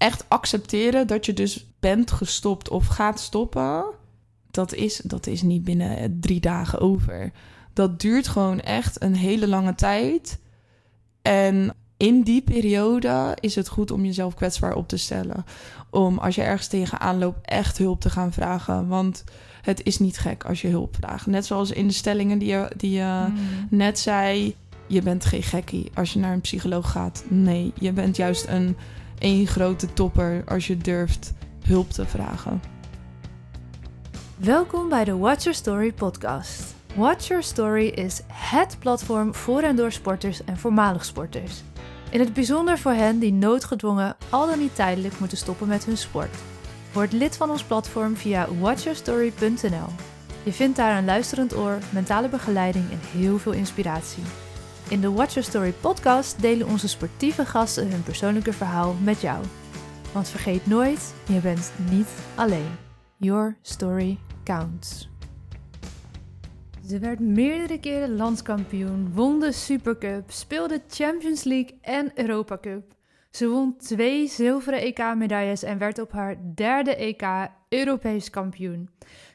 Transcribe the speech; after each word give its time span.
echt 0.00 0.24
accepteren 0.28 1.06
dat 1.06 1.26
je 1.26 1.32
dus 1.32 1.66
bent 1.80 2.10
gestopt 2.10 2.68
of 2.68 2.86
gaat 2.86 3.20
stoppen, 3.20 3.84
dat 4.50 4.74
is, 4.74 4.96
dat 5.04 5.26
is 5.26 5.42
niet 5.42 5.64
binnen 5.64 6.20
drie 6.20 6.40
dagen 6.40 6.80
over. 6.80 7.32
Dat 7.72 8.00
duurt 8.00 8.28
gewoon 8.28 8.60
echt 8.60 9.02
een 9.02 9.14
hele 9.14 9.48
lange 9.48 9.74
tijd. 9.74 10.38
En 11.22 11.74
in 11.96 12.22
die 12.22 12.42
periode 12.42 13.36
is 13.40 13.54
het 13.54 13.68
goed 13.68 13.90
om 13.90 14.04
jezelf 14.04 14.34
kwetsbaar 14.34 14.74
op 14.74 14.88
te 14.88 14.96
stellen. 14.96 15.44
Om 15.90 16.18
als 16.18 16.34
je 16.34 16.42
ergens 16.42 16.68
tegenaan 16.68 17.18
loopt, 17.18 17.46
echt 17.46 17.78
hulp 17.78 18.00
te 18.00 18.10
gaan 18.10 18.32
vragen. 18.32 18.88
Want 18.88 19.24
het 19.62 19.84
is 19.84 19.98
niet 19.98 20.18
gek 20.18 20.44
als 20.44 20.60
je 20.60 20.68
hulp 20.68 20.96
vraagt. 21.00 21.26
Net 21.26 21.46
zoals 21.46 21.70
in 21.70 21.86
de 21.86 21.92
stellingen 21.92 22.38
die 22.38 22.48
je, 22.48 22.70
die 22.76 22.90
je 22.90 23.24
Mm. 23.28 23.36
net 23.70 23.98
zei. 23.98 24.54
Je 24.86 25.02
bent 25.02 25.24
geen 25.24 25.42
gekkie 25.42 25.90
als 25.94 26.12
je 26.12 26.18
naar 26.18 26.32
een 26.32 26.40
psycholoog 26.40 26.90
gaat. 26.90 27.24
Nee, 27.28 27.72
je 27.74 27.92
bent 27.92 28.16
juist 28.16 28.46
een 28.48 28.76
één 29.20 29.46
grote 29.46 29.92
topper 29.92 30.42
als 30.46 30.66
je 30.66 30.76
durft 30.76 31.32
hulp 31.66 31.90
te 31.90 32.06
vragen. 32.06 32.62
Welkom 34.36 34.88
bij 34.88 35.04
de 35.04 35.16
Watch 35.16 35.42
Your 35.42 35.58
Story 35.58 35.92
podcast. 35.92 36.74
Watch 36.94 37.26
Your 37.26 37.42
Story 37.42 37.86
is 37.86 38.20
HET 38.26 38.76
platform 38.78 39.34
voor 39.34 39.62
en 39.62 39.76
door 39.76 39.92
sporters 39.92 40.44
en 40.44 40.56
voormalig 40.56 41.04
sporters. 41.04 41.62
In 42.10 42.20
het 42.20 42.32
bijzonder 42.32 42.78
voor 42.78 42.92
hen 42.92 43.18
die 43.18 43.32
noodgedwongen 43.32 44.16
al 44.30 44.46
dan 44.46 44.58
niet 44.58 44.74
tijdelijk 44.74 45.18
moeten 45.18 45.38
stoppen 45.38 45.68
met 45.68 45.84
hun 45.84 45.96
sport. 45.96 46.36
Word 46.92 47.12
lid 47.12 47.36
van 47.36 47.50
ons 47.50 47.64
platform 47.64 48.16
via 48.16 48.48
watchyourstory.nl. 48.60 49.88
Je 50.42 50.52
vindt 50.52 50.76
daar 50.76 50.98
een 50.98 51.04
luisterend 51.04 51.56
oor, 51.56 51.78
mentale 51.92 52.28
begeleiding 52.28 52.90
en 52.90 53.20
heel 53.20 53.38
veel 53.38 53.52
inspiratie. 53.52 54.22
In 54.90 55.00
de 55.00 55.10
Watch 55.10 55.34
Your 55.34 55.48
Story 55.48 55.72
podcast 55.72 56.40
delen 56.42 56.66
onze 56.66 56.88
sportieve 56.88 57.46
gasten 57.46 57.90
hun 57.90 58.02
persoonlijke 58.02 58.52
verhaal 58.52 58.94
met 58.94 59.20
jou. 59.20 59.44
Want 60.12 60.28
vergeet 60.28 60.66
nooit, 60.66 61.14
je 61.26 61.40
bent 61.40 61.72
niet 61.90 62.08
alleen. 62.34 62.70
Your 63.16 63.56
story 63.62 64.18
counts. 64.44 65.08
Ze 66.86 66.98
werd 66.98 67.20
meerdere 67.20 67.80
keren 67.80 68.16
landskampioen, 68.16 69.12
won 69.14 69.40
de 69.40 69.52
Supercup, 69.52 70.30
speelde 70.30 70.82
Champions 70.88 71.44
League 71.44 71.78
en 71.80 72.10
Europa 72.14 72.58
Cup. 72.60 72.94
Ze 73.30 73.48
won 73.48 73.76
twee 73.76 74.28
zilveren 74.28 74.80
EK-medailles 74.80 75.62
en 75.62 75.78
werd 75.78 75.98
op 75.98 76.12
haar 76.12 76.36
derde 76.54 76.96
EK 76.96 77.48
Europees 77.68 78.30
kampioen. 78.30 78.90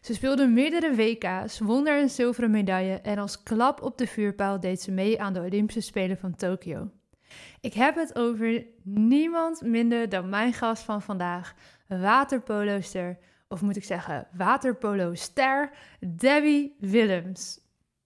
Ze 0.06 0.14
speelde 0.14 0.48
meerdere 0.48 0.96
WK's, 0.96 1.60
won 1.60 1.88
er 1.88 2.02
een 2.02 2.10
zilveren 2.10 2.52
medaille 2.52 3.02
en 3.02 3.18
als 3.18 3.44
klap 3.44 3.82
op 3.82 3.98
de 3.98 4.08
vuurpijl 4.08 4.60
deed 4.60 4.82
ze 4.82 4.92
mee 4.92 5.22
aan 5.22 5.34
de 5.34 5.40
Olympische 5.40 5.82
Spelen 5.82 6.18
van 6.18 6.36
Tokio. 6.36 6.90
Ik 7.62 7.74
heb 7.74 7.96
het 7.96 8.16
over 8.16 8.66
niemand 8.84 9.62
minder 9.62 10.10
dan 10.10 10.30
mijn 10.30 10.54
gast 10.54 10.84
van 10.84 11.02
vandaag, 11.02 11.56
waterpoloster, 11.88 13.18
of 13.48 13.62
moet 13.62 13.76
ik 13.76 13.84
zeggen 13.84 14.28
waterpolo-ster, 14.32 15.72
Debbie 16.00 16.76
Willems. 16.80 17.60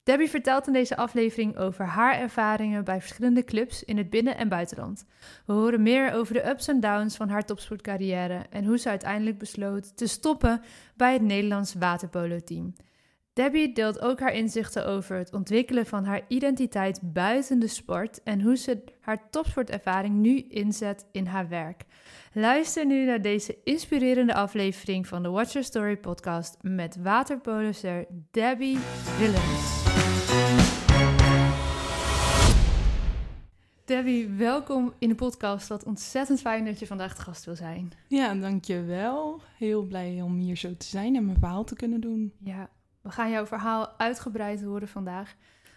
Debbie 0.10 0.30
vertelt 0.30 0.68
in 0.68 0.74
deze 0.74 0.96
aflevering 0.96 1.58
over 1.58 1.86
haar 1.86 2.20
ervaringen 2.20 2.84
bij 2.84 3.00
verschillende 3.00 3.44
clubs 3.44 3.84
in 3.84 3.98
het 3.98 4.10
binnen- 4.10 4.38
en 4.38 4.50
buitenland. 4.50 5.06
We 5.46 5.54
horen 5.54 5.82
meer 5.82 6.14
over 6.14 6.34
de 6.34 6.50
ups 6.50 6.68
en 6.68 6.80
downs 6.80 7.16
van 7.16 7.30
haar 7.30 7.46
topsportcarrière 7.46 8.46
en 8.50 8.66
hoe 8.66 8.78
ze 8.78 8.90
uiteindelijk 8.90 9.38
besloot 9.38 9.98
te 9.98 10.08
stoppen 10.08 10.62
bij 10.96 11.14
het 11.14 11.22
Nederlands 11.22 11.74
waterpolo-team. 11.74 12.74
Debbie 13.34 13.74
deelt 13.74 14.00
ook 14.02 14.20
haar 14.20 14.34
inzichten 14.34 14.86
over 14.86 15.18
het 15.18 15.34
ontwikkelen 15.34 15.86
van 15.86 16.06
haar 16.06 16.22
identiteit 16.28 17.00
buiten 17.04 17.60
de 17.60 17.68
sport 17.68 18.24
en 18.24 18.42
hoe 18.42 18.58
ze 18.58 18.84
haar 19.02 19.30
topsportervaring 19.30 20.16
nu 20.16 20.46
inzet 20.48 21.06
in 21.12 21.26
haar 21.26 21.50
werk. 21.50 21.86
Luister 22.34 22.86
nu 22.86 23.06
naar 23.06 23.22
deze 23.22 23.58
inspirerende 23.64 24.34
aflevering 24.34 25.08
van 25.08 25.24
de 25.24 25.30
Watch 25.30 25.52
Your 25.52 25.68
Story 25.68 25.98
podcast 25.98 26.58
met 26.62 26.98
waterpoloster 27.02 28.06
Debbie 28.32 28.78
Willems. 29.18 29.84
Debbie, 33.86 34.28
welkom 34.28 34.94
in 35.00 35.10
de 35.10 35.16
podcast. 35.16 35.68
Wat 35.68 35.84
ontzettend 35.84 36.40
fijn 36.40 36.66
dat 36.66 36.80
je 36.80 36.88
vandaag 36.88 37.16
de 37.16 37.22
gast 37.22 37.46
wil 37.46 37.56
zijn. 37.56 37.92
Ja, 38.08 38.36
dankjewel. 38.36 39.42
Heel 39.58 39.84
blij 39.84 40.22
om 40.22 40.38
hier 40.38 40.58
zo 40.58 40.78
te 40.78 40.86
zijn 40.86 41.16
en 41.16 41.26
mijn 41.26 41.38
verhaal 41.40 41.64
te 41.64 41.76
kunnen 41.76 42.00
doen. 42.02 42.34
Ja, 42.40 42.70
we 43.02 43.12
gaan 43.12 43.30
jouw 43.30 43.46
verhaal 43.46 43.94
uitgebreid 43.98 44.64
horen 44.64 44.88
vandaag. 44.88 45.36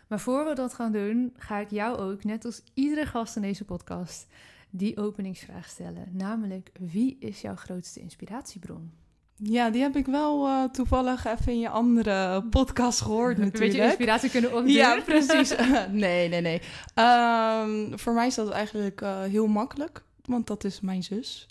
Maar 0.09 0.21
voor 0.21 0.45
we 0.45 0.55
dat 0.55 0.75
gaan 0.75 0.93
doen, 0.93 1.35
ga 1.37 1.59
ik 1.59 1.71
jou 1.71 1.99
ook, 1.99 2.25
net 2.25 2.45
als 2.45 2.63
iedere 2.75 3.07
gast 3.07 3.37
in 3.37 3.43
deze 3.43 3.65
podcast, 3.65 4.27
die 4.75 4.97
openingsvraag 4.97 5.69
stellen. 5.69 6.09
Namelijk, 6.13 6.71
wie 6.79 7.17
is 7.21 7.41
jouw 7.41 7.57
grootste 7.57 8.01
inspiratiebron? 8.01 8.91
Ja, 9.37 9.71
die 9.71 9.83
heb 9.83 9.97
ik 9.97 10.07
wel 10.07 10.47
eh, 10.47 10.65
toevallig 10.65 11.27
even 11.27 11.53
in 11.53 11.59
je 11.59 11.69
andere 11.69 12.43
podcast 12.51 13.01
gehoord 13.01 13.39
Een 13.39 13.45
natuurlijk. 13.45 13.73
beetje 13.73 13.87
inspiratie 13.87 14.31
kunnen 14.31 14.53
opdoen. 14.53 14.73
Ja, 14.73 15.01
precies. 15.05 15.55
nee, 15.91 16.29
nee, 16.29 16.41
nee. 16.41 16.61
Ehm, 16.95 17.97
voor 17.97 18.13
mij 18.13 18.27
is 18.27 18.35
dat 18.35 18.51
eigenlijk 18.51 19.01
eh, 19.01 19.21
heel 19.21 19.47
makkelijk, 19.47 20.03
want 20.25 20.47
dat 20.47 20.65
is 20.65 20.81
mijn 20.81 21.03
zus. 21.03 21.49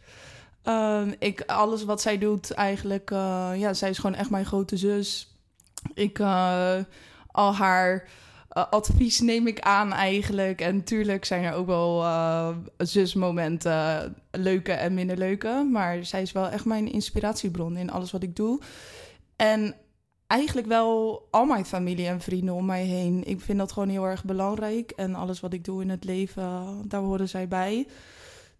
Ehm, 0.63 1.13
ik, 1.19 1.41
alles 1.41 1.83
wat 1.83 2.01
zij 2.01 2.17
doet, 2.17 2.51
eigenlijk, 2.51 3.11
eh, 3.11 3.51
ja, 3.55 3.73
zij 3.73 3.89
is 3.89 3.97
gewoon 3.97 4.15
echt 4.15 4.29
mijn 4.29 4.45
grote 4.45 4.77
zus. 4.77 5.35
Ik, 5.93 6.19
al 7.31 7.55
haar 7.55 8.07
eh, 8.51 8.69
advies 8.69 9.19
neem 9.19 9.47
ik 9.47 9.59
aan 9.59 9.93
eigenlijk. 9.93 10.61
En 10.61 10.75
natuurlijk 10.75 11.25
zijn 11.25 11.43
er 11.43 11.53
ook 11.53 11.65
wel 11.65 12.03
eh, 12.03 12.55
zusmomenten, 12.77 14.15
leuke 14.31 14.71
en 14.71 14.93
minder 14.93 15.17
leuke. 15.17 15.67
Maar 15.71 16.05
zij 16.05 16.21
is 16.21 16.31
wel 16.31 16.49
echt 16.49 16.65
mijn 16.65 16.91
inspiratiebron 16.91 17.77
in 17.77 17.91
alles 17.91 18.11
wat 18.11 18.23
ik 18.23 18.35
doe. 18.35 18.61
En 19.35 19.75
eigenlijk 20.27 20.67
wel 20.67 21.21
al 21.29 21.45
mijn 21.45 21.65
familie 21.65 22.07
en 22.07 22.21
vrienden 22.21 22.53
om 22.53 22.65
mij 22.65 22.83
heen. 22.83 23.23
Ik 23.23 23.41
vind 23.41 23.57
dat 23.57 23.71
gewoon 23.71 23.89
heel 23.89 24.05
erg 24.05 24.25
belangrijk. 24.25 24.91
En 24.91 25.15
alles 25.15 25.39
wat 25.39 25.53
ik 25.53 25.63
doe 25.65 25.81
in 25.81 25.89
het 25.89 26.03
leven, 26.03 26.81
daar 26.87 27.01
horen 27.01 27.29
zij 27.29 27.47
bij. 27.47 27.87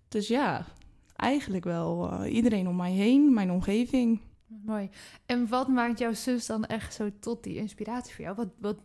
Dus 0.08 0.28
ja, 0.28 0.66
eigenlijk 1.16 1.64
wel 1.64 2.12
eh, 2.12 2.34
iedereen 2.34 2.68
om 2.68 2.76
mij 2.76 2.92
heen, 2.92 3.34
mijn 3.34 3.52
omgeving. 3.52 4.20
Mooi. 4.48 4.90
En 5.26 5.48
wat 5.48 5.68
maakt 5.68 6.00
jouw 6.00 6.14
zus 6.14 6.46
dan 6.46 6.66
echt 6.66 6.94
zo 6.94 7.10
tot 7.20 7.44
die 7.44 7.56
inspiratie 7.56 8.16
voor 8.16 8.24
jou? 8.24 8.36
Wat, 8.36 8.50
wat 8.60 8.78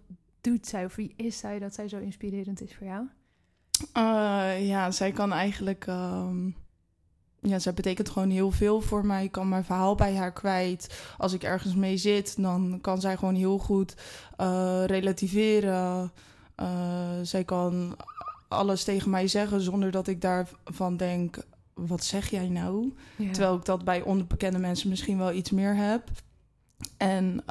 doet 0.47 0.67
zij 0.67 0.85
of 0.85 0.95
wie 0.95 1.13
is 1.17 1.39
zij 1.39 1.59
dat 1.59 1.75
zij 1.75 1.89
zo 1.89 1.99
inspirerend 1.99 2.61
is 2.61 2.75
voor 2.75 2.87
jou? 2.87 3.07
Eh, 3.93 4.69
ja, 4.69 4.91
zij 4.91 5.13
kan 5.13 5.33
eigenlijk. 5.33 5.87
ehm, 5.87 6.51
ja, 7.41 7.59
zij 7.59 7.75
betekent 7.75 8.09
gewoon 8.09 8.31
heel 8.31 8.51
veel 8.51 8.81
voor 8.81 9.07
mij. 9.07 9.25
Ik 9.25 9.33
kan 9.33 9.49
mijn 9.49 9.65
verhaal 9.65 9.95
bij 9.95 10.17
haar 10.17 10.33
kwijt. 10.33 11.03
Als 11.19 11.33
ik 11.33 11.43
ergens 11.43 11.75
mee 11.75 11.97
zit, 11.97 12.43
dan 12.43 12.79
kan 12.81 13.01
zij 13.01 13.17
gewoon 13.17 13.35
heel 13.35 13.59
goed 13.59 13.95
eh, 14.37 14.83
relativeren. 14.87 16.13
Eh, 16.55 17.21
zij 17.23 17.45
kan 17.45 17.97
alles 18.49 18.85
tegen 18.85 19.11
mij 19.11 19.29
zeggen 19.29 19.61
zonder 19.61 19.91
dat 19.91 20.07
ik 20.07 20.21
daarvan 20.21 20.97
denk: 20.97 21.39
wat 21.75 22.05
zeg 22.05 22.31
jij 22.31 22.49
nou? 22.49 22.93
Ja. 23.17 23.33
Terwijl 23.33 23.57
ik 23.57 23.65
dat 23.65 23.85
bij 23.85 24.03
onbekende 24.03 24.59
mensen 24.59 24.89
misschien 24.89 25.19
wel 25.19 25.33
iets 25.33 25.51
meer 25.51 25.77
heb. 25.77 26.11
En 26.97 27.43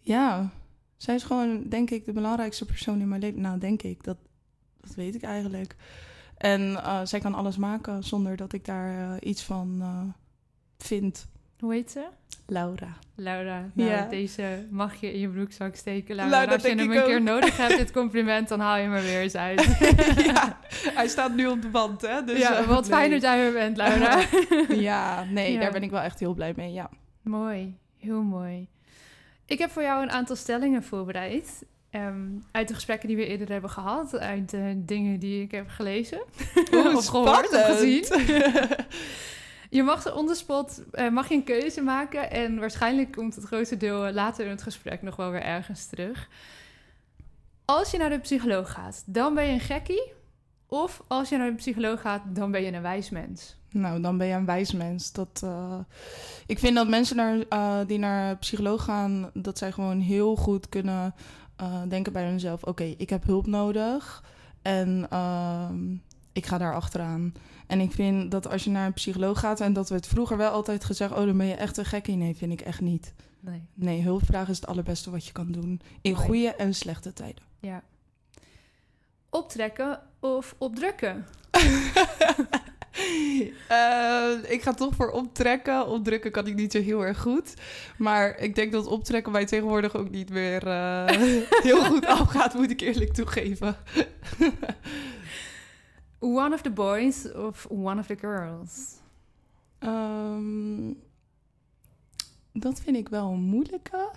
ja, 0.00 0.50
zij 1.02 1.14
is 1.14 1.22
gewoon, 1.22 1.62
denk 1.68 1.90
ik, 1.90 2.04
de 2.04 2.12
belangrijkste 2.12 2.64
persoon 2.64 3.00
in 3.00 3.08
mijn 3.08 3.20
leven. 3.20 3.40
Nou, 3.40 3.58
denk 3.58 3.82
ik, 3.82 4.04
dat, 4.04 4.16
dat 4.80 4.94
weet 4.94 5.14
ik 5.14 5.22
eigenlijk. 5.22 5.76
En 6.36 6.76
eh, 6.84 7.00
zij 7.04 7.20
kan 7.20 7.34
alles 7.34 7.56
maken 7.56 8.04
zonder 8.04 8.36
dat 8.36 8.52
ik 8.52 8.64
daar 8.64 9.14
eh, 9.14 9.28
iets 9.28 9.42
van 9.42 9.78
eh, 9.80 10.00
vind. 10.78 11.26
Hoe 11.58 11.72
heet 11.72 11.90
ze? 11.90 12.04
Laura. 12.46 12.96
Laura. 13.14 13.70
Nou, 13.74 13.90
Ja. 13.90 14.06
deze 14.08 14.66
mag 14.70 14.94
je 14.94 15.12
in 15.12 15.18
je 15.20 15.28
broekzak 15.28 15.76
steken. 15.76 16.14
Laura. 16.14 16.34
Nou, 16.36 16.46
dat 16.46 16.54
als 16.54 16.62
je 16.72 16.78
hem 16.78 16.90
ik 16.90 16.98
een 16.98 17.04
keer 17.04 17.22
nodig 17.22 17.56
hebt, 17.56 17.76
dit 17.76 17.90
compliment, 18.00 18.48
dan 18.48 18.60
haal 18.60 18.76
je 18.76 18.82
hem 18.82 18.92
er 18.92 19.02
weer 19.02 19.20
eens 19.20 19.36
uit. 19.36 19.76
ja, 20.34 20.58
hij 20.94 21.08
staat 21.08 21.34
nu 21.34 21.46
op 21.46 21.62
de 21.62 21.68
band, 21.68 22.00
hè? 22.00 22.24
Dus, 22.24 22.38
ja, 22.38 22.66
wat 22.66 22.86
fijn 22.86 23.10
dat 23.10 23.20
jij 23.22 23.46
er 23.46 23.52
bent, 23.52 23.76
Laura. 23.76 24.20
ja, 24.90 25.24
nee, 25.24 25.52
Ja. 25.52 25.60
daar 25.60 25.72
ben 25.72 25.82
ik 25.82 25.90
wel 25.90 26.00
echt 26.00 26.20
heel 26.20 26.34
blij 26.34 26.52
mee, 26.56 26.72
ja. 26.72 26.90
mooi, 27.22 27.76
heel 27.98 28.22
mooi. 28.22 28.68
Ik 29.52 29.58
heb 29.58 29.70
voor 29.70 29.82
jou 29.82 30.02
een 30.02 30.10
aantal 30.10 30.36
stellingen 30.36 30.82
voorbereid. 30.82 31.64
Ehm, 31.90 32.28
uit 32.50 32.68
de 32.68 32.74
gesprekken 32.74 33.08
die 33.08 33.16
we 33.16 33.26
eerder 33.26 33.48
hebben 33.48 33.70
gehad. 33.70 34.18
Uit 34.18 34.50
de 34.50 34.82
dingen 34.84 35.18
die 35.18 35.42
ik 35.42 35.50
heb 35.50 35.68
gelezen. 35.68 36.22
Oeh, 36.74 36.94
of 36.96 37.06
gehoord 37.06 37.52
of 37.52 37.64
gezien. 37.64 38.04
Je 39.70 39.82
mag 39.82 40.02
ze 40.02 40.14
on 40.14 40.26
the 40.26 40.34
spot, 40.34 40.82
eh, 40.90 41.08
mag 41.08 41.28
je 41.28 41.34
een 41.34 41.44
keuze 41.44 41.80
maken. 41.80 42.30
En 42.30 42.58
waarschijnlijk 42.58 43.12
komt 43.12 43.34
het 43.34 43.44
grootste 43.44 43.76
deel 43.76 44.06
eh, 44.06 44.14
later 44.14 44.44
in 44.44 44.50
het 44.50 44.62
gesprek 44.62 45.02
nog 45.02 45.16
wel 45.16 45.30
weer 45.30 45.42
ergens 45.42 45.86
terug. 45.86 46.28
Als 47.64 47.90
je 47.90 47.98
naar 47.98 48.10
de 48.10 48.18
psycholoog 48.18 48.72
gaat, 48.72 49.02
dan 49.06 49.34
ben 49.34 49.46
je 49.46 49.52
een 49.52 49.60
gekkie. 49.60 50.12
Of 50.66 51.02
als 51.08 51.28
je 51.28 51.36
naar 51.36 51.50
de 51.50 51.56
psycholoog 51.56 52.00
gaat, 52.00 52.22
dan 52.26 52.50
ben 52.50 52.62
je 52.62 52.72
een 52.72 52.82
wijs 52.82 53.10
mens. 53.10 53.56
Nou, 53.72 54.00
dan 54.00 54.18
ben 54.18 54.26
je 54.26 54.34
een 54.34 54.44
wijs 54.44 54.72
mens. 54.72 55.12
Dat, 55.12 55.40
eh, 55.44 55.78
ik 56.46 56.58
vind 56.58 56.74
dat 56.74 56.88
mensen 56.88 57.16
naar, 57.16 57.44
eh, 57.48 57.78
die 57.86 57.98
naar 57.98 58.36
psycholoog 58.36 58.84
gaan, 58.84 59.30
dat 59.34 59.58
zij 59.58 59.72
gewoon 59.72 60.00
heel 60.00 60.36
goed 60.36 60.68
kunnen 60.68 61.14
eh, 61.56 61.82
denken 61.88 62.12
bij 62.12 62.26
hunzelf: 62.26 62.62
oké, 62.62 62.94
ik 62.96 63.10
heb 63.10 63.24
hulp 63.24 63.46
nodig. 63.46 64.24
En 64.62 65.06
ehm, 65.10 65.92
ik 66.32 66.46
ga 66.46 66.58
daar 66.58 66.74
achteraan. 66.74 67.32
En 67.66 67.80
ik 67.80 67.92
vind 67.92 68.30
dat 68.30 68.48
als 68.48 68.64
je 68.64 68.70
naar 68.70 68.86
een 68.86 68.92
psycholoog 68.92 69.40
gaat... 69.40 69.60
en 69.60 69.72
dat 69.72 69.88
werd 69.88 70.06
vroeger 70.06 70.36
wel 70.36 70.50
altijd 70.50 70.84
gezegd... 70.84 71.12
oh, 71.12 71.26
dan 71.26 71.36
ben 71.36 71.46
je 71.46 71.54
echt 71.54 71.76
een 71.76 71.84
gek 71.84 72.08
in. 72.08 72.18
Nee, 72.18 72.36
vind 72.36 72.52
ik 72.52 72.60
echt 72.60 72.80
niet. 72.80 73.14
Nee. 73.40 73.64
Nee, 73.74 74.02
hulpvragen 74.02 74.50
is 74.50 74.60
het 74.60 74.66
allerbeste 74.66 75.10
wat 75.10 75.26
je 75.26 75.32
kan 75.32 75.52
doen. 75.52 75.80
In 76.00 76.14
goede 76.14 76.54
en 76.54 76.74
slechte 76.74 77.12
tijden. 77.12 77.42
Ja. 77.60 77.82
Optrekken 79.30 80.00
of 80.20 80.54
opdrukken? 80.58 81.26
Eh, 83.68 84.32
ik 84.48 84.62
ga 84.62 84.74
toch 84.74 84.94
voor 84.94 85.10
optrekken. 85.10 85.86
Opdrukken 85.86 86.30
kan 86.30 86.46
ik 86.46 86.54
niet 86.54 86.72
zo 86.72 86.80
heel 86.80 87.06
erg 87.06 87.20
goed. 87.20 87.54
Maar 87.98 88.38
ik 88.38 88.54
denk 88.54 88.72
dat 88.72 88.86
optrekken 88.86 89.32
mij 89.32 89.46
tegenwoordig 89.46 89.96
ook 89.96 90.10
niet 90.10 90.30
meer 90.30 90.66
eh, 90.66 91.06
heel 91.68 91.84
goed 91.84 92.06
afgaat, 92.06 92.54
moet 92.54 92.70
ik 92.70 92.80
eerlijk 92.80 93.12
toegeven. 93.12 93.76
One 96.18 96.54
of 96.54 96.60
the 96.60 96.70
boys 96.70 97.32
of 97.32 97.66
one 97.70 98.00
of 98.00 98.06
the 98.06 98.16
girls? 98.16 98.70
Ehm, 99.78 100.92
dat 102.52 102.80
vind 102.80 102.96
ik 102.96 103.08
wel 103.08 103.30
een 103.30 103.40
moeilijke. 103.40 104.10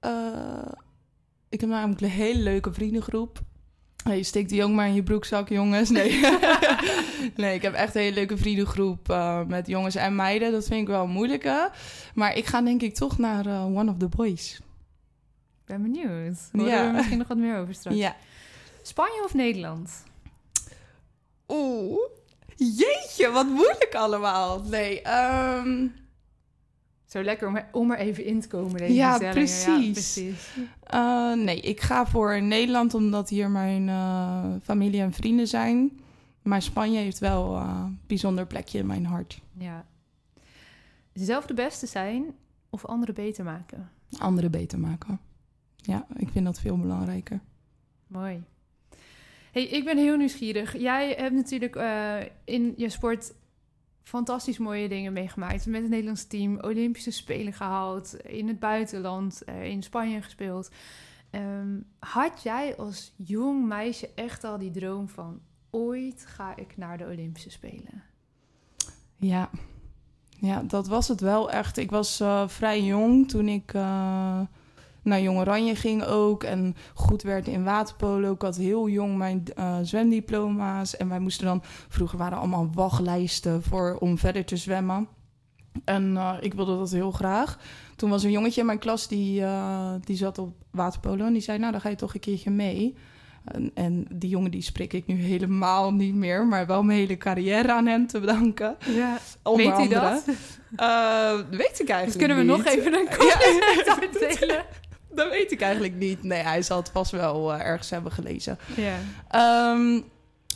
Eh, 0.00 0.72
ik 1.48 1.60
heb 1.60 1.70
namelijk 1.70 2.00
een 2.00 2.08
hele 2.08 2.42
leuke 2.42 2.72
vriendengroep. 2.72 3.40
Hey, 4.02 4.22
steek 4.22 4.48
die 4.48 4.56
jong 4.58 4.74
maar 4.74 4.86
in 4.86 4.94
je 4.94 5.02
broekzak, 5.02 5.48
jongens. 5.48 5.90
Nee, 5.90 6.20
nee 7.36 7.54
ik 7.54 7.62
heb 7.62 7.74
echt 7.74 7.94
een 7.94 8.00
hele 8.00 8.14
leuke 8.14 8.36
vriendengroep 8.36 9.10
eh, 9.10 9.44
met 9.46 9.66
jongens 9.66 9.94
en 9.94 10.14
meiden. 10.14 10.52
Dat 10.52 10.66
vind 10.66 10.80
ik 10.80 10.86
wel 10.86 11.06
moeilijke. 11.06 11.70
Maar 12.14 12.36
ik 12.36 12.46
ga 12.46 12.62
denk 12.62 12.82
ik 12.82 12.94
toch 12.94 13.18
naar 13.18 13.46
eh, 13.46 13.64
One 13.76 13.90
of 13.90 13.96
the 13.96 14.08
Boys. 14.08 14.56
Ik 15.60 15.64
ben 15.66 15.82
benieuwd. 15.82 16.38
Horen 16.52 16.70
Ja. 16.70 16.86
we 16.86 16.92
misschien 16.96 17.18
nog 17.18 17.28
wat 17.28 17.36
meer 17.36 17.58
over 17.58 17.74
straks. 17.74 17.96
Ja. 17.96 18.16
Spanje 18.82 19.22
of 19.24 19.34
Nederland? 19.34 19.90
Oeh. 21.48 21.98
Jeetje, 22.56 23.30
wat 23.30 23.46
moeilijk 23.46 23.94
allemaal. 23.94 24.62
Nee, 24.62 25.02
ehm, 25.02 25.86
Zo 27.12 27.22
lekker 27.22 27.48
om 27.48 27.56
er, 27.56 27.68
om 27.72 27.90
er 27.90 27.98
even 27.98 28.24
in 28.24 28.40
te 28.40 28.48
komen. 28.48 28.76
Deze 28.76 28.92
Ja, 28.92 29.18
precies. 29.18 29.92
precies. 29.92 30.50
eh, 30.82 31.32
nee, 31.32 31.60
ik 31.60 31.80
ga 31.80 32.06
voor 32.06 32.42
Nederland 32.42 32.94
omdat 32.94 33.28
hier 33.28 33.50
mijn 33.50 33.88
eh, 33.88 34.44
familie 34.62 35.00
en 35.00 35.12
vrienden 35.12 35.46
zijn. 35.48 36.00
Maar 36.42 36.62
Spanje 36.62 36.98
heeft 36.98 37.18
wel 37.18 37.56
eh, 37.56 37.80
een 37.84 37.98
bijzonder 38.06 38.46
plekje 38.46 38.78
in 38.78 38.86
mijn 38.86 39.06
hart. 39.06 39.40
Ja. 39.58 39.84
Zelf 41.12 41.46
de 41.46 41.54
beste 41.54 41.86
zijn 41.86 42.24
of 42.70 42.84
anderen 42.86 43.14
beter 43.14 43.44
maken? 43.44 43.90
Anderen 44.18 44.50
beter 44.50 44.78
maken. 44.78 45.20
Ja, 45.76 46.06
ik 46.16 46.28
vind 46.28 46.44
dat 46.44 46.60
veel 46.60 46.78
belangrijker. 46.78 47.40
Mooi. 48.06 48.42
Hey, 49.52 49.64
ik 49.64 49.84
ben 49.84 49.98
heel 49.98 50.16
nieuwsgierig. 50.16 50.78
Jij 50.78 51.14
hebt 51.18 51.34
natuurlijk 51.34 51.76
eh, 51.76 52.16
in 52.44 52.74
je 52.76 52.88
sport 52.88 53.32
fantastisch 54.02 54.58
mooie 54.58 54.88
dingen 54.88 55.12
meegemaakt. 55.12 55.66
Met 55.66 55.80
het 55.80 55.90
Nederlands 55.90 56.26
team, 56.26 56.58
Olympische 56.60 57.10
Spelen 57.10 57.52
gehaald, 57.52 58.14
in 58.14 58.48
het 58.48 58.58
buitenland, 58.58 59.44
eh, 59.44 59.64
in 59.64 59.82
Spanje 59.82 60.22
gespeeld. 60.22 60.70
Ehm, 61.30 61.80
had 61.98 62.42
jij 62.42 62.76
als 62.76 63.12
jong 63.16 63.66
meisje 63.66 64.10
echt 64.14 64.44
al 64.44 64.58
die 64.58 64.70
droom 64.70 65.08
van 65.08 65.40
ooit 65.70 66.24
ga 66.26 66.56
ik 66.56 66.76
naar 66.76 66.98
de 66.98 67.04
Olympische 67.04 67.50
Spelen? 67.50 68.02
Ja. 69.16 69.50
ja, 70.38 70.62
dat 70.62 70.88
was 70.88 71.08
het 71.08 71.20
wel 71.20 71.50
echt. 71.50 71.76
Ik 71.76 71.90
was 71.90 72.20
eh, 72.20 72.48
vrij 72.48 72.82
jong 72.82 73.28
toen 73.28 73.48
ik 73.48 73.74
eh, 73.74 74.40
naar 75.02 75.20
Jong 75.20 75.38
Oranje 75.38 75.74
ging 75.74 76.04
ook. 76.04 76.44
En 76.44 76.76
goed 76.94 77.22
werd 77.22 77.46
in 77.48 77.64
waterpolo. 77.64 78.32
Ik 78.32 78.42
had 78.42 78.56
heel 78.56 78.88
jong 78.88 79.16
mijn 79.16 79.44
eh, 79.56 79.76
zwemdiploma's. 79.82 80.96
En 80.96 81.08
wij 81.08 81.18
moesten 81.18 81.46
dan... 81.46 81.62
Vroeger 81.88 82.18
waren 82.18 82.38
allemaal 82.38 82.70
wachtlijsten 82.74 83.62
voor, 83.62 83.96
om 84.00 84.18
verder 84.18 84.44
te 84.44 84.56
zwemmen. 84.56 85.08
En 85.84 86.16
eh, 86.16 86.32
ik 86.40 86.54
wilde 86.54 86.76
dat 86.78 86.90
heel 86.90 87.10
graag. 87.10 87.58
Toen 87.96 88.10
was 88.10 88.22
een 88.22 88.30
jongetje 88.30 88.60
in 88.60 88.66
mijn 88.66 88.78
klas 88.78 89.08
die, 89.08 89.42
eh, 89.44 89.92
die 90.04 90.16
zat 90.16 90.38
op 90.38 90.54
waterpolo. 90.70 91.24
En 91.26 91.32
die 91.32 91.42
zei, 91.42 91.58
nou 91.58 91.72
dan 91.72 91.80
ga 91.80 91.88
je 91.88 91.96
toch 91.96 92.14
een 92.14 92.20
keertje 92.20 92.50
mee. 92.50 92.94
En, 93.44 93.70
en 93.74 94.06
die 94.14 94.28
jongen 94.30 94.50
die 94.50 94.62
spreek 94.62 94.92
ik 94.92 95.06
nu 95.06 95.14
helemaal 95.22 95.92
niet 95.92 96.14
meer. 96.14 96.46
Maar 96.46 96.66
wel 96.66 96.82
mijn 96.82 96.98
hele 96.98 97.16
carrière 97.16 97.72
aan 97.72 97.86
hem 97.86 98.06
te 98.06 98.20
bedanken. 98.20 98.76
Ja, 98.94 99.18
Onder 99.42 99.66
weet 99.66 99.74
andere. 99.74 100.00
dat? 100.00 100.24
Eh, 100.76 101.34
weet 101.50 101.80
ik 101.80 101.88
eigenlijk 101.88 102.04
Dus 102.04 102.16
kunnen 102.16 102.36
we 102.36 102.42
niet. 102.42 102.56
nog 102.56 102.64
even 102.64 102.94
een 102.94 103.08
Ja, 103.26 103.36
compliment 103.36 104.00
uitdelen? 104.00 104.64
Dat 105.14 105.30
weet 105.30 105.52
ik 105.52 105.60
eigenlijk 105.60 105.94
niet. 105.94 106.22
Nee, 106.22 106.42
hij 106.42 106.62
zal 106.62 106.78
het 106.78 106.90
vast 106.90 107.10
wel 107.10 107.52
eh, 107.52 107.66
ergens 107.66 107.90
hebben 107.90 108.12
gelezen. 108.12 108.58
Ja. 108.76 108.96
Ehm, 109.28 110.00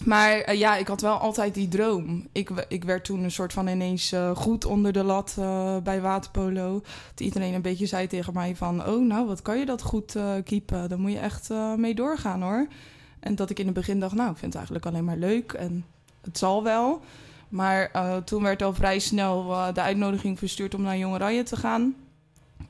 maar 0.04 0.40
eh, 0.40 0.58
ja, 0.58 0.76
ik 0.76 0.86
had 0.86 1.00
wel 1.00 1.16
altijd 1.16 1.54
die 1.54 1.68
droom. 1.68 2.26
Ik, 2.32 2.50
ik 2.68 2.84
werd 2.84 3.04
toen 3.04 3.22
een 3.22 3.30
soort 3.30 3.52
van 3.52 3.68
ineens 3.68 4.12
eh, 4.12 4.36
goed 4.36 4.64
onder 4.64 4.92
de 4.92 5.02
lat 5.04 5.34
bij 5.82 6.00
waterpolo. 6.00 6.82
Dat 7.14 7.20
iedereen 7.20 7.54
een 7.54 7.62
beetje 7.62 7.86
zei 7.86 8.06
tegen 8.06 8.32
mij 8.32 8.56
van... 8.56 8.86
oh, 8.86 9.06
nou, 9.06 9.26
wat 9.26 9.42
kan 9.42 9.58
je 9.58 9.66
dat 9.66 9.82
goed 9.82 10.16
keepen? 10.44 10.88
Daar 10.88 11.00
moet 11.00 11.12
je 11.12 11.18
echt 11.18 11.50
mee 11.76 11.94
doorgaan, 11.94 12.42
hoor. 12.42 12.66
En 13.20 13.34
dat 13.34 13.50
ik 13.50 13.58
in 13.58 13.64
het 13.64 13.74
begin 13.74 14.00
dacht, 14.00 14.14
nou, 14.14 14.30
ik 14.30 14.36
vind 14.36 14.52
het 14.52 14.62
eigenlijk 14.62 14.86
alleen 14.86 15.04
maar 15.04 15.16
leuk. 15.16 15.52
En 15.52 15.84
het 16.20 16.38
zal 16.38 16.62
wel. 16.62 17.00
Maar 17.48 17.90
toen 18.24 18.42
werd 18.42 18.62
al 18.62 18.74
vrij 18.74 18.98
snel 18.98 19.72
de 19.72 19.80
uitnodiging 19.80 20.38
verstuurd 20.38 20.74
om 20.74 20.82
naar 20.82 20.98
Jong 20.98 21.14
Oranje 21.14 21.42
te 21.42 21.56
gaan. 21.56 21.94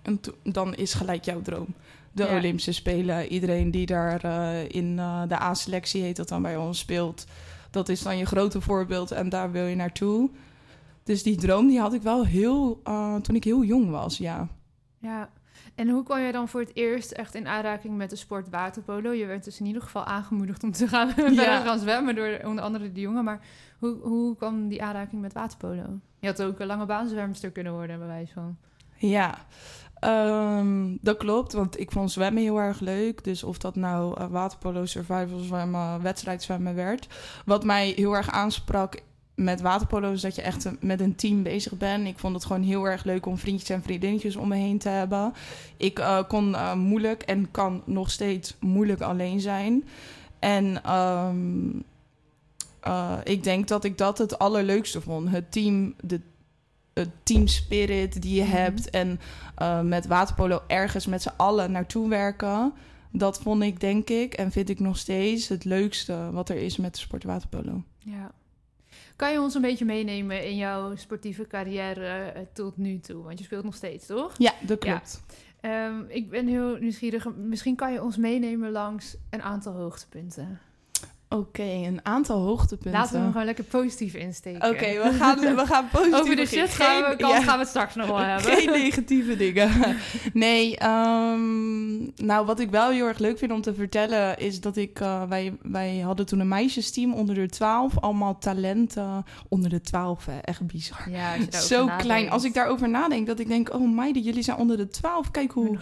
En 0.06 0.20
dan 0.42 0.74
is 0.74 0.94
gelijk 0.94 1.24
jouw 1.24 1.42
droom. 1.42 1.74
De 2.12 2.24
Ja. 2.24 2.36
Olympische 2.36 2.72
Spelen. 2.72 3.26
Iedereen 3.26 3.70
die 3.70 3.86
daar 3.86 4.24
eh, 4.24 4.68
in 4.68 4.98
eh, 4.98 5.22
de 5.28 5.40
A-selectie 5.40 6.02
heet 6.02 6.16
dat 6.16 6.28
dan 6.28 6.42
bij 6.42 6.56
ons 6.56 6.78
speelt. 6.78 7.26
Dat 7.70 7.88
is 7.88 8.02
dan 8.02 8.18
je 8.18 8.24
grote 8.26 8.60
voorbeeld 8.60 9.10
en 9.10 9.28
daar 9.28 9.52
wil 9.52 9.66
je 9.66 9.74
naartoe. 9.76 10.30
Dus 11.02 11.22
die 11.22 11.36
droom 11.36 11.68
die 11.68 11.80
had 11.80 11.92
ik 11.94 12.02
wel 12.02 12.26
heel, 12.26 12.80
eh, 12.84 13.16
toen 13.16 13.34
ik 13.34 13.44
heel 13.44 13.64
jong 13.64 13.90
was, 13.90 14.18
ja. 14.18 14.48
Ja, 14.98 15.30
en 15.74 15.88
hoe 15.88 16.02
kwam 16.02 16.18
jij 16.18 16.32
dan 16.32 16.48
voor 16.48 16.60
het 16.60 16.76
eerst 16.76 17.10
echt 17.10 17.34
in 17.34 17.46
aanraking 17.46 17.96
met 17.96 18.10
de 18.10 18.16
sport 18.16 18.48
waterpolo? 18.50 19.12
Je 19.12 19.26
werd 19.26 19.44
dus 19.44 19.60
in 19.60 19.66
ieder 19.66 19.82
geval 19.82 20.04
aangemoedigd 20.04 20.62
om 20.62 20.72
te 20.72 20.88
gaan, 20.88 21.10
verder 21.14 21.44
gaan 21.44 21.78
zwemmen 21.78 22.14
door 22.14 22.40
onder 22.44 22.64
andere 22.64 22.92
de 22.92 23.00
jongen. 23.00 23.24
Maar 23.24 23.40
hoe, 23.78 23.96
hoe 24.02 24.36
kwam 24.36 24.68
die 24.68 24.82
aanraking 24.82 25.20
met 25.22 25.32
waterpolo? 25.32 26.00
Je 26.20 26.26
had 26.26 26.42
ook 26.42 26.60
een 26.60 26.66
lange 26.66 26.86
baanzwemster 26.86 27.50
kunnen 27.50 27.72
worden, 27.72 27.98
bij 27.98 28.06
wijze 28.08 28.32
van. 28.32 28.56
Ja, 28.98 29.38
ehm, 30.00 30.96
dat 31.00 31.16
klopt, 31.16 31.52
want 31.52 31.80
ik 31.80 31.90
vond 31.90 32.12
zwemmen 32.12 32.42
heel 32.42 32.58
erg 32.58 32.80
leuk. 32.80 33.24
Dus 33.24 33.42
of 33.42 33.58
dat 33.58 33.76
nou 33.76 34.20
eh, 34.20 34.26
waterpolo, 34.26 34.84
survival 34.84 35.38
zwemmen, 35.38 36.02
wedstrijdzwemmen 36.02 36.74
werd. 36.74 37.06
Wat 37.44 37.64
mij 37.64 37.92
heel 37.96 38.16
erg 38.16 38.30
aansprak 38.30 39.00
met 39.34 39.60
waterpolo 39.60 40.12
is 40.12 40.20
dat 40.20 40.34
je 40.34 40.42
echt 40.42 40.64
een- 40.64 40.78
met 40.80 41.00
een 41.00 41.14
team 41.14 41.42
bezig 41.42 41.72
bent. 41.76 42.06
Ik 42.06 42.18
vond 42.18 42.34
het 42.34 42.44
gewoon 42.44 42.62
heel 42.62 42.84
erg 42.84 43.04
leuk 43.04 43.26
om 43.26 43.38
vriendjes 43.38 43.68
en 43.70 43.82
vriendinnetjes 43.82 44.36
om 44.36 44.48
me 44.48 44.56
heen 44.56 44.78
te 44.78 44.88
hebben. 44.88 45.32
Ik 45.76 45.98
eh, 45.98 46.18
kon 46.28 46.54
eh, 46.54 46.74
moeilijk 46.74 47.22
en 47.22 47.50
kan 47.50 47.82
nog 47.84 48.10
steeds 48.10 48.56
moeilijk 48.60 49.00
alleen 49.00 49.40
zijn. 49.40 49.84
En 50.38 50.82
ehm, 50.84 51.68
eh, 52.80 53.12
ik 53.24 53.42
denk 53.42 53.68
dat 53.68 53.84
ik 53.84 53.98
dat 53.98 54.18
het 54.18 54.38
allerleukste 54.38 55.00
vond. 55.00 55.30
Het 55.30 55.52
team, 55.52 55.94
de 56.00 56.20
team 57.22 57.46
spirit 57.46 58.22
die 58.22 58.34
je 58.34 58.42
Mhm. 58.42 58.52
hebt. 58.56 58.90
En 58.90 59.20
eh, 59.54 59.80
met 59.80 60.06
waterpolo 60.06 60.62
ergens 60.66 61.06
met 61.06 61.22
z'n 61.22 61.32
allen 61.36 61.70
naartoe 61.72 62.08
werken. 62.08 62.72
Dat 63.12 63.38
vond 63.40 63.62
ik, 63.62 63.80
denk 63.80 64.08
ik, 64.08 64.34
en 64.34 64.50
vind 64.52 64.68
ik 64.68 64.80
nog 64.80 64.96
steeds 64.98 65.48
het 65.48 65.64
leukste 65.64 66.30
wat 66.32 66.48
er 66.48 66.56
is 66.56 66.76
met 66.76 66.94
de 66.94 67.00
sport 67.00 67.24
waterpolo. 67.24 67.82
Ja. 67.98 68.30
Kan 69.16 69.32
je 69.32 69.40
ons 69.40 69.54
een 69.54 69.62
beetje 69.62 69.84
meenemen 69.84 70.44
in 70.48 70.56
jouw 70.56 70.96
sportieve 70.96 71.46
carrière 71.46 72.06
eh, 72.30 72.42
tot 72.52 72.76
nu 72.76 72.98
toe? 73.00 73.22
Want 73.22 73.38
je 73.38 73.44
speelt 73.44 73.64
nog 73.64 73.74
steeds, 73.74 74.06
toch? 74.06 74.34
Ja, 74.38 74.52
dat 74.66 74.78
klopt. 74.78 75.22
Ehm, 75.60 76.02
ik 76.08 76.30
ben 76.30 76.46
heel 76.46 76.76
nieuwsgierig. 76.76 77.34
Misschien 77.36 77.76
kan 77.76 77.92
je 77.92 78.02
ons 78.02 78.16
meenemen 78.16 78.70
langs 78.70 79.16
een 79.30 79.42
aantal 79.42 79.72
hoogtepunten. 79.72 80.60
Oké, 81.28 81.62
een 81.62 82.00
aantal 82.02 82.40
hoogtepunten. 82.40 82.92
Laten 82.92 83.12
we 83.12 83.18
hem 83.18 83.30
gewoon 83.30 83.46
lekker 83.46 83.64
positief 83.64 84.14
insteken. 84.14 84.68
Oké, 84.68 85.02
we 85.02 85.12
gaan, 85.12 85.38
we 85.56 85.66
gaan 85.66 85.88
positief 85.92 86.18
Over 86.20 86.36
de 86.36 86.46
shit 86.46 86.70
gaan 86.70 87.16
we, 87.16 87.26
ja. 87.26 87.42
gaan 87.42 87.54
we 87.54 87.60
het 87.60 87.68
straks 87.68 87.94
nog 87.94 88.06
wel 88.06 88.18
hebben. 88.32 88.52
Geen 88.52 88.70
negatieve 88.70 89.36
dingen. 89.36 89.70
Nee, 90.32 90.76
ehm, 90.76 91.96
nou 92.26 92.46
wat 92.46 92.60
ik 92.60 92.70
wel 92.70 92.90
heel 92.90 93.06
erg 93.06 93.18
leuk 93.18 93.38
vind 93.38 93.52
om 93.52 93.60
te 93.60 93.74
vertellen 93.74 94.38
is 94.38 94.60
dat 94.60 94.76
ik, 94.76 95.00
eh, 95.00 95.22
wij, 95.28 95.56
wij 95.62 95.98
hadden 95.98 96.26
toen 96.26 96.40
een 96.40 96.48
meisjesteam 96.48 97.12
onder 97.14 97.34
de 97.34 97.48
12, 97.48 97.98
allemaal 97.98 98.38
talenten 98.38 99.24
onder 99.48 99.70
de 99.70 99.80
12, 99.80 100.26
hè. 100.26 100.38
echt 100.38 100.66
bizar. 100.66 101.10
Ja, 101.10 101.34
als 101.52 101.66
Zo 101.66 101.78
nadenkt. 101.80 102.02
klein. 102.02 102.30
Als 102.30 102.44
ik 102.44 102.54
daarover 102.54 102.88
nadenk, 102.88 103.26
dat 103.26 103.38
ik 103.38 103.48
denk, 103.48 103.74
oh 103.74 103.94
meiden, 103.94 104.22
jullie 104.22 104.42
zijn 104.42 104.56
onder 104.56 104.76
de 104.76 104.88
12. 104.88 105.30
Kijk 105.30 105.52
hoe 105.52 105.78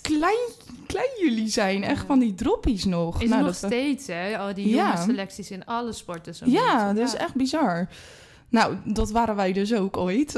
klein, 0.00 0.38
klein 0.86 1.08
jullie 1.20 1.48
zijn. 1.48 1.82
Echt 1.84 2.00
Ja. 2.00 2.06
van 2.06 2.18
die 2.18 2.34
droppies 2.34 2.84
nog. 2.84 3.22
Is 3.22 3.28
Nou, 3.28 3.42
nog 3.44 3.58
dat- 3.58 3.70
steeds, 3.70 4.06
hè? 4.06 4.38
Al 4.38 4.54
die 4.54 4.68
Ja. 4.68 4.86
jonge 4.92 5.02
selecties 5.04 5.50
in 5.50 5.64
alle 5.64 5.92
sporten. 5.92 6.34
Zo 6.34 6.44
Ja, 6.48 6.92
dat 6.92 7.06
is 7.08 7.14
echt 7.14 7.34
bizar. 7.34 7.88
Nou, 8.48 8.76
dat 8.84 9.10
waren 9.10 9.36
wij 9.36 9.52
dus 9.52 9.74
ook 9.74 9.96
ooit. 9.96 10.32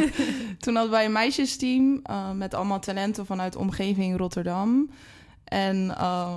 Toen 0.60 0.74
hadden 0.74 0.90
wij 0.92 1.04
een 1.04 1.12
meisjesteam 1.12 2.00
eh, 2.02 2.30
met 2.30 2.54
allemaal 2.54 2.80
talenten 2.80 3.26
vanuit 3.26 3.52
de 3.52 3.58
omgeving 3.58 4.16
Rotterdam. 4.16 4.90
En 5.44 5.94
eh, 5.98 6.34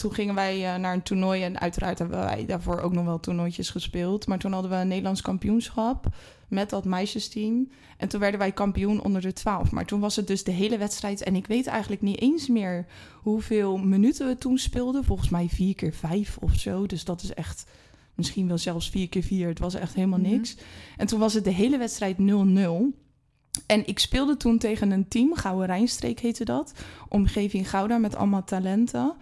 toen 0.00 0.14
gingen 0.14 0.34
wij 0.34 0.74
eh, 0.74 0.80
naar 0.80 0.94
een 0.94 1.02
toernooi 1.02 1.42
en 1.42 1.60
uiteraard 1.60 1.98
hebben 1.98 2.18
wij 2.18 2.46
daarvoor 2.46 2.80
ook 2.80 2.92
nog 2.92 3.04
wel 3.04 3.20
toernooitjes 3.20 3.70
gespeeld. 3.70 4.26
Maar 4.26 4.38
toen 4.38 4.52
hadden 4.52 4.70
we 4.70 4.76
een 4.76 4.88
Nederlands 4.88 5.20
kampioenschap 5.20 6.06
met 6.48 6.70
dat 6.70 6.84
meisjesteam. 6.84 7.70
En 7.96 8.08
toen 8.08 8.20
werden 8.20 8.40
wij 8.40 8.52
kampioen 8.52 9.02
onder 9.02 9.20
de 9.20 9.32
12. 9.32 9.70
Maar 9.70 9.84
toen 9.84 10.00
was 10.00 10.16
het 10.16 10.26
dus 10.26 10.44
de 10.44 10.50
hele 10.50 10.78
wedstrijd. 10.78 11.22
En 11.22 11.34
ik 11.36 11.46
weet 11.46 11.66
eigenlijk 11.66 12.02
niet 12.02 12.20
eens 12.20 12.48
meer 12.48 12.86
hoeveel 13.22 13.76
minuten 13.76 14.26
we 14.26 14.38
toen 14.38 14.58
speelden. 14.58 15.04
Volgens 15.04 15.28
mij 15.28 15.48
vier 15.48 15.74
keer 15.74 15.92
vijf 15.92 16.36
of 16.40 16.54
zo. 16.54 16.86
Dus 16.86 17.04
dat 17.04 17.22
is 17.22 17.34
echt 17.34 17.66
misschien 18.14 18.48
wel 18.48 18.58
zelfs 18.58 18.90
vier 18.90 19.08
keer 19.08 19.22
vier. 19.22 19.48
Het 19.48 19.58
was 19.58 19.74
echt 19.74 19.94
helemaal 19.94 20.18
Mhm. 20.18 20.30
niks. 20.30 20.56
En 20.96 21.06
toen 21.06 21.18
was 21.20 21.34
het 21.34 21.44
de 21.44 21.50
hele 21.50 21.78
wedstrijd 21.78 22.18
0-0. 22.18 22.92
En 23.66 23.86
ik 23.86 23.98
speelde 23.98 24.36
toen 24.36 24.58
tegen 24.58 24.90
een 24.90 25.08
team, 25.08 25.34
Gouden 25.34 25.66
Rijnstreek 25.66 26.20
heette 26.20 26.44
dat. 26.44 26.72
Omgeving 27.08 27.70
Gouda 27.70 27.98
met 27.98 28.16
allemaal 28.16 28.44
talenten. 28.44 29.14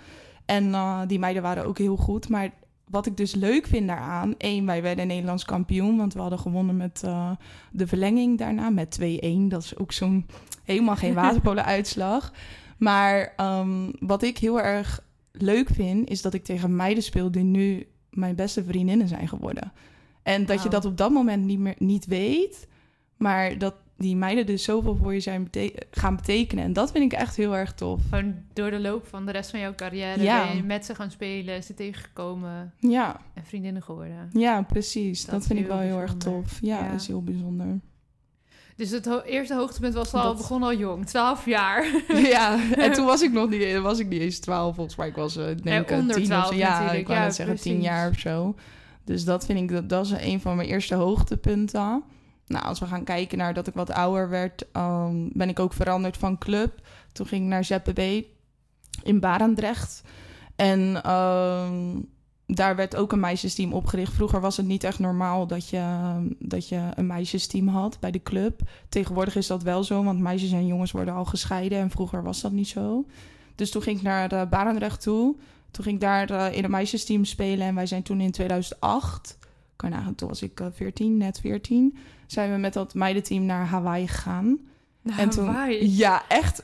En 0.44 0.74
eh, 0.74 1.00
die 1.06 1.18
meiden 1.18 1.42
waren 1.42 1.66
ook 1.66 1.78
heel 1.78 1.96
goed. 1.96 2.28
Maar 2.28 2.50
wat 2.88 3.06
ik 3.06 3.16
dus 3.16 3.34
leuk 3.34 3.66
vind 3.66 3.86
daaraan... 3.88 4.34
één, 4.38 4.66
wij 4.66 4.82
werden 4.82 5.06
Nederlands 5.06 5.44
kampioen... 5.44 5.96
want 5.96 6.14
we 6.14 6.20
hadden 6.20 6.38
gewonnen 6.38 6.76
met 6.76 7.02
eh, 7.04 7.30
de 7.72 7.86
verlenging 7.86 8.38
daarna 8.38 8.70
met 8.70 8.98
2-1. 9.00 9.04
Dat 9.48 9.62
is 9.62 9.76
ook 9.76 9.92
zo'n 9.92 10.26
helemaal 10.64 10.96
geen 10.96 11.14
waterpolen-uitslag. 11.22 12.32
Maar 12.78 13.32
ehm, 13.36 13.90
wat 13.98 14.22
ik 14.22 14.38
heel 14.38 14.60
erg 14.60 15.04
leuk 15.32 15.68
vind... 15.68 16.10
is 16.10 16.22
dat 16.22 16.34
ik 16.34 16.44
tegen 16.44 16.76
meiden 16.76 17.02
speel 17.02 17.30
die 17.30 17.44
nu 17.44 17.86
mijn 18.10 18.34
beste 18.34 18.64
vriendinnen 18.64 19.08
zijn 19.08 19.28
geworden. 19.28 19.72
En 20.22 20.46
dat 20.46 20.62
je 20.62 20.68
dat 20.68 20.84
op 20.84 20.96
dat 20.96 21.10
moment 21.10 21.44
niet 21.44 21.58
meer 21.58 21.74
niet 21.78 22.06
weet... 22.06 22.68
maar 23.16 23.58
dat 23.58 23.74
die 24.04 24.16
meiden 24.16 24.46
dus 24.46 24.62
zoveel 24.64 24.96
voor 24.96 25.14
je 25.14 25.20
zijn 25.20 25.42
bete- 25.44 25.82
gaan 25.90 26.16
betekenen. 26.16 26.64
En 26.64 26.72
dat 26.72 26.90
vind 26.90 27.12
ik 27.12 27.18
echt 27.18 27.36
heel 27.36 27.56
erg 27.56 27.72
tof. 27.74 28.00
Gewoon 28.08 28.34
door 28.52 28.70
de 28.70 28.80
loop 28.80 29.06
van 29.06 29.26
de 29.26 29.32
rest 29.32 29.50
van 29.50 29.60
jouw 29.60 29.74
carrière 29.74 30.22
Ja. 30.22 30.46
ben 30.46 30.56
je 30.56 30.62
met 30.62 30.84
ze 30.84 30.94
gaan 30.94 31.10
spelen, 31.10 31.62
ze 31.62 31.74
tegengekomen 31.74 32.72
Ja, 32.78 33.20
en 33.34 33.44
vriendinnen 33.44 33.82
geworden. 33.82 34.30
ja 34.32 34.62
precies. 34.62 35.24
Dat, 35.24 35.46
vind 35.46 35.58
ik 35.58 35.66
wel 35.66 35.78
heel 35.78 35.98
erg 36.00 36.14
tof. 36.14 36.58
Ja, 36.60 36.90
is 36.90 37.06
heel 37.06 37.22
bijzonder. 37.22 37.80
Dus 38.76 38.90
het 38.90 39.04
ho- 39.06 39.20
eerste 39.20 39.54
hoogtepunt 39.54 39.94
was 39.94 40.12
al, 40.14 40.22
Dat- 40.22 40.36
begon 40.36 40.62
al 40.62 40.74
jong, 40.74 41.06
12 41.06 41.46
jaar. 41.46 41.86
ja, 42.34 42.58
en 42.76 42.92
toen 42.96 43.04
was 43.06 43.22
ik 43.22 43.32
nog 43.32 43.48
niet, 43.50 43.78
was 43.78 43.98
ik 43.98 44.08
niet 44.08 44.20
eens 44.20 44.38
12, 44.38 44.74
volgens 44.74 44.96
mij. 44.96 45.08
Ik 45.08 45.14
was 45.16 45.36
eh, 45.36 45.44
denk 45.62 45.90
ik 45.90 45.96
onder 45.96 46.14
tien 46.16 46.22
of 46.24 46.28
12 46.30 46.46
zo. 46.48 46.54
Ja, 46.54 46.68
natuurlijk. 46.70 46.98
ik 47.00 47.06
wou 47.06 47.18
Ja, 47.18 47.24
net 47.24 47.34
zeggen 47.34 47.56
tien 47.56 47.72
precies. 47.72 47.88
jaar 47.90 48.08
of 48.10 48.18
zo. 48.18 48.54
Dus 49.04 49.24
dat 49.24 49.44
vind 49.46 49.58
ik, 49.58 49.68
dat, 49.70 49.88
dat 49.88 50.04
is 50.06 50.10
een 50.10 50.40
van 50.40 50.56
mijn 50.56 50.68
eerste 50.68 50.94
hoogtepunten. 50.94 52.02
Nou, 52.46 52.64
als 52.64 52.78
we 52.78 52.86
gaan 52.86 53.04
kijken 53.04 53.38
naar 53.38 53.54
dat 53.54 53.66
ik 53.66 53.74
wat 53.74 53.90
ouder 53.90 54.28
werd, 54.28 54.66
ehm, 54.72 55.28
ben 55.32 55.48
ik 55.48 55.58
ook 55.58 55.72
veranderd 55.72 56.16
van 56.16 56.38
club. 56.38 56.86
Toen 57.12 57.26
ging 57.26 57.42
ik 57.42 57.48
naar 57.48 57.64
ZPB 57.64 58.24
in 59.02 59.20
Barendrecht. 59.20 60.02
En 60.56 61.02
ehm, 61.02 62.00
daar 62.46 62.76
werd 62.76 62.96
ook 62.96 63.12
een 63.12 63.20
meisjesteam 63.20 63.72
opgericht. 63.72 64.12
Vroeger 64.12 64.40
was 64.40 64.56
het 64.56 64.66
niet 64.66 64.84
echt 64.84 64.98
normaal 64.98 65.46
dat 65.46 65.68
je, 65.68 66.14
dat 66.38 66.68
je 66.68 66.88
een 66.94 67.06
meisjesteam 67.06 67.68
had 67.68 68.00
bij 68.00 68.10
de 68.10 68.22
club. 68.22 68.60
Tegenwoordig 68.88 69.36
is 69.36 69.46
dat 69.46 69.62
wel 69.62 69.84
zo, 69.84 70.04
want 70.04 70.20
meisjes 70.20 70.52
en 70.52 70.66
jongens 70.66 70.92
worden 70.92 71.14
al 71.14 71.24
gescheiden. 71.24 71.78
En 71.78 71.90
vroeger 71.90 72.22
was 72.22 72.40
dat 72.40 72.52
niet 72.52 72.68
zo. 72.68 73.04
Dus 73.54 73.70
toen 73.70 73.82
ging 73.82 73.96
ik 73.96 74.02
naar 74.02 74.32
uh, 74.32 74.42
Barendrecht 74.50 75.02
toe. 75.02 75.36
Toen 75.70 75.84
ging 75.84 75.96
ik 75.96 76.02
daar 76.02 76.30
eh, 76.30 76.56
in 76.56 76.64
een 76.64 76.70
meisjesteam 76.70 77.24
spelen. 77.24 77.66
En 77.66 77.74
wij 77.74 77.86
zijn 77.86 78.02
toen 78.02 78.20
in 78.20 78.30
2008, 78.30 79.38
kan 79.76 80.14
toen 80.14 80.28
was 80.28 80.42
ik 80.42 80.60
eh, 80.60 80.66
14, 80.72 81.16
net 81.16 81.40
14... 81.40 81.96
zijn 82.34 82.52
we 82.52 82.56
met 82.58 82.72
dat 82.72 82.94
meidenteam 82.94 83.44
naar 83.44 83.66
Hawaii 83.66 84.08
gegaan. 84.08 84.58
En 85.16 85.30
toen, 85.30 85.46
Hawaii. 85.46 85.96
ja, 85.96 86.22
echt 86.28 86.62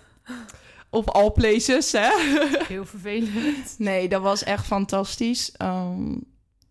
op 0.91 1.09
all 1.09 1.31
places, 1.31 1.93
hè? 1.93 2.11
Heel 2.69 2.85
vervelend. 2.85 3.75
Nee, 3.79 4.09
dat 4.09 4.23
was 4.23 4.45
echt 4.45 4.67
fantastisch. 4.67 5.53
Ehm, 5.57 6.17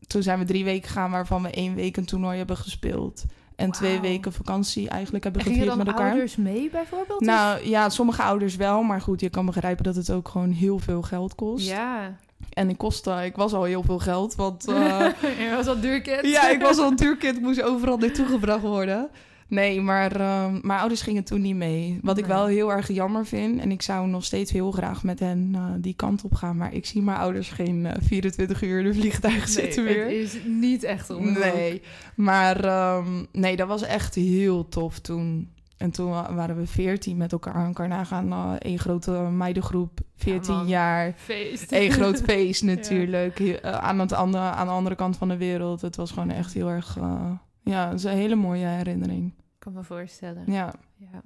toen 0.07 0.23
zijn 0.23 0.39
we 0.39 0.45
drie 0.45 0.63
weken 0.63 0.87
gegaan, 0.87 1.11
waarvan 1.11 1.41
we 1.41 1.49
één 1.49 1.75
week 1.75 1.97
een 1.97 2.05
toernooi 2.05 2.37
hebben 2.37 2.57
gespeeld. 2.57 3.25
En 3.55 3.71
twee 3.71 3.99
weken 3.99 4.33
vakantie 4.33 4.89
eigenlijk 4.89 5.23
hebben 5.23 5.41
gevierd 5.41 5.75
met 5.75 5.87
elkaar. 5.87 6.09
ouders 6.09 6.35
mee 6.35 6.69
bijvoorbeeld? 6.69 7.19
Nou 7.19 7.67
ja, 7.67 7.89
sommige 7.89 8.21
ouders 8.21 8.55
wel, 8.55 8.83
maar 8.83 9.01
goed, 9.01 9.19
je 9.21 9.29
kan 9.29 9.45
begrijpen 9.45 9.83
dat 9.83 9.95
het 9.95 10.11
ook 10.11 10.27
gewoon 10.27 10.51
heel 10.51 10.79
veel 10.79 11.01
geld 11.01 11.35
kost. 11.35 11.67
Ja. 11.67 12.17
En 12.49 12.69
ik 12.69 12.77
kostte, 12.77 13.21
ik 13.25 13.35
was 13.35 13.53
al 13.53 13.63
heel 13.63 13.83
veel 13.83 13.99
geld, 13.99 14.35
want 14.35 14.67
eh, 14.69 15.07
Je 15.21 15.53
was 15.55 15.67
al 15.67 15.79
duurkind. 15.79 16.25
ja, 16.25 16.49
ik 16.49 16.61
was 16.61 16.77
al 16.77 16.87
een 16.89 16.95
duurkind, 16.95 17.41
moest 17.41 17.61
overal 17.61 17.97
naartoe 17.97 18.25
gebracht 18.25 18.61
worden. 18.61 19.09
Nee, 19.49 19.81
maar 19.81 20.19
ehm, 20.19 20.59
mijn 20.61 20.79
ouders 20.79 21.01
gingen 21.01 21.23
toen 21.23 21.41
niet 21.41 21.55
mee. 21.55 21.99
Wat 22.01 22.17
ik 22.17 22.25
wel 22.25 22.45
heel 22.45 22.71
erg 22.71 22.87
jammer 22.87 23.25
vind. 23.25 23.59
En 23.59 23.71
ik 23.71 23.81
zou 23.81 24.07
nog 24.07 24.25
steeds 24.25 24.51
heel 24.51 24.71
graag 24.71 25.03
met 25.03 25.19
hen 25.19 25.51
eh, 25.53 25.63
die 25.77 25.93
kant 25.93 26.23
op 26.23 26.33
gaan. 26.33 26.57
Maar 26.57 26.73
ik 26.73 26.85
zie 26.85 27.01
mijn 27.01 27.17
ouders 27.17 27.49
geen 27.49 27.85
eh, 27.85 27.95
24 28.01 28.61
uur 28.61 28.79
in 28.79 28.85
de 28.85 28.93
vliegtuig 28.93 29.47
zitten 29.47 29.83
nee, 29.83 29.93
weer. 29.93 30.03
het 30.03 30.13
is 30.13 30.37
niet 30.45 30.83
echt 30.83 31.09
om. 31.09 31.31
Nee, 31.31 31.81
maar 32.15 32.63
ehm, 32.63 33.25
nee, 33.31 33.55
dat 33.55 33.67
was 33.67 33.81
echt 33.81 34.15
heel 34.15 34.69
tof 34.69 34.99
toen. 34.99 35.49
En 35.79 35.91
toen 35.91 36.09
wa- 36.09 36.33
waren 36.33 36.55
we 36.57 36.67
14 36.67 37.17
met 37.17 37.31
elkaar 37.31 37.53
aan 37.53 37.73
nagaan. 37.87 38.31
eh 38.31 38.53
één 38.59 38.79
grote 38.79 39.11
meidengroep, 39.11 39.99
14 40.15 40.55
man. 40.55 40.67
jaar. 40.67 41.13
Feest. 41.15 41.71
Eén 41.71 41.91
groot 41.91 42.21
feest 42.31 42.63
natuurlijk. 42.63 43.39
Eh, 43.39 43.71
aan, 43.71 43.99
het 43.99 44.13
andere, 44.13 44.43
aan 44.43 44.67
de 44.67 44.73
andere 44.73 44.95
kant 44.95 45.17
van 45.17 45.27
de 45.27 45.37
wereld. 45.37 45.81
Het 45.81 45.95
was 45.95 46.11
gewoon 46.11 46.29
echt 46.29 46.53
heel 46.53 46.69
erg... 46.69 46.97
eh, 46.97 47.31
ja, 47.63 47.85
het 47.89 47.97
is 47.97 48.03
een 48.03 48.11
hele 48.17 48.35
mooie 48.35 48.65
herinnering. 48.65 49.27
Ik 49.27 49.59
kan 49.59 49.73
me 49.73 49.83
voorstellen. 49.83 50.43
Ja. 50.45 50.73
Ja. 50.97 51.21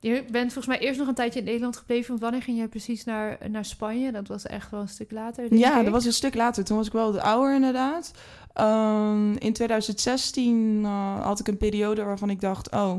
Je 0.00 0.24
bent 0.30 0.52
volgens 0.52 0.66
mij 0.66 0.86
eerst 0.86 0.98
nog 0.98 1.08
een 1.08 1.14
tijdje 1.14 1.38
in 1.38 1.44
Nederland 1.44 1.76
gebleven. 1.76 2.08
Want 2.08 2.20
wanneer 2.20 2.42
ging 2.42 2.58
je 2.58 2.68
precies 2.68 3.04
naar, 3.04 3.38
naar 3.50 3.64
Spanje? 3.64 4.12
Dat 4.12 4.28
was 4.28 4.46
echt 4.46 4.70
wel 4.70 4.80
een 4.80 4.88
stuk 4.88 5.10
later. 5.10 5.48
denk 5.48 5.60
Ja, 5.62 5.78
ik. 5.78 5.84
dat 5.84 5.92
was 5.92 6.04
een 6.04 6.12
stuk 6.12 6.34
later. 6.34 6.64
Toen 6.64 6.76
was 6.76 6.86
ik 6.86 6.92
wel 6.92 7.12
wat 7.12 7.20
ouder 7.22 7.54
inderdaad. 7.54 8.12
Ehm, 8.52 9.32
in 9.32 9.52
2016 9.52 10.80
eh, 10.84 11.20
had 11.20 11.40
ik 11.40 11.48
een 11.48 11.56
periode 11.56 12.04
waarvan 12.04 12.30
ik 12.30 12.40
dacht... 12.40 12.70
oh, 12.70 12.96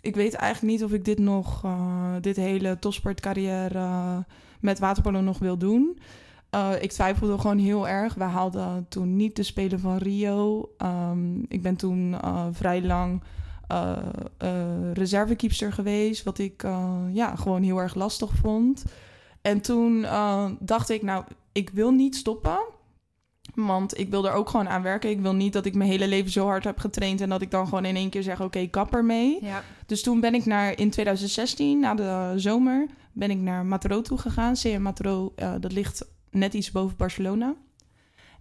ik 0.00 0.14
weet 0.14 0.34
eigenlijk 0.34 0.72
niet 0.72 0.84
of 0.84 0.92
ik 0.92 1.04
dit 1.04 1.18
nog... 1.18 1.64
eh, 1.64 2.14
dit 2.20 2.36
hele 2.36 2.78
topsportcarrière 2.78 3.78
eh, 3.78 4.18
met 4.60 4.78
waterpolo 4.78 5.20
nog 5.20 5.38
wil 5.38 5.56
doen. 5.58 5.98
Ik 6.80 6.92
twijfelde 6.92 7.38
gewoon 7.38 7.58
heel 7.58 7.88
erg. 7.88 8.14
We 8.14 8.24
haalden 8.24 8.86
toen 8.88 9.16
niet 9.16 9.36
de 9.36 9.42
Spelen 9.42 9.80
van 9.80 9.96
Rio. 9.96 10.68
Ehm, 10.78 11.38
ik 11.48 11.62
ben 11.62 11.76
toen 11.76 12.16
vrij 12.52 12.82
lang 12.82 13.22
eh, 13.68 14.92
reservekeepster 14.92 15.72
geweest... 15.72 16.22
wat 16.22 16.38
ik 16.38 16.62
eh, 16.62 16.98
ja, 17.12 17.36
gewoon 17.36 17.62
heel 17.62 17.78
erg 17.78 17.94
lastig 17.94 18.30
vond... 18.34 18.84
En 19.42 19.60
toen 19.60 20.06
dacht 20.60 20.90
ik, 20.90 21.02
nou, 21.02 21.24
ik 21.52 21.70
wil 21.70 21.90
niet 21.90 22.16
stoppen. 22.16 22.58
Want 23.54 23.98
ik 23.98 24.10
wil 24.10 24.26
er 24.26 24.32
ook 24.32 24.48
gewoon 24.48 24.68
aan 24.68 24.82
werken. 24.82 25.10
Ik 25.10 25.20
wil 25.20 25.34
niet 25.34 25.52
dat 25.52 25.66
ik 25.66 25.74
mijn 25.74 25.90
hele 25.90 26.08
leven 26.08 26.30
zo 26.30 26.46
hard 26.46 26.64
heb 26.64 26.78
getraind... 26.78 27.20
en 27.20 27.28
dat 27.28 27.42
ik 27.42 27.50
dan 27.50 27.68
gewoon 27.68 27.84
in 27.84 27.96
één 27.96 28.10
keer 28.10 28.22
zeg, 28.22 28.40
oké, 28.40 28.66
kap 28.66 28.94
ermee. 28.94 29.38
Ja. 29.40 29.62
Dus 29.86 30.02
toen 30.02 30.20
ben 30.20 30.34
ik 30.34 30.44
naar, 30.44 30.78
in 30.78 30.90
2016, 30.90 31.80
na 31.80 31.94
de 31.94 32.32
zomer... 32.36 32.86
ben 33.12 33.30
ik 33.30 33.38
naar 33.38 33.66
Matro 33.66 34.00
toe 34.00 34.18
gegaan. 34.18 34.54
CM 34.54 34.82
Matro, 34.82 35.34
dat 35.60 35.72
ligt 35.72 36.06
net 36.30 36.54
iets 36.54 36.70
boven 36.70 36.96
Barcelona. 36.96 37.54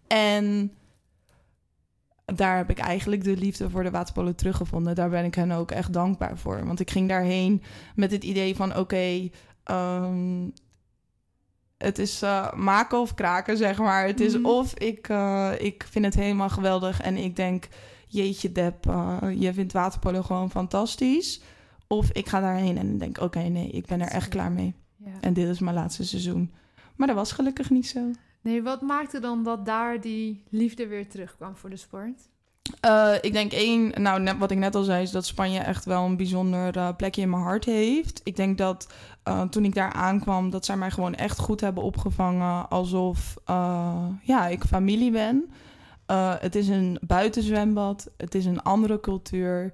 En 0.07 0.71
daar 2.25 2.57
heb 2.57 2.69
ik 2.69 2.79
eigenlijk 2.79 3.23
de 3.23 3.37
liefde 3.37 3.69
voor 3.69 3.83
de 3.83 3.91
waterpolo 3.91 4.35
teruggevonden. 4.35 4.95
Daar 4.95 5.09
ben 5.09 5.25
ik 5.25 5.35
hen 5.35 5.51
ook 5.51 5.71
echt 5.71 5.93
dankbaar 5.93 6.37
voor. 6.37 6.65
Want 6.65 6.79
ik 6.79 6.91
ging 6.91 7.09
daarheen 7.09 7.61
met 7.95 8.11
het 8.11 8.23
idee 8.23 8.55
van... 8.55 8.77
oké, 8.77 9.29
ehm, 9.63 10.49
het 11.77 11.99
is 11.99 12.21
eh, 12.21 12.53
maken 12.53 12.99
of 12.99 13.13
kraken, 13.13 13.57
zeg 13.57 13.77
maar. 13.77 14.05
Het 14.07 14.19
is 14.19 14.35
Mhm. 14.37 14.45
of 14.45 14.73
ik, 14.73 15.09
eh, 15.09 15.51
ik 15.57 15.85
vind 15.89 16.05
het 16.05 16.15
helemaal 16.15 16.49
geweldig... 16.49 17.01
en 17.01 17.17
ik 17.17 17.35
denk, 17.35 17.67
jeetje 18.07 18.51
Deb, 18.51 18.87
eh, 18.87 19.17
je 19.35 19.53
vindt 19.53 19.73
waterpolo 19.73 20.21
gewoon 20.21 20.51
fantastisch... 20.51 21.41
Of 21.87 22.11
ik 22.11 22.27
ga 22.29 22.39
daarheen 22.39 22.77
en 22.77 22.97
denk, 22.97 23.21
oké, 23.21 23.39
nee, 23.39 23.69
ik 23.69 23.85
ben 23.85 24.01
er 24.01 24.07
echt 24.07 24.27
klaar 24.27 24.51
mee. 24.51 24.73
ja. 24.97 25.11
En 25.21 25.33
dit 25.33 25.47
is 25.47 25.59
mijn 25.59 25.75
laatste 25.75 26.05
seizoen. 26.05 26.53
Maar 26.95 27.07
dat 27.07 27.15
was 27.15 27.31
gelukkig 27.31 27.69
niet 27.69 27.87
zo. 27.87 27.99
Nee, 28.43 28.63
wat 28.63 28.81
maakte 28.81 29.19
dan 29.19 29.43
dat 29.43 29.65
daar 29.65 30.01
die 30.01 30.43
liefde 30.49 30.87
weer 30.87 31.09
terugkwam 31.09 31.55
voor 31.55 31.69
de 31.69 31.77
sport? 31.77 32.29
Eh, 32.79 33.13
ik 33.21 33.33
denk 33.33 33.51
één, 33.51 34.01
nou 34.01 34.37
wat 34.37 34.51
ik 34.51 34.57
net 34.57 34.75
al 34.75 34.83
zei, 34.83 35.03
is 35.03 35.11
dat 35.11 35.25
Spanje 35.25 35.59
echt 35.59 35.85
wel 35.85 36.05
een 36.05 36.17
bijzonder 36.17 36.77
eh, 36.77 36.89
plekje 36.97 37.21
in 37.21 37.29
mijn 37.29 37.41
hart 37.41 37.65
heeft. 37.65 38.21
Ik 38.23 38.35
denk 38.35 38.57
dat 38.57 38.87
eh, 39.23 39.41
toen 39.41 39.65
ik 39.65 39.75
daar 39.75 39.93
aankwam, 39.93 40.49
dat 40.49 40.65
zij 40.65 40.77
mij 40.77 40.91
gewoon 40.91 41.15
echt 41.15 41.39
goed 41.39 41.61
hebben 41.61 41.83
opgevangen. 41.83 42.69
Alsof 42.69 43.35
ja, 44.21 44.47
ik 44.47 44.63
familie 44.63 45.11
ben. 45.11 45.49
Het 46.39 46.55
is 46.55 46.67
een 46.67 46.97
buitenzwembad, 47.01 48.09
het 48.17 48.35
is 48.35 48.45
een 48.45 48.61
andere 48.61 48.99
cultuur. 48.99 49.73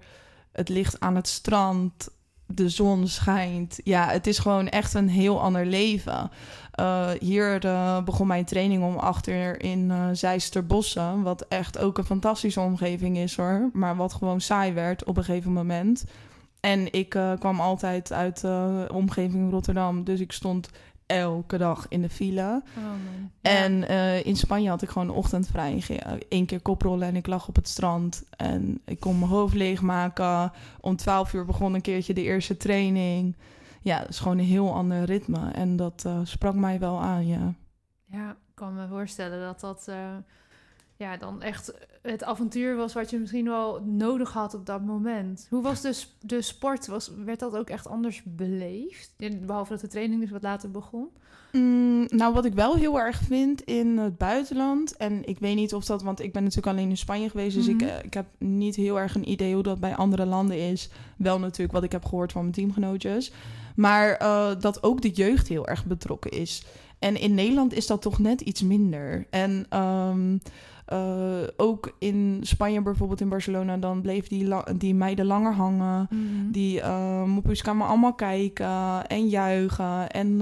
Het 0.51 0.69
ligt 0.69 0.99
aan 0.99 1.15
het 1.15 1.27
strand, 1.27 2.09
de 2.45 2.69
zon 2.69 3.07
schijnt. 3.07 3.79
Ja, 3.83 4.07
het 4.09 4.27
is 4.27 4.39
gewoon 4.39 4.67
echt 4.67 4.93
een 4.93 5.09
heel 5.09 5.41
ander 5.41 5.65
leven. 5.65 6.31
Eh, 6.79 7.09
hier 7.19 7.65
eh, 7.65 8.03
begon 8.03 8.27
mijn 8.27 8.45
training 8.45 8.83
om 8.83 8.97
achter 8.97 9.63
in 9.63 9.91
eh 9.91 10.07
Zeisterbossen. 10.11 11.21
Wat 11.21 11.45
echt 11.47 11.77
ook 11.77 11.97
een 11.97 12.03
fantastische 12.03 12.59
omgeving 12.59 13.17
is 13.17 13.35
hoor. 13.35 13.69
Maar 13.73 13.95
wat 13.95 14.13
gewoon 14.13 14.41
saai 14.41 14.73
werd 14.73 15.03
op 15.03 15.17
een 15.17 15.23
gegeven 15.23 15.53
moment. 15.53 16.05
En 16.59 16.93
ik 16.93 17.09
kwam 17.39 17.59
altijd 17.59 18.13
uit 18.13 18.41
de 18.41 18.89
omgeving 18.93 19.51
Rotterdam. 19.51 20.03
Dus 20.03 20.19
ik 20.19 20.31
stond 20.31 20.69
elke 21.05 21.57
dag 21.57 21.85
in 21.89 22.01
de 22.01 22.09
file. 22.09 22.61
Oh, 22.77 22.83
man. 22.83 23.31
En 23.41 23.87
in 24.25 24.35
Spanje 24.35 24.69
had 24.69 24.81
ik 24.81 24.89
gewoon 24.89 25.09
ochtendvrij. 25.09 25.83
Eén 26.29 26.45
keer 26.45 26.61
koprollen 26.61 27.07
en 27.07 27.15
ik 27.15 27.27
lag 27.27 27.47
op 27.47 27.55
het 27.55 27.67
strand. 27.67 28.23
En 28.37 28.81
ik 28.85 28.99
kon 28.99 29.19
mijn 29.19 29.31
hoofd 29.31 29.53
leegmaken. 29.53 30.51
Om 30.81 30.95
12 30.95 31.33
uur 31.33 31.45
begon 31.45 31.73
een 31.73 31.81
keertje 31.81 32.13
de 32.13 32.23
eerste 32.23 32.57
training. 32.57 33.35
Ja, 33.81 33.99
dat 33.99 34.09
is 34.09 34.19
gewoon 34.19 34.37
een 34.37 34.45
heel 34.45 34.73
ander 34.73 35.03
ritme. 35.03 35.51
En 35.51 35.75
dat 35.75 36.03
eh, 36.05 36.19
sprak 36.23 36.53
mij 36.55 36.79
wel 36.79 37.01
aan, 37.01 37.27
ja. 37.27 37.53
Ja, 38.05 38.29
ik 38.29 38.55
kan 38.55 38.73
me 38.75 38.87
voorstellen 38.87 39.39
dat 39.41 39.59
dat 39.59 39.85
eh, 39.87 40.15
ja, 40.95 41.17
dan 41.17 41.41
echt 41.41 41.73
het 42.01 42.23
avontuur 42.23 42.75
was 42.75 42.93
wat 42.93 43.09
je 43.09 43.19
misschien 43.19 43.45
wel 43.45 43.81
nodig 43.85 44.33
had 44.33 44.53
op 44.53 44.65
dat 44.65 44.81
moment. 44.85 45.47
Hoe 45.49 45.61
was 45.61 45.81
de, 45.81 46.03
de 46.21 46.41
sport? 46.41 46.87
Was, 46.87 47.11
werd 47.25 47.39
dat 47.39 47.55
ook 47.55 47.69
echt 47.69 47.87
anders 47.87 48.21
beleefd? 48.25 49.13
Behalve 49.45 49.71
dat 49.71 49.81
de 49.81 49.87
training 49.87 50.21
dus 50.21 50.29
wat 50.29 50.43
later 50.43 50.71
begon. 50.71 51.07
Mm, 51.51 52.05
nou, 52.07 52.33
wat 52.33 52.45
ik 52.45 52.53
wel 52.53 52.75
heel 52.75 52.99
erg 52.99 53.17
vind 53.17 53.61
in 53.61 53.97
het 53.97 54.17
buitenland, 54.17 54.97
en 54.97 55.25
ik 55.27 55.39
weet 55.39 55.55
niet 55.55 55.73
of 55.73 55.85
dat, 55.85 56.01
want 56.03 56.19
ik 56.19 56.33
ben 56.33 56.43
natuurlijk 56.43 56.77
alleen 56.77 56.89
in 56.89 56.97
Spanje 56.97 57.29
geweest, 57.29 57.55
dus 57.55 57.67
ik, 57.67 57.81
Mhm. 57.81 57.89
eh, 57.89 58.03
ik 58.03 58.13
heb 58.13 58.25
niet 58.37 58.75
heel 58.75 58.99
erg 58.99 59.15
een 59.15 59.29
idee 59.29 59.53
hoe 59.53 59.63
dat 59.63 59.79
bij 59.79 59.95
andere 59.95 60.25
landen 60.25 60.69
is. 60.69 60.89
Wel 61.17 61.39
natuurlijk 61.39 61.71
wat 61.71 61.83
ik 61.83 61.91
heb 61.91 62.05
gehoord 62.05 62.31
van 62.31 62.41
mijn 62.41 62.53
teamgenootjes, 62.53 63.31
maar 63.79 64.13
eh, 64.15 64.49
dat 64.59 64.83
ook 64.83 65.01
de 65.01 65.09
jeugd 65.09 65.47
heel 65.47 65.67
erg 65.67 65.85
betrokken 65.85 66.31
is. 66.31 66.65
En 66.99 67.19
in 67.19 67.33
Nederland 67.33 67.73
is 67.73 67.87
dat 67.87 68.01
toch 68.01 68.19
net 68.19 68.41
iets 68.41 68.61
minder. 68.61 69.27
En 69.29 69.65
ehm, 69.69 70.37
eh, 70.85 71.47
ook 71.57 71.95
in 71.99 72.39
Spanje, 72.41 72.81
bijvoorbeeld 72.81 73.21
in 73.21 73.29
Barcelona, 73.29 73.77
dan 73.77 74.01
bleef 74.01 74.27
die, 74.27 74.47
la- 74.47 74.67
die 74.77 74.93
meiden 74.95 75.25
langer 75.25 75.53
hangen. 75.53 76.07
Die 76.51 76.79
uh, 76.79 77.23
kwamen 77.51 77.87
allemaal 77.87 78.13
kijken 78.13 79.07
en 79.07 79.27
juichen 79.27 80.09
en 80.09 80.37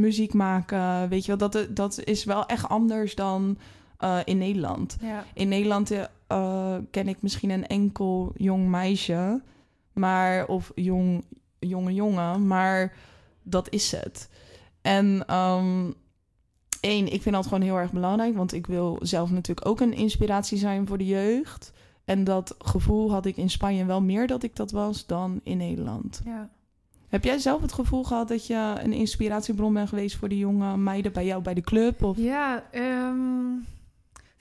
muziek 0.00 0.34
maken. 0.34 1.08
Weet 1.08 1.24
je 1.24 1.36
wel, 1.36 1.48
dat, 1.50 1.66
dat 1.76 2.04
is 2.04 2.24
wel 2.24 2.46
echt 2.46 2.68
anders 2.68 3.14
dan 3.14 3.56
in 4.24 4.38
Nederland. 4.38 4.96
Ja. 5.00 5.24
In 5.34 5.48
Nederland 5.48 5.92
ken 6.90 7.08
ik 7.08 7.16
misschien 7.22 7.50
een 7.50 7.66
enkel 7.66 8.32
jong 8.36 8.68
meisje, 8.68 9.42
maar, 9.92 10.46
of 10.46 10.72
jong, 10.74 11.24
jonge 11.68 11.94
jongen, 11.94 12.46
maar 12.46 12.94
dat 13.42 13.70
is 13.70 13.92
het. 13.92 14.28
En 14.82 15.24
ehm, 15.26 15.90
één, 16.80 17.12
ik 17.12 17.22
vind 17.22 17.34
dat 17.34 17.44
gewoon 17.44 17.62
heel 17.62 17.78
erg 17.78 17.92
belangrijk, 17.92 18.36
want 18.36 18.52
ik 18.52 18.66
wil 18.66 18.98
zelf 19.02 19.30
natuurlijk 19.30 19.66
ook 19.66 19.80
een 19.80 19.94
inspiratie 19.94 20.58
zijn 20.58 20.86
voor 20.86 20.98
de 20.98 21.06
jeugd. 21.06 21.72
En 22.04 22.24
dat 22.24 22.54
gevoel 22.58 23.10
had 23.10 23.26
ik 23.26 23.36
in 23.36 23.50
Spanje 23.50 23.84
wel 23.84 24.02
meer 24.02 24.26
dat 24.26 24.42
ik 24.42 24.56
dat 24.56 24.70
was 24.70 25.06
dan 25.06 25.40
in 25.42 25.56
Nederland. 25.56 26.20
ja. 26.24 26.50
Heb 27.12 27.24
jij 27.24 27.38
zelf 27.38 27.62
het 27.62 27.72
gevoel 27.72 28.04
gehad 28.04 28.28
dat 28.28 28.46
je 28.46 28.74
een 28.82 28.92
inspiratiebron 28.92 29.72
bent 29.72 29.88
geweest 29.88 30.16
voor 30.16 30.28
de 30.28 30.38
jonge 30.38 30.76
meiden 30.76 31.12
bij 31.12 31.26
jou 31.26 31.42
bij 31.42 31.54
de 31.54 31.60
club? 31.60 32.02
Of... 32.02 32.16
Ja, 32.16 32.64
ehm, 32.70 33.16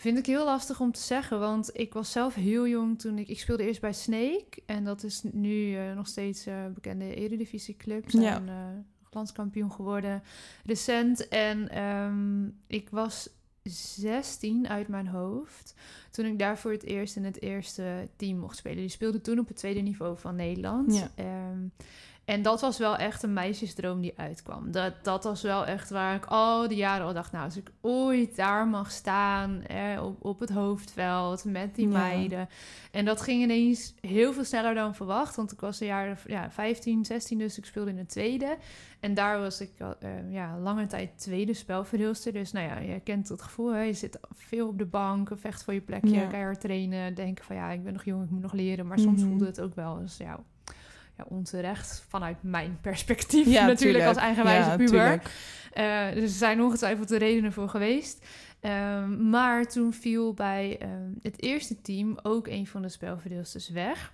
vind 0.01 0.17
ik 0.17 0.25
heel 0.25 0.45
lastig 0.45 0.79
om 0.79 0.91
te 0.91 0.99
zeggen. 1.01 1.39
Want 1.39 1.69
ik 1.73 1.93
was 1.93 2.11
zelf 2.11 2.35
heel 2.35 2.67
jong 2.67 2.99
toen 2.99 3.17
ik... 3.17 3.27
Ik 3.27 3.39
speelde 3.39 3.63
eerst 3.63 3.81
bij 3.81 3.93
Snake. 3.93 4.47
En 4.65 4.83
dat 4.83 5.03
is 5.03 5.23
nu 5.31 5.75
eh, 5.77 5.93
nog 5.95 6.07
steeds 6.07 6.45
eh 6.45 6.65
bekende 6.73 7.15
eredivisieclub. 7.15 8.09
Zijn 8.09 8.23
Ja. 8.23 8.37
eh, 8.47 8.79
landskampioen 9.09 9.71
geworden 9.71 10.23
recent. 10.65 11.27
En 11.27 11.69
ehm, 11.69 12.45
ik 12.67 12.89
was 12.89 13.29
16 13.63 14.67
uit 14.67 14.87
mijn 14.87 15.07
hoofd. 15.07 15.73
Toen 16.11 16.25
ik 16.25 16.39
daar 16.39 16.57
voor 16.57 16.71
het 16.71 16.83
eerst 16.83 17.15
in 17.15 17.23
het 17.23 17.41
eerste 17.41 18.09
team 18.15 18.37
mocht 18.37 18.57
spelen. 18.57 18.77
Die 18.77 18.89
speelde 18.89 19.21
toen 19.21 19.39
op 19.39 19.47
het 19.47 19.57
tweede 19.57 19.79
niveau 19.79 20.17
van 20.17 20.35
Nederland. 20.35 20.95
Ja. 20.95 21.11
Ehm, 21.15 21.59
en 22.31 22.41
dat 22.41 22.61
was 22.61 22.77
wel 22.77 22.95
echt 22.95 23.23
een 23.23 23.33
meisjesdroom 23.33 24.01
die 24.01 24.13
uitkwam. 24.15 24.71
Dat, 24.71 24.93
dat 25.03 25.23
was 25.23 25.41
wel 25.41 25.65
echt 25.65 25.89
waar 25.89 26.15
ik 26.15 26.25
al 26.25 26.67
die 26.67 26.77
jaren 26.77 27.05
al 27.05 27.13
dacht... 27.13 27.31
nou, 27.31 27.43
als 27.45 27.57
ik 27.57 27.71
ooit 27.81 28.35
daar 28.35 28.67
mag 28.67 28.91
staan 28.91 29.61
eh, 29.63 30.03
op, 30.05 30.25
op 30.25 30.39
het 30.39 30.49
hoofdveld 30.49 31.45
met 31.45 31.75
die 31.75 31.87
Ja. 31.89 31.97
meiden... 31.97 32.49
en 32.91 33.05
dat 33.05 33.21
ging 33.21 33.41
ineens 33.43 33.93
heel 34.01 34.33
veel 34.33 34.43
sneller 34.43 34.73
dan 34.75 34.95
verwacht... 34.95 35.35
want 35.35 35.51
ik 35.51 35.59
was 35.59 35.79
een 35.79 35.87
jaar 35.87 36.21
ja, 36.27 36.51
15, 36.51 37.05
16, 37.05 37.37
dus 37.37 37.57
ik 37.57 37.65
speelde 37.65 37.89
in 37.89 37.95
de 37.95 38.05
tweede... 38.05 38.57
En 38.99 39.13
daar 39.13 39.39
was 39.39 39.61
ik 39.61 39.71
eh, 39.79 40.09
ja, 40.31 40.57
lange 40.57 40.85
tijd 40.87 41.17
tweede 41.19 41.53
spelverdeelster. 41.53 42.33
Dus 42.33 42.51
nou 42.51 42.67
ja, 42.67 42.79
je 42.93 42.99
kent 42.99 43.29
het 43.29 43.41
gevoel. 43.41 43.73
Hè? 43.73 43.81
Je 43.81 43.93
zit 43.93 44.19
veel 44.35 44.67
op 44.67 44.77
de 44.77 44.85
bank, 44.85 45.31
vecht 45.35 45.63
voor 45.63 45.73
je 45.73 45.81
plekje, 45.81 46.15
Ja. 46.15 46.27
keihard 46.27 46.59
trainen. 46.61 47.13
Denken 47.15 47.45
van 47.45 47.55
ja, 47.55 47.71
ik 47.71 47.83
ben 47.83 47.93
nog 47.93 48.03
jong, 48.05 48.23
ik 48.23 48.29
moet 48.29 48.41
nog 48.41 48.53
leren. 48.53 48.87
Maar 48.87 48.99
soms 48.99 49.21
Mhm. 49.21 49.29
voelde 49.29 49.45
het 49.45 49.61
ook 49.61 49.75
wel 49.75 49.99
eens 49.99 50.17
ja, 50.17 50.39
ja, 51.17 51.25
onterecht 51.27 52.05
vanuit 52.07 52.37
mijn 52.41 52.77
perspectief. 52.81 53.45
Ja, 53.57 53.65
natuurlijk 53.65 53.77
tuurlijk. 53.77 54.05
als 54.05 54.17
eigenwijze 54.17 54.69
Ja, 54.69 54.75
puber. 54.75 55.21
Eh, 55.71 56.13
dus 56.13 56.23
er 56.23 56.29
zijn 56.37 56.61
ongetwijfeld 56.61 57.07
de 57.07 57.17
redenen 57.17 57.53
voor 57.53 57.69
geweest. 57.69 58.25
Ehm, 58.59 59.29
maar 59.29 59.67
toen 59.67 59.93
viel 59.93 60.33
bij 60.33 60.77
ehm, 60.79 61.11
het 61.21 61.41
eerste 61.41 61.81
team 61.81 62.19
ook 62.21 62.47
een 62.47 62.67
van 62.67 62.81
de 62.81 62.89
spelverdeelsters 62.89 63.69
weg. 63.69 64.13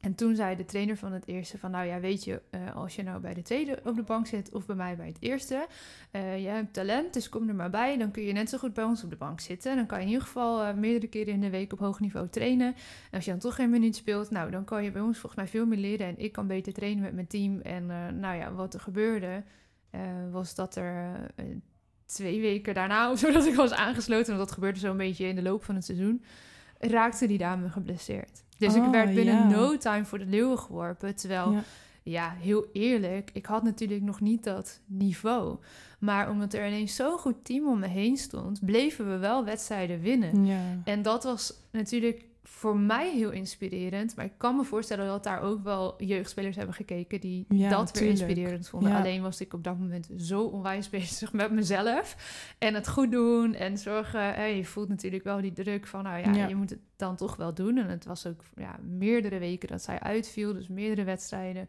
En 0.00 0.14
toen 0.14 0.34
zei 0.34 0.56
de 0.56 0.64
trainer 0.64 0.96
van 0.96 1.12
het 1.12 1.26
eerste 1.26 1.58
van... 1.58 1.70
nou 1.70 1.86
ja, 1.86 2.00
weet 2.00 2.24
je, 2.24 2.42
eh, 2.50 2.76
als 2.76 2.96
je 2.96 3.02
nou 3.02 3.20
bij 3.20 3.34
de 3.34 3.42
tweede 3.42 3.80
op 3.84 3.96
de 3.96 4.02
bank 4.02 4.26
zit... 4.26 4.52
of 4.52 4.66
bij 4.66 4.76
mij 4.76 4.96
bij 4.96 5.06
het 5.06 5.16
eerste... 5.20 5.66
eh 6.10 6.42
jij 6.42 6.54
hebt 6.54 6.72
talent, 6.72 7.12
dus 7.12 7.28
kom 7.28 7.48
er 7.48 7.54
maar 7.54 7.70
bij. 7.70 7.96
Dan 7.96 8.10
kun 8.10 8.22
je 8.22 8.32
net 8.32 8.48
zo 8.48 8.58
goed 8.58 8.74
bij 8.74 8.84
ons 8.84 9.04
op 9.04 9.10
de 9.10 9.16
bank 9.16 9.40
zitten. 9.40 9.76
Dan 9.76 9.86
kan 9.86 9.98
je 9.98 10.04
in 10.04 10.10
ieder 10.10 10.26
geval 10.26 10.62
eh, 10.62 10.74
meerdere 10.74 11.06
keren 11.06 11.32
in 11.32 11.40
de 11.40 11.50
week 11.50 11.72
op 11.72 11.78
hoog 11.78 12.00
niveau 12.00 12.28
trainen. 12.28 12.66
En 12.66 12.76
als 13.10 13.24
je 13.24 13.30
dan 13.30 13.40
toch 13.40 13.54
geen 13.54 13.70
minuut 13.70 13.96
speelt... 13.96 14.30
nou, 14.30 14.50
dan 14.50 14.64
kan 14.64 14.84
je 14.84 14.90
bij 14.90 15.02
ons 15.02 15.18
volgens 15.18 15.42
mij 15.42 15.50
veel 15.50 15.66
meer 15.66 15.78
leren... 15.78 16.06
en 16.06 16.18
ik 16.18 16.32
kan 16.32 16.46
beter 16.46 16.72
trainen 16.72 17.02
met 17.02 17.14
mijn 17.14 17.26
team. 17.26 17.60
En 17.60 17.86
nou 18.20 18.36
ja, 18.36 18.52
wat 18.52 18.74
er 18.74 18.80
gebeurde... 18.80 19.44
was 20.30 20.54
dat 20.54 20.76
er 20.76 21.26
twee 22.06 22.40
weken 22.40 22.74
daarna 22.74 23.10
of 23.10 23.20
dat 23.32 23.46
ik 23.46 23.54
was 23.54 23.72
aangesloten... 23.72 24.26
want 24.26 24.38
dat 24.38 24.52
gebeurde 24.52 24.78
zo'n 24.78 24.96
beetje 24.96 25.26
in 25.26 25.34
de 25.34 25.42
loop 25.42 25.64
van 25.64 25.74
het 25.74 25.84
seizoen... 25.84 26.24
raakte 26.78 27.26
die 27.26 27.38
dame 27.38 27.68
geblesseerd. 27.68 28.42
Dus 28.60 28.74
ik 28.74 28.82
Oh, 28.82 28.90
werd 28.90 29.14
binnen 29.14 29.34
ja. 29.34 29.48
no 29.48 29.76
time 29.76 30.04
voor 30.04 30.18
de 30.18 30.26
leeuwen 30.26 30.58
geworpen. 30.58 31.14
Terwijl, 31.14 31.52
ja. 31.52 31.62
Ja. 32.02 32.34
heel 32.38 32.66
eerlijk, 32.72 33.30
ik 33.32 33.46
had 33.46 33.62
natuurlijk 33.62 34.02
nog 34.02 34.20
niet 34.20 34.44
dat 34.44 34.80
niveau. 34.86 35.56
Maar 35.98 36.30
omdat 36.30 36.54
er 36.54 36.66
ineens 36.66 36.94
zo'n 36.96 37.18
goed 37.18 37.44
team 37.44 37.68
om 37.68 37.78
me 37.78 37.86
heen 37.86 38.16
stond, 38.16 38.64
bleven 38.64 39.10
we 39.10 39.18
wel 39.18 39.44
wedstrijden 39.44 40.00
winnen. 40.00 40.44
Ja. 40.46 40.60
En 40.84 41.02
dat 41.02 41.24
was 41.24 41.54
natuurlijk 41.72 42.24
voor 42.50 42.76
mij 42.76 43.10
heel 43.12 43.30
inspirerend. 43.30 44.16
Maar 44.16 44.24
ik 44.24 44.32
kan 44.36 44.56
me 44.56 44.64
voorstellen 44.64 45.06
dat 45.06 45.24
daar 45.24 45.40
ook 45.40 45.62
wel 45.62 45.94
jeugdspelers 46.02 46.56
hebben 46.56 46.74
gekeken 46.74 47.20
die 47.20 47.44
Ja, 47.48 47.70
dat 47.70 47.98
weer 47.98 48.08
inspirerend 48.08 48.68
vonden. 48.68 48.90
Ja. 48.90 48.98
Alleen 48.98 49.22
was 49.22 49.40
ik 49.40 49.52
op 49.54 49.64
dat 49.64 49.78
moment 49.78 50.08
zo 50.16 50.42
onwijs 50.42 50.88
bezig 50.98 51.32
met 51.32 51.50
mezelf. 51.50 52.16
En 52.58 52.74
het 52.74 52.88
goed 52.88 53.10
doen 53.10 53.54
en 53.54 53.78
zorgen. 53.78 54.54
je 54.56 54.64
voelt 54.64 54.88
natuurlijk 54.88 55.24
wel 55.24 55.40
die 55.40 55.52
druk 55.52 55.86
van, 55.86 56.02
nou 56.02 56.18
ja, 56.18 56.32
Ja. 56.32 56.46
je 56.48 56.54
moet 56.54 56.70
het 56.70 56.80
dan 56.96 57.16
toch 57.16 57.36
wel 57.36 57.54
doen. 57.54 57.78
En 57.78 57.88
het 57.88 58.04
was 58.04 58.26
ook 58.26 58.42
ja, 58.56 58.78
meerdere 58.82 59.38
weken 59.38 59.68
dat 59.68 59.82
zij 59.82 60.00
uitviel. 60.00 60.52
Dus 60.52 60.68
meerdere 60.68 61.04
wedstrijden 61.04 61.68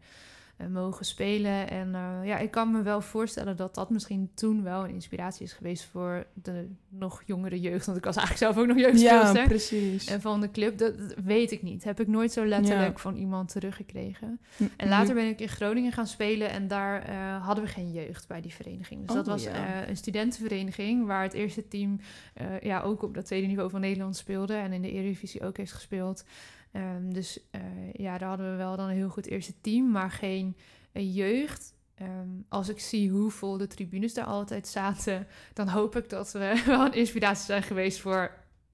mogen 0.70 1.04
spelen. 1.04 1.70
En 1.70 1.94
eh, 1.94 2.18
ja, 2.24 2.38
ik 2.38 2.50
kan 2.50 2.70
me 2.72 2.82
wel 2.82 3.00
voorstellen 3.00 3.56
dat 3.56 3.74
dat 3.74 3.90
misschien 3.90 4.30
toen 4.34 4.62
wel 4.62 4.84
een 4.84 4.90
inspiratie 4.94 5.44
is 5.44 5.52
geweest 5.52 5.84
voor 5.84 6.26
de 6.42 6.68
nog 6.88 7.22
jongere 7.26 7.60
jeugd. 7.60 7.86
Want 7.86 7.98
ik 7.98 8.04
was 8.04 8.16
eigenlijk 8.16 8.52
zelf 8.54 8.62
ook 8.64 8.74
nog 8.74 8.76
ja, 8.82 8.82
jeugdspeelster. 8.88 9.46
precies. 9.46 10.06
En 10.06 10.20
van 10.20 10.40
de 10.40 10.50
club, 10.50 10.78
dat, 10.78 10.98
dat 10.98 11.14
weet 11.24 11.50
ik 11.50 11.62
niet. 11.62 11.84
Heb 11.84 12.00
ik 12.00 12.06
nooit 12.08 12.32
zo 12.32 12.44
letterlijk 12.46 12.96
Ja. 12.96 13.02
van 13.02 13.16
iemand 13.16 13.48
teruggekregen. 13.52 14.40
Hm, 14.56 14.64
En 14.76 14.88
later 14.88 15.14
ben 15.14 15.28
ik 15.28 15.40
in 15.40 15.48
Groningen 15.48 15.92
gaan 15.92 16.06
spelen 16.06 16.50
en 16.50 16.68
daar 16.68 17.02
eh, 17.02 17.46
hadden 17.46 17.64
we 17.64 17.70
geen 17.70 17.92
jeugd 17.92 18.28
bij 18.28 18.40
die 18.40 18.54
vereniging. 18.54 19.00
Dus 19.00 19.10
Oh, 19.10 19.16
dat 19.16 19.26
was 19.26 19.42
ja. 19.44 19.50
eh, 19.82 19.88
een 19.88 19.96
studentenvereniging 19.96 21.06
waar 21.06 21.22
het 21.22 21.32
eerste 21.32 21.68
team 21.68 22.00
eh, 22.34 22.60
ja, 22.60 22.80
ook 22.80 23.02
op 23.02 23.14
dat 23.14 23.24
tweede 23.26 23.46
niveau 23.46 23.70
van 23.70 23.80
Nederland 23.80 24.16
speelde 24.16 24.54
en 24.54 24.72
in 24.72 24.82
de 24.82 24.90
Eredivisie 24.90 25.44
ook 25.46 25.56
heeft 25.56 25.72
gespeeld. 25.72 26.24
Ehm, 26.72 27.10
dus 27.10 27.40
eh, 27.50 27.60
ja, 27.92 28.18
daar 28.18 28.28
hadden 28.28 28.50
we 28.50 28.56
wel 28.56 28.76
dan 28.76 28.88
een 28.88 28.94
heel 28.96 29.08
goed 29.08 29.26
eerste 29.26 29.60
team, 29.60 29.90
maar 29.90 30.10
geen 30.10 30.56
eh, 30.92 31.14
jeugd. 31.16 31.74
Ehm, 31.94 32.28
als 32.48 32.68
ik 32.68 32.80
zie 32.80 33.10
hoe 33.10 33.30
vol 33.30 33.56
de 33.56 33.66
tribunes 33.66 34.14
daar 34.14 34.24
altijd 34.24 34.68
zaten, 34.68 35.26
dan 35.52 35.68
hoop 35.68 35.96
ik 35.96 36.08
dat 36.08 36.32
we 36.32 36.62
wel 36.66 36.84
een 36.84 36.92
inspiratie 36.92 37.44
zijn 37.44 37.62
geweest 37.62 38.00
voor 38.00 38.30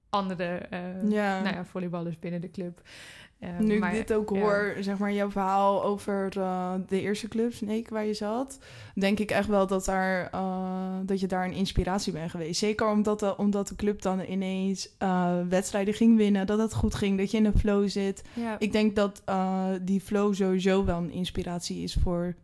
andere 0.09 0.57
eh, 0.57 1.09
Ja. 1.09 1.41
nou 1.41 1.55
ja, 1.55 1.65
volleyballers 1.65 2.19
binnen 2.19 2.41
de 2.41 2.51
club. 2.51 2.81
Eh, 3.39 3.57
Nu 3.59 3.79
maar, 3.79 3.95
ik 3.95 4.07
dit 4.07 4.17
ook 4.17 4.29
hoor, 4.29 4.75
zeg 4.79 4.97
maar 4.97 5.13
jouw 5.13 5.31
verhaal 5.31 5.83
over 5.83 6.29
eh, 6.37 6.73
de 6.87 7.01
eerste 7.01 7.27
club, 7.27 7.53
Snake, 7.53 7.93
waar 7.93 8.05
je 8.05 8.13
zat, 8.13 8.59
denk 8.95 9.19
ik 9.19 9.31
echt 9.31 9.47
wel 9.47 9.67
dat, 9.67 9.85
daar, 9.85 10.29
eh, 10.31 10.97
dat 11.05 11.19
je 11.19 11.27
daar 11.27 11.45
een 11.45 11.53
inspiratie 11.53 12.13
bent 12.13 12.31
geweest. 12.31 12.59
Zeker 12.59 12.87
omdat 12.89 13.19
de, 13.19 13.37
omdat 13.37 13.67
de 13.67 13.75
club 13.75 14.01
dan 14.01 14.19
ineens 14.19 14.95
eh, 14.97 15.39
wedstrijden 15.49 15.93
ging 15.93 16.17
winnen, 16.17 16.45
dat 16.47 16.59
het 16.59 16.73
goed 16.73 16.95
ging, 16.95 17.17
dat 17.17 17.31
je 17.31 17.37
in 17.37 17.45
een 17.45 17.57
flow 17.59 17.89
zit. 17.89 18.23
Ja, 18.33 18.55
Ik 18.59 18.71
denk 18.71 18.95
dat 18.95 19.21
eh, 19.25 19.71
die 19.81 20.01
flow 20.01 20.33
sowieso 20.33 20.85
wel 20.85 20.97
een 20.97 21.11
inspiratie 21.11 21.83
is 21.83 21.97
voor 22.03 22.35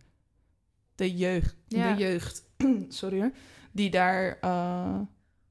de 0.96 1.16
jeugd. 1.16 1.56
Ja. 1.68 1.94
De 1.94 2.02
jeugd, 2.04 2.44
sorry 2.90 3.20
hoor, 3.20 3.32
die 3.72 3.90
daar, 3.90 4.38
eh, 4.42 5.00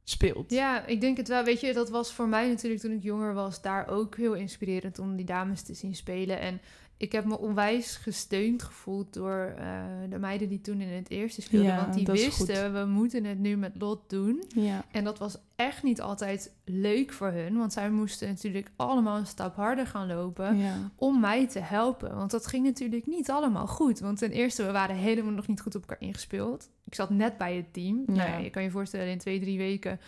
speelt. 0.05 0.51
Ja, 0.51 0.87
ik 0.87 1.01
denk 1.01 1.17
het 1.17 1.29
wel. 1.29 1.45
Weet 1.45 1.61
je, 1.61 1.73
dat 1.73 1.90
was 1.90 2.12
voor 2.12 2.29
mij 2.29 2.49
natuurlijk 2.49 2.83
toen 2.83 2.93
ik 2.93 3.03
jonger 3.03 3.35
was, 3.35 3.62
daar 3.62 3.88
ook 3.88 4.17
heel 4.17 4.35
inspirerend 4.35 4.99
om 4.99 5.17
die 5.17 5.27
dames 5.27 5.62
te 5.62 5.75
zien 5.75 5.95
spelen. 5.95 6.40
En 6.40 6.61
ik 6.96 7.12
heb 7.12 7.24
me 7.24 7.38
onwijs 7.38 7.96
gesteund 7.96 8.62
gevoeld 8.62 9.12
door 9.12 9.54
uh, 9.59 9.64
de 10.11 10.18
meiden 10.18 10.48
die 10.48 10.61
toen 10.61 10.80
in 10.80 10.88
het 10.88 11.11
eerste 11.11 11.42
speelden. 11.42 11.68
Ja, 11.70 11.76
want 11.76 11.94
die 11.94 12.07
wisten, 12.07 12.72
we 12.72 12.85
moeten 12.85 13.24
het 13.24 13.38
nu 13.38 13.57
met 13.57 13.72
Lot 13.78 14.11
doen. 14.11 14.44
Ja. 14.48 14.85
En 14.90 15.04
dat 15.04 15.18
was 15.18 15.38
echt 15.57 15.83
niet 15.83 16.00
altijd 16.00 16.52
leuk 16.64 17.12
voor 17.12 17.30
hun. 17.30 17.57
Want 17.59 17.72
zij 17.72 17.90
moesten 17.90 18.28
natuurlijk 18.28 18.70
allemaal 18.76 19.16
een 19.16 19.26
stap 19.26 19.57
harder 19.57 19.87
gaan 19.87 20.07
lopen 20.07 20.57
ja. 20.57 20.90
om 20.96 21.20
mij 21.20 21.48
te 21.48 21.61
helpen. 21.61 22.16
Want 22.16 22.30
dat 22.30 22.46
ging 22.46 22.64
natuurlijk 22.64 23.07
niet 23.07 23.30
allemaal 23.30 23.66
goed. 23.66 24.00
Want 24.00 24.18
ten 24.18 24.30
eerste, 24.30 24.64
we 24.64 24.72
waren 24.72 24.96
helemaal 24.96 25.33
nog 25.33 25.46
niet 25.46 25.61
goed 25.61 25.74
op 25.74 25.80
elkaar 25.80 26.00
ingespeeld. 26.09 26.68
Ik 26.85 26.94
zat 26.94 27.11
net 27.11 27.38
bij 27.38 27.57
het 27.57 27.72
team. 27.72 28.02
Nou 28.07 28.42
je 28.42 28.50
kan 28.50 28.62
je 28.62 28.70
voorstellen, 28.70 29.09
in 29.09 29.18
twee, 29.18 29.40
drie 29.40 29.59
weken... 29.59 30.00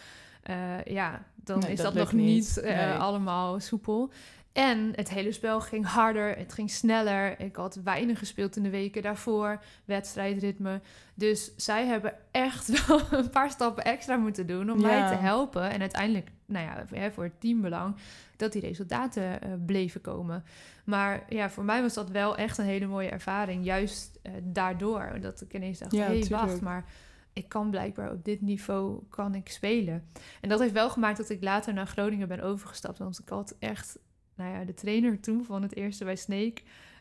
eh, 0.42 0.84
ja, 0.84 1.24
dan 1.44 1.58
Nee, 1.58 1.72
is 1.72 1.76
dat 1.76 1.94
dat, 1.94 2.02
nog 2.02 2.12
niet. 2.12 2.26
niet 2.26 2.58
eh, 2.58 2.76
Nee. 2.76 2.94
allemaal 2.94 3.60
soepel. 3.60 4.10
En 4.56 4.92
het 4.94 5.10
hele 5.10 5.32
spel 5.32 5.60
ging 5.60 5.86
harder, 5.86 6.36
het 6.36 6.52
ging 6.52 6.70
sneller. 6.70 7.40
Ik 7.40 7.56
had 7.56 7.80
weinig 7.84 8.18
gespeeld 8.18 8.56
in 8.56 8.62
de 8.62 8.70
weken 8.70 9.02
daarvoor, 9.02 9.62
wedstrijdritme. 9.84 10.80
Dus 11.14 11.56
zij 11.56 11.86
hebben 11.86 12.14
echt 12.30 12.66
wel 12.86 13.00
een 13.10 13.30
paar 13.30 13.50
stappen 13.50 13.84
extra 13.84 14.16
moeten 14.16 14.46
doen 14.46 14.70
om 14.70 14.80
mij 14.80 15.08
te 15.08 15.14
helpen. 15.14 15.70
En 15.70 15.80
uiteindelijk, 15.80 16.30
nou 16.46 16.66
ja, 16.66 17.10
voor 17.10 17.24
het 17.24 17.40
teambelang, 17.40 17.96
dat 18.36 18.52
die 18.52 18.60
resultaten 18.60 19.42
eh, 19.42 19.50
bleven 19.66 20.00
komen. 20.00 20.44
Maar 20.84 21.24
ja, 21.28 21.50
voor 21.50 21.64
mij 21.64 21.82
was 21.82 21.94
dat 21.94 22.10
wel 22.10 22.36
echt 22.36 22.58
een 22.58 22.64
hele 22.64 22.86
mooie 22.86 23.08
ervaring. 23.08 23.64
Juist 23.64 24.18
eh, 24.22 24.32
daardoor 24.42 25.18
dat 25.20 25.40
ik 25.40 25.54
ineens 25.54 25.78
dacht, 25.78 25.92
Ja, 25.92 26.06
hey, 26.06 26.20
tuurlijk. 26.20 26.42
wacht, 26.42 26.60
maar 26.60 26.84
ik 27.32 27.48
kan 27.48 27.70
blijkbaar 27.70 28.10
op 28.10 28.24
dit 28.24 28.40
niveau 28.40 29.02
kan 29.08 29.34
ik 29.34 29.48
spelen. 29.48 30.08
En 30.40 30.48
dat 30.48 30.60
heeft 30.60 30.72
wel 30.72 30.90
gemaakt 30.90 31.16
dat 31.16 31.30
ik 31.30 31.42
later 31.42 31.74
naar 31.74 31.86
Groningen 31.86 32.28
ben 32.28 32.40
overgestapt. 32.40 32.98
Want 32.98 33.18
ik 33.18 33.28
had 33.28 33.56
echt, 33.58 33.98
nou 34.36 34.52
ja, 34.52 34.64
de 34.64 34.74
trainer 34.74 35.20
toen 35.20 35.44
van 35.44 35.62
het 35.62 35.76
eerste 35.76 36.04
bij 36.04 36.16
Snake. 36.16 36.54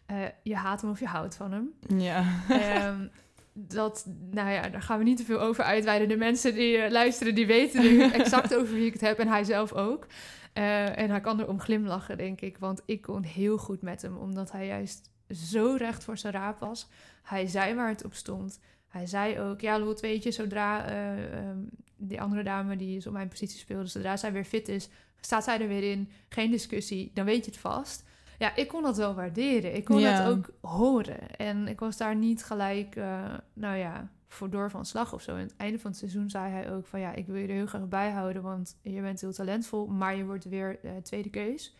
eh, 0.06 0.18
je 0.44 0.56
haat 0.56 0.82
hem 0.82 0.90
of 0.90 1.00
je 1.00 1.06
houdt 1.08 1.36
van 1.36 1.52
hem. 1.52 1.74
Ja. 1.98 2.26
Ehm, 2.50 3.08
dat, 3.54 4.06
nou 4.32 4.50
ja, 4.52 4.70
daar 4.70 4.82
gaan 4.82 4.98
we 4.98 5.04
niet 5.04 5.18
te 5.18 5.24
veel 5.24 5.40
over 5.40 5.64
uitweiden. 5.64 6.08
De 6.08 6.18
mensen 6.18 6.54
die 6.54 6.78
eh, 6.78 6.92
luisteren, 6.92 7.36
die 7.36 7.46
weten 7.48 7.82
nu 7.82 8.02
exact 8.22 8.56
over 8.56 8.74
wie 8.74 8.86
ik 8.86 8.94
het 8.94 9.02
heb. 9.02 9.20
En 9.20 9.28
hij 9.28 9.44
zelf 9.44 9.74
ook. 9.74 10.08
Eh, 10.54 10.98
en 10.98 11.10
hij 11.10 11.22
kan 11.22 11.40
erom 11.40 11.60
glimlachen, 11.60 12.18
denk 12.18 12.42
ik. 12.42 12.58
Want 12.58 12.82
ik 12.86 13.02
kon 13.02 13.24
heel 13.24 13.58
goed 13.58 13.82
met 13.82 14.02
hem. 14.02 14.18
Omdat 14.18 14.52
hij 14.52 14.68
juist 14.68 15.12
zo 15.30 15.76
recht 15.78 16.04
voor 16.04 16.18
zijn 16.18 16.34
raap 16.34 16.60
was. 16.60 16.88
Hij 17.24 17.48
zei 17.48 17.74
waar 17.76 17.90
het 17.90 18.06
op 18.06 18.14
stond. 18.14 18.60
Hij 18.88 19.06
zei 19.06 19.40
ook, 19.40 19.62
ja 19.62 19.80
Lot, 19.80 20.00
weet 20.00 20.24
je, 20.24 20.32
zodra 20.32 20.86
eh, 20.86 21.38
ehm, 21.38 21.58
die 21.98 22.22
andere 22.22 22.44
dame 22.44 22.76
die 22.76 22.98
is 22.98 23.08
op 23.08 23.14
mijn 23.14 23.28
positie 23.28 23.60
speelde... 23.60 23.88
zodra 23.88 24.18
zij 24.18 24.32
weer 24.32 24.44
fit 24.44 24.68
is, 24.68 24.90
staat 25.26 25.44
zij 25.44 25.62
er 25.62 25.68
weer 25.68 25.92
in. 25.92 26.10
Geen 26.30 26.52
discussie, 26.52 27.12
dan 27.14 27.26
weet 27.26 27.46
je 27.46 27.52
het 27.52 27.60
vast. 27.60 28.04
Ja, 28.38 28.56
ik 28.56 28.68
kon 28.68 28.84
dat 28.84 28.98
wel 28.98 29.14
waarderen. 29.16 29.76
Ik 29.76 29.84
kon 29.86 30.00
Ja. 30.00 30.24
dat 30.24 30.38
ook 30.38 30.50
horen. 30.62 31.36
En 31.36 31.68
ik 31.68 31.80
was 31.80 31.98
daar 31.98 32.16
niet 32.16 32.44
gelijk, 32.44 32.96
eh, 32.96 33.34
nou 33.54 33.78
ja, 33.78 34.10
voor 34.28 34.50
door 34.50 34.70
van 34.70 34.86
slag 34.86 35.14
of 35.14 35.22
zo. 35.22 35.32
En 35.32 35.38
aan 35.38 35.44
het 35.44 35.56
einde 35.58 35.80
van 35.80 35.90
het 35.92 36.00
seizoen 36.00 36.30
zei 36.30 36.52
hij 36.52 36.72
ook 36.74 36.86
van... 36.86 37.00
ja, 37.00 37.14
ik 37.14 37.26
wil 37.26 37.36
je 37.36 37.48
er 37.48 37.54
heel 37.54 37.66
graag 37.66 37.88
bij 37.88 38.12
houden, 38.12 38.42
want 38.42 38.78
je 38.82 39.02
bent 39.02 39.22
heel 39.22 39.34
talentvol... 39.34 39.88
maar 39.88 40.16
je 40.16 40.26
wordt 40.26 40.46
weer 40.46 40.80
eh, 40.84 40.92
tweede 41.04 41.30
keus. 41.30 41.76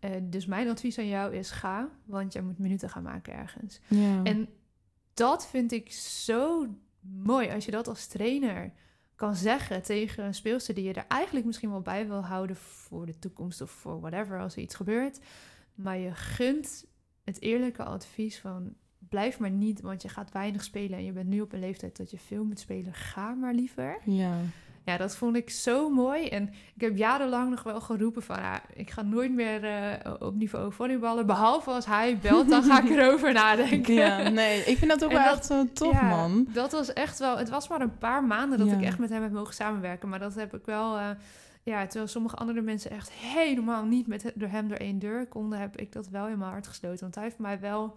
Eh, 0.00 0.10
dus 0.22 0.46
mijn 0.46 0.68
advies 0.68 0.98
aan 0.98 1.08
jou 1.08 1.34
is 1.34 1.50
ga, 1.50 1.88
want 2.04 2.32
jij 2.32 2.42
moet 2.42 2.58
minuten 2.58 2.90
gaan 2.90 3.02
maken 3.02 3.32
ergens. 3.34 3.80
ja. 3.88 4.22
En 4.22 4.48
dat 5.14 5.46
vind 5.46 5.72
ik 5.72 5.92
zo 5.92 6.66
mooi 7.00 7.50
als 7.50 7.64
je 7.64 7.70
dat 7.70 7.88
als 7.88 8.06
trainer 8.06 8.72
kan 9.20 9.36
zeggen 9.36 9.82
tegen 9.82 10.24
een 10.24 10.34
speelster 10.34 10.74
die 10.74 10.84
je 10.84 10.92
er 10.92 11.04
eigenlijk 11.08 11.46
misschien 11.46 11.70
wel 11.70 11.80
bij 11.80 12.08
wil 12.08 12.24
houden 12.24 12.56
voor 12.56 13.06
de 13.06 13.18
toekomst 13.18 13.60
of 13.60 13.70
voor 13.70 14.00
whatever 14.00 14.40
als 14.40 14.56
er 14.56 14.62
iets 14.62 14.74
gebeurt. 14.74 15.20
Maar 15.74 15.98
je 15.98 16.14
gunt 16.14 16.86
het 17.24 17.40
eerlijke 17.40 17.82
advies 17.82 18.38
van 18.38 18.74
blijf 19.08 19.38
maar 19.38 19.50
niet, 19.50 19.80
want 19.80 20.02
je 20.02 20.08
gaat 20.08 20.32
weinig 20.32 20.64
spelen 20.64 20.98
en 20.98 21.04
je 21.04 21.12
bent 21.12 21.28
nu 21.28 21.40
op 21.40 21.52
een 21.52 21.60
leeftijd 21.60 21.96
dat 21.96 22.10
je 22.10 22.18
veel 22.18 22.44
moet 22.44 22.60
spelen. 22.60 22.94
Ga 22.94 23.34
maar 23.34 23.54
liever. 23.54 23.98
ja. 24.04 24.38
Ja, 24.84 24.96
dat 24.96 25.16
vond 25.16 25.36
ik 25.36 25.50
zo 25.50 25.90
mooi. 25.90 26.28
En 26.28 26.48
ik 26.74 26.80
heb 26.80 26.96
jarenlang 26.96 27.50
nog 27.50 27.62
wel 27.62 27.80
geroepen 27.80 28.22
van... 28.22 28.36
Ja, 28.36 28.62
ik 28.74 28.90
ga 28.90 29.02
nooit 29.02 29.32
meer 29.32 29.64
eh, 29.64 30.12
op 30.18 30.34
niveau 30.34 30.72
volleyballen. 30.72 31.26
Behalve 31.26 31.70
als 31.70 31.86
hij 31.86 32.18
belt, 32.22 32.48
dan 32.48 32.62
ga 32.62 32.82
ik 32.82 32.90
erover 32.98 33.32
nadenken. 33.32 33.94
ja, 33.94 34.28
nee, 34.28 34.60
ik 34.60 34.78
vind 34.78 34.90
dat 34.90 35.04
ook 35.04 35.12
wel 35.18 35.24
dat- 35.24 35.36
echt 35.38 35.50
eh, 35.50 35.60
tof, 35.72 35.92
Ja, 35.92 36.02
man. 36.08 36.46
Dat 36.52 36.72
was 36.72 36.92
echt 36.92 37.18
wel... 37.18 37.38
Het 37.38 37.48
was 37.48 37.68
maar 37.68 37.80
een 37.80 37.98
paar 37.98 38.24
maanden 38.24 38.58
dat 38.58 38.68
Ja. 38.68 38.74
ik 38.76 38.82
echt 38.84 38.98
met 38.98 39.10
hem 39.10 39.22
heb 39.22 39.32
mogen 39.32 39.54
samenwerken. 39.54 40.08
Maar 40.08 40.18
dat 40.18 40.34
heb 40.34 40.54
ik 40.54 40.62
wel... 40.64 40.96
eh, 40.98 41.08
ja, 41.62 41.86
terwijl 41.86 42.06
sommige 42.08 42.36
andere 42.36 42.60
mensen 42.60 42.90
echt 42.90 43.10
helemaal 43.10 43.84
niet 43.84 44.06
met 44.06 44.32
door 44.34 44.48
hem 44.48 44.68
door 44.68 44.76
één 44.76 44.98
deur 44.98 45.26
konden... 45.26 45.58
heb 45.58 45.76
ik 45.76 45.92
dat 45.92 46.08
wel 46.08 46.24
mijn 46.24 46.40
hart 46.50 46.66
gesloten. 46.66 47.00
Want 47.00 47.14
hij 47.14 47.24
heeft 47.24 47.38
mij 47.38 47.60
wel... 47.60 47.96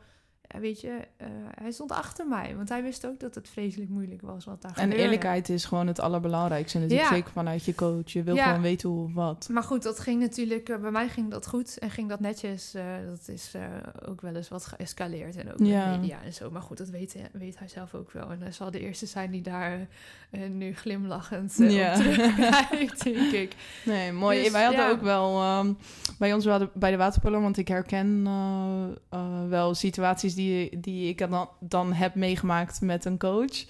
ja, 0.53 0.59
weet 0.59 0.81
je, 0.81 0.97
eh, 1.17 1.27
hij 1.61 1.71
stond 1.71 1.91
achter 1.91 2.27
mij. 2.27 2.55
Want 2.55 2.69
hij 2.69 2.83
wist 2.83 3.05
ook 3.07 3.19
dat 3.19 3.35
het 3.35 3.49
vreselijk 3.49 3.89
moeilijk 3.89 4.21
was 4.21 4.45
wat 4.45 4.61
daar 4.61 4.71
En 4.71 4.77
gebeurde. 4.81 5.03
eerlijkheid 5.03 5.49
is 5.49 5.65
gewoon 5.65 5.87
het 5.87 5.99
allerbelangrijkste. 5.99 6.77
Natuurlijk 6.79 7.09
Ja. 7.09 7.15
zeker 7.15 7.31
vanuit 7.31 7.65
je 7.65 7.75
coach. 7.75 8.11
Je 8.11 8.23
wil 8.23 8.35
Ja. 8.35 8.45
gewoon 8.47 8.61
weten 8.61 8.89
hoe 8.89 9.03
of 9.05 9.13
wat. 9.13 9.47
Maar 9.51 9.63
goed, 9.63 9.83
dat 9.83 9.99
ging 9.99 10.21
natuurlijk... 10.21 10.69
eh, 10.69 10.77
bij 10.77 10.91
mij 10.91 11.09
ging 11.09 11.31
dat 11.31 11.47
goed 11.47 11.77
en 11.79 11.89
ging 11.89 12.09
dat 12.09 12.19
netjes. 12.19 12.73
eh, 12.73 12.83
dat 13.09 13.27
is 13.27 13.51
eh, 13.53 13.61
ook 14.09 14.21
wel 14.21 14.35
eens 14.35 14.49
wat 14.49 14.65
geëscaleerd. 14.65 15.35
En 15.35 15.51
ook 15.51 15.59
Ja. 15.65 15.97
media 15.97 16.17
en 16.23 16.33
zo. 16.33 16.51
Maar 16.51 16.61
goed, 16.61 16.77
dat 16.77 16.89
weet, 16.89 17.15
weet 17.31 17.59
hij 17.59 17.67
zelf 17.67 17.93
ook 17.93 18.11
wel. 18.11 18.31
En 18.31 18.41
hij 18.41 18.51
zal 18.51 18.71
de 18.71 18.79
eerste 18.79 19.05
zijn 19.05 19.31
die 19.31 19.41
daar 19.41 19.87
eh, 20.31 20.49
nu 20.49 20.73
glimlachend 20.75 21.59
eh, 21.59 21.71
Ja. 21.71 21.89
op 21.95 22.01
terugkijkt, 22.01 23.03
denk 23.03 23.31
ik. 23.31 23.55
Nee, 23.85 24.11
mooi. 24.11 24.41
Dus, 24.43 24.51
Wij 24.51 24.63
hadden 24.63 24.89
ook 24.89 25.01
wel 25.01 25.39
ehm, 25.41 25.73
bij 26.19 26.33
ons 26.33 26.47
bij 26.73 26.91
de 26.91 26.97
waterpolo, 26.97 27.41
want 27.41 27.57
ik 27.57 27.67
herken 27.67 28.23
eh, 28.25 28.83
eh, 29.09 29.47
wel 29.49 29.73
situaties 29.75 30.35
die, 30.35 30.42
die 30.77 31.10
ik 31.10 31.29
dan, 31.29 31.49
dan 31.60 31.93
heb 31.93 32.15
meegemaakt 32.15 32.82
met 32.82 33.06
een 33.06 33.17
coach. 33.17 33.65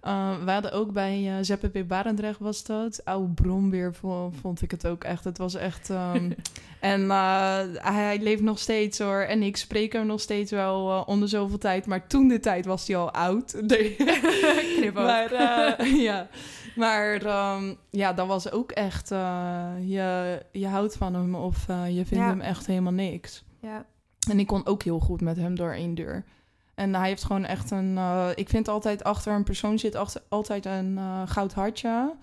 Eh 0.00 0.44
we 0.44 0.50
hadden 0.50 0.72
ook 0.72 0.92
bij 0.92 1.28
eh 1.28 1.34
ZPP 1.44 1.88
Barendrecht 1.88 2.38
was 2.38 2.64
dat. 2.64 3.04
Oude 3.04 3.32
Brombeer 3.32 3.94
vo- 3.94 4.32
vond 4.40 4.62
ik 4.62 4.70
het 4.70 4.86
ook 4.86 5.04
echt. 5.04 5.24
Het 5.24 5.38
was 5.38 5.54
echt... 5.54 5.90
ehm, 5.90 6.30
en 6.80 7.10
eh, 7.10 7.58
hij 7.74 8.18
leeft 8.20 8.42
nog 8.42 8.58
steeds 8.58 8.98
hoor. 8.98 9.20
En 9.20 9.42
ik 9.42 9.56
spreek 9.56 9.92
hem 9.92 10.06
nog 10.06 10.20
steeds 10.20 10.50
wel 10.50 11.02
onder 11.06 11.28
zoveel 11.28 11.58
tijd. 11.58 11.86
Maar 11.86 12.06
toen 12.06 12.28
de 12.28 12.40
tijd 12.40 12.64
was 12.66 12.86
hij 12.86 12.96
al 12.96 13.10
oud. 13.12 13.54
Maar 14.94 15.32
ja, 15.96 16.28
maar 16.76 17.22
ehm, 17.22 17.74
ja, 17.90 18.12
dat 18.12 18.26
was 18.26 18.50
ook 18.50 18.70
echt... 18.72 19.08
je, 19.80 20.42
je 20.52 20.66
houdt 20.66 20.96
van 20.96 21.14
hem 21.14 21.34
of 21.34 21.66
je 21.66 21.92
vindt 22.06 22.10
Ja. 22.24 22.26
hem 22.28 22.40
echt 22.40 22.66
helemaal 22.66 22.92
niks. 22.92 23.44
Ja, 23.60 23.84
En 24.28 24.38
ik 24.38 24.46
kon 24.46 24.66
ook 24.66 24.82
heel 24.82 25.00
goed 25.00 25.20
met 25.20 25.36
hem 25.36 25.54
door 25.54 25.72
één 25.72 25.94
deur. 25.94 26.24
En 26.74 26.94
hij 26.94 27.08
heeft 27.08 27.24
gewoon 27.24 27.44
echt 27.44 27.70
een... 27.70 27.96
eh, 27.96 28.28
ik 28.34 28.48
vind 28.48 28.68
altijd 28.68 29.04
achter 29.04 29.32
een 29.32 29.44
persoon 29.44 29.78
zit 29.78 29.94
achter, 29.94 30.22
altijd 30.28 30.66
een 30.66 30.98
eh, 30.98 31.22
goud 31.26 31.52
hartje. 31.52 31.88
ja. 31.88 32.14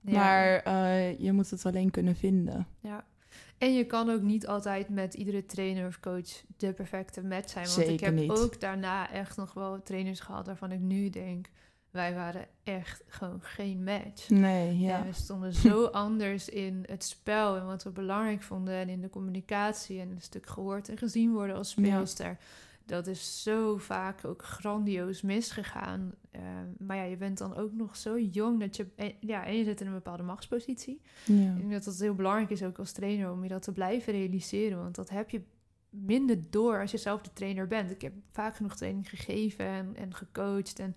Maar 0.00 0.56
eh, 0.56 1.18
je 1.18 1.32
moet 1.32 1.50
het 1.50 1.66
alleen 1.66 1.90
kunnen 1.90 2.16
vinden. 2.16 2.66
Ja. 2.80 3.04
En 3.58 3.74
je 3.74 3.84
kan 3.84 4.10
ook 4.10 4.22
niet 4.22 4.46
altijd 4.46 4.88
met 4.88 5.14
iedere 5.14 5.46
trainer 5.46 5.86
of 5.86 6.00
coach 6.00 6.44
de 6.56 6.72
perfecte 6.72 7.22
match 7.22 7.50
zijn. 7.50 7.66
Want 7.66 7.88
ik 7.88 8.00
heb 8.00 8.14
niet. 8.14 8.30
ook 8.30 8.60
daarna 8.60 9.10
echt 9.10 9.36
nog 9.36 9.54
wel 9.54 9.82
trainers 9.82 10.20
gehad 10.20 10.46
waarvan 10.46 10.72
ik 10.72 10.80
nu 10.80 11.10
denk... 11.10 11.46
wij 11.94 12.14
waren 12.14 12.46
echt 12.64 13.02
gewoon 13.08 13.40
geen 13.42 13.84
match. 13.84 14.28
Nee, 14.28 14.78
ja. 14.78 14.98
En 14.98 15.06
we 15.06 15.12
stonden 15.12 15.52
zo 15.52 15.84
anders 16.04 16.48
in 16.48 16.84
het 16.86 17.04
spel 17.04 17.56
en 17.56 17.66
wat 17.66 17.82
we 17.84 17.90
belangrijk 17.90 18.42
vonden... 18.42 18.74
en 18.74 18.88
in 18.88 19.00
de 19.00 19.10
communicatie 19.10 20.00
en 20.00 20.10
een 20.10 20.20
stuk 20.20 20.46
gehoord 20.46 20.88
en 20.88 20.98
gezien 20.98 21.32
worden 21.32 21.56
als 21.56 21.74
Ja. 21.74 21.84
speelster. 21.84 22.38
Dat 22.86 23.06
is 23.06 23.42
zo 23.42 23.76
vaak 23.76 24.24
ook 24.24 24.42
grandioos 24.44 25.22
misgegaan. 25.22 26.14
Eh, 26.30 26.40
maar 26.78 26.96
ja, 26.96 27.02
je 27.02 27.16
bent 27.16 27.38
dan 27.38 27.56
ook 27.56 27.72
nog 27.72 27.96
zo 27.96 28.18
jong 28.18 28.60
dat 28.60 28.76
je... 28.76 28.86
en- 28.96 29.14
Ja, 29.20 29.44
en 29.46 29.56
je 29.56 29.64
zit 29.64 29.80
in 29.80 29.86
een 29.86 29.92
bepaalde 29.92 30.22
machtspositie. 30.22 31.00
ja. 31.24 31.34
Ik 31.50 31.56
denk 31.58 31.72
dat 31.72 31.84
het 31.84 31.98
heel 32.00 32.14
belangrijk 32.14 32.50
is 32.50 32.62
ook 32.62 32.78
als 32.78 32.92
trainer 32.92 33.30
om 33.32 33.42
je 33.42 33.48
dat 33.48 33.62
te 33.62 33.72
blijven 33.72 34.12
realiseren. 34.12 34.78
Want 34.78 34.94
dat 34.94 35.10
heb 35.10 35.30
je 35.30 35.42
minder 35.90 36.50
door 36.50 36.80
als 36.80 36.90
je 36.90 36.96
zelf 36.96 37.22
de 37.22 37.32
trainer 37.32 37.66
bent. 37.66 37.90
Ik 37.90 38.00
heb 38.02 38.12
vaak 38.32 38.56
genoeg 38.56 38.76
training 38.76 39.08
gegeven 39.08 39.66
en, 39.66 39.96
en 39.96 40.14
gecoacht. 40.14 40.78
En 40.78 40.96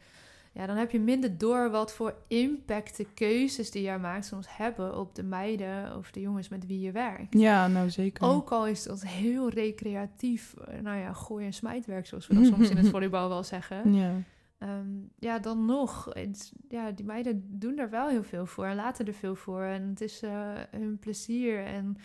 ja, 0.58 0.66
dan 0.66 0.76
heb 0.76 0.92
je 0.92 1.00
minder 1.00 1.38
door 1.38 1.70
wat 1.70 1.94
voor 1.94 2.16
impact 2.28 2.98
de 2.98 3.06
keuzes 3.14 3.72
die 3.72 3.82
jij 3.82 4.00
maakt 4.00 4.26
soms 4.26 4.46
hebben 4.50 4.98
op 4.98 5.16
de 5.16 5.24
meiden 5.24 5.98
of 5.98 6.12
de 6.12 6.22
jongens 6.22 6.50
met 6.50 6.66
wie 6.66 6.80
je 6.80 6.92
werkt. 6.92 7.34
Ja, 7.40 7.68
nou 7.68 7.90
zeker. 7.90 8.28
Ook 8.28 8.52
al 8.52 8.68
is 8.68 8.84
dat 8.84 9.06
heel 9.06 9.50
recreatief, 9.50 10.54
eh, 10.54 10.80
nou 10.80 10.98
ja, 10.98 11.14
gooi- 11.14 11.46
en 11.46 11.54
smijtwerk, 11.54 12.06
zoals 12.06 12.28
we 12.28 12.36
dat 12.36 12.46
soms 12.54 12.70
in 12.70 12.78
het 12.78 12.90
volleybal 12.90 13.30
wel 13.30 13.44
zeggen. 13.44 13.94
Ja. 13.94 14.12
Ehm, 14.58 14.88
ja, 15.20 15.40
dan 15.40 15.66
nog. 15.66 16.10
Het, 16.14 16.52
ja, 16.70 16.92
die 16.92 17.06
meiden 17.06 17.60
doen 17.60 17.78
er 17.78 17.90
wel 17.90 18.08
heel 18.10 18.24
veel 18.24 18.46
voor 18.46 18.66
en 18.66 18.76
laten 18.76 19.06
er 19.06 19.14
veel 19.14 19.36
voor. 19.36 19.64
En 19.64 19.90
het 19.90 20.02
is 20.02 20.22
eh, 20.22 20.52
hun 20.72 21.00
plezier. 21.00 21.66
En 21.66 21.98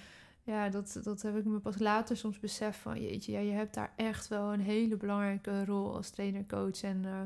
ja, 0.42 0.68
dat, 0.68 1.00
dat 1.02 1.22
heb 1.22 1.36
ik 1.36 1.44
me 1.44 1.58
pas 1.58 1.78
later 1.78 2.16
soms 2.16 2.38
beseft 2.38 2.78
van... 2.78 3.02
Jeetje, 3.02 3.32
ja, 3.32 3.38
je 3.38 3.52
hebt 3.52 3.74
daar 3.74 3.92
echt 3.96 4.28
wel 4.28 4.52
een 4.52 4.60
hele 4.60 4.96
belangrijke 4.96 5.64
rol 5.64 5.94
als 5.94 6.10
trainer-coach. 6.10 6.82
En 6.82 7.04
eh, 7.04 7.20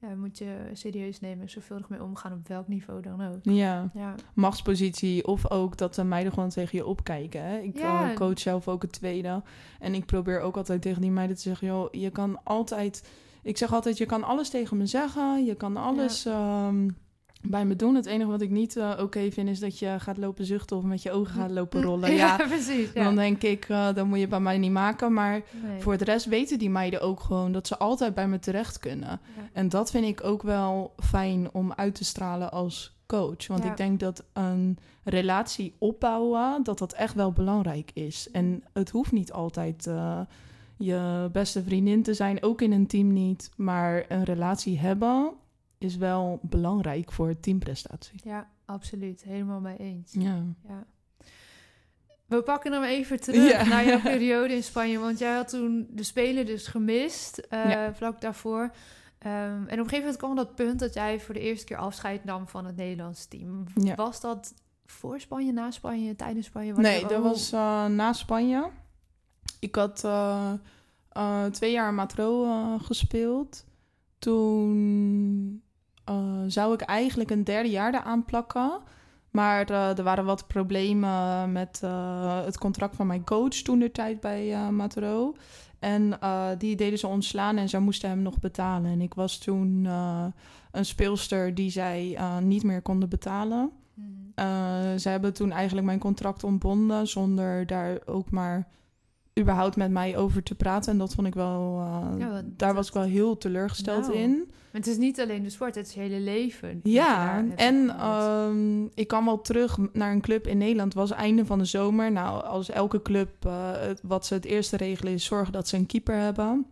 ja, 0.00 0.14
moet 0.14 0.38
je 0.38 0.56
serieus 0.72 1.20
nemen, 1.20 1.50
zorgvuldig 1.50 1.88
mee 1.88 2.02
omgaan 2.02 2.32
op 2.32 2.48
welk 2.48 2.68
niveau 2.68 3.02
dan 3.02 3.22
ook. 3.26 3.38
Ja, 3.42 3.90
Ja, 3.94 4.14
machtspositie 4.34 5.26
of 5.26 5.50
ook 5.50 5.76
dat 5.76 5.94
de 5.94 6.04
meiden 6.04 6.32
gewoon 6.32 6.48
tegen 6.48 6.78
je 6.78 6.86
opkijken. 6.86 7.44
Hè? 7.44 7.58
Ik 7.58 7.78
Ja. 7.78 8.10
eh, 8.10 8.16
coach 8.16 8.38
zelf 8.38 8.68
ook 8.68 8.82
het 8.82 8.92
tweede. 8.92 9.42
En 9.78 9.94
ik 9.94 10.06
probeer 10.06 10.40
ook 10.40 10.56
altijd 10.56 10.82
tegen 10.82 11.00
die 11.02 11.10
meiden 11.10 11.36
te 11.36 11.42
zeggen... 11.42 11.66
joh, 11.66 11.88
je 11.90 12.10
kan 12.10 12.40
altijd... 12.44 13.08
Ik 13.42 13.56
zeg 13.56 13.72
altijd, 13.72 13.98
je 13.98 14.06
kan 14.06 14.24
alles 14.24 14.50
tegen 14.50 14.76
me 14.76 14.86
zeggen. 14.86 15.44
Je 15.44 15.54
kan 15.54 15.76
alles 15.76 16.26
ehm, 16.26 16.88
bij 17.42 17.64
me 17.64 17.76
doen. 17.76 17.94
Het 17.94 18.06
enige 18.06 18.30
wat 18.30 18.40
ik 18.40 18.50
niet 18.50 18.76
eh, 18.76 18.98
oké 19.00 19.30
vind... 19.30 19.48
is 19.48 19.60
dat 19.60 19.78
je 19.78 19.94
gaat 19.98 20.16
lopen 20.16 20.44
zuchten 20.44 20.76
of 20.76 20.82
met 20.82 21.02
je 21.02 21.10
ogen 21.10 21.34
gaat 21.34 21.50
lopen 21.50 21.82
rollen. 21.82 22.14
Ja, 22.20 22.36
precies. 22.36 22.92
Ja. 22.94 23.04
dan 23.04 23.14
denk 23.16 23.42
ik, 23.42 23.64
eh 23.68 23.94
dat 23.94 24.06
moet 24.06 24.18
je 24.18 24.28
bij 24.28 24.40
mij 24.40 24.58
niet 24.58 24.70
maken. 24.70 25.12
Maar 25.12 25.42
Nee. 25.62 25.80
voor 25.80 25.96
de 25.96 26.04
rest 26.04 26.26
weten 26.26 26.58
die 26.58 26.70
meiden 26.70 27.00
ook 27.00 27.20
gewoon... 27.20 27.52
dat 27.52 27.66
ze 27.66 27.78
altijd 27.78 28.14
bij 28.14 28.28
me 28.28 28.38
terecht 28.38 28.78
kunnen. 28.78 29.08
Ja. 29.08 29.18
En 29.52 29.68
dat 29.68 29.90
vind 29.90 30.04
ik 30.06 30.24
ook 30.24 30.42
wel 30.42 30.94
fijn 31.04 31.48
om 31.52 31.72
uit 31.72 31.94
te 31.94 32.04
stralen 32.04 32.52
als 32.52 32.98
coach. 33.06 33.46
Want 33.46 33.64
ik 33.64 33.76
denk 33.76 34.00
dat 34.00 34.24
een 34.32 34.78
relatie 35.04 35.74
opbouwen, 35.78 36.62
dat 36.62 36.78
dat 36.78 36.92
echt 36.92 37.14
wel 37.14 37.32
belangrijk 37.32 37.90
is. 37.94 38.28
En 38.32 38.64
het 38.72 38.90
hoeft 38.90 39.12
niet 39.12 39.32
altijd 39.32 39.86
eh, 39.86 40.20
je 40.76 41.28
beste 41.32 41.62
vriendin 41.62 42.02
te 42.02 42.14
zijn, 42.14 42.42
ook 42.42 42.60
in 42.60 42.72
een 42.72 42.86
team 42.86 43.12
niet. 43.12 43.50
Maar 43.56 44.04
een 44.08 44.24
relatie 44.24 44.78
hebben 44.78 45.30
is 45.80 45.96
wel 45.96 46.38
belangrijk 46.42 47.12
voor 47.12 47.40
teamprestatie. 47.40 48.20
ja, 48.24 48.48
absoluut. 48.64 49.22
Helemaal 49.22 49.60
mee 49.60 49.76
eens. 49.76 50.12
Ja. 50.12 50.44
Ja. 50.68 50.84
We 52.26 52.42
pakken 52.42 52.72
hem 52.72 52.82
even 52.82 53.20
terug 53.26 53.50
Ja. 53.50 53.64
naar 53.64 53.84
jouw 53.86 54.00
periode 54.00 54.54
in 54.54 54.62
Spanje. 54.62 54.98
Want 54.98 55.18
jij 55.18 55.34
had 55.34 55.48
toen 55.48 55.86
de 55.90 56.02
Spelen 56.02 56.46
dus 56.46 56.66
gemist, 56.66 57.38
eh, 57.38 57.70
Ja. 57.70 57.94
vlak 57.94 58.20
daarvoor. 58.20 58.70
Ehm, 59.18 59.32
en 59.34 59.62
op 59.62 59.68
een 59.70 59.76
gegeven 59.76 59.98
moment 59.98 60.16
kwam 60.16 60.36
dat 60.36 60.54
punt 60.54 60.78
dat 60.80 60.94
jij 60.94 61.20
voor 61.20 61.34
de 61.34 61.40
eerste 61.40 61.64
keer 61.66 61.76
afscheid 61.76 62.24
nam 62.24 62.48
van 62.48 62.64
het 62.66 62.76
Nederlands 62.76 63.26
team. 63.26 63.64
Ja. 63.74 63.94
Was 63.94 64.20
dat 64.20 64.54
voor 64.86 65.20
Spanje, 65.20 65.52
na 65.52 65.70
Spanje, 65.70 66.16
tijdens 66.16 66.46
Spanje? 66.46 66.72
Nee, 66.72 67.06
dat 67.06 67.22
was 67.22 67.52
eh, 67.52 67.86
na 67.86 68.12
Spanje. 68.12 68.70
Ik 69.60 69.74
had 69.74 70.04
eh, 70.04 71.44
twee 71.50 71.72
jaar 71.72 71.94
Matro 71.94 72.46
gespeeld. 72.78 73.64
Toen 74.18 75.62
zou 76.46 76.74
ik 76.74 76.80
eigenlijk 76.80 77.30
een 77.30 77.44
derde 77.44 77.70
jaar 77.70 77.94
eraan 77.94 78.24
plakken. 78.24 78.80
Maar 79.30 79.70
eh, 79.70 79.98
er 79.98 80.04
waren 80.04 80.24
wat 80.24 80.46
problemen 80.46 81.52
met 81.52 81.80
eh, 81.84 82.44
het 82.44 82.58
contract 82.58 82.96
van 82.96 83.06
mijn 83.06 83.24
coach 83.24 83.54
toen 83.54 83.78
de 83.78 83.90
tijd 83.90 84.20
bij 84.20 84.52
eh 84.52 84.68
Matro. 84.68 85.34
En 85.80 86.20
eh, 86.20 86.48
die 86.58 86.76
deden 86.76 86.98
ze 86.98 87.06
ontslaan 87.06 87.56
en 87.56 87.68
ze 87.68 87.78
moesten 87.78 88.08
hem 88.08 88.22
nog 88.22 88.38
betalen. 88.38 88.90
En 88.90 89.00
ik 89.00 89.14
was 89.14 89.38
toen 89.38 89.86
eh, 89.86 90.24
een 90.72 90.84
speelster 90.84 91.54
die 91.54 91.70
zij 91.70 92.14
eh, 92.16 92.38
niet 92.38 92.62
meer 92.62 92.82
konden 92.82 93.08
betalen. 93.08 93.70
Mhm. 93.94 94.06
Uh, 94.34 94.98
ze 94.98 95.08
hebben 95.08 95.32
toen 95.32 95.52
eigenlijk 95.52 95.86
mijn 95.86 95.98
contract 95.98 96.44
ontbonden 96.44 97.08
zonder 97.08 97.66
daar 97.66 97.98
ook 98.06 98.30
maar 98.30 98.68
überhaupt 99.40 99.76
met 99.76 99.90
mij 99.90 100.16
over 100.16 100.42
te 100.42 100.54
praten. 100.54 100.92
En 100.92 100.98
dat 100.98 101.14
vond 101.14 101.26
ik 101.26 101.34
wel, 101.34 101.78
uh, 101.80 102.18
Ja, 102.18 102.30
want 102.30 102.58
daar 102.58 102.74
was 102.74 102.88
ik 102.88 102.94
wel 102.94 103.02
heel 103.02 103.38
teleurgesteld 103.38 104.06
Nou. 104.06 104.18
in. 104.18 104.36
Maar 104.38 104.80
het 104.80 104.86
is 104.86 104.96
niet 104.96 105.20
alleen 105.20 105.42
de 105.42 105.50
sport, 105.50 105.74
het 105.74 105.86
is 105.86 105.94
je 105.94 106.00
hele 106.00 106.20
leven. 106.20 106.80
Ja, 106.82 107.44
en 107.56 108.06
um, 108.06 108.90
ik 108.94 109.08
kwam 109.08 109.24
wel 109.24 109.40
terug 109.40 109.76
naar 109.92 110.12
een 110.12 110.20
club 110.20 110.46
in 110.46 110.58
Nederland. 110.58 110.92
Het 110.92 111.08
was 111.08 111.18
einde 111.18 111.46
van 111.46 111.58
de 111.58 111.64
zomer. 111.64 112.12
Nou, 112.12 112.44
als 112.44 112.70
elke 112.70 113.02
club, 113.02 113.30
uh, 113.46 113.52
het, 113.72 114.00
wat 114.02 114.26
ze 114.26 114.34
het 114.34 114.44
eerste 114.44 114.76
regelen 114.76 115.12
is 115.12 115.24
zorgen 115.24 115.52
dat 115.52 115.68
ze 115.68 115.76
een 115.76 115.86
keeper 115.86 116.14
hebben. 116.14 116.66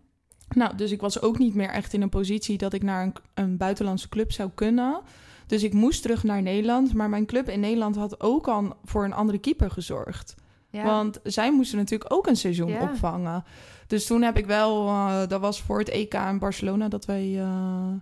Nou, 0.48 0.76
dus 0.76 0.90
ik 0.90 1.00
was 1.00 1.20
ook 1.20 1.38
niet 1.38 1.54
meer 1.54 1.68
echt 1.68 1.92
in 1.92 2.02
een 2.02 2.08
positie 2.08 2.58
dat 2.58 2.72
ik 2.72 2.82
naar 2.82 3.02
een, 3.02 3.14
een 3.34 3.56
buitenlandse 3.56 4.08
club 4.08 4.32
zou 4.32 4.50
kunnen. 4.54 5.00
Dus 5.46 5.62
ik 5.62 5.72
moest 5.72 6.02
terug 6.02 6.22
naar 6.22 6.42
Nederland. 6.42 6.94
Maar 6.94 7.08
mijn 7.08 7.26
club 7.26 7.48
in 7.48 7.60
Nederland 7.60 7.96
had 7.96 8.20
ook 8.20 8.48
al 8.48 8.76
voor 8.84 9.04
een 9.04 9.12
andere 9.12 9.38
keeper 9.38 9.70
gezorgd. 9.70 10.34
Ja. 10.70 10.84
Want 10.84 11.20
zij 11.22 11.52
moesten 11.52 11.78
natuurlijk 11.78 12.12
ook 12.12 12.26
een 12.26 12.36
seizoen 12.36 12.68
Ja. 12.70 12.82
opvangen. 12.82 13.44
Dus 13.86 14.06
toen 14.06 14.22
heb 14.22 14.36
ik 14.36 14.46
wel, 14.46 14.86
uh, 14.86 15.26
dat 15.28 15.40
was 15.40 15.62
voor 15.62 15.78
het 15.78 15.88
EK 15.88 16.14
in 16.14 16.38
Barcelona 16.38 16.88
dat 16.88 17.04
wij. 17.04 17.26
Uh, 17.26 17.92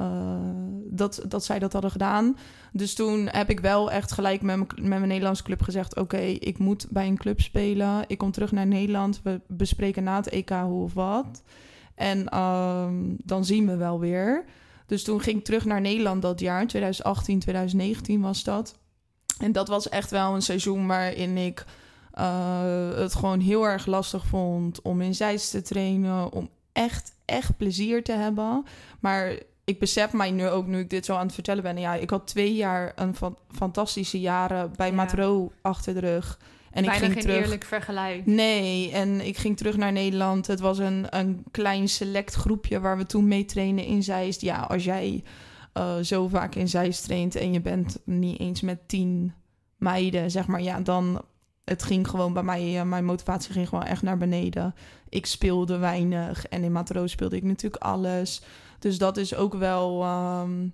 uh, 0.00 0.36
dat, 0.84 1.24
dat 1.28 1.44
zij 1.44 1.58
dat 1.58 1.72
hadden 1.72 1.90
gedaan. 1.90 2.36
Dus 2.72 2.94
toen 2.94 3.28
heb 3.30 3.50
ik 3.50 3.60
wel 3.60 3.90
echt 3.90 4.12
gelijk 4.12 4.42
met, 4.42 4.58
met 4.58 4.88
mijn 4.88 5.08
Nederlandse 5.08 5.42
club 5.42 5.62
gezegd: 5.62 5.90
Oké, 5.90 6.16
okay, 6.16 6.30
ik 6.30 6.58
moet 6.58 6.86
bij 6.90 7.06
een 7.06 7.16
club 7.16 7.40
spelen. 7.40 8.04
Ik 8.06 8.18
kom 8.18 8.30
terug 8.30 8.52
naar 8.52 8.66
Nederland. 8.66 9.20
We 9.22 9.40
bespreken 9.48 10.04
na 10.04 10.16
het 10.16 10.28
EK 10.28 10.50
hoe 10.50 10.82
of 10.82 10.94
wat. 10.94 11.42
En 11.94 12.26
uh, 12.32 12.88
dan 13.24 13.44
zien 13.44 13.66
we 13.66 13.76
wel 13.76 14.00
weer. 14.00 14.44
Dus 14.86 15.04
toen 15.04 15.20
ging 15.20 15.38
ik 15.38 15.44
terug 15.44 15.64
naar 15.64 15.80
Nederland 15.80 16.22
dat 16.22 16.40
jaar, 16.40 16.66
2018, 16.66 17.38
2019 17.38 18.20
was 18.20 18.44
dat. 18.44 18.78
En 19.38 19.52
dat 19.52 19.68
was 19.68 19.88
echt 19.88 20.10
wel 20.10 20.34
een 20.34 20.42
seizoen 20.42 20.86
waarin 20.86 21.36
ik 21.36 21.64
uh, 22.18 22.94
het 22.94 23.14
gewoon 23.14 23.40
heel 23.40 23.64
erg 23.66 23.86
lastig 23.86 24.26
vond 24.26 24.82
om 24.82 25.00
in 25.00 25.14
zijs 25.14 25.50
te 25.50 25.62
trainen, 25.62 26.32
om 26.32 26.50
echt, 26.72 27.12
echt 27.24 27.56
plezier 27.56 28.04
te 28.04 28.12
hebben. 28.12 28.64
Maar 29.00 29.38
ik 29.64 29.78
besef 29.78 30.12
mij 30.12 30.30
nu 30.30 30.48
ook, 30.48 30.66
nu 30.66 30.78
ik 30.78 30.90
dit 30.90 31.04
zo 31.04 31.14
aan 31.14 31.26
het 31.26 31.34
vertellen 31.34 31.62
ben, 31.62 31.78
ja, 31.78 31.94
ik 31.94 32.10
had 32.10 32.26
twee 32.26 32.54
jaar 32.54 32.92
een 32.94 33.14
van, 33.14 33.38
fantastische 33.50 34.20
jaren 34.20 34.72
bij 34.76 34.88
Ja. 34.88 34.94
Matro 34.94 35.52
achter 35.62 35.94
de 35.94 36.00
rug. 36.00 36.38
En 36.70 36.82
Bijna 36.82 36.96
ik 36.96 37.02
ging 37.02 37.12
geen 37.12 37.22
terug. 37.22 37.42
eerlijk 37.42 37.64
vergelijk. 37.64 38.26
Nee, 38.26 38.92
en 38.92 39.26
ik 39.26 39.36
ging 39.36 39.56
terug 39.56 39.76
naar 39.76 39.92
Nederland. 39.92 40.46
Het 40.46 40.60
was 40.60 40.78
een, 40.78 41.06
een 41.10 41.44
klein 41.50 41.88
select 41.88 42.34
groepje 42.34 42.80
waar 42.80 42.96
we 42.96 43.06
toen 43.06 43.28
mee 43.28 43.44
trainen 43.44 43.84
in 43.84 44.02
Zeist. 44.02 44.40
Ja, 44.40 44.60
als 44.60 44.84
jij 44.84 45.22
uh, 45.74 45.96
zo 45.96 46.28
vaak 46.28 46.54
in 46.54 46.68
Zeist 46.68 47.04
traint 47.04 47.34
en 47.34 47.52
je 47.52 47.60
bent 47.60 47.98
niet 48.04 48.40
eens 48.40 48.60
met 48.60 48.88
tien 48.88 49.32
meiden, 49.76 50.30
zeg 50.30 50.46
maar, 50.46 50.62
ja, 50.62 50.80
dan 50.80 51.22
het 51.66 51.82
ging 51.82 52.08
gewoon 52.08 52.32
bij 52.32 52.42
mij, 52.42 52.74
uh, 52.74 52.82
mijn 52.82 53.04
motivatie 53.04 53.52
ging 53.52 53.68
gewoon 53.68 53.84
echt 53.84 54.02
naar 54.02 54.18
beneden. 54.18 54.74
Ik 55.08 55.26
speelde 55.26 55.78
weinig 55.78 56.46
en 56.46 56.62
in 56.62 56.72
Matro 56.72 57.06
speelde 57.06 57.36
ik 57.36 57.42
natuurlijk 57.42 57.82
alles. 57.82 58.42
Dus 58.78 58.98
dat 58.98 59.16
is 59.16 59.34
ook 59.34 59.54
wel 59.54 60.04
um, 60.04 60.72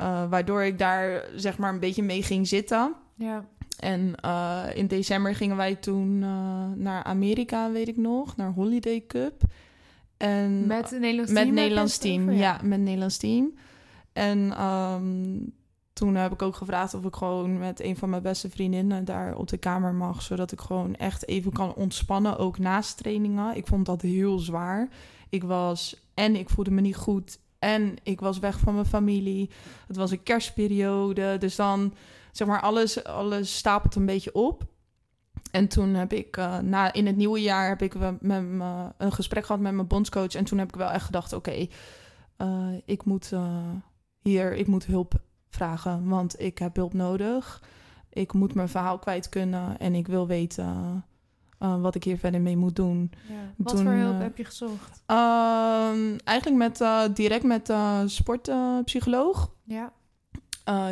uh, 0.00 0.28
waardoor 0.28 0.62
ik 0.62 0.78
daar 0.78 1.24
zeg 1.36 1.58
maar 1.58 1.72
een 1.72 1.80
beetje 1.80 2.02
mee 2.02 2.22
ging 2.22 2.48
zitten. 2.48 2.94
Ja. 3.14 3.44
En 3.78 4.14
uh, 4.24 4.62
in 4.74 4.86
december 4.86 5.34
gingen 5.34 5.56
wij 5.56 5.74
toen 5.74 6.18
naar 6.82 7.04
Amerika, 7.04 7.70
weet 7.70 7.88
ik 7.88 7.96
nog, 7.96 8.36
naar 8.36 8.52
Holiday 8.52 9.04
Cup. 9.06 9.42
En, 10.16 10.66
met 10.66 10.90
het 10.90 11.00
Nederlands 11.00 11.32
met 11.32 11.42
team? 11.42 11.54
Nederlands 11.54 11.98
team, 11.98 12.30
ja. 12.30 12.60
met 12.62 12.80
Nederlands 12.80 13.16
team. 13.16 13.54
En 14.12 14.62
um, 14.64 15.52
toen 15.94 16.14
heb 16.14 16.32
ik 16.32 16.42
ook 16.42 16.56
gevraagd 16.56 16.94
of 16.94 17.04
ik 17.04 17.14
gewoon 17.16 17.58
met 17.58 17.80
een 17.80 17.96
van 17.96 18.10
mijn 18.10 18.22
beste 18.22 18.50
vriendinnen 18.50 19.04
daar 19.04 19.36
op 19.36 19.48
de 19.48 19.56
kamer 19.56 19.94
mag. 19.94 20.22
Zodat 20.22 20.52
ik 20.52 20.60
gewoon 20.60 20.94
echt 20.94 21.28
even 21.28 21.52
kan 21.52 21.74
ontspannen, 21.74 22.38
ook 22.38 22.58
naast 22.58 22.96
trainingen. 22.96 23.56
Ik 23.56 23.66
vond 23.66 23.86
dat 23.86 24.02
heel 24.02 24.38
zwaar. 24.38 24.88
Ik 25.28 25.44
was, 25.44 25.96
en 26.14 26.36
ik 26.36 26.48
voelde 26.48 26.70
me 26.70 26.80
niet 26.80 26.96
goed. 26.96 27.38
En 27.58 27.96
ik 28.02 28.20
was 28.20 28.38
weg 28.38 28.58
van 28.58 28.74
mijn 28.74 28.86
familie. 28.86 29.50
Het 29.86 29.96
was 29.96 30.10
een 30.10 30.22
kerstperiode. 30.22 31.38
Dus 31.38 31.56
dan, 31.56 31.94
zeg 32.32 32.48
maar, 32.48 32.60
alles, 32.60 33.04
alles 33.04 33.56
stapelt 33.56 33.94
een 33.94 34.06
beetje 34.06 34.34
op. 34.34 34.64
En 35.50 35.68
toen 35.68 35.94
heb 35.94 36.12
ik, 36.12 36.36
uh, 36.36 36.58
na, 36.58 36.92
in 36.92 37.06
het 37.06 37.16
nieuwe 37.16 37.40
jaar, 37.40 37.68
heb 37.68 37.82
ik 37.82 37.94
met, 38.20 38.42
uh, 38.42 38.86
een 38.98 39.12
gesprek 39.12 39.46
gehad 39.46 39.60
met 39.60 39.74
mijn 39.74 39.86
bondscoach. 39.86 40.34
En 40.34 40.44
toen 40.44 40.58
heb 40.58 40.68
ik 40.68 40.76
wel 40.76 40.90
echt 40.90 41.04
gedacht, 41.04 41.32
oké, 41.32 41.66
uh, 42.38 42.68
ik 42.84 43.04
moet 43.04 43.32
hier, 44.22 44.54
ik 44.54 44.66
moet 44.66 44.86
hulp 44.86 45.22
vragen. 45.54 46.08
Want 46.08 46.40
ik 46.40 46.58
heb 46.58 46.76
hulp 46.76 46.92
nodig. 46.92 47.62
Ik 48.10 48.32
moet 48.32 48.54
mijn 48.54 48.68
verhaal 48.68 48.98
kwijt 48.98 49.28
kunnen. 49.28 49.78
En 49.78 49.94
ik 49.94 50.06
wil 50.06 50.26
weten 50.26 51.04
uh, 51.60 51.80
wat 51.80 51.94
ik 51.94 52.04
hier 52.04 52.18
verder 52.18 52.40
mee 52.40 52.56
moet 52.56 52.76
doen. 52.76 53.10
Ja. 53.28 53.34
Wat 53.56 53.76
Toen, 53.76 53.84
voor 53.84 53.92
hulp 53.92 54.14
uh, 54.14 54.20
heb 54.20 54.36
je 54.36 54.44
gezocht? 54.44 55.02
Uh, 55.10 56.18
eigenlijk 56.24 56.56
met, 56.58 56.80
uh, 56.80 57.02
direct 57.14 57.44
met 57.44 57.72
sportpsycholoog. 58.06 59.50
ja. 59.64 59.92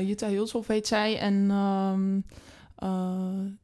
Jutta 0.00 0.28
Hulshoff 0.28 0.68
heet 0.68 0.86
zij. 0.86 1.18
En 1.18 1.50
um, 1.50 2.24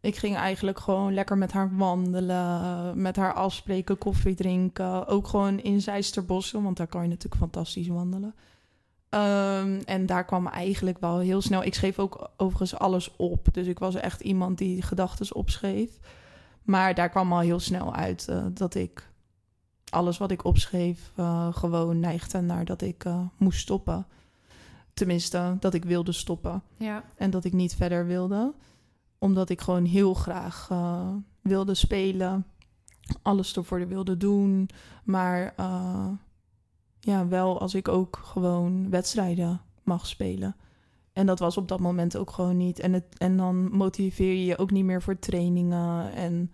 ik 0.01 0.17
ging 0.17 0.37
eigenlijk 0.37 0.79
gewoon 0.79 1.15
lekker 1.15 1.39
met 1.39 1.53
haar 1.53 1.77
wandelen. 1.77 3.03
Met 3.03 3.17
haar 3.17 3.33
afspreken, 3.33 3.99
koffie 3.99 4.35
drinken. 4.35 5.07
Ook 5.07 5.27
gewoon 5.27 5.59
in 5.61 5.81
Zijsterbossen. 5.81 6.63
Want 6.63 6.77
daar 6.77 6.87
kan 6.87 7.03
je 7.03 7.09
natuurlijk 7.09 7.41
fantastisch 7.41 7.89
wandelen. 7.89 8.35
Um, 9.11 9.81
en 9.85 10.07
daar 10.07 10.25
kwam 10.25 10.47
eigenlijk 10.47 10.99
wel 10.99 11.19
heel 11.19 11.41
snel. 11.41 11.63
Ik 11.63 11.75
schreef 11.75 11.99
ook 11.99 12.31
overigens 12.37 12.75
alles 12.75 13.17
op. 13.17 13.47
Dus 13.53 13.67
ik 13.67 13.79
was 13.79 13.95
echt 13.95 14.21
iemand 14.21 14.59
die 14.59 14.83
gedachten 14.83 15.35
opschreef. 15.35 15.99
Maar 16.63 16.95
daar 16.95 17.09
kwam 17.09 17.33
al 17.33 17.41
heel 17.41 17.61
snel 17.61 17.95
uit 17.95 18.27
uh, 18.31 18.45
dat 18.53 18.75
ik 18.75 19.11
alles 19.91 20.19
wat 20.19 20.31
ik 20.31 20.45
opschreef 20.45 21.13
uh, 21.17 21.49
gewoon 21.55 22.01
neigde 22.01 22.41
naar 22.41 22.65
dat 22.65 22.83
ik 22.83 23.05
uh, 23.05 23.21
moest 23.37 23.61
stoppen. 23.61 24.07
Tenminste, 24.95 25.57
dat 25.61 25.75
ik 25.75 25.85
wilde 25.85 26.13
stoppen. 26.13 26.63
Ja. 26.77 27.05
En 27.17 27.31
dat 27.31 27.45
ik 27.45 27.53
niet 27.53 27.75
verder 27.75 28.07
wilde. 28.07 28.55
Omdat 29.19 29.49
ik 29.49 29.61
gewoon 29.61 29.85
heel 29.85 30.15
graag 30.15 30.69
wilde 31.41 31.75
spelen. 31.75 32.47
Alles 33.23 33.57
ervoor 33.57 33.89
wilde 33.89 34.17
doen. 34.17 34.69
Maar 35.05 35.55
ja, 37.01 37.27
wel 37.29 37.61
als 37.61 37.75
ik 37.75 37.89
ook 37.89 38.21
gewoon 38.23 38.91
wedstrijden 38.91 39.61
mag 39.83 40.07
spelen. 40.07 40.57
En 41.13 41.27
dat 41.27 41.39
was 41.39 41.57
op 41.57 41.69
dat 41.69 41.81
moment 41.81 42.17
ook 42.17 42.31
gewoon 42.31 42.57
niet. 42.57 42.79
En, 42.79 42.93
het, 42.93 43.05
en 43.19 43.37
dan 43.37 43.77
motiveer 43.77 44.33
je 44.33 44.45
je 44.45 44.59
ook 44.59 44.71
niet 44.71 44.85
meer 44.85 45.03
voor 45.03 45.19
trainingen. 45.19 46.13
En 46.13 46.53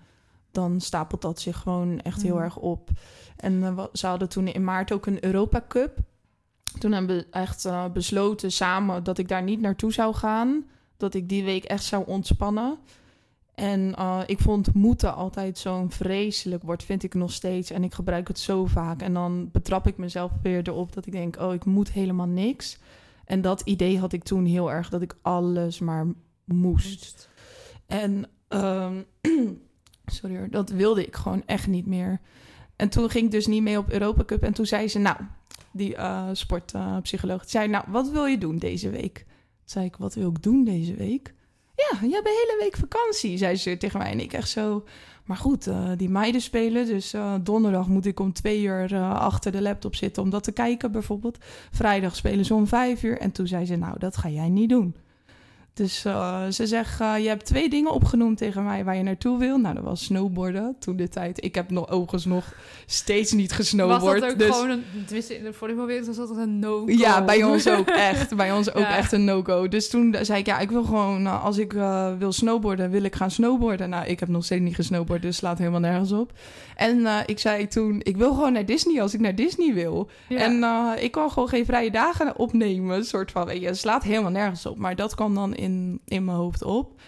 dan 0.50 0.80
stapelt 0.80 1.22
dat 1.22 1.40
zich 1.40 1.58
gewoon 1.58 2.00
echt 2.00 2.22
heel 2.22 2.34
Mm. 2.36 2.40
erg 2.42 2.56
op. 2.56 2.90
En 3.36 3.62
eh, 3.64 3.74
wa- 3.74 3.88
ze 3.92 4.06
hadden 4.06 4.28
toen 4.28 4.46
in 4.48 4.64
maart 4.64 4.92
ook 4.92 5.06
een 5.06 5.24
Europa 5.24 5.64
Cup. 5.68 5.98
Toen 6.78 6.92
hebben 6.92 7.16
we 7.16 7.26
echt 7.30 7.64
eh, 7.64 7.84
besloten 7.92 8.52
samen 8.52 9.04
dat 9.04 9.18
ik 9.18 9.28
daar 9.28 9.42
niet 9.42 9.60
naartoe 9.60 9.92
zou 9.92 10.14
gaan. 10.14 10.64
Dat 10.96 11.14
ik 11.14 11.28
die 11.28 11.44
week 11.44 11.64
echt 11.64 11.84
zou 11.84 12.06
ontspannen. 12.06 12.78
En 13.54 13.94
eh, 13.94 14.20
ik 14.26 14.38
vond 14.38 14.74
moeten 14.74 15.14
altijd 15.14 15.58
zo'n 15.58 15.90
vreselijk 15.90 16.62
woord, 16.62 16.82
vind 16.82 17.02
ik 17.02 17.14
nog 17.14 17.32
steeds. 17.32 17.70
En 17.70 17.84
ik 17.84 17.94
gebruik 17.94 18.28
het 18.28 18.38
zo 18.38 18.66
vaak. 18.66 19.02
En 19.02 19.14
dan 19.14 19.48
betrap 19.52 19.86
ik 19.86 19.96
mezelf 19.96 20.32
weer 20.42 20.68
erop 20.68 20.92
dat 20.92 21.06
ik 21.06 21.12
denk, 21.12 21.40
oh, 21.40 21.54
ik 21.54 21.64
moet 21.64 21.92
helemaal 21.92 22.26
niks. 22.26 22.78
En 23.24 23.40
dat 23.40 23.60
idee 23.60 23.98
had 23.98 24.12
ik 24.12 24.22
toen 24.22 24.44
heel 24.44 24.70
erg, 24.70 24.88
dat 24.88 25.02
ik 25.02 25.16
alles 25.22 25.78
maar 25.78 26.06
moest. 26.44 27.28
En 27.86 28.24
ehm, 28.48 29.02
sorry 30.06 30.36
hoor, 30.36 30.50
dat 30.50 30.70
wilde 30.70 31.06
ik 31.06 31.16
gewoon 31.16 31.42
echt 31.46 31.66
niet 31.66 31.86
meer. 31.86 32.20
En 32.76 32.88
toen 32.88 33.10
ging 33.10 33.24
ik 33.24 33.30
dus 33.30 33.46
niet 33.46 33.62
mee 33.62 33.78
op 33.78 33.90
Europa 33.90 34.24
Cup. 34.24 34.42
En 34.42 34.52
toen 34.52 34.66
zei 34.66 34.88
ze, 34.88 34.98
nou, 34.98 35.16
die 35.70 35.96
eh, 35.96 36.28
sportpsycholoog, 36.32 37.42
zei, 37.46 37.68
nou, 37.68 37.84
wat 37.88 38.10
wil 38.10 38.24
je 38.24 38.38
doen 38.38 38.58
deze 38.58 38.90
week? 38.90 39.14
Toen 39.14 39.64
zei 39.64 39.84
ik, 39.84 39.96
wat 39.96 40.14
wil 40.14 40.30
ik 40.30 40.42
doen 40.42 40.64
deze 40.64 40.94
week? 40.94 41.34
Ja, 41.76 41.98
je 42.06 42.14
hebt 42.14 42.26
een 42.26 42.32
hele 42.32 42.56
week 42.60 42.76
vakantie, 42.76 43.38
zei 43.38 43.56
ze 43.56 43.76
tegen 43.76 43.98
mij. 43.98 44.10
En 44.10 44.20
ik 44.20 44.32
echt 44.32 44.48
zo, 44.48 44.84
maar 45.24 45.36
goed, 45.36 45.66
eh, 45.66 45.90
die 45.96 46.08
meiden 46.08 46.40
spelen. 46.40 46.86
Dus 46.86 47.12
eh, 47.12 47.34
donderdag 47.42 47.88
moet 47.88 48.06
ik 48.06 48.20
om 48.20 48.32
twee 48.32 48.62
uur 48.62 48.94
eh, 48.94 49.20
achter 49.20 49.52
de 49.52 49.62
laptop 49.62 49.94
zitten 49.94 50.22
om 50.22 50.30
dat 50.30 50.44
te 50.44 50.52
kijken 50.52 50.92
bijvoorbeeld. 50.92 51.38
Vrijdag 51.70 52.16
spelen 52.16 52.44
ze 52.44 52.54
om 52.54 52.66
vijf 52.66 53.02
uur. 53.02 53.18
En 53.18 53.32
toen 53.32 53.46
zei 53.46 53.66
ze, 53.66 53.76
nou, 53.76 53.98
dat 53.98 54.16
ga 54.16 54.28
jij 54.28 54.48
niet 54.48 54.68
doen. 54.68 54.94
Dus 55.74 56.04
eh, 56.04 56.46
ze 56.50 56.66
zegt, 56.66 57.00
eh, 57.00 57.18
je 57.18 57.28
hebt 57.28 57.44
twee 57.44 57.68
dingen 57.68 57.92
opgenoemd 57.92 58.38
tegen 58.38 58.64
mij 58.64 58.84
waar 58.84 58.96
je 58.96 59.02
naartoe 59.02 59.38
wil. 59.38 59.58
Nou, 59.58 59.74
dat 59.74 59.84
was 59.84 60.04
snowboarden 60.04 60.76
toen 60.78 60.96
de 60.96 61.08
tijd. 61.08 61.44
Ik 61.44 61.54
heb 61.54 61.70
nog 61.70 61.88
overigens 61.88 62.24
nog 62.24 62.54
steeds 62.86 63.32
niet 63.32 63.48
Was 63.48 63.56
gesnowboard. 63.56 64.20
dat 64.20 64.30
ook 64.30 64.38
dus... 64.38 64.50
gewoon 64.50 64.70
een... 64.70 64.84
Tenminste, 65.04 65.36
in 65.36 65.44
de 65.44 65.52
volleybalwereld 65.52 66.06
was 66.06 66.16
dat 66.16 66.36
een 66.36 66.58
no-go. 66.58 66.92
Ja, 66.92 67.24
bij 67.24 67.42
ons 67.44 67.68
ook 67.68 67.88
echt. 67.88 68.36
Bij 68.36 68.52
ons 68.52 68.74
ook 68.74 68.82
Ja. 68.94 68.96
echt 68.96 69.12
een 69.12 69.24
no-go. 69.24 69.68
Dus 69.68 69.88
toen 69.88 70.16
zei 70.20 70.38
ik, 70.38 70.46
ja, 70.46 70.58
ik 70.58 70.70
wil 70.70 70.84
gewoon, 70.84 71.26
eh, 71.26 71.44
als 71.44 71.58
ik 71.58 71.74
eh, 71.74 72.12
wil 72.18 72.32
snowboarden, 72.32 72.90
wil 72.90 73.02
ik 73.02 73.14
gaan 73.14 73.30
snowboarden. 73.30 73.88
Nou, 73.88 74.06
ik 74.06 74.20
heb 74.20 74.28
nog 74.28 74.44
steeds 74.44 74.62
niet 74.62 74.74
gesnowboard, 74.74 75.22
dus 75.22 75.36
slaat 75.36 75.58
helemaal 75.58 75.80
nergens 75.80 76.12
op. 76.12 76.32
En 76.76 77.06
ik 77.26 77.38
zei 77.38 77.66
toen, 77.66 78.00
ik 78.02 78.16
wil 78.16 78.34
gewoon 78.34 78.52
naar 78.52 78.66
Disney 78.66 79.02
als 79.02 79.14
ik 79.14 79.20
naar 79.20 79.34
Disney 79.34 79.74
wil. 79.74 80.08
Ja. 80.28 80.38
En 80.38 80.64
ik 81.02 81.10
kan 81.10 81.30
gewoon 81.30 81.48
geen 81.48 81.64
vrije 81.64 81.90
dagen 81.90 82.38
opnemen. 82.38 83.04
Soort 83.04 83.30
van, 83.30 83.46
weet 83.46 83.60
je, 83.60 83.74
slaat 83.74 84.02
helemaal 84.02 84.30
nergens 84.30 84.66
op. 84.66 84.78
Maar 84.78 84.96
dat 84.96 85.14
kwam 85.14 85.34
dan 85.34 85.54
in, 85.54 85.63
in 86.04 86.24
mijn 86.24 86.36
hoofd 86.36 86.62
op. 86.62 87.00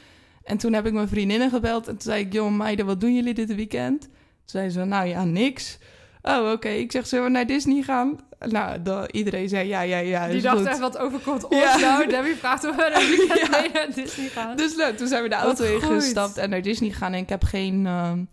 En 0.43 0.57
toen 0.59 0.73
heb 0.73 0.87
ik 0.87 0.93
mijn 0.93 1.09
vriendinnen 1.09 1.51
gebeld. 1.51 1.87
En 1.89 1.93
toen 1.93 2.03
zei 2.13 2.25
ik, 2.25 2.33
joh 2.33 2.53
meiden, 2.57 2.87
wat 2.87 3.01
doen 3.01 3.15
jullie 3.15 3.35
dit 3.35 3.55
weekend? 3.55 4.01
Toen 4.01 4.11
zei 4.45 4.71
ze, 4.71 4.85
nou 4.85 5.07
ja, 5.07 5.25
niks. 5.25 5.79
Oh, 6.23 6.51
oké. 6.53 6.69
Ik 6.69 6.93
zeg, 6.93 7.07
zullen 7.07 7.25
we 7.25 7.31
naar 7.31 7.47
Disney 7.47 7.83
gaan? 7.83 8.19
Nou, 8.39 8.83
dan, 8.83 9.09
iedereen 9.11 9.49
zei, 9.49 9.69
ja, 9.69 9.81
ja, 9.81 9.99
ja. 9.99 10.29
Die 10.29 10.41
dacht 10.41 10.57
goed. 10.59 10.67
echt, 10.67 10.79
wat 10.79 10.99
overkomt 10.99 11.45
ons 11.49 11.57
Ja. 11.57 11.77
nou? 11.77 12.09
Debbie 12.09 12.35
vraagt 12.35 12.65
of 12.69 12.77
we 12.77 12.91
naar 12.95 13.07
weekend 13.17 13.67
Ja. 13.67 13.73
naar 13.73 13.95
Disney 13.95 14.29
gaan. 14.29 14.57
Dus 14.57 14.77
nou, 14.77 14.95
toen 14.95 15.07
zijn 15.09 15.23
we 15.23 15.29
de 15.29 15.35
auto 15.35 15.65
goed. 15.79 15.91
ingestapt 15.91 16.37
en 16.37 16.51
naar 16.51 16.63
Disney 16.63 16.91
gegaan. 16.91 17.13
En 17.13 17.19
ik 17.23 17.29
heb 17.29 17.45
geen 17.45 17.87
ehm, 17.87 18.25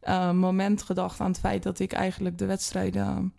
eh, 0.00 0.30
moment 0.32 0.82
gedacht 0.82 1.20
aan 1.20 1.30
het 1.30 1.38
feit 1.40 1.62
dat 1.62 1.78
ik 1.78 1.92
eigenlijk 1.92 2.38
de 2.38 2.46
wedstrijden 2.46 3.32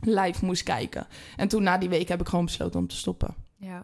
live 0.00 0.44
moest 0.44 0.62
kijken. 0.62 1.06
En 1.36 1.48
toen 1.48 1.62
na 1.62 1.78
die 1.78 1.88
week 1.88 2.08
heb 2.08 2.20
ik 2.20 2.28
gewoon 2.28 2.44
besloten 2.44 2.80
om 2.80 2.86
te 2.86 2.96
stoppen. 2.96 3.34
Ja. 3.56 3.82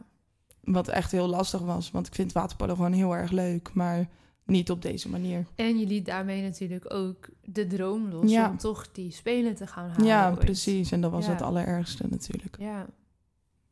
Wat 0.63 0.89
echt 0.89 1.13
heel 1.13 1.27
lastig 1.27 1.61
was, 1.61 1.91
want 1.91 2.07
ik 2.07 2.15
vind 2.15 2.33
waterpolo 2.33 2.75
gewoon 2.75 2.93
heel 2.93 3.17
erg 3.17 3.31
leuk, 3.31 3.71
maar 3.75 4.09
niet 4.45 4.71
op 4.71 4.83
deze 4.83 5.09
manier. 5.09 5.47
En 5.55 5.79
je 5.79 5.87
liet 5.87 6.07
daarmee 6.07 6.43
natuurlijk 6.43 6.93
ook 6.95 7.29
de 7.45 7.67
droom 7.67 8.09
los 8.11 8.31
Ja. 8.31 8.51
om 8.51 8.57
toch 8.59 8.93
die 8.93 9.11
spelen 9.13 9.55
te 9.55 9.67
gaan 9.67 9.89
halen. 9.89 10.05
ja, 10.07 10.31
ooit. 10.31 10.39
precies. 10.39 10.93
En 10.93 11.01
dat 11.01 11.11
was 11.11 11.27
Ja. 11.27 11.33
het 11.33 11.43
allerergste 11.43 12.05
natuurlijk. 12.11 12.57
Ja. 12.59 12.87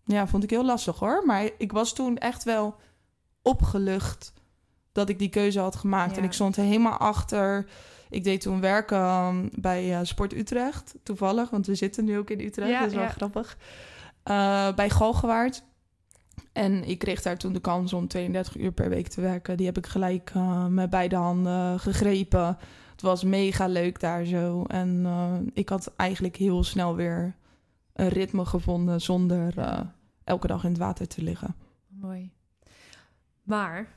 Ja, 0.04 0.26
vond 0.26 0.42
ik 0.42 0.50
heel 0.50 0.64
lastig 0.64 0.98
hoor. 0.98 1.22
Maar 1.26 1.50
ik 1.58 1.72
was 1.72 1.92
toen 1.94 2.18
echt 2.18 2.44
wel 2.44 2.74
opgelucht 3.42 4.32
dat 4.92 5.08
ik 5.08 5.18
die 5.18 5.28
keuze 5.28 5.60
had 5.60 5.76
gemaakt. 5.76 6.10
Ja. 6.12 6.16
En 6.18 6.24
ik 6.24 6.32
stond 6.32 6.56
helemaal 6.56 6.98
achter. 6.98 7.66
Ik 8.10 8.24
deed 8.24 8.40
toen 8.40 8.60
werken 8.60 9.00
um, 9.26 9.50
bij 9.54 9.94
eh, 9.94 10.00
Sport 10.02 10.32
Utrecht, 10.34 10.94
toevallig. 11.02 11.50
Want 11.50 11.66
we 11.66 11.74
zitten 11.74 12.04
nu 12.04 12.18
ook 12.18 12.30
in 12.30 12.40
Utrecht, 12.40 12.70
Ja, 12.70 12.80
dat 12.80 12.88
is 12.90 12.94
wel 12.96 13.08
grappig. 13.08 13.56
Eh, 14.22 14.74
bij 14.74 14.90
Galgenwaard. 14.90 15.62
En 16.52 16.88
ik 16.88 16.98
kreeg 16.98 17.22
daar 17.22 17.36
toen 17.36 17.52
de 17.52 17.60
kans 17.60 17.92
om 17.92 18.08
32 18.08 18.56
uur 18.56 18.72
per 18.72 18.88
week 18.88 19.08
te 19.08 19.20
werken. 19.20 19.56
Die 19.56 19.66
heb 19.66 19.78
ik 19.78 19.86
gelijk 19.86 20.30
eh, 20.34 20.66
met 20.66 20.90
beide 20.90 21.16
handen 21.16 21.80
gegrepen. 21.80 22.58
Het 22.90 23.02
was 23.02 23.24
mega 23.24 23.66
leuk 23.66 24.00
daar 24.00 24.24
zo. 24.24 24.64
En 24.64 25.02
eh, 25.04 25.34
ik 25.52 25.68
had 25.68 25.92
eigenlijk 25.96 26.36
heel 26.36 26.64
snel 26.64 26.94
weer 26.94 27.36
een 27.92 28.08
ritme 28.08 28.44
gevonden 28.44 29.00
zonder 29.00 29.58
eh, 29.58 29.80
elke 30.24 30.46
dag 30.46 30.64
in 30.64 30.70
het 30.70 30.78
water 30.78 31.08
te 31.08 31.22
liggen. 31.22 31.54
Mooi. 31.88 32.32
Maar, 33.42 33.88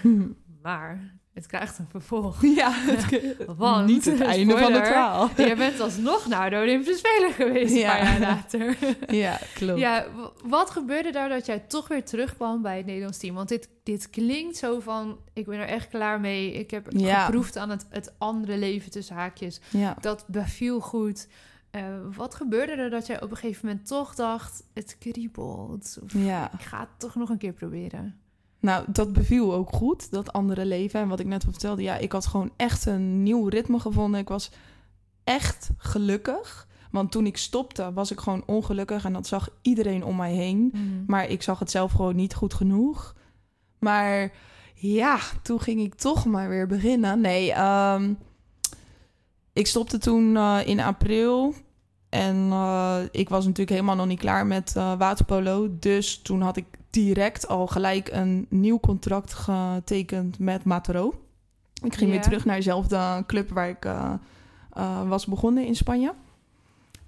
maar, 0.62 1.18
het 1.34 1.46
krijgt 1.46 1.78
een 1.78 1.86
vervolg. 1.90 2.42
ja, 2.56 2.70
het, 2.72 3.36
Want, 3.56 3.86
niet 3.86 4.04
het 4.04 4.20
einde 4.20 4.52
van 4.52 4.60
de 4.60 4.78
spoiler, 4.78 4.86
verhaal. 4.86 5.30
Je 5.48 5.54
bent 5.56 5.80
alsnog 5.80 6.26
naar 6.26 6.50
de 6.50 6.56
Olympische 6.56 6.96
Spelen 6.98 7.32
geweest, 7.32 7.74
Ja. 7.74 7.98
een 8.00 8.04
paar 8.04 8.20
jaar 8.20 8.30
later. 8.34 8.76
ja, 9.16 9.38
klopt. 9.54 9.78
Ja, 9.80 10.06
wat 10.44 10.70
gebeurde 10.70 11.10
daar 11.12 11.28
dat 11.28 11.46
jij 11.46 11.58
toch 11.58 11.88
weer 11.88 12.04
terugkwam 12.04 12.62
bij 12.62 12.76
het 12.76 12.86
Nederlands 12.86 13.18
team? 13.18 13.34
Want 13.34 13.48
dit, 13.48 13.68
dit 13.82 14.10
klinkt 14.10 14.56
zo 14.56 14.80
van, 14.80 15.18
ik 15.32 15.46
ben 15.46 15.58
er 15.58 15.68
echt 15.68 15.88
klaar 15.88 16.20
mee. 16.20 16.52
Ik 16.52 16.70
heb 16.70 16.86
Ja. 16.90 17.24
geproefd 17.24 17.56
aan 17.56 17.70
het, 17.70 17.86
het 17.90 18.12
andere 18.18 18.56
leven 18.58 18.90
tussen 18.90 19.16
haakjes. 19.16 19.60
ja. 19.70 19.96
Dat 20.00 20.24
beviel 20.28 20.80
goed. 20.80 21.28
Eh, 21.70 21.82
wat 22.16 22.34
gebeurde 22.34 22.72
er 22.72 22.90
dat 22.90 23.06
jij 23.06 23.22
op 23.22 23.30
een 23.30 23.36
gegeven 23.36 23.66
moment 23.68 23.86
toch 23.86 24.14
dacht, 24.14 24.64
het 24.74 24.96
kriebelt? 24.98 25.98
Of, 26.02 26.12
ja. 26.12 26.52
Ik 26.52 26.60
ga 26.64 26.80
het 26.80 26.88
toch 26.98 27.14
nog 27.14 27.28
een 27.28 27.38
keer 27.38 27.52
proberen. 27.52 28.18
Nou, 28.64 28.84
dat 28.88 29.12
beviel 29.12 29.54
ook 29.54 29.70
goed, 29.72 30.10
dat 30.10 30.32
andere 30.32 30.66
leven. 30.66 31.00
En 31.00 31.08
wat 31.08 31.20
ik 31.20 31.26
net 31.26 31.44
al 31.46 31.50
vertelde, 31.50 31.82
ja, 31.82 31.96
ik 31.96 32.12
had 32.12 32.26
gewoon 32.26 32.50
echt 32.56 32.86
een 32.86 33.22
nieuw 33.22 33.48
ritme 33.48 33.78
gevonden. 33.78 34.20
Ik 34.20 34.28
was 34.28 34.50
echt 35.24 35.70
gelukkig. 35.76 36.68
Want 36.90 37.10
toen 37.10 37.26
ik 37.26 37.36
stopte, 37.36 37.92
was 37.92 38.10
ik 38.10 38.20
gewoon 38.20 38.42
ongelukkig. 38.46 39.04
En 39.04 39.12
dat 39.12 39.26
zag 39.26 39.48
iedereen 39.62 40.04
om 40.04 40.16
mij 40.16 40.32
heen. 40.32 40.72
Maar 41.06 41.28
ik 41.28 41.42
zag 41.42 41.58
het 41.58 41.70
zelf 41.70 41.92
gewoon 41.92 42.16
niet 42.16 42.34
goed 42.34 42.54
genoeg. 42.54 43.14
Maar 43.78 44.32
ja, 44.74 45.18
toen 45.42 45.60
ging 45.60 45.80
ik 45.80 45.94
toch 45.94 46.24
maar 46.24 46.48
weer 46.48 46.66
beginnen. 46.66 47.20
Nee, 47.20 47.52
ehm, 47.52 48.12
ik 49.52 49.66
stopte 49.66 49.98
toen 49.98 50.36
eh, 50.36 50.58
in 50.64 50.80
april. 50.80 51.54
En 52.08 52.48
eh, 52.50 52.98
ik 53.10 53.28
was 53.28 53.44
natuurlijk 53.44 53.70
helemaal 53.70 53.96
nog 53.96 54.06
niet 54.06 54.18
klaar 54.18 54.46
met 54.46 54.76
eh, 54.76 54.98
waterpolo. 54.98 55.78
Dus 55.78 56.18
toen 56.18 56.40
had 56.40 56.56
ik 56.56 56.66
direct 56.94 57.48
al 57.48 57.66
gelijk 57.66 58.08
een 58.12 58.46
nieuw 58.48 58.80
contract 58.80 59.34
getekend 59.34 60.38
met 60.38 60.64
Matero. 60.64 61.14
Ik 61.82 61.94
ging 61.94 62.10
weer 62.10 62.22
terug 62.22 62.44
naar 62.44 62.56
dezelfde 62.56 63.24
club 63.26 63.50
waar 63.50 63.68
ik 63.68 63.84
eh, 63.84 64.12
eh, 64.72 65.08
was 65.08 65.26
begonnen 65.26 65.66
in 65.66 65.76
Spanje. 65.76 66.12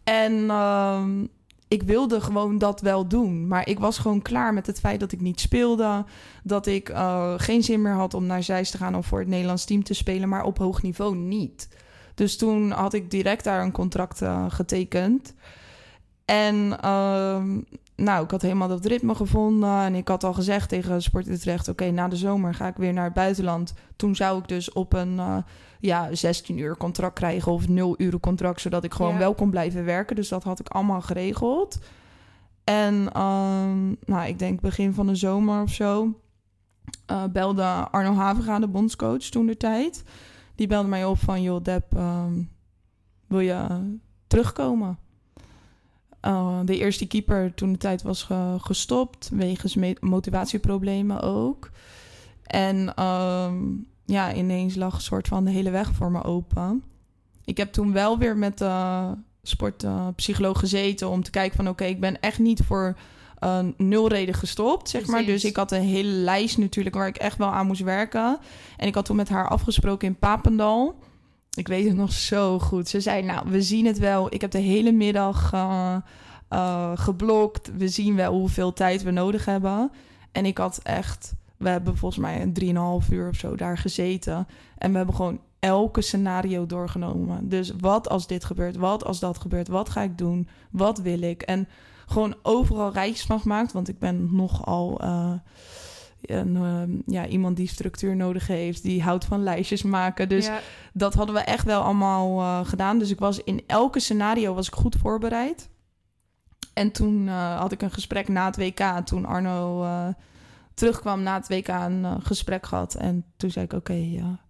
En 0.05 0.51
ehm, 0.51 1.25
ik 1.69 1.83
wilde 1.83 2.21
gewoon 2.21 2.59
dat 2.59 2.81
wel 2.81 3.09
doen. 3.09 3.47
Maar 3.49 3.69
ik 3.69 3.79
was 3.79 3.99
gewoon 3.99 4.23
klaar 4.23 4.55
met 4.55 4.67
het 4.67 4.81
feit 4.81 5.01
dat 5.01 5.13
ik 5.13 5.21
niet 5.21 5.41
speelde. 5.41 6.05
Dat 6.43 6.67
ik 6.67 6.89
eh, 6.89 7.35
geen 7.37 7.63
zin 7.63 7.83
meer 7.83 7.95
had 7.95 8.15
om 8.15 8.27
naar 8.27 8.43
Zeist 8.43 8.71
te 8.71 8.79
gaan 8.79 8.95
om 8.95 9.05
voor 9.05 9.19
het 9.19 9.29
Nederlands 9.29 9.65
team 9.65 9.83
te 9.83 9.95
spelen. 9.95 10.29
Maar 10.29 10.45
op 10.45 10.59
hoog 10.59 10.83
niveau 10.83 11.17
niet. 11.17 11.69
Dus 12.15 12.37
toen 12.37 12.71
had 12.71 12.95
ik 12.95 13.11
direct 13.11 13.45
daar 13.45 13.63
een 13.63 13.73
contract 13.73 14.23
getekend. 14.49 15.35
En 16.25 16.81
ehm, 16.81 17.59
nou, 17.97 18.25
ik 18.25 18.31
had 18.31 18.43
helemaal 18.43 18.69
dat 18.69 18.85
ritme 18.85 19.15
gevonden. 19.15 19.79
En 19.81 19.95
ik 19.95 20.09
had 20.09 20.25
al 20.25 20.33
gezegd 20.33 20.69
tegen 20.69 21.03
Sport 21.03 21.29
Utrecht... 21.29 21.69
oké, 21.69 21.91
na 21.91 22.09
de 22.09 22.17
zomer 22.17 22.55
ga 22.55 22.67
ik 22.67 22.77
weer 22.77 22.93
naar 22.93 23.05
het 23.05 23.13
buitenland. 23.15 23.75
Toen 23.97 24.15
zou 24.15 24.39
ik 24.39 24.49
dus 24.49 24.73
op 24.73 24.93
een 24.93 25.19
eh, 25.19 25.37
ja, 25.81 26.15
16 26.15 26.59
uur 26.59 26.77
contract 26.77 27.15
krijgen... 27.15 27.53
of 27.53 27.69
0 27.69 27.95
uur 27.99 28.21
contract, 28.21 28.61
zodat 28.61 28.85
ik 28.85 28.95
gewoon 28.95 29.13
Ja. 29.13 29.19
wel 29.19 29.35
kon 29.35 29.51
blijven 29.51 29.85
werken. 29.85 30.17
Dus 30.17 30.29
dat 30.29 30.43
had 30.45 30.61
ik 30.61 30.69
allemaal 30.69 31.01
geregeld. 31.01 31.79
En 32.65 33.13
ehm, 33.13 33.87
nou, 34.05 34.27
ik 34.27 34.39
denk 34.39 34.61
begin 34.61 34.95
van 34.95 35.07
de 35.07 35.15
zomer 35.15 35.63
of 35.63 35.71
zo... 35.71 36.21
eh, 37.07 37.25
belde 37.33 37.63
Arno 37.91 38.13
Havenga, 38.15 38.59
de 38.59 38.69
bondscoach, 38.69 39.23
toen 39.23 39.47
de 39.47 39.57
tijd. 39.57 40.05
Die 40.55 40.67
belde 40.67 40.89
mij 40.89 41.05
op 41.05 41.19
van... 41.19 41.43
joh, 41.43 41.63
Deb, 41.63 41.95
ehm, 41.97 42.33
wil 43.27 43.41
je 43.41 43.67
terugkomen? 44.27 44.99
Uh, 46.23 46.59
de 46.65 46.79
eerste 46.79 47.07
keeper 47.07 47.55
toen 47.55 47.73
de 47.73 47.79
tijd 47.79 48.03
was 48.03 48.23
ge- 48.23 48.57
gestopt, 48.59 49.31
wegens 49.33 49.75
me- 49.75 49.97
motivatieproblemen 50.01 51.21
ook. 51.21 51.71
En 52.47 52.95
ehm, 52.95 53.57
ja, 54.05 54.35
ineens 54.35 54.75
lag 54.75 54.95
een 54.95 55.01
soort 55.01 55.29
van 55.29 55.45
de 55.45 55.51
hele 55.51 55.71
weg 55.71 55.93
voor 55.93 56.11
me 56.11 56.23
open. 56.23 56.83
Ik 57.45 57.57
heb 57.57 57.73
toen 57.73 57.93
wel 57.93 58.19
weer 58.19 58.37
met 58.37 58.59
de 58.59 59.13
sportpsycholoog 59.43 60.59
gezeten 60.59 61.09
om 61.09 61.23
te 61.23 61.31
kijken 61.31 61.57
van 61.57 61.69
oké, 61.69 61.85
ik 61.85 62.01
ben 62.01 62.21
echt 62.21 62.39
niet 62.39 62.61
voor 62.65 62.97
uh, 63.45 63.59
nul 63.77 64.09
reden 64.09 64.35
gestopt, 64.35 64.89
zeg 64.89 65.07
maar. 65.07 65.25
Dus 65.25 65.45
ik 65.45 65.57
had 65.57 65.73
een 65.73 65.83
hele 65.83 66.09
lijst 66.09 66.59
natuurlijk 66.59 66.95
waar 66.97 67.07
ik 67.07 67.17
echt 67.17 67.39
wel 67.39 67.49
aan 67.49 67.67
moest 67.67 67.83
werken. 67.83 68.39
En 68.77 68.87
ik 68.87 68.95
had 68.95 69.05
toen 69.05 69.17
met 69.17 69.29
haar 69.29 69.49
afgesproken 69.49 70.09
in 70.09 70.17
Papendal. 70.19 70.99
Ik 71.57 71.69
weet 71.69 71.87
het 71.87 71.97
nog 71.97 72.13
zo 72.13 72.59
goed. 72.59 72.89
Ze 72.89 73.01
zei, 73.01 73.23
nou, 73.23 73.51
we 73.51 73.63
zien 73.63 73.87
het 73.87 73.99
wel. 73.99 74.35
Ik 74.35 74.41
heb 74.41 74.51
de 74.51 74.59
hele 74.59 74.93
middag 74.93 75.53
uh, 75.53 76.93
geblokt. 76.95 77.77
We 77.77 77.89
zien 77.89 78.17
wel 78.17 78.33
hoeveel 78.33 78.73
tijd 78.73 79.03
we 79.03 79.11
nodig 79.11 79.45
hebben. 79.45 79.91
En 80.33 80.47
ik 80.47 80.59
had 80.59 80.81
echt... 80.83 81.35
We 81.57 81.69
hebben 81.69 81.97
volgens 81.97 82.21
mij 82.21 82.43
een 82.43 83.03
3,5 83.03 83.09
uur 83.11 83.29
of 83.29 83.37
zo 83.37 83.55
daar 83.55 83.79
gezeten. 83.79 84.47
En 84.79 84.91
we 84.91 84.97
hebben 84.97 85.15
gewoon 85.15 85.41
elke 85.59 86.01
scenario 86.01 86.67
doorgenomen. 86.67 87.49
Dus 87.49 87.73
wat 87.81 88.09
als 88.09 88.27
dit 88.27 88.45
gebeurt? 88.45 88.77
Wat 88.77 89.05
als 89.05 89.21
dat 89.21 89.39
gebeurt? 89.39 89.69
Wat 89.69 89.89
ga 89.89 90.03
ik 90.03 90.19
doen? 90.19 90.49
Wat 90.71 90.99
wil 90.99 91.23
ik? 91.23 91.43
En 91.43 91.69
gewoon 92.07 92.35
overal 92.43 92.93
rijtjes 92.93 93.27
van 93.27 93.41
gemaakt. 93.41 93.73
Want 93.73 93.89
ik 93.89 93.99
ben 93.99 94.37
nogal 94.37 95.05
uh, 95.05 95.33
een, 96.31 96.55
uh, 96.55 96.99
ja, 97.07 97.27
iemand 97.27 97.57
die 97.57 97.69
structuur 97.69 98.17
nodig 98.17 98.47
heeft. 98.47 98.83
Die 98.83 99.03
houdt 99.03 99.25
van 99.25 99.43
lijstjes 99.43 99.83
maken. 99.83 100.29
Dus 100.29 100.47
ja. 100.47 100.61
dat 100.93 101.15
hadden 101.15 101.35
we 101.35 101.41
echt 101.41 101.65
wel 101.65 101.83
allemaal 101.83 102.41
uh, 102.41 102.69
gedaan. 102.69 102.99
Dus 102.99 103.11
ik 103.11 103.19
was 103.19 103.43
in 103.45 103.63
elke 103.67 104.01
scenario 104.01 104.55
was 104.55 104.67
ik 104.67 104.75
goed 104.75 104.97
voorbereid. 104.97 105.69
En 106.75 106.91
toen 106.91 107.29
had 107.29 107.73
ik 107.73 107.83
een 107.83 107.91
gesprek 107.91 108.29
na 108.29 108.47
het 108.47 108.57
WK. 108.57 108.81
Toen 109.05 109.25
Arno 109.25 109.87
terugkwam 110.75 111.23
na 111.23 111.35
het 111.35 111.49
WK 111.49 111.69
een 111.69 112.23
gesprek 112.23 112.67
gehad. 112.67 112.95
En 112.95 113.25
toen 113.37 113.51
zei 113.51 113.65
ik, 113.65 113.73
oké, 113.73 113.93
okay, 113.93 114.09
ja 114.11 114.41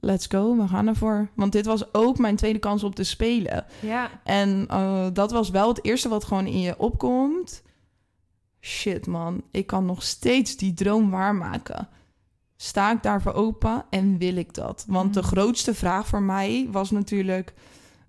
let's 0.00 0.26
go, 0.26 0.56
we 0.56 0.68
gaan 0.68 0.86
ervoor. 0.86 1.28
Want 1.34 1.52
dit 1.52 1.66
was 1.66 1.94
ook 1.94 2.18
mijn 2.18 2.36
tweede 2.36 2.58
kans 2.58 2.84
op 2.84 2.94
te 2.94 3.04
spelen. 3.04 3.64
Ja. 3.80 4.10
En 4.24 4.66
uh, 4.70 5.06
dat 5.12 5.30
was 5.30 5.50
wel 5.50 5.68
het 5.68 5.84
eerste 5.84 6.08
wat 6.08 6.24
gewoon 6.24 6.46
in 6.46 6.60
je 6.60 6.78
opkomt. 6.78 7.62
Shit 8.68 9.06
man, 9.06 9.42
ik 9.50 9.66
kan 9.66 9.86
nog 9.86 10.02
steeds 10.02 10.56
die 10.56 10.74
droom 10.74 11.10
waarmaken. 11.10 11.88
Sta 12.56 12.92
ik 12.92 13.02
daarvoor 13.02 13.32
open 13.32 13.84
en 13.90 14.18
wil 14.18 14.36
ik 14.36 14.54
dat? 14.54 14.84
Want 14.88 15.06
mm. 15.06 15.12
de 15.12 15.22
grootste 15.22 15.74
vraag 15.74 16.06
voor 16.06 16.22
mij 16.22 16.68
was 16.70 16.90
natuurlijk... 16.90 17.54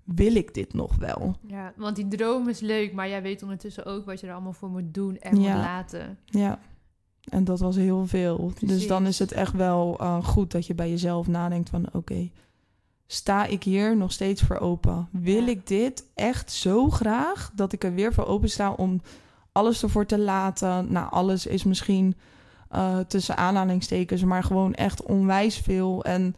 wil 0.04 0.34
ik 0.34 0.54
dit 0.54 0.74
nog 0.74 0.96
wel? 0.96 1.36
Ja, 1.46 1.72
want 1.76 1.96
die 1.96 2.08
droom 2.08 2.48
is 2.48 2.60
leuk, 2.60 2.92
maar 2.92 3.08
jij 3.08 3.22
weet 3.22 3.42
ondertussen 3.42 3.84
ook... 3.84 4.04
wat 4.04 4.20
je 4.20 4.26
er 4.26 4.32
allemaal 4.32 4.52
voor 4.52 4.68
moet 4.68 4.94
doen 4.94 5.18
en 5.18 5.40
ja. 5.40 5.54
moet 5.54 5.62
laten. 5.62 6.18
Ja. 6.24 6.58
En 7.24 7.44
dat 7.44 7.60
was 7.60 7.76
heel 7.76 8.06
veel. 8.06 8.36
Precies. 8.36 8.68
Dus 8.68 8.86
dan 8.86 9.06
is 9.06 9.18
het 9.18 9.32
echt 9.32 9.52
wel 9.52 9.96
uh, 10.00 10.24
goed 10.24 10.50
dat 10.50 10.66
je 10.66 10.74
bij 10.74 10.90
jezelf 10.90 11.26
nadenkt 11.26 11.68
van... 11.68 11.86
oké, 11.86 11.96
okay, 11.96 12.32
sta 13.06 13.44
ik 13.44 13.62
hier 13.62 13.96
nog 13.96 14.12
steeds 14.12 14.42
voor 14.42 14.58
open? 14.58 15.08
Wil 15.12 15.44
ja. 15.44 15.50
ik 15.50 15.66
dit 15.66 16.04
echt 16.14 16.52
zo 16.52 16.90
graag 16.90 17.50
dat 17.54 17.72
ik 17.72 17.84
er 17.84 17.94
weer 17.94 18.12
voor 18.12 18.26
open 18.26 18.50
sta 18.50 18.72
om 18.72 19.00
alles 19.52 19.82
ervoor 19.82 20.06
te 20.06 20.18
laten? 20.18 20.92
Nou, 20.92 21.10
alles 21.10 21.46
is 21.46 21.64
misschien 21.64 22.16
uh, 22.74 22.98
tussen 22.98 23.36
aanhalingstekens, 23.36 24.24
maar 24.24 24.42
gewoon 24.42 24.74
echt 24.74 25.02
onwijs 25.02 25.58
veel. 25.58 26.04
En 26.04 26.34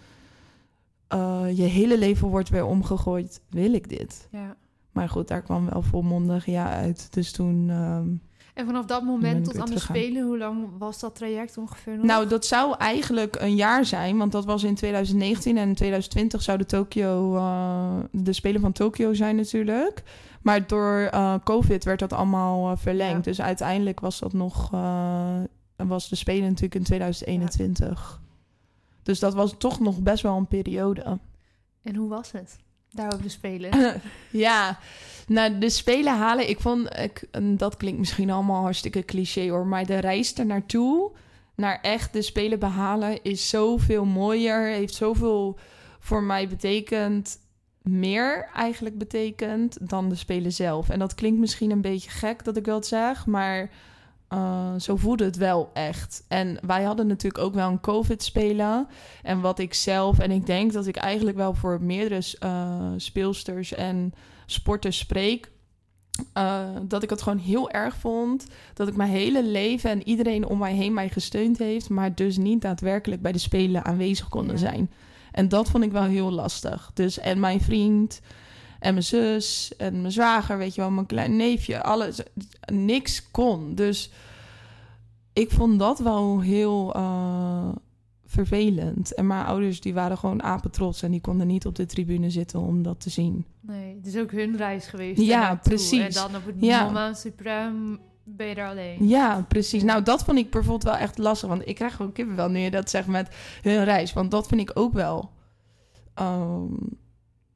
uh, 1.15 1.45
je 1.55 1.63
hele 1.63 1.99
leven 1.99 2.29
wordt 2.29 2.49
weer 2.49 2.65
omgegooid. 2.65 3.43
Wil 3.49 3.73
ik 3.73 3.89
dit? 3.89 4.29
Ja. 4.31 4.57
Maar 4.93 5.09
goed, 5.09 5.29
daar 5.29 5.43
kwam 5.43 5.71
wel 5.71 5.83
volmondig 5.83 6.47
ja 6.47 6.71
uit. 6.71 7.13
Dus 7.13 7.33
toen... 7.33 7.69
Um, 7.69 8.23
en 8.53 8.67
vanaf 8.67 8.85
dat 8.85 9.03
moment 9.03 9.45
tot 9.45 9.59
aan 9.59 9.71
de 9.71 9.79
Spelen, 9.79 10.23
hoe 10.23 10.39
lang 10.39 10.69
was 10.79 11.01
dat 11.01 11.15
traject 11.15 11.59
ongeveer 11.59 11.97
nog? 11.97 12.05
Nou, 12.05 12.29
dat 12.29 12.47
zou 12.47 12.77
eigenlijk 12.79 13.37
een 13.41 13.55
jaar 13.55 13.85
zijn, 13.85 14.19
want 14.19 14.33
dat 14.33 14.45
was 14.45 14.63
in 14.63 14.75
2019 14.75 15.57
en 15.57 15.69
in 15.69 15.75
2020 15.75 16.43
zouden 16.43 16.67
Tokio, 16.67 17.37
uh, 17.37 17.97
de 18.11 18.33
Spelen 18.33 18.61
van 18.61 18.73
Tokio 18.73 19.15
zijn 19.15 19.37
natuurlijk. 19.37 20.03
Maar 20.43 20.67
door 20.67 21.11
uh, 21.15 21.35
COVID 21.45 21.85
werd 21.85 21.99
dat 21.99 22.13
allemaal 22.13 22.71
uh, 22.71 22.77
verlengd. 22.77 23.25
Ja. 23.25 23.31
Dus 23.31 23.41
uiteindelijk 23.41 24.01
was 24.01 24.19
dat 24.19 24.33
nog, 24.33 24.71
was 25.77 26.09
de 26.09 26.17
Spelen 26.17 26.49
natuurlijk 26.49 26.75
in 26.75 26.83
2021. 26.83 28.21
Ja. 28.21 28.31
Dus 29.03 29.19
dat 29.19 29.35
was 29.35 29.55
toch 29.59 29.81
nog 29.81 30.01
best 30.01 30.23
wel 30.23 30.37
een 30.37 30.47
periode. 30.47 31.19
En 31.83 31.95
hoe 31.95 32.09
was 32.09 32.33
het? 32.33 32.59
Daar 32.93 33.15
op 33.15 33.23
de 33.23 33.29
Spelen. 33.29 34.01
ja, 34.31 34.79
nou, 35.27 35.59
de 35.59 35.71
Spelen 35.71 36.17
halen, 36.17 36.49
ik 36.49 36.61
vond, 36.61 36.99
ik, 36.99 37.29
dat 37.41 37.77
klinkt 37.77 37.99
misschien 37.99 38.31
allemaal 38.31 38.63
hartstikke 38.63 39.05
cliché 39.05 39.51
hoor, 39.51 39.67
maar 39.67 39.87
de 39.87 39.99
reis 39.99 40.39
er 40.39 40.47
naartoe, 40.47 41.11
naar 41.55 41.79
echt 41.83 42.13
de 42.13 42.23
Spelen 42.23 42.59
behalen, 42.59 43.23
is 43.23 43.49
zoveel 43.49 44.05
mooier, 44.05 44.67
heeft 44.67 44.95
zoveel 44.95 45.59
voor 45.99 46.23
mij 46.23 46.49
betekend, 46.49 47.39
meer 47.83 48.49
eigenlijk 48.55 48.99
betekend 48.99 49.89
dan 49.89 50.09
de 50.09 50.15
Spelen 50.15 50.53
zelf. 50.53 50.89
En 50.89 50.99
dat 50.99 51.15
klinkt 51.15 51.41
misschien 51.41 51.71
een 51.71 51.81
beetje 51.81 52.11
gek 52.11 52.45
dat 52.45 52.57
ik 52.57 52.65
dat 52.65 52.87
zeg, 52.87 53.27
maar 53.27 53.71
uh, 54.33 54.73
zo 54.79 54.97
voelde 54.97 55.25
het 55.25 55.37
wel 55.37 55.71
echt. 55.73 56.25
En 56.29 56.59
wij 56.67 56.83
hadden 56.83 57.07
natuurlijk 57.07 57.45
ook 57.45 57.55
wel 57.55 57.69
een 57.71 57.81
COVID-spelen. 57.81 58.87
En 59.23 59.41
wat 59.41 59.59
ik 59.59 59.75
zelf, 59.75 60.19
en 60.19 60.31
ik 60.31 60.47
denk 60.47 60.73
dat 60.73 60.87
ik 60.87 60.97
eigenlijk 60.97 61.37
wel 61.37 61.55
voor 61.55 61.83
meerdere 61.83 62.23
uh, 62.45 62.93
speelsters 62.97 63.75
en 63.75 64.13
sporters 64.47 64.99
spreek. 64.99 65.51
Uh, 66.39 66.65
dat 66.83 67.03
ik 67.03 67.11
het 67.11 67.23
gewoon 67.23 67.39
heel 67.39 67.71
erg 67.71 67.97
vond. 67.97 68.47
Dat 68.75 68.89
ik 68.89 68.97
mijn 68.97 69.11
hele 69.11 69.45
leven 69.45 69.91
en 69.91 70.09
iedereen 70.09 70.47
om 70.47 70.59
mij 70.59 70.75
heen 70.75 70.95
mij 70.95 71.09
gesteund 71.09 71.59
heeft. 71.59 71.89
Maar 71.89 72.15
dus 72.15 72.37
niet 72.37 72.61
daadwerkelijk 72.61 73.23
bij 73.23 73.33
de 73.33 73.39
Spelen 73.39 73.85
aanwezig 73.85 74.29
konden 74.29 74.55
ja. 74.55 74.61
zijn. 74.61 74.91
En 75.33 75.49
dat 75.49 75.71
vond 75.71 75.85
ik 75.85 75.93
wel 75.93 76.03
heel 76.03 76.31
lastig. 76.31 76.91
Dus 76.95 77.19
en 77.19 77.41
mijn 77.41 77.61
vriend 77.61 78.21
en 78.83 78.93
mijn 78.93 79.05
zus 79.05 79.73
en 79.77 80.01
mijn 80.01 80.13
zwager, 80.13 80.59
weet 80.59 80.75
je 80.75 80.81
wel, 80.81 80.91
mijn 80.91 81.07
klein 81.07 81.37
neefje, 81.37 81.83
alles, 81.83 82.21
niks 82.73 83.31
kon. 83.31 83.75
Dus 83.75 84.11
ik 85.33 85.51
vond 85.51 85.79
dat 85.79 85.99
wel 85.99 86.41
heel 86.41 86.97
uh, 86.97 87.69
vervelend. 88.27 89.15
En 89.15 89.27
mijn 89.27 89.45
ouders 89.45 89.81
die 89.81 89.95
waren 89.95 90.19
gewoon 90.19 90.43
apetrots 90.43 91.03
en 91.03 91.11
die 91.11 91.21
konden 91.21 91.47
niet 91.47 91.67
op 91.67 91.75
de 91.75 91.87
tribune 91.87 92.31
zitten 92.31 92.61
om 92.61 92.83
dat 92.83 93.01
te 93.01 93.11
zien. 93.11 93.45
Nee, 93.61 93.97
het 93.97 94.07
is 94.07 94.17
ook 94.17 94.31
hun 94.31 94.57
reis 94.57 94.87
geweest. 94.87 95.21
Ja, 95.21 95.55
precies. 95.55 96.17
En 96.17 96.31
dan 96.31 96.37
op 96.37 96.47
het 96.47 96.55
ja. 96.59 96.85
moment 96.85 97.19
suprem 97.19 98.01
ben 98.25 98.47
je 98.47 98.55
er 98.55 98.69
alleen. 98.69 99.09
Ja, 99.09 99.45
precies. 99.49 99.83
Nou, 99.83 100.03
dat 100.03 100.25
vond 100.25 100.39
ik 100.39 100.51
bijvoorbeeld 100.51 100.83
wel 100.83 100.97
echt 100.97 101.19
lastig. 101.19 101.49
Want 101.49 101.69
ik 101.69 101.75
krijg 101.75 101.97
gewoon 101.97 102.13
kippenvel 102.13 102.49
nu 102.49 102.59
je 102.59 102.71
dat 102.71 102.91
zegt 102.91 103.07
met 103.07 103.35
hun 103.63 103.85
reis. 103.85 104.13
Want 104.13 104.31
dat 104.31 104.47
vind 104.47 104.61
ik 104.61 104.71
ook 104.75 104.93
wel... 104.93 105.31
Um, 106.21 107.01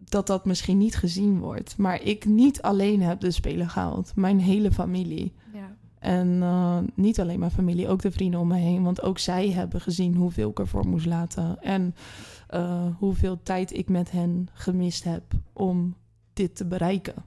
dat 0.08 0.26
dat 0.26 0.44
misschien 0.44 0.78
niet 0.78 0.96
gezien 0.96 1.38
wordt. 1.38 1.76
Maar 1.76 2.02
ik 2.02 2.24
niet 2.24 2.62
alleen 2.62 3.02
heb 3.02 3.20
de 3.20 3.30
Spelen 3.30 3.68
gehaald. 3.68 4.12
Mijn 4.14 4.40
hele 4.40 4.72
familie. 4.72 5.32
Ja. 5.52 5.76
En 5.98 6.26
uh, 6.26 6.78
niet 6.94 7.20
alleen 7.20 7.38
mijn 7.38 7.50
familie, 7.50 7.88
ook 7.88 8.02
de 8.02 8.10
vrienden 8.10 8.40
om 8.40 8.48
me 8.48 8.56
heen. 8.56 8.82
Want 8.82 9.02
ook 9.02 9.18
zij 9.18 9.50
hebben 9.50 9.80
gezien 9.80 10.14
hoeveel 10.14 10.50
ik 10.50 10.58
ervoor 10.58 10.86
moest 10.86 11.06
laten. 11.06 11.62
En 11.62 11.94
uh, 12.54 12.86
hoeveel 12.98 13.42
tijd 13.42 13.72
ik 13.72 13.88
met 13.88 14.10
hen 14.10 14.48
gemist 14.52 15.04
heb 15.04 15.22
om 15.52 15.96
dit 16.32 16.56
te 16.56 16.66
bereiken. 16.66 17.24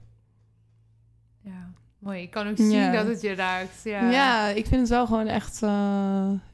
Ja, 1.40 1.72
mooi. 1.98 2.22
Ik 2.22 2.30
kan 2.30 2.48
ook 2.48 2.56
zien 2.56 2.70
ja. 2.70 2.92
dat 2.92 3.06
het 3.06 3.20
je 3.20 3.34
raakt. 3.34 3.80
Ja. 3.84 4.10
ja, 4.10 4.48
ik 4.48 4.66
vind 4.66 4.80
het 4.80 4.90
wel 4.90 5.06
gewoon 5.06 5.26
echt... 5.26 5.62
Uh, 5.62 5.70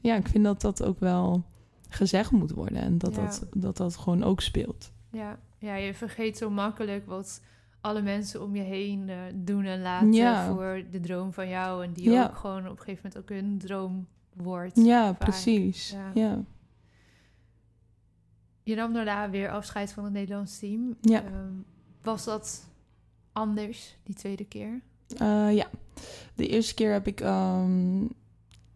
ja, 0.01 0.15
ik 0.15 0.27
vind 0.27 0.43
dat 0.43 0.61
dat 0.61 0.83
ook 0.83 0.99
wel 0.99 1.43
gezegd 1.89 2.31
moet 2.31 2.51
worden. 2.51 2.81
En 2.81 2.97
dat, 2.97 3.15
ja. 3.15 3.21
dat, 3.21 3.47
dat 3.53 3.77
dat 3.77 3.95
gewoon 3.95 4.23
ook 4.23 4.41
speelt. 4.41 4.91
Ja, 5.11 5.37
ja, 5.57 5.75
je 5.75 5.93
vergeet 5.93 6.37
zo 6.37 6.49
makkelijk 6.49 7.05
wat 7.05 7.41
alle 7.81 8.01
mensen 8.01 8.43
om 8.43 8.55
je 8.55 8.61
heen 8.61 9.07
uh, 9.07 9.15
doen 9.35 9.63
en 9.63 9.81
laten 9.81 10.13
ja. 10.13 10.47
voor 10.47 10.83
de 10.91 10.99
droom 10.99 11.33
van 11.33 11.49
jou. 11.49 11.83
En 11.83 11.93
die 11.93 12.09
ja. 12.09 12.23
ook 12.23 12.37
gewoon 12.37 12.65
op 12.65 12.71
een 12.71 12.83
gegeven 12.83 13.01
moment 13.03 13.17
ook 13.17 13.37
hun 13.37 13.57
droom 13.57 14.07
wordt. 14.33 14.75
Ja, 14.75 15.05
vaak. 15.07 15.19
precies. 15.19 15.89
Ja. 15.89 16.11
ja. 16.13 16.43
Je 18.63 18.75
nam 18.75 18.93
daarna 18.93 19.29
weer 19.29 19.49
afscheid 19.49 19.93
van 19.93 20.03
het 20.03 20.13
Nederlands 20.13 20.59
team. 20.59 20.97
Ja. 21.01 21.23
Um, 21.25 21.65
was 22.01 22.23
dat 22.23 22.69
anders 23.31 23.97
die 24.03 24.15
tweede 24.15 24.45
keer? 24.45 24.81
Uh, 25.21 25.55
ja, 25.55 25.67
de 26.35 26.47
eerste 26.47 26.73
keer 26.73 26.91
heb 26.91 27.07
ik, 27.07 27.19
um, 27.19 28.09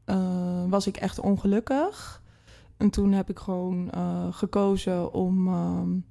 uh, 0.06 0.66
was 0.70 0.88
ik 0.88 0.98
echt 0.98 1.20
ongelukkig. 1.20 2.22
En 2.78 2.90
toen 2.90 3.12
heb 3.12 3.30
ik 3.30 3.40
gewoon 3.40 3.92
gekozen 4.34 5.14
om, 5.14 5.48
um, 5.48 6.06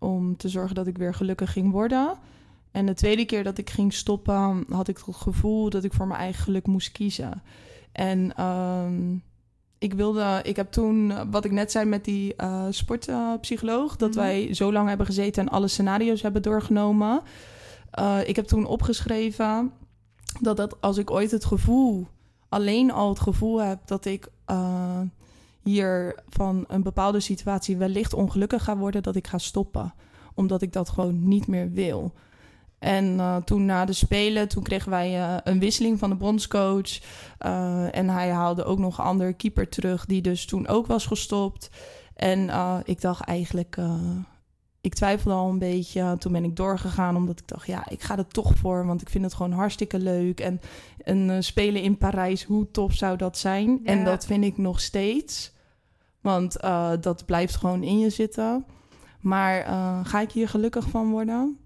om 0.00 0.36
te 0.36 0.48
zorgen 0.48 0.74
dat 0.74 0.86
ik 0.86 0.98
weer 0.98 1.14
gelukkig 1.14 1.52
ging 1.52 1.72
worden. 1.72 2.18
En 2.70 2.86
de 2.86 2.94
tweede 2.94 3.24
keer 3.24 3.44
dat 3.44 3.58
ik 3.58 3.70
ging 3.70 3.92
stoppen, 3.92 4.64
had 4.68 4.88
ik 4.88 4.98
het 5.06 5.16
gevoel 5.16 5.70
dat 5.70 5.84
ik 5.84 5.92
voor 5.92 6.06
mijn 6.06 6.20
eigen 6.20 6.42
geluk 6.42 6.66
moest 6.66 6.92
kiezen. 6.92 7.42
En 7.92 8.44
um, 8.44 9.22
ik 9.78 9.94
wilde, 9.94 10.40
ik 10.42 10.56
heb 10.56 10.72
toen, 10.72 11.30
wat 11.30 11.44
ik 11.44 11.50
net 11.50 11.70
zei 11.70 11.84
met 11.84 12.04
die 12.04 12.34
uh, 12.36 12.66
sportpsycholoog, 12.70 13.96
dat 13.96 14.14
-hmm. 14.14 14.22
wij 14.22 14.54
zo 14.54 14.72
lang 14.72 14.88
hebben 14.88 15.06
gezeten 15.06 15.42
en 15.42 15.52
alle 15.52 15.68
scenario's 15.68 16.22
hebben 16.22 16.42
doorgenomen. 16.42 17.20
Uh, 17.98 18.18
ik 18.24 18.36
heb 18.36 18.46
toen 18.46 18.66
opgeschreven 18.66 19.72
dat, 20.40 20.56
dat 20.56 20.80
als 20.80 20.96
ik 20.96 21.10
ooit 21.10 21.30
het 21.30 21.44
gevoel, 21.44 22.06
alleen 22.48 22.92
al 22.92 23.08
het 23.08 23.20
gevoel 23.20 23.62
heb 23.62 23.78
dat 23.86 24.04
ik 24.04 24.28
uh, 24.50 25.00
hier 25.62 26.14
van 26.28 26.64
een 26.68 26.82
bepaalde 26.82 27.20
situatie 27.20 27.76
wellicht 27.76 28.14
ongelukkig 28.14 28.64
ga 28.64 28.76
worden, 28.76 29.02
dat 29.02 29.16
ik 29.16 29.26
ga 29.26 29.38
stoppen. 29.38 29.94
Omdat 30.34 30.62
ik 30.62 30.72
dat 30.72 30.88
gewoon 30.88 31.28
niet 31.28 31.46
meer 31.46 31.70
wil. 31.72 32.12
En 32.78 33.04
uh, 33.04 33.36
toen 33.36 33.64
na 33.64 33.84
de 33.84 33.92
Spelen, 33.92 34.48
toen 34.48 34.62
kregen 34.62 34.90
wij 34.90 35.18
uh, 35.18 35.36
een 35.44 35.58
wisseling 35.58 35.98
van 35.98 36.10
de 36.10 36.16
bondscoach. 36.16 37.00
Uh, 37.46 37.96
en 37.96 38.08
hij 38.08 38.30
haalde 38.30 38.64
ook 38.64 38.78
nog 38.78 38.98
een 38.98 39.04
andere 39.04 39.32
keeper 39.32 39.68
terug, 39.68 40.06
die 40.06 40.22
dus 40.22 40.46
toen 40.46 40.68
ook 40.68 40.86
was 40.86 41.06
gestopt. 41.06 41.70
En 42.14 42.50
ik 42.84 43.00
dacht 43.00 43.24
eigenlijk, 43.24 43.76
ik 44.80 44.94
twijfelde 44.94 45.36
al 45.36 45.48
een 45.48 45.58
beetje. 45.58 46.16
Toen 46.18 46.32
ben 46.32 46.44
ik 46.44 46.56
doorgegaan, 46.56 47.16
omdat 47.16 47.40
ik 47.40 47.48
dacht, 47.48 47.66
ja, 47.66 47.88
ik 47.88 48.02
ga 48.02 48.18
er 48.18 48.26
toch 48.26 48.56
voor. 48.56 48.86
Want 48.86 49.00
ik 49.00 49.08
vind 49.08 49.24
het 49.24 49.34
gewoon 49.34 49.52
hartstikke 49.52 49.98
leuk. 49.98 50.40
En 50.40 50.60
een 51.02 51.44
spelen 51.44 51.82
in 51.82 51.98
Parijs, 51.98 52.44
hoe 52.44 52.70
tof 52.70 52.94
zou 52.94 53.16
dat 53.16 53.38
zijn? 53.38 53.70
Ja. 53.70 53.90
En 53.90 54.04
dat 54.04 54.26
vind 54.26 54.44
ik 54.44 54.58
nog 54.58 54.80
steeds. 54.80 55.52
Want 56.20 56.60
dat 57.00 57.24
blijft 57.26 57.56
gewoon 57.56 57.82
in 57.82 57.98
je 57.98 58.10
zitten. 58.10 58.66
Maar 59.20 59.64
ga 60.06 60.20
ik 60.20 60.32
hier 60.32 60.48
gelukkig 60.48 60.88
van 60.88 61.10
worden? 61.10 61.58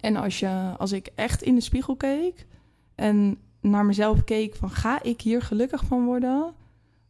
En 0.00 0.16
als, 0.16 0.38
je, 0.38 0.74
als 0.78 0.92
ik 0.92 1.10
echt 1.14 1.42
in 1.42 1.54
de 1.54 1.60
spiegel 1.60 1.96
keek 1.96 2.46
en 2.94 3.38
naar 3.60 3.84
mezelf 3.84 4.24
keek 4.24 4.56
van 4.56 4.70
ga 4.70 5.02
ik 5.02 5.20
hier 5.20 5.42
gelukkig 5.42 5.84
van 5.84 6.04
worden, 6.04 6.54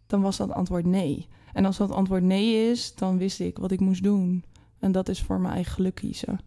dan 0.07 0.20
was 0.20 0.37
dat 0.37 0.53
antwoord 0.53 0.85
nee. 0.85 1.29
En 1.53 1.64
als 1.64 1.77
dat 1.77 1.91
antwoord 1.91 2.22
nee 2.22 2.70
is, 2.70 2.95
dan 2.95 3.18
wist 3.18 3.41
ik 3.41 3.59
wat 3.59 3.70
ik 3.70 3.81
moest 3.81 4.03
doen. 4.03 4.45
En 4.85 4.93
dat 4.93 5.09
is 5.09 5.22
voor 5.22 5.41
mijn 5.41 5.55
eigen 5.55 5.72
geluk 5.72 5.95
kiezen. 5.95 6.41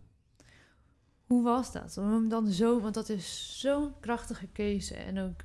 Hoe 1.26 1.44
was 1.44 1.72
dat? 1.72 1.98
Om 1.98 2.30
dan 2.30 2.48
zo, 2.48 2.80
want 2.80 2.94
dat 2.94 3.10
is 3.10 3.60
zo'n 3.60 3.94
krachtige 4.00 4.48
keuze 4.48 4.96
en 4.96 5.20
ook 5.20 5.44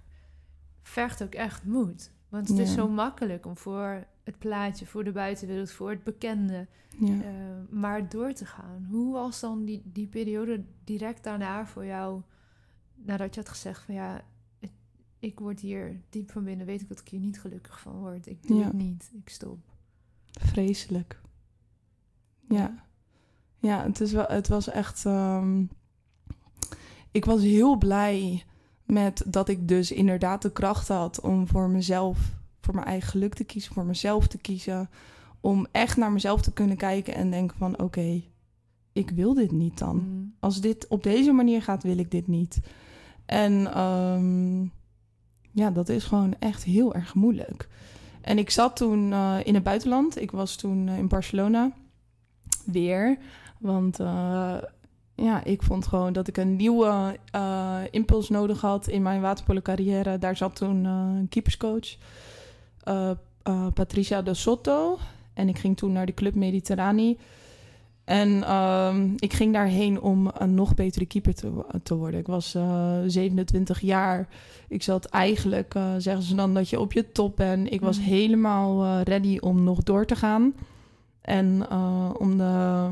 vergt 0.82 1.22
ook 1.22 1.34
echt 1.34 1.64
moed. 1.64 2.10
Want 2.28 2.48
het 2.48 2.58
is 2.58 2.72
zo 2.72 2.88
makkelijk 2.88 3.46
om 3.46 3.56
voor 3.56 4.06
het 4.22 4.38
plaatje, 4.38 4.86
voor 4.86 5.04
de 5.04 5.12
buitenwereld, 5.12 5.70
voor 5.70 5.90
het 5.90 6.04
bekende, 6.04 6.66
ja. 6.98 7.12
uh, 7.12 7.24
maar 7.70 8.08
door 8.08 8.32
te 8.32 8.46
gaan. 8.46 8.86
Hoe 8.90 9.12
was 9.12 9.40
dan 9.40 9.64
die, 9.64 9.82
die 9.84 10.06
periode 10.06 10.64
direct 10.84 11.24
daarna 11.24 11.66
voor 11.66 11.84
jou, 11.84 12.22
nadat 12.94 13.34
je 13.34 13.40
had 13.40 13.50
gezegd 13.50 13.82
van 13.82 13.94
ja, 13.94 14.24
ik 15.18 15.38
word 15.38 15.60
hier 15.60 16.00
diep 16.08 16.30
van 16.30 16.44
binnen, 16.44 16.66
weet 16.66 16.80
ik 16.80 16.88
dat 16.88 17.00
ik 17.00 17.08
hier 17.08 17.20
niet 17.20 17.40
gelukkig 17.40 17.80
van 17.80 17.92
word. 17.92 18.26
Ik 18.26 18.46
doe 18.46 18.64
het 18.64 18.72
niet, 18.72 19.10
ik 19.14 19.28
stop. 19.28 19.58
Vreselijk. 20.30 21.21
Ja. 22.48 22.84
Ja, 23.58 23.82
het, 23.82 24.00
is 24.00 24.12
wel, 24.12 24.26
het 24.28 24.48
was 24.48 24.68
echt. 24.68 25.04
Um, 25.04 25.70
ik 27.10 27.24
was 27.24 27.42
heel 27.42 27.76
blij 27.76 28.44
met 28.84 29.22
dat 29.26 29.48
ik 29.48 29.68
dus 29.68 29.92
inderdaad 29.92 30.42
de 30.42 30.52
kracht 30.52 30.88
had 30.88 31.20
om 31.20 31.48
voor 31.48 31.68
mezelf 31.68 32.18
voor 32.60 32.74
mijn 32.74 32.86
eigen 32.86 33.08
geluk 33.08 33.34
te 33.34 33.44
kiezen, 33.44 33.74
voor 33.74 33.84
mezelf 33.84 34.26
te 34.26 34.38
kiezen. 34.38 34.90
Om 35.40 35.66
echt 35.72 35.96
naar 35.96 36.12
mezelf 36.12 36.42
te 36.42 36.52
kunnen 36.52 36.76
kijken 36.76 37.14
en 37.14 37.30
denken 37.30 37.56
van 37.56 37.78
oké, 37.78 38.22
ik 38.92 39.10
wil 39.10 39.34
dit 39.34 39.52
niet 39.52 39.78
dan. 39.78 39.96
Mm. 39.96 40.34
Als 40.40 40.60
dit 40.60 40.86
op 40.88 41.02
deze 41.02 41.32
manier 41.32 41.62
gaat, 41.62 41.82
wil 41.82 41.98
ik 41.98 42.10
dit 42.10 42.26
niet. 42.26 42.60
En 43.26 43.80
um, 43.80 44.72
ja, 45.50 45.70
dat 45.70 45.88
is 45.88 46.04
gewoon 46.04 46.34
echt 46.38 46.64
heel 46.64 46.94
erg 46.94 47.14
moeilijk. 47.14 47.68
En 48.20 48.38
ik 48.38 48.50
zat 48.50 48.76
toen 48.76 49.10
uh, 49.10 49.36
in 49.44 49.54
het 49.54 49.62
buitenland. 49.62 50.20
Ik 50.20 50.30
was 50.30 50.56
toen 50.56 50.86
uh, 50.86 50.98
in 50.98 51.08
Barcelona. 51.08 51.72
Weer. 52.64 53.18
Want 53.58 54.00
uh, 54.00 54.54
ja, 55.14 55.44
ik 55.44 55.62
vond 55.62 55.86
gewoon 55.86 56.12
dat 56.12 56.28
ik 56.28 56.36
een 56.36 56.56
nieuwe 56.56 57.18
impuls 57.90 58.28
nodig 58.28 58.60
had 58.60 58.88
in 58.88 59.02
mijn 59.02 59.20
waterpolo 59.20 59.60
carrière. 59.60 60.18
Daar 60.18 60.36
zat 60.36 60.56
toen 60.56 60.84
een 60.84 61.28
keeperscoach. 61.28 61.96
Patricia 63.74 64.22
de 64.22 64.34
Sotto. 64.34 64.98
En 65.34 65.48
ik 65.48 65.58
ging 65.58 65.76
toen 65.76 65.92
naar 65.92 66.06
de 66.06 66.14
Club 66.14 66.34
Mediterrani. 66.34 67.18
En 68.04 68.28
uh, 68.28 68.94
ik 69.16 69.32
ging 69.32 69.52
daarheen 69.52 70.00
om 70.00 70.30
een 70.34 70.54
nog 70.54 70.74
betere 70.74 71.06
keeper 71.06 71.34
te, 71.34 71.50
te 71.82 71.94
worden. 71.94 72.20
Ik 72.20 72.26
was 72.26 72.56
27 73.06 73.76
eh, 73.76 73.88
jaar. 73.88 74.28
Ik 74.68 74.82
zat 74.82 75.04
eigenlijk, 75.04 75.74
zeggen 75.98 76.22
ze 76.22 76.34
dan, 76.34 76.54
dat 76.54 76.68
je 76.68 76.80
op 76.80 76.92
je 76.92 77.12
top 77.12 77.36
bent. 77.36 77.72
Ik 77.72 77.80
was 77.80 77.98
mm. 77.98 78.04
helemaal 78.04 79.00
ready 79.00 79.38
om 79.38 79.64
nog 79.64 79.82
door 79.82 80.06
te 80.06 80.16
gaan. 80.16 80.54
En 81.22 81.70
om 82.18 82.38
de 82.38 82.90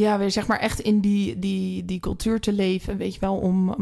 ja, 0.00 0.18
weer 0.18 0.30
zeg 0.30 0.46
maar 0.46 0.58
echt 0.58 0.80
in 0.80 1.00
die, 1.00 1.38
die, 1.38 1.84
die 1.84 2.00
cultuur 2.00 2.40
te 2.40 2.52
leven. 2.52 2.96
Weet 2.96 3.14
je 3.14 3.20
wel, 3.20 3.36
om, 3.36 3.74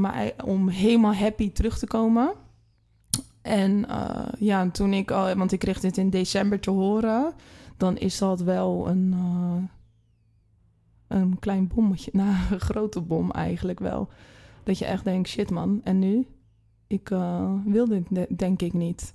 om 0.45 0.69
helemaal 0.69 1.15
happy 1.15 1.53
terug 1.53 1.79
te 1.79 1.87
komen. 1.87 2.35
En 3.43 3.85
uh, 3.89 4.29
ja, 4.39 4.71
toen 4.71 4.93
ik 4.93 5.11
al, 5.11 5.35
want 5.35 5.53
ik 5.53 5.59
kreeg 5.59 5.81
dit 5.81 5.97
in 5.97 6.11
december 6.11 6.61
te 6.61 6.71
horen, 6.71 7.33
dan 7.77 7.97
is 7.97 8.19
dat 8.19 8.41
wel 8.41 8.89
een, 8.89 9.13
uh, 9.13 9.63
een 11.09 11.39
klein 11.39 11.69
bommetje. 11.75 12.11
Nou, 12.17 12.37
een 12.51 12.61
grote 12.61 13.01
bom 13.01 13.31
eigenlijk 13.31 13.79
wel. 13.79 14.09
Dat 14.63 14.79
je 14.79 14.85
echt 14.85 15.05
denkt, 15.05 15.29
shit 15.29 15.51
man, 15.51 15.81
en 15.85 15.99
nu? 15.99 16.27
Ik 16.87 17.09
wil 17.65 17.89
dit 17.89 18.39
denk 18.39 18.63
ik 18.63 18.73
niet. 18.73 19.15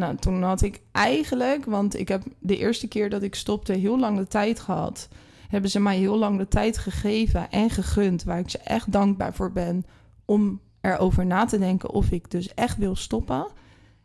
Nou, 0.00 0.16
toen 0.16 0.42
had 0.42 0.62
ik 0.62 0.80
eigenlijk, 0.92 1.64
want 1.64 1.98
ik 1.98 2.08
heb 2.08 2.22
de 2.38 2.56
eerste 2.56 2.88
keer 2.88 3.10
dat 3.10 3.22
ik 3.22 3.34
stopte 3.34 3.72
heel 3.72 3.98
lang 3.98 4.18
de 4.18 4.26
tijd 4.26 4.60
gehad. 4.60 5.08
Hebben 5.48 5.70
ze 5.70 5.80
mij 5.80 5.98
heel 5.98 6.18
lang 6.18 6.38
de 6.38 6.48
tijd 6.48 6.78
gegeven 6.78 7.50
en 7.50 7.70
gegund, 7.70 8.24
waar 8.24 8.38
ik 8.38 8.50
ze 8.50 8.58
echt 8.58 8.92
dankbaar 8.92 9.34
voor 9.34 9.52
ben, 9.52 9.84
om 10.24 10.60
erover 10.80 11.26
na 11.26 11.44
te 11.44 11.58
denken 11.58 11.90
of 11.90 12.10
ik 12.10 12.30
dus 12.30 12.54
echt 12.54 12.76
wil 12.76 12.96
stoppen. 12.96 13.46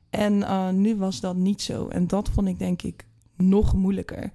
En 0.10 0.34
uh, 0.34 0.70
nu 0.70 0.96
was 0.96 1.20
dat 1.20 1.36
niet 1.36 1.62
zo. 1.62 1.88
En 1.88 2.08
dat 2.08 2.30
vond 2.30 2.48
ik 2.48 2.60
denk 2.60 2.82
ik 2.82 3.06
nog 3.36 3.76
moeilijker. 3.76 4.32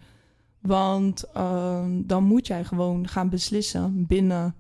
Want 0.60 1.24
uh, 1.36 1.84
dan 1.90 2.24
moet 2.24 2.46
jij 2.46 2.64
gewoon 2.64 3.08
gaan 3.08 3.28
beslissen 3.28 4.06
binnen 4.06 4.54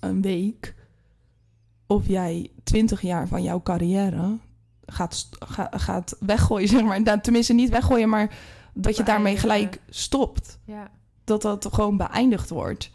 een 0.00 0.22
week 0.22 0.74
of 1.86 2.06
jij 2.06 2.50
twintig 2.62 3.00
jaar 3.00 3.28
van 3.28 3.42
jouw 3.42 3.62
carrière 3.62 4.38
gaat, 4.92 5.28
ga, 5.38 5.68
gaat 5.70 6.16
weggooien, 6.20 6.68
zeg 6.74 6.82
maar. 6.82 7.02
Nou, 7.02 7.20
tenminste, 7.20 7.52
niet 7.52 7.70
weggooien, 7.70 8.08
maar 8.08 8.38
dat 8.74 8.96
je 8.96 9.02
daarmee 9.02 9.36
gelijk 9.36 9.80
stopt. 9.88 10.58
Ja. 10.64 10.90
Dat 11.24 11.42
dat 11.42 11.68
gewoon 11.72 11.96
beëindigd 11.96 12.50
wordt. 12.50 12.90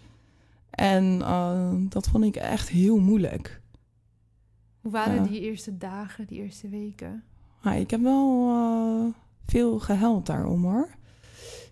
En 0.70 1.20
uh, 1.20 1.72
dat 1.80 2.08
vond 2.08 2.24
ik 2.24 2.36
echt 2.36 2.70
heel 2.70 3.00
moeilijk. 3.00 3.62
Hoe 4.82 4.92
waren 4.92 5.24
die 5.24 5.42
eerste 5.42 5.78
dagen, 5.78 6.28
die 6.28 6.42
eerste 6.42 6.70
weken? 6.70 7.24
Ah, 7.62 7.80
ik 7.80 7.90
heb 7.90 8.02
wel 8.02 8.50
uh, 8.50 9.14
veel 9.46 9.80
gehuild 9.80 10.26
daarom 10.26 10.64
hoor. 10.64 10.90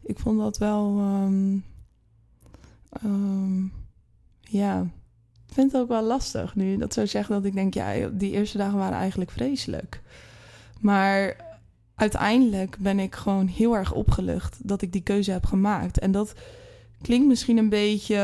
Ik 0.03 0.19
vond 0.19 0.39
dat 0.39 0.57
wel. 0.57 0.99
Um, 0.99 1.63
um, 3.03 3.73
ja, 4.41 4.81
ik 5.47 5.53
vind 5.53 5.71
het 5.71 5.81
ook 5.81 5.87
wel 5.87 6.03
lastig 6.03 6.55
nu 6.55 6.77
dat 6.77 6.93
zo 6.93 7.05
zeggen 7.05 7.35
dat 7.35 7.45
ik 7.45 7.53
denk, 7.53 7.73
ja, 7.73 8.09
die 8.09 8.31
eerste 8.31 8.57
dagen 8.57 8.77
waren 8.77 8.97
eigenlijk 8.97 9.31
vreselijk. 9.31 10.01
Maar 10.79 11.35
uiteindelijk 11.95 12.77
ben 12.79 12.99
ik 12.99 13.15
gewoon 13.15 13.47
heel 13.47 13.75
erg 13.75 13.93
opgelucht 13.93 14.67
dat 14.67 14.81
ik 14.81 14.91
die 14.91 15.01
keuze 15.01 15.31
heb 15.31 15.45
gemaakt. 15.45 15.99
En 15.99 16.11
dat 16.11 16.33
klinkt 17.01 17.27
misschien 17.27 17.57
een 17.57 17.69
beetje 17.69 18.15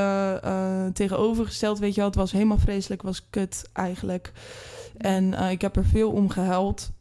uh, 0.45 0.85
tegenovergesteld. 0.93 1.79
Weet 1.79 1.93
je 1.93 1.99
wel, 1.99 2.09
het 2.09 2.19
was 2.19 2.31
helemaal 2.31 2.57
vreselijk, 2.57 3.01
was 3.01 3.29
kut 3.29 3.69
eigenlijk. 3.73 4.31
En 4.97 5.23
uh, 5.23 5.51
ik 5.51 5.61
heb 5.61 5.75
er 5.75 5.85
veel 5.85 6.11
om 6.11 6.29
gehuild. 6.29 6.91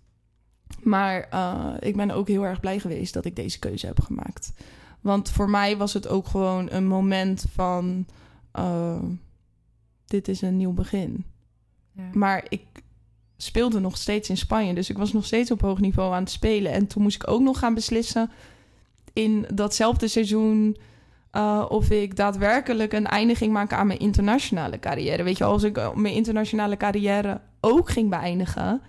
Maar 0.82 1.28
uh, 1.34 1.74
ik 1.80 1.96
ben 1.96 2.10
ook 2.10 2.28
heel 2.28 2.44
erg 2.44 2.60
blij 2.60 2.78
geweest 2.78 3.14
dat 3.14 3.24
ik 3.24 3.36
deze 3.36 3.58
keuze 3.58 3.86
heb 3.86 4.00
gemaakt. 4.00 4.52
Want 5.00 5.30
voor 5.30 5.50
mij 5.50 5.76
was 5.76 5.92
het 5.92 6.08
ook 6.08 6.26
gewoon 6.26 6.70
een 6.70 6.86
moment 6.86 7.44
van... 7.52 8.06
Dit 10.06 10.28
is 10.28 10.42
een 10.42 10.56
nieuw 10.56 10.72
begin. 10.72 11.24
Ja. 11.92 12.10
Maar 12.12 12.46
ik 12.48 12.62
speelde 13.42 13.80
nog 13.80 13.96
steeds 13.96 14.28
in 14.28 14.36
Spanje. 14.36 14.74
Dus 14.74 14.90
ik 14.90 14.98
was 14.98 15.12
nog 15.12 15.24
steeds 15.24 15.50
op 15.50 15.60
hoog 15.60 15.80
niveau 15.80 16.14
aan 16.14 16.22
het 16.22 16.30
spelen. 16.30 16.72
En 16.72 16.86
toen 16.86 17.02
moest 17.02 17.22
ik 17.22 17.30
ook 17.30 17.40
nog 17.40 17.58
gaan 17.58 17.74
beslissen 17.74 18.30
in 19.12 19.46
datzelfde 19.54 20.08
seizoen 20.08 20.76
uh, 21.32 21.64
of 21.68 21.90
ik 21.90 22.16
daadwerkelijk 22.16 22.92
een 22.92 23.06
einde 23.06 23.34
ging 23.34 23.52
maken 23.52 23.76
aan 23.76 23.86
mijn 23.86 23.98
internationale 23.98 24.78
carrière. 24.78 25.22
Weet 25.22 25.38
je, 25.38 25.44
als 25.44 25.62
ik 25.62 25.78
uh, 25.78 25.94
mijn 25.94 26.14
internationale 26.14 26.76
carrière 26.76 27.40
ook 27.60 27.90
ging 27.90 28.10
beëindigen, 28.10 28.82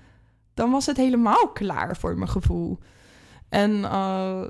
dan 0.54 0.72
was 0.72 0.86
het 0.86 0.98
helemaal 0.98 1.48
klaar 1.48 1.98
voor 1.98 2.18
mijn 2.18 2.30
gevoel. 2.30 2.78
En 3.50 3.72
uh, 3.72 4.42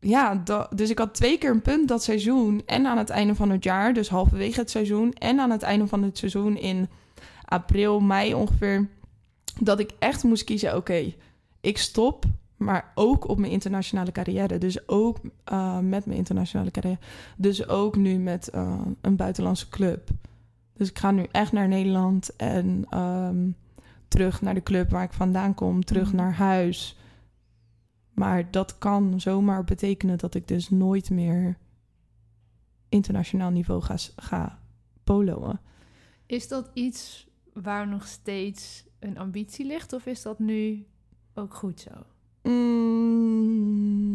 ja, 0.00 0.42
dus 0.74 0.90
ik 0.90 0.98
had 0.98 1.14
twee 1.14 1.38
keer 1.38 1.50
een 1.50 1.62
punt 1.62 1.88
dat 1.88 2.02
seizoen 2.02 2.62
en 2.66 2.86
aan 2.86 2.98
het 2.98 3.10
einde 3.10 3.34
van 3.34 3.50
het 3.50 3.64
jaar, 3.64 3.92
dus 3.92 4.08
halverwege 4.08 4.60
het 4.60 4.70
seizoen 4.70 5.12
en 5.12 5.40
aan 5.40 5.50
het 5.50 5.62
einde 5.62 5.86
van 5.86 6.02
het 6.02 6.18
seizoen 6.18 6.56
in 6.56 6.88
april, 7.44 8.00
mei 8.00 8.34
ongeveer, 8.34 8.88
dat 9.60 9.78
ik 9.78 9.90
echt 9.98 10.22
moest 10.22 10.44
kiezen: 10.44 10.68
oké, 10.68 10.78
okay, 10.78 11.16
ik 11.60 11.78
stop 11.78 12.24
maar 12.56 12.92
ook 12.94 13.28
op 13.28 13.38
mijn 13.38 13.52
internationale 13.52 14.12
carrière. 14.12 14.58
Dus 14.58 14.88
ook 14.88 15.18
uh, 15.52 15.78
met 15.78 16.06
mijn 16.06 16.18
internationale 16.18 16.70
carrière. 16.70 16.98
Dus 17.36 17.68
ook 17.68 17.96
nu 17.96 18.18
met 18.18 18.50
uh, 18.54 18.80
een 19.00 19.16
buitenlandse 19.16 19.68
club. 19.68 20.08
Dus 20.72 20.88
ik 20.88 20.98
ga 20.98 21.10
nu 21.10 21.26
echt 21.30 21.52
naar 21.52 21.68
Nederland 21.68 22.36
en 22.36 22.98
um, 22.98 23.56
terug 24.08 24.42
naar 24.42 24.54
de 24.54 24.62
club 24.62 24.90
waar 24.90 25.04
ik 25.04 25.12
vandaan 25.12 25.54
kom, 25.54 25.84
terug 25.84 26.10
mm. 26.10 26.16
naar 26.16 26.34
huis. 26.34 26.98
Maar 28.12 28.50
dat 28.50 28.78
kan 28.78 29.20
zomaar 29.20 29.64
betekenen 29.64 30.18
dat 30.18 30.34
ik 30.34 30.48
dus 30.48 30.70
nooit 30.70 31.10
meer 31.10 31.56
internationaal 32.88 33.50
niveau 33.50 33.82
ga, 33.82 33.96
ga 34.16 34.58
meekomen. 35.04 35.60
Is 36.26 36.48
dat 36.48 36.70
iets 36.74 37.28
waar 37.52 37.88
nog 37.88 38.06
steeds 38.06 38.84
een 39.04 39.18
ambitie 39.18 39.66
ligt? 39.66 39.92
Of 39.92 40.06
is 40.06 40.22
dat 40.22 40.38
nu 40.38 40.86
ook 41.34 41.54
goed 41.54 41.80
zo? 41.80 41.90
Mm, 42.50 44.14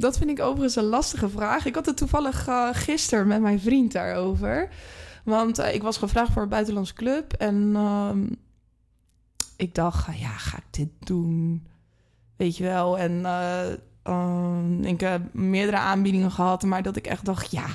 dat 0.00 0.18
vind 0.18 0.30
ik 0.30 0.40
overigens 0.40 0.76
een 0.76 0.84
lastige 0.84 1.28
vraag. 1.28 1.66
Ik 1.66 1.74
had 1.74 1.86
het 1.86 1.96
toevallig 1.96 2.48
uh, 2.48 2.68
gisteren 2.72 3.26
met 3.26 3.40
mijn 3.40 3.60
vriend 3.60 3.92
daarover. 3.92 4.68
Want 5.24 5.58
uh, 5.58 5.74
ik 5.74 5.82
was 5.82 5.96
gevraagd 5.96 6.32
voor 6.32 6.42
een 6.42 6.48
buitenlandse 6.48 6.94
club. 6.94 7.32
En 7.32 7.72
uh, 7.74 8.10
ik 9.56 9.74
dacht, 9.74 10.18
ja, 10.18 10.28
ga 10.28 10.56
ik 10.56 10.64
dit 10.70 10.88
doen? 10.98 11.66
Weet 12.36 12.56
je 12.56 12.64
wel. 12.64 12.98
En 12.98 13.12
uh, 13.20 13.66
ik 14.90 15.00
heb 15.00 15.34
meerdere 15.34 15.78
aanbiedingen 15.78 16.30
gehad. 16.30 16.62
Maar 16.62 16.82
dat 16.82 16.96
ik 16.96 17.06
echt 17.06 17.24
dacht, 17.24 17.50
ja, 17.50 17.66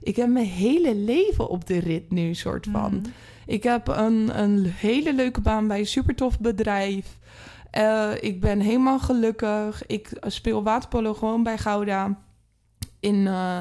ik 0.00 0.16
heb 0.16 0.28
mijn 0.28 0.46
hele 0.46 0.94
leven 0.94 1.48
op 1.48 1.66
de 1.66 1.78
rit 1.78 2.10
nu, 2.10 2.34
soort 2.34 2.66
van. 2.70 2.92
Mm. 2.92 3.02
Ik 3.46 3.62
heb 3.62 3.88
een, 3.88 4.40
een 4.40 4.64
hele 4.64 5.14
leuke 5.14 5.40
baan 5.40 5.66
bij 5.66 5.78
een 5.78 5.86
super 5.86 6.14
tof 6.14 6.40
bedrijf. 6.40 7.18
Uh, 7.78 8.10
ik 8.20 8.40
ben 8.40 8.60
helemaal 8.60 8.98
gelukkig. 8.98 9.86
Ik 9.86 10.10
speel 10.20 10.62
waterpolo 10.62 11.14
gewoon 11.14 11.42
bij 11.42 11.58
Gouda. 11.58 12.18
In, 13.00 13.14
uh, 13.14 13.60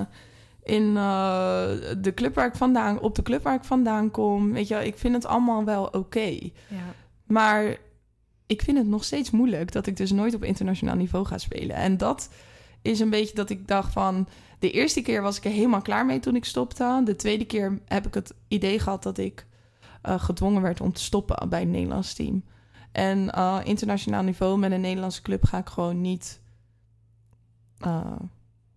in 0.63 0.83
uh, 0.83 1.67
de 1.97 2.11
club 2.15 2.35
waar 2.35 2.47
ik 2.47 2.55
vandaan, 2.55 2.99
op 2.99 3.15
de 3.15 3.21
club 3.21 3.43
waar 3.43 3.55
ik 3.55 3.63
vandaan 3.63 4.11
kom. 4.11 4.51
Weet 4.51 4.67
je, 4.67 4.85
ik 4.85 4.97
vind 4.97 5.13
het 5.13 5.25
allemaal 5.25 5.63
wel 5.63 5.85
oké. 5.85 5.97
Okay. 5.97 6.53
Ja. 6.67 6.93
Maar 7.25 7.77
ik 8.45 8.61
vind 8.61 8.77
het 8.77 8.87
nog 8.87 9.03
steeds 9.03 9.31
moeilijk 9.31 9.71
dat 9.71 9.87
ik 9.87 9.97
dus 9.97 10.11
nooit 10.11 10.35
op 10.35 10.43
internationaal 10.43 10.95
niveau 10.95 11.25
ga 11.25 11.37
spelen. 11.37 11.75
En 11.75 11.97
dat 11.97 12.29
is 12.81 12.99
een 12.99 13.09
beetje 13.09 13.35
dat 13.35 13.49
ik 13.49 13.67
dacht 13.67 13.93
van... 13.93 14.27
De 14.59 14.71
eerste 14.71 15.01
keer 15.01 15.21
was 15.21 15.37
ik 15.37 15.45
er 15.45 15.51
helemaal 15.51 15.81
klaar 15.81 16.05
mee 16.05 16.19
toen 16.19 16.35
ik 16.35 16.45
stopte. 16.45 17.01
De 17.03 17.15
tweede 17.15 17.45
keer 17.45 17.79
heb 17.85 18.07
ik 18.07 18.13
het 18.13 18.33
idee 18.47 18.79
gehad 18.79 19.03
dat 19.03 19.17
ik 19.17 19.45
gedwongen 20.07 20.61
werd 20.61 20.81
om 20.81 20.93
te 20.93 21.03
stoppen 21.03 21.49
bij 21.49 21.59
het 21.59 21.69
Nederlands 21.69 22.13
team. 22.13 22.43
En 22.91 23.31
uh, 23.37 23.59
internationaal 23.63 24.23
niveau 24.23 24.57
met 24.57 24.71
een 24.71 24.81
Nederlandse 24.81 25.21
club 25.21 25.43
ga 25.43 25.57
ik 25.57 25.69
gewoon 25.69 26.01
niet. 26.01 26.41
Uh, 27.85 28.11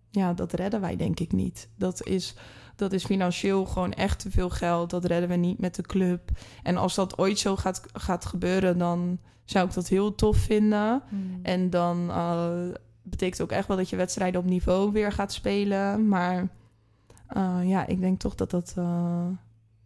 ja, 0.09 0.33
dat 0.33 0.53
redden 0.53 0.81
wij 0.81 0.95
denk 0.95 1.19
ik 1.19 1.31
niet. 1.31 1.69
Dat 1.75 2.03
is, 2.03 2.35
dat 2.75 2.93
is 2.93 3.05
financieel 3.05 3.65
gewoon 3.65 3.93
echt 3.93 4.19
te 4.19 4.31
veel 4.31 4.49
geld. 4.49 4.89
Dat 4.89 5.05
redden 5.05 5.29
we 5.29 5.35
niet 5.35 5.59
met 5.59 5.75
de 5.75 5.81
club. 5.81 6.31
En 6.63 6.77
als 6.77 6.95
dat 6.95 7.17
ooit 7.17 7.39
zo 7.39 7.55
gaat, 7.55 7.81
gaat 7.93 8.25
gebeuren, 8.25 8.77
dan 8.77 9.19
zou 9.45 9.67
ik 9.67 9.73
dat 9.73 9.87
heel 9.87 10.15
tof 10.15 10.37
vinden. 10.37 11.01
Mm. 11.09 11.39
En 11.43 11.69
dan 11.69 12.09
uh, 12.09 12.51
betekent 13.03 13.41
ook 13.41 13.51
echt 13.51 13.67
wel 13.67 13.77
dat 13.77 13.89
je 13.89 13.95
wedstrijden 13.95 14.41
op 14.41 14.47
niveau 14.47 14.91
weer 14.91 15.11
gaat 15.11 15.33
spelen. 15.33 16.07
Maar 16.07 16.47
ja, 17.63 17.87
ik 17.87 17.99
denk 17.99 18.19
toch 18.19 18.35
dat 18.35 18.49
dat 18.49 18.75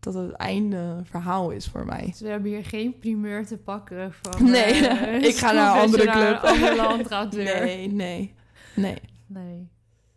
dat 0.04 0.14
het 0.14 0.32
einde 0.32 1.02
verhaal 1.04 1.52
is 1.52 1.68
voor 1.68 1.86
mij. 1.86 2.06
Dus 2.06 2.20
we 2.20 2.28
hebben 2.28 2.52
hier 2.52 2.66
geen 2.66 3.00
primeur 3.00 3.46
te 3.46 3.58
pakken 3.58 4.14
van... 4.14 4.44
Nee, 4.52 4.82
uh, 4.82 5.24
ik 5.30 5.36
ga 5.36 5.52
naar 5.52 5.76
een 5.76 5.82
andere 5.86 6.04
club. 6.04 6.42
Naar 6.42 6.44
een 6.44 6.62
ander 6.62 6.76
land 6.76 7.08
gaat 7.08 7.32
Nee, 7.32 7.88
nee, 7.88 8.34
nee. 8.76 9.02
Nee. 9.26 9.68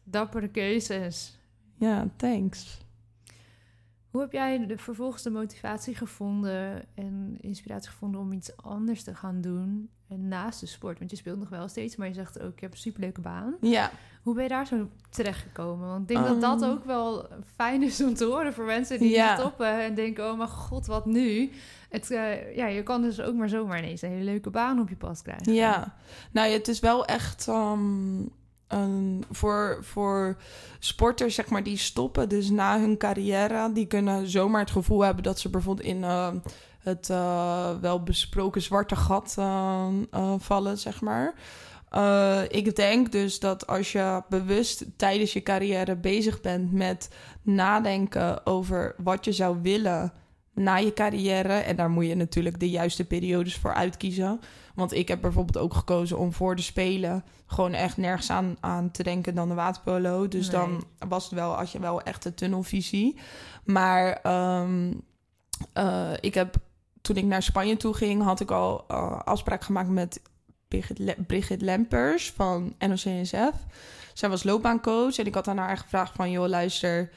Dappere 0.05 0.49
keuzes. 0.49 1.39
Ja, 1.79 2.09
thanks. 2.17 2.85
Hoe 4.11 4.21
heb 4.21 4.33
jij 4.33 4.67
de, 4.67 4.79
vervolgens 4.79 5.23
de 5.23 5.31
motivatie 5.31 5.95
gevonden 5.95 6.85
en 6.95 7.37
inspiratie 7.41 7.91
gevonden 7.91 8.21
om 8.21 8.33
iets 8.33 8.57
anders 8.57 9.03
te 9.03 9.15
gaan 9.15 9.41
doen 9.41 9.61
en 9.69 9.91
naast 10.09 10.61
de 10.61 10.67
sport? 10.67 10.99
Want 10.99 11.11
je 11.11 11.17
speelt 11.17 11.39
nog 11.39 11.49
wel 11.49 11.69
steeds, 11.69 11.97
maar 11.97 12.09
je 12.09 12.15
zegt 12.15 12.41
ook, 12.41 12.53
ik 12.53 12.61
heb 12.61 12.73
een 12.73 12.79
superleuke 12.79 13.21
baan. 13.21 13.55
Ja. 13.61 13.91
Hoe 14.23 14.35
ben 14.35 14.43
je 14.43 14.49
daar 14.49 14.67
zo 14.67 14.89
terechtgekomen? 15.11 15.89
Want 15.89 16.11
ik 16.11 16.17
denk 16.17 16.27
dat 16.27 16.41
dat 16.41 16.63
ehm. 16.63 16.71
ook 16.71 16.85
wel 16.85 17.29
fijn 17.55 17.83
is 17.83 18.03
om 18.03 18.15
te 18.15 18.25
horen 18.25 18.55
voor 18.55 18.65
mensen 18.65 18.99
die 18.99 19.11
ja. 19.11 19.37
stoppen 19.37 19.83
en 19.83 19.95
denken, 19.95 20.31
oh 20.31 20.37
mijn 20.37 20.49
god, 20.49 20.87
wat 20.87 21.07
nu? 21.07 21.51
Het, 21.89 22.11
uh, 22.11 22.57
ja, 22.57 22.67
je 22.67 22.83
kan 22.83 23.03
dus 23.03 23.21
ook 23.21 23.35
maar 23.35 23.49
zomaar 23.49 23.79
ineens 23.79 24.03
een 24.03 24.11
hele 24.11 24.25
leuke 24.25 24.51
baan 24.51 24.81
op 24.81 24.89
je 24.89 24.97
pad 24.97 25.23
krijgen. 25.23 25.53
Ja, 25.53 25.95
nou 26.31 26.51
het 26.51 26.69
is 26.69 26.81
wel 26.81 27.05
echt... 27.05 27.47
Um 27.47 28.31
een, 28.69 29.25
voor, 29.31 29.79
voor 29.81 30.37
sporters 30.79 31.35
zeg 31.35 31.49
maar, 31.49 31.63
die 31.63 31.77
stoppen, 31.77 32.29
dus 32.29 32.51
na 32.51 32.79
hun 32.81 32.97
carrière, 32.97 33.73
die 33.73 33.87
kunnen 33.87 34.29
zomaar 34.29 34.61
het 34.61 34.71
gevoel 34.71 35.01
hebben 35.01 35.23
dat 35.23 35.39
ze 35.39 35.49
bijvoorbeeld 35.49 35.87
in 35.87 35.99
uh, 35.99 36.29
het 36.87 37.09
uh, 37.09 37.71
wel 37.81 38.03
besproken 38.03 38.63
zwarte 38.63 38.97
gat 38.97 39.37
uh, 39.39 39.89
vallen, 40.39 40.79
zeg 40.79 41.01
maar. 41.01 41.35
ik 42.49 42.77
denk 42.77 43.13
dus 43.13 43.41
dat 43.41 43.67
als 43.67 43.93
je 43.93 44.23
bewust 44.29 44.85
tijdens 44.97 45.33
je 45.33 45.43
carrière 45.43 45.97
bezig 45.97 46.41
bent 46.41 46.73
met 46.73 47.11
nadenken 47.43 48.47
over 48.47 48.95
wat 48.99 49.25
je 49.25 49.33
zou 49.33 49.59
willen 49.63 50.13
na 50.55 50.77
je 50.77 50.93
carrière, 50.93 51.53
en 51.53 51.77
daar 51.77 51.91
moet 51.91 52.07
je 52.07 52.15
natuurlijk 52.15 52.61
de 52.61 52.71
juiste 52.71 53.05
periodes 53.05 53.57
voor 53.57 53.75
uitkiezen 53.75 54.41
want 54.77 54.93
ik 54.93 55.09
heb 55.09 55.21
bijvoorbeeld 55.21 55.59
ook 55.59 55.75
gekozen 55.75 56.19
om 56.19 56.33
voor 56.33 56.57
de 56.57 56.63
Spelen 56.63 57.25
gewoon 57.47 57.73
echt 57.73 57.97
nergens 57.97 58.31
aan, 58.31 58.57
aan 58.61 58.91
te 58.91 59.03
denken 59.03 59.35
dan 59.35 59.49
de 59.49 59.55
waterpolo. 59.55 60.29
Dus 60.29 60.51
dan 60.51 60.85
was 61.09 61.25
het 61.25 61.33
wel, 61.33 61.57
als 61.57 61.73
je 61.73 61.79
wel 61.79 62.03
echt 62.03 62.25
een 62.25 62.35
tunnelvisie. 62.35 63.19
Maar 63.65 64.21
um, 64.61 65.03
uh, 65.75 66.13
ik 66.21 66.35
heb, 66.35 66.57
toen 67.07 67.17
ik 67.17 67.25
naar 67.25 67.43
Spanje 67.43 67.77
toe 67.77 67.95
ging, 67.95 68.23
had 68.23 68.41
ik 68.41 68.51
al 68.51 68.85
uh, 68.91 69.21
afspraak 69.25 69.63
gemaakt 69.63 69.89
met 69.89 70.21
Brigitte, 71.27 71.65
Lempers 71.65 72.31
van 72.31 72.75
NOC-NSF. 72.79 73.55
Zij 74.15 74.29
was 74.29 74.45
loopbaancoach 74.45 75.19
en 75.19 75.27
ik 75.27 75.35
had 75.35 75.49
aan 75.49 75.59
haar 75.59 75.77
gevraagd 75.77 76.13
van... 76.15 76.31
joh, 76.31 76.49
luister, 76.49 77.11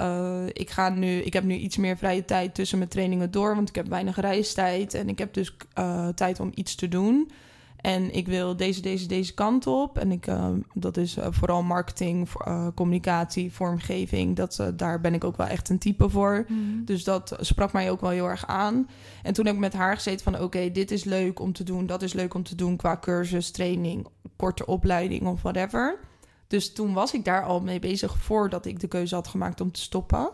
uh, 0.00 0.46
ik, 0.46 0.70
ga 0.70 0.88
nu, 0.88 1.20
ik 1.20 1.32
heb 1.32 1.44
nu 1.44 1.54
iets 1.54 1.76
meer 1.76 1.96
vrije 1.96 2.24
tijd 2.24 2.54
tussen 2.54 2.78
mijn 2.78 2.90
trainingen 2.90 3.30
door, 3.30 3.54
want 3.54 3.68
ik 3.68 3.74
heb 3.74 3.88
weinig 3.88 4.20
reistijd 4.20 4.94
en 4.94 5.08
ik 5.08 5.18
heb 5.18 5.34
dus 5.34 5.56
uh, 5.78 6.08
tijd 6.08 6.40
om 6.40 6.52
iets 6.54 6.74
te 6.74 6.88
doen. 6.88 7.30
En 7.78 8.14
ik 8.14 8.26
wil 8.26 8.56
deze, 8.56 8.80
deze, 8.80 9.06
deze 9.06 9.34
kant 9.34 9.66
op. 9.66 9.98
En 9.98 10.12
ik, 10.12 10.26
uh, 10.26 10.48
dat 10.74 10.96
is 10.96 11.16
vooral 11.20 11.62
marketing, 11.62 12.28
communicatie, 12.74 13.52
vormgeving. 13.52 14.36
Dat, 14.36 14.64
daar 14.76 15.00
ben 15.00 15.14
ik 15.14 15.24
ook 15.24 15.36
wel 15.36 15.46
echt 15.46 15.68
een 15.68 15.78
type 15.78 16.08
voor. 16.08 16.44
Mm. 16.48 16.84
Dus 16.84 17.04
dat 17.04 17.36
sprak 17.40 17.72
mij 17.72 17.90
ook 17.90 18.00
wel 18.00 18.10
heel 18.10 18.28
erg 18.28 18.46
aan. 18.46 18.88
En 19.22 19.32
toen 19.32 19.46
heb 19.46 19.54
ik 19.54 19.60
met 19.60 19.72
haar 19.72 19.94
gezeten 19.94 20.32
van... 20.32 20.42
oké, 20.42 20.70
dit 20.70 20.90
is 20.90 21.04
leuk 21.04 21.40
om 21.40 21.52
te 21.52 21.64
doen, 21.64 21.86
dat 21.86 22.02
is 22.02 22.12
leuk 22.12 22.34
om 22.34 22.42
te 22.42 22.54
doen... 22.54 22.76
qua 22.76 22.98
cursus, 23.00 23.50
training, 23.50 24.06
korte 24.36 24.66
opleiding 24.66 25.26
of 25.26 25.42
whatever. 25.42 25.98
Dus 26.46 26.72
toen 26.72 26.92
was 26.92 27.14
ik 27.14 27.24
daar 27.24 27.44
al 27.44 27.60
mee 27.60 27.78
bezig 27.78 28.18
voordat 28.18 28.66
ik 28.66 28.80
de 28.80 28.88
keuze 28.88 29.14
had 29.14 29.28
gemaakt 29.28 29.60
om 29.60 29.72
te 29.72 29.80
stoppen. 29.80 30.30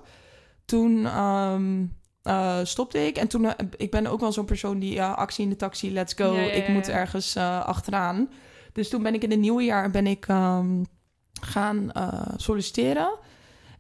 Toen 0.65 1.19
um, 1.19 1.97
uh, 2.25 2.59
stopte 2.63 3.07
ik. 3.07 3.17
En 3.17 3.29
toen, 3.29 3.43
uh, 3.43 3.51
ik 3.77 3.91
ben 3.91 4.07
ook 4.07 4.21
wel 4.21 4.33
zo'n 4.33 4.45
persoon 4.45 4.79
die 4.79 4.97
uh, 4.97 5.17
actie 5.17 5.45
in 5.45 5.51
de 5.51 5.57
taxi, 5.57 5.93
let's 5.93 6.15
go. 6.15 6.33
Ja, 6.33 6.41
ja, 6.41 6.47
ja, 6.47 6.53
ik 6.53 6.69
moet 6.69 6.89
ergens 6.89 7.37
uh, 7.37 7.65
achteraan. 7.65 8.31
Dus 8.73 8.89
toen 8.89 9.03
ben 9.03 9.15
ik 9.15 9.23
in 9.23 9.31
het 9.31 9.41
nieuwe 9.41 9.63
jaar 9.63 9.91
ben 9.91 10.07
ik 10.07 10.29
um, 10.29 10.87
gaan 11.41 11.93
solliciteren. 12.37 13.19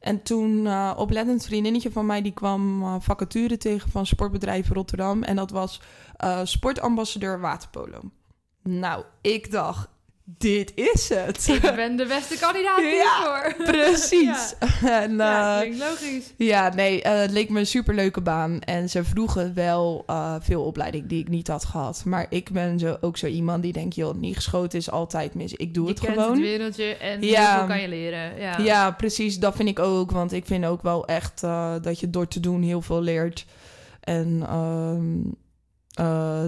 En 0.00 0.22
toen 0.22 0.68
oplettend 0.96 1.44
vriendinnetje 1.44 1.92
van 1.92 2.06
mij 2.06 2.22
die 2.22 2.32
kwam 2.32 2.84
vacature 3.02 3.56
tegen 3.56 3.90
van 3.90 4.06
sportbedrijf 4.06 4.68
Rotterdam. 4.68 5.22
En 5.22 5.36
dat 5.36 5.50
was 5.50 5.80
sportambassadeur 6.44 7.40
waterpolo. 7.40 8.00
Nou, 8.62 9.04
ik 9.20 9.50
dacht, 9.50 9.88
dit 10.26 10.72
is 10.74 11.08
het. 11.08 11.48
Ik 11.48 11.60
ben 11.60 11.96
de 11.96 12.06
beste 12.06 12.38
kandidaat 12.38 12.78
hiervoor. 12.78 13.54
Ja, 13.64 13.72
precies. 13.72 14.54
ja. 14.82 15.02
en, 15.02 15.10
uh, 15.10 15.16
ja, 15.16 15.60
klinkt 15.60 15.78
logisch. 15.78 16.32
Ja, 16.36 16.74
nee, 16.74 16.98
uh, 16.98 17.20
het 17.20 17.30
leek 17.30 17.48
me 17.48 17.58
een 17.58 17.66
superleuke 17.66 18.20
baan. 18.20 18.60
En 18.60 18.90
ze 18.90 19.04
vroegen 19.04 19.54
wel 19.54 20.04
uh, 20.10 20.34
veel 20.40 20.64
opleiding 20.64 21.06
die 21.06 21.20
ik 21.20 21.28
niet 21.28 21.48
had 21.48 21.64
gehad. 21.64 22.04
Maar 22.04 22.26
ik 22.28 22.50
ben 22.50 22.78
zo, 22.78 22.96
ook 23.00 23.16
zo 23.16 23.26
iemand 23.26 23.62
die 23.62 23.72
denkt, 23.72 23.94
joh, 23.94 24.14
niet 24.14 24.34
geschoten 24.34 24.78
is 24.78 24.90
altijd 24.90 25.34
mis. 25.34 25.52
Ik 25.52 25.74
doe 25.74 25.84
je 25.84 25.90
het 25.90 26.00
gewoon. 26.00 26.14
Je 26.16 26.24
kent 26.24 26.62
het 26.62 26.76
wereldje 26.76 26.96
en 26.96 27.22
ja. 27.22 27.58
heel 27.58 27.66
kan 27.66 27.80
je 27.80 27.88
leren. 27.88 28.38
Ja. 28.38 28.58
ja, 28.58 28.90
precies. 28.90 29.38
Dat 29.38 29.56
vind 29.56 29.68
ik 29.68 29.78
ook. 29.78 30.10
Want 30.10 30.32
ik 30.32 30.46
vind 30.46 30.64
ook 30.64 30.82
wel 30.82 31.06
echt 31.06 31.40
dat 31.82 32.00
je 32.00 32.10
door 32.10 32.28
te 32.28 32.40
doen 32.40 32.62
heel 32.62 32.82
veel 32.82 33.00
leert. 33.02 33.46
En 34.00 34.38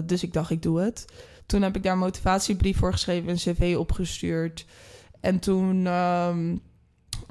dus 0.05 0.23
ik 0.23 0.33
dacht, 0.33 0.49
ik 0.49 0.61
doe 0.61 0.79
het. 0.79 1.05
Toen 1.47 1.61
heb 1.61 1.75
ik 1.75 1.83
daar 1.83 1.93
een 1.93 1.99
motivatiebrief 1.99 2.77
voor 2.77 2.91
geschreven, 2.91 3.29
een 3.29 3.35
cv 3.35 3.75
opgestuurd. 3.77 4.65
En 5.19 5.39
toen 5.39 5.85
um, 5.85 6.61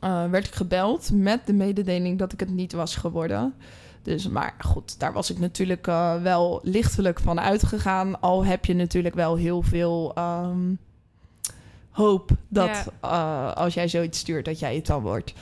uh, 0.05 0.31
werd 0.31 0.47
ik 0.47 0.55
gebeld 0.55 1.11
met 1.13 1.47
de 1.47 1.53
mededeling 1.53 2.19
dat 2.19 2.33
ik 2.33 2.41
het 2.41 2.51
niet 2.51 2.73
was 2.73 2.97
geworden. 2.97 3.55
Dus, 4.03 4.29
maar 4.29 4.55
goed, 4.59 4.99
daar 4.99 5.13
was 5.13 5.31
ik 5.31 5.39
natuurlijk 5.39 5.87
uh, 5.87 6.23
wel 6.23 6.61
lichtelijk 6.63 7.21
van 7.21 7.41
uitgegaan. 7.41 8.21
Al 8.21 8.45
heb 8.45 8.65
je 8.65 8.75
natuurlijk 8.75 9.15
wel 9.15 9.37
heel 9.37 9.63
veel 9.63 10.15
um, 10.19 10.79
hoop 11.91 12.31
dat 12.49 12.91
ja. 13.03 13.49
uh, 13.49 13.53
als 13.53 13.75
jij 13.75 13.89
zoiets 13.89 14.19
stuurt, 14.19 14.45
dat 14.45 14.59
jij 14.59 14.75
het 14.75 14.87
dan 14.87 15.03
wordt. 15.03 15.35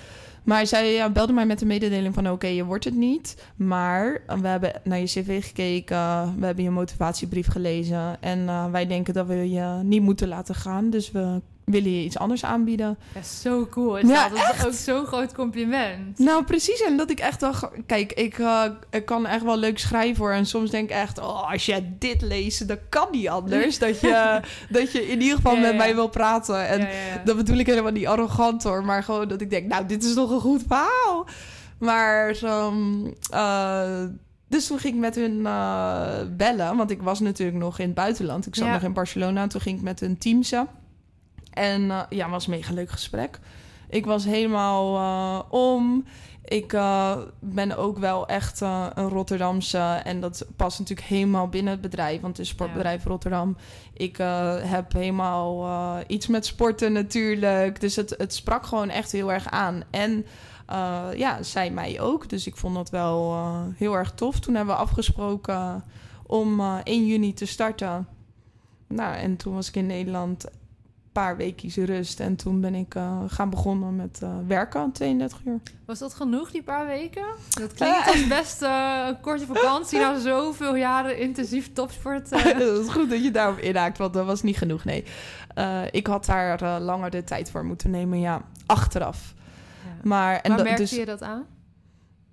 Maar 0.45 0.67
zij 0.67 1.13
belde 1.13 1.33
mij 1.33 1.47
met 1.47 1.59
de 1.59 1.67
mededeling 1.67 2.15
van... 2.15 2.31
oké, 2.31 2.47
je 2.47 2.65
wordt 2.65 2.85
het 2.85 2.95
niet, 2.95 3.47
maar 3.57 4.23
we 4.41 4.49
hebben 4.49 4.73
naar 4.85 4.99
je 4.99 5.05
cv 5.05 5.45
gekeken... 5.45 6.35
we 6.39 6.47
hebben 6.47 6.65
je 6.65 6.71
motivatiebrief 6.71 7.47
gelezen... 7.47 8.23
en 8.23 8.39
uh, 8.39 8.71
wij 8.71 8.87
denken 8.87 9.15
dat 9.15 9.27
we 9.27 9.51
je 9.51 9.81
niet 9.83 10.03
moeten 10.03 10.29
laten 10.29 10.55
gaan. 10.55 10.91
Dus 10.91 11.11
we 11.11 11.41
wil 11.65 11.85
je 11.85 12.05
iets 12.05 12.19
anders 12.19 12.45
aanbieden? 12.45 12.99
Ja, 13.15 13.23
zo 13.23 13.67
cool. 13.71 13.99
Is 13.99 14.09
Ja, 14.09 14.29
dat? 14.29 14.39
dat 14.39 14.55
is 14.57 14.65
ook 14.67 14.73
zo'n 14.73 15.07
groot 15.07 15.35
compliment. 15.35 16.19
Nou, 16.19 16.45
precies. 16.45 16.83
En 16.83 16.97
dat 16.97 17.11
ik 17.11 17.21
echt 17.21 17.41
dacht... 17.41 17.69
Kijk, 17.87 18.13
ik, 18.13 18.39
eh, 18.39 18.65
ik 18.91 19.05
kan 19.05 19.27
echt 19.27 19.43
wel 19.43 19.57
leuk 19.57 19.79
schrijven 19.79 20.23
hoor. 20.25 20.33
En 20.33 20.47
soms 20.47 20.71
denk 20.71 20.91
ik 20.91 20.97
echt... 20.97 21.19
Oh, 21.19 21.51
als 21.53 21.67
jij 21.67 21.95
dit 21.99 22.23
leest, 22.23 22.69
dan 22.69 22.79
kan 22.89 23.09
niet 23.11 23.29
anders. 23.29 23.79
dat, 23.79 24.01
je, 24.01 24.41
dat 24.71 24.93
je 24.93 25.07
in 25.07 25.21
ieder 25.21 25.37
geval 25.37 25.55
Ja, 25.55 25.61
met 25.61 25.71
ja. 25.71 25.77
mij 25.77 25.95
wil 25.95 26.09
praten. 26.09 26.69
En 26.69 26.89
dat 27.25 27.37
bedoel 27.37 27.57
ik 27.57 27.67
helemaal 27.67 27.93
niet 27.93 28.07
arrogant 28.07 28.63
hoor. 28.63 28.85
Maar 28.85 29.03
gewoon 29.03 29.29
dat 29.29 29.41
ik 29.41 29.51
denk... 29.51 29.67
Nou, 29.69 29.87
dit 29.87 30.05
is 30.05 30.15
toch 30.15 30.31
een 30.31 30.41
goed 30.41 30.63
verhaal. 30.69 31.27
Maar... 31.79 32.37
eh, 33.31 34.05
dus 34.49 34.67
toen 34.67 34.79
ging 34.79 34.95
ik 34.95 35.01
met 35.01 35.15
hun 35.15 35.47
eh, 35.47 36.09
bellen. 36.37 36.77
Want 36.77 36.91
ik 36.91 37.03
was 37.03 37.21
natuurlijk 37.21 37.59
nog 37.59 37.79
in 37.79 37.87
het 37.87 37.95
buitenland. 37.95 38.47
Ik 38.47 38.55
zat 38.55 38.69
nog 38.69 38.83
in 38.83 38.93
Barcelona. 38.93 39.43
En 39.43 39.49
toen 39.49 39.61
ging 39.61 39.77
ik 39.79 39.83
met 39.85 40.01
hun 40.01 40.19
teamsen. 40.19 40.69
En 41.55 41.91
eh, 41.91 42.01
ja, 42.09 42.23
het 42.23 42.31
was 42.31 42.47
een 42.47 42.53
mega 42.53 42.73
leuk 42.73 42.91
gesprek. 42.91 43.39
Ik 43.89 44.07
was 44.07 44.25
helemaal 44.25 44.97
eh, 44.97 45.53
om. 45.53 46.05
Ik 46.45 46.73
eh, 46.73 47.17
ben 47.41 47.77
ook 47.77 47.99
wel 47.99 48.27
echt 48.27 48.61
een 48.61 49.09
Rotterdamse. 49.09 49.79
En 50.05 50.21
dat 50.21 50.47
past 50.57 50.79
natuurlijk 50.79 51.09
helemaal 51.09 51.49
binnen 51.49 51.73
het 51.73 51.83
bedrijf. 51.83 52.21
Want 52.21 52.37
het 52.37 52.47
is 52.47 52.53
sportbedrijf 52.53 53.05
Rotterdam. 53.05 53.57
Ik 53.93 54.17
heb 54.63 54.93
helemaal 54.93 56.03
iets 56.07 56.27
met 56.27 56.47
sporten 56.47 56.93
natuurlijk. 56.93 57.81
Dus 57.81 57.97
het, 57.97 58.15
het 58.19 58.35
sprak 58.35 58.67
gewoon 58.67 58.91
echt 58.91 59.13
heel 59.13 59.33
erg 59.33 59.51
aan. 59.51 59.83
En 59.91 60.27
ja, 61.17 61.43
zij 61.43 61.71
mij 61.71 62.01
ook. 62.01 62.29
Dus 62.29 62.47
ik 62.47 62.57
vond 62.57 62.75
dat 62.75 62.91
wel 62.91 63.37
heel 63.77 63.95
erg 63.95 64.13
tof. 64.13 64.41
Toen 64.41 64.55
hebben 64.55 64.75
we 64.75 64.81
afgesproken 64.81 65.85
om 66.27 66.61
eh 66.61 66.79
1 66.83 67.07
juni 67.07 67.35
te 67.35 67.47
starten. 67.47 68.07
Nou, 68.89 69.17
en 69.17 69.37
toen 69.37 69.55
was 69.55 69.69
ik 69.69 69.77
in 69.77 69.87
Nederland 69.87 70.47
paar 71.15 71.37
weekjes 71.37 71.77
rust. 71.77 72.21
En 72.21 72.37
toen 72.37 72.61
ben 72.61 72.75
ik 72.75 72.95
eh, 72.95 73.19
gaan 73.27 73.51
begonnen 73.51 73.97
met 73.97 74.19
eh, 74.23 74.29
werken, 74.47 74.93
32 74.93 75.41
uur. 75.45 75.61
Was 75.87 75.99
dat 75.99 76.15
genoeg, 76.15 76.51
die 76.51 76.63
paar 76.63 76.87
weken? 76.87 77.25
Dat 77.49 77.73
klinkt 77.73 78.07
als 78.07 78.27
best 78.27 78.63
eh, 78.63 79.05
een 79.09 79.21
korte 79.21 79.47
vakantie 79.47 79.99
na 79.99 80.19
zoveel 80.19 80.77
jaren 80.77 81.19
intensief 81.19 81.73
topsport. 81.73 82.33
eh. 82.33 82.43
Het 82.53 82.63
is 82.87 82.89
goed 82.89 83.11
dat 83.11 83.25
je 83.25 83.31
daarop 83.31 83.59
inhaakt, 83.59 83.99
want 83.99 84.13
dat 84.15 84.27
was 84.27 84.43
niet 84.43 84.57
genoeg, 84.57 84.85
nee. 84.85 85.05
Eh, 85.55 85.81
ik 85.91 86.07
had 86.07 86.25
daar 86.27 86.63
eh, 86.63 86.77
langer 86.81 87.11
de 87.11 87.25
tijd 87.25 87.51
voor 87.51 87.65
moeten 87.65 87.91
nemen, 87.91 88.21
ja, 88.21 88.43
achteraf. 88.67 89.35
Ja. 89.85 89.91
Maar, 90.09 90.35
en 90.41 90.49
Waar 90.49 90.57
dat- 90.57 90.67
merkte 90.67 90.83
dus, 90.83 90.91
je 90.97 91.05
dat 91.05 91.23
aan? 91.23 91.45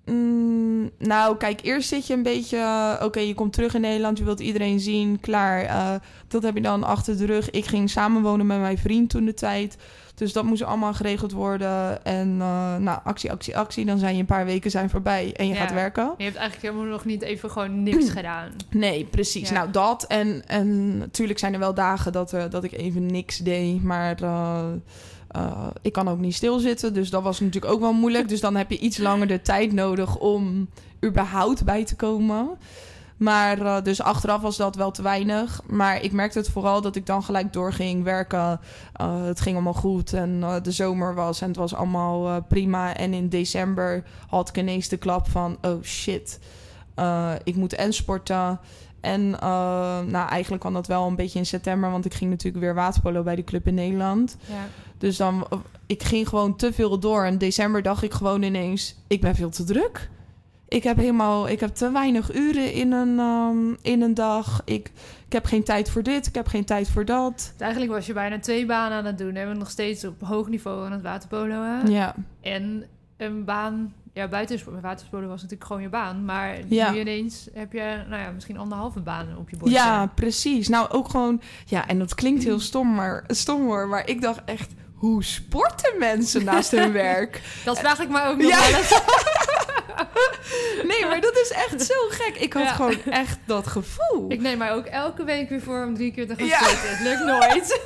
Mm, 0.04 0.90
nou, 0.98 1.36
kijk, 1.36 1.60
eerst 1.62 1.88
zit 1.88 2.06
je 2.06 2.14
een 2.14 2.22
beetje... 2.22 2.56
eh, 2.56 3.04
Oké, 3.04 3.20
je 3.20 3.34
komt 3.34 3.52
terug 3.52 3.74
in 3.74 3.80
Nederland, 3.80 4.18
je 4.18 4.24
wilt 4.24 4.40
iedereen 4.40 4.80
zien, 4.80 5.20
klaar. 5.20 5.62
eh, 5.62 5.94
dat 6.28 6.42
heb 6.42 6.54
je 6.54 6.60
dan 6.62 6.84
achter 6.84 7.16
de 7.18 7.26
rug. 7.26 7.50
Ik 7.50 7.64
ging 7.64 7.90
samenwonen 7.90 8.46
met 8.46 8.60
mijn 8.60 8.78
vriend 8.78 9.10
toen 9.10 9.24
de 9.24 9.34
tijd. 9.34 9.76
Dus 10.14 10.32
dat 10.32 10.44
moest 10.44 10.62
allemaal 10.62 10.94
geregeld 10.94 11.32
worden. 11.32 12.04
En 12.04 12.36
eh, 12.40 12.76
nou, 12.76 12.98
actie, 13.04 13.30
actie, 13.30 13.56
actie. 13.56 13.84
Dan 13.84 13.98
zijn 13.98 14.14
je 14.14 14.20
een 14.20 14.26
paar 14.26 14.44
weken 14.44 14.70
zijn 14.70 14.90
voorbij 14.90 15.32
en 15.36 15.46
je 15.48 15.54
Ja. 15.54 15.60
gaat 15.60 15.72
werken. 15.72 16.14
Je 16.16 16.24
hebt 16.24 16.36
eigenlijk 16.36 16.68
helemaal 16.72 16.92
nog 16.92 17.04
niet 17.04 17.22
even 17.22 17.50
gewoon 17.50 17.82
niks 17.82 18.10
gedaan. 18.18 18.48
Nee, 18.70 19.04
precies. 19.04 19.48
Ja. 19.48 19.54
Nou, 19.54 19.70
dat. 19.70 20.04
En, 20.08 20.42
en 20.46 20.98
natuurlijk 20.98 21.38
zijn 21.38 21.52
er 21.52 21.58
wel 21.58 21.74
dagen 21.74 22.12
dat, 22.12 22.36
dat 22.50 22.64
ik 22.64 22.72
even 22.72 23.06
niks 23.06 23.36
deed. 23.38 23.82
Maar 23.82 24.16
eh, 25.32 25.66
ik 25.82 25.92
kan 25.92 26.08
ook 26.08 26.18
niet 26.18 26.34
stilzitten. 26.34 26.94
Dus 26.94 27.10
dat 27.10 27.22
was 27.22 27.40
natuurlijk 27.40 27.72
ook 27.72 27.80
wel 27.80 27.92
moeilijk. 27.92 28.28
Dus 28.28 28.40
dan 28.40 28.56
heb 28.56 28.70
je 28.70 28.78
iets 28.78 28.98
langer 28.98 29.26
de 29.26 29.42
tijd 29.42 29.72
nodig 29.72 30.18
om 30.18 30.68
überhaupt 31.04 31.64
bij 31.64 31.84
te 31.84 31.96
komen. 31.96 32.50
Maar 33.16 33.60
eh, 33.60 33.82
dus 33.82 34.02
achteraf 34.02 34.40
was 34.42 34.56
dat 34.56 34.76
wel 34.76 34.90
te 34.90 35.02
weinig. 35.02 35.60
Maar 35.66 36.02
ik 36.02 36.12
merkte 36.12 36.38
het 36.38 36.48
vooral 36.48 36.80
dat 36.80 36.96
ik 36.96 37.06
dan 37.06 37.22
gelijk 37.22 37.52
doorging 37.52 38.04
werken. 38.04 38.60
Eh, 38.92 39.24
het 39.24 39.40
ging 39.40 39.54
allemaal 39.54 39.72
goed 39.74 40.12
en 40.12 40.60
de 40.62 40.72
zomer 40.72 41.14
was 41.14 41.40
en 41.40 41.48
het 41.48 41.56
was 41.56 41.74
allemaal 41.74 42.42
prima. 42.42 42.96
En 42.96 43.14
in 43.14 43.28
december 43.28 44.04
had 44.28 44.48
ik 44.48 44.56
ineens 44.56 44.88
de 44.88 44.96
klap 44.96 45.28
van... 45.28 45.58
oh 45.60 45.82
shit, 45.82 46.38
ik 47.44 47.56
moet 47.56 47.74
en 47.74 47.92
sporten... 47.92 48.60
En 49.00 49.30
nou, 49.30 50.28
eigenlijk 50.28 50.60
kwam 50.60 50.74
dat 50.74 50.86
wel 50.86 51.06
een 51.06 51.16
beetje 51.16 51.38
in 51.38 51.46
september, 51.46 51.90
want 51.90 52.04
ik 52.04 52.14
ging 52.14 52.30
natuurlijk 52.30 52.64
weer 52.64 52.74
waterpolo 52.74 53.22
bij 53.22 53.36
de 53.36 53.44
club 53.44 53.66
in 53.66 53.74
Nederland. 53.74 54.36
Ja. 54.46 54.66
Dus 55.02 55.16
dan, 55.16 55.46
ik 55.86 56.02
ging 56.02 56.28
gewoon 56.28 56.56
te 56.56 56.72
veel 56.72 56.98
door. 56.98 57.24
En 57.24 57.38
december 57.38 57.82
dacht 57.82 58.02
ik 58.02 58.12
gewoon 58.12 58.42
ineens, 58.42 58.96
ik 59.06 59.20
ben 59.20 59.34
veel 59.34 59.50
te 59.50 59.64
druk. 59.64 60.10
Ik 60.68 60.82
heb 60.82 60.96
helemaal, 60.96 61.48
ik 61.48 61.60
heb 61.60 61.74
te 61.74 61.90
weinig 61.90 62.34
uren 62.34 62.72
in 62.72 62.92
een, 62.92 63.18
ehm, 63.18 63.74
in 63.92 64.02
een 64.02 64.14
dag. 64.14 64.62
Ik, 64.64 64.90
ik 65.26 65.32
heb 65.32 65.44
geen 65.44 65.64
tijd 65.64 65.90
voor 65.90 66.02
dit, 66.02 66.26
ik 66.26 66.34
heb 66.34 66.46
geen 66.46 66.64
tijd 66.64 66.90
voor 66.90 67.04
dat. 67.04 67.34
Dus 67.36 67.52
eigenlijk 67.60 67.92
was 67.92 68.06
je 68.06 68.12
bijna 68.12 68.38
twee 68.38 68.66
banen 68.66 68.98
aan 68.98 69.04
het 69.04 69.18
doen. 69.18 69.34
En 69.34 69.48
we 69.48 69.54
nog 69.54 69.70
steeds 69.70 70.04
op 70.04 70.20
hoog 70.22 70.48
niveau 70.48 70.84
aan 70.84 70.92
het 70.92 71.02
waterpolo. 71.02 71.62
Hè? 71.62 71.80
Ja, 71.82 72.14
En 72.40 72.84
een 73.16 73.44
baan, 73.44 73.94
ja, 74.12 74.28
buiten 74.28 74.60
waterpolo 74.80 75.26
was 75.28 75.42
natuurlijk 75.42 75.66
gewoon 75.66 75.82
je 75.82 75.88
baan. 75.88 76.24
Maar 76.24 76.58
Ja. 76.68 76.90
nu 76.90 77.00
ineens 77.00 77.48
heb 77.52 77.72
je, 77.72 78.04
nou 78.08 78.22
ja, 78.22 78.30
misschien 78.30 78.58
anderhalve 78.58 79.00
baan 79.00 79.36
op 79.38 79.50
je 79.50 79.56
bord. 79.56 79.70
ja, 79.72 80.06
precies. 80.06 80.68
Nou, 80.68 80.90
ook 80.90 81.08
gewoon, 81.08 81.40
ja, 81.66 81.88
en 81.88 81.98
dat 81.98 82.14
klinkt 82.14 82.44
heel 82.44 82.60
stom, 82.60 82.94
maar, 82.94 83.24
stom 83.26 83.62
hoor. 83.64 83.88
Maar 83.88 84.08
ik 84.08 84.20
dacht 84.20 84.40
echt, 84.44 84.72
hoe 85.02 85.24
sporten 85.24 85.98
mensen 85.98 86.44
naast 86.44 86.70
hun 86.70 86.92
werk? 87.08 87.40
Dat 87.64 87.78
vraag 87.78 87.98
ik 88.00 88.08
me 88.08 88.22
ook 88.24 88.36
nog 88.36 88.50
Ja. 88.50 88.58
wel 88.70 88.78
eens. 88.78 89.00
Nee, 90.88 91.06
maar 91.06 91.20
dat 91.20 91.36
is 91.36 91.50
echt 91.50 91.82
zo 91.86 91.94
gek. 92.08 92.36
Ik 92.36 92.52
had 92.52 92.62
Ja. 92.62 92.72
gewoon 92.72 93.02
echt 93.10 93.38
dat 93.44 93.66
gevoel. 93.66 94.24
Ik 94.28 94.40
neem 94.40 94.58
mij 94.58 94.72
ook 94.72 94.86
elke 94.86 95.24
week 95.24 95.48
weer 95.48 95.60
voor 95.60 95.84
om 95.84 95.94
drie 95.94 96.12
keer 96.12 96.26
te 96.26 96.34
gaan 96.36 96.46
Ja. 96.46 96.58
sporten. 96.58 96.88
Het 96.96 97.00
lukt 97.00 97.24
nooit. 97.24 97.80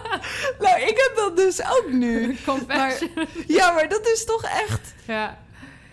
Nou, 0.58 0.80
ik 0.80 0.96
heb 0.96 1.12
dat 1.16 1.36
dus 1.36 1.62
ook 1.62 1.86
nu. 1.90 2.36
Confession. 2.46 3.10
Ja, 3.46 3.72
maar 3.72 3.88
dat 3.88 4.06
is 4.06 4.24
toch 4.24 4.42
echt... 4.44 4.94
Ja. 5.06 5.38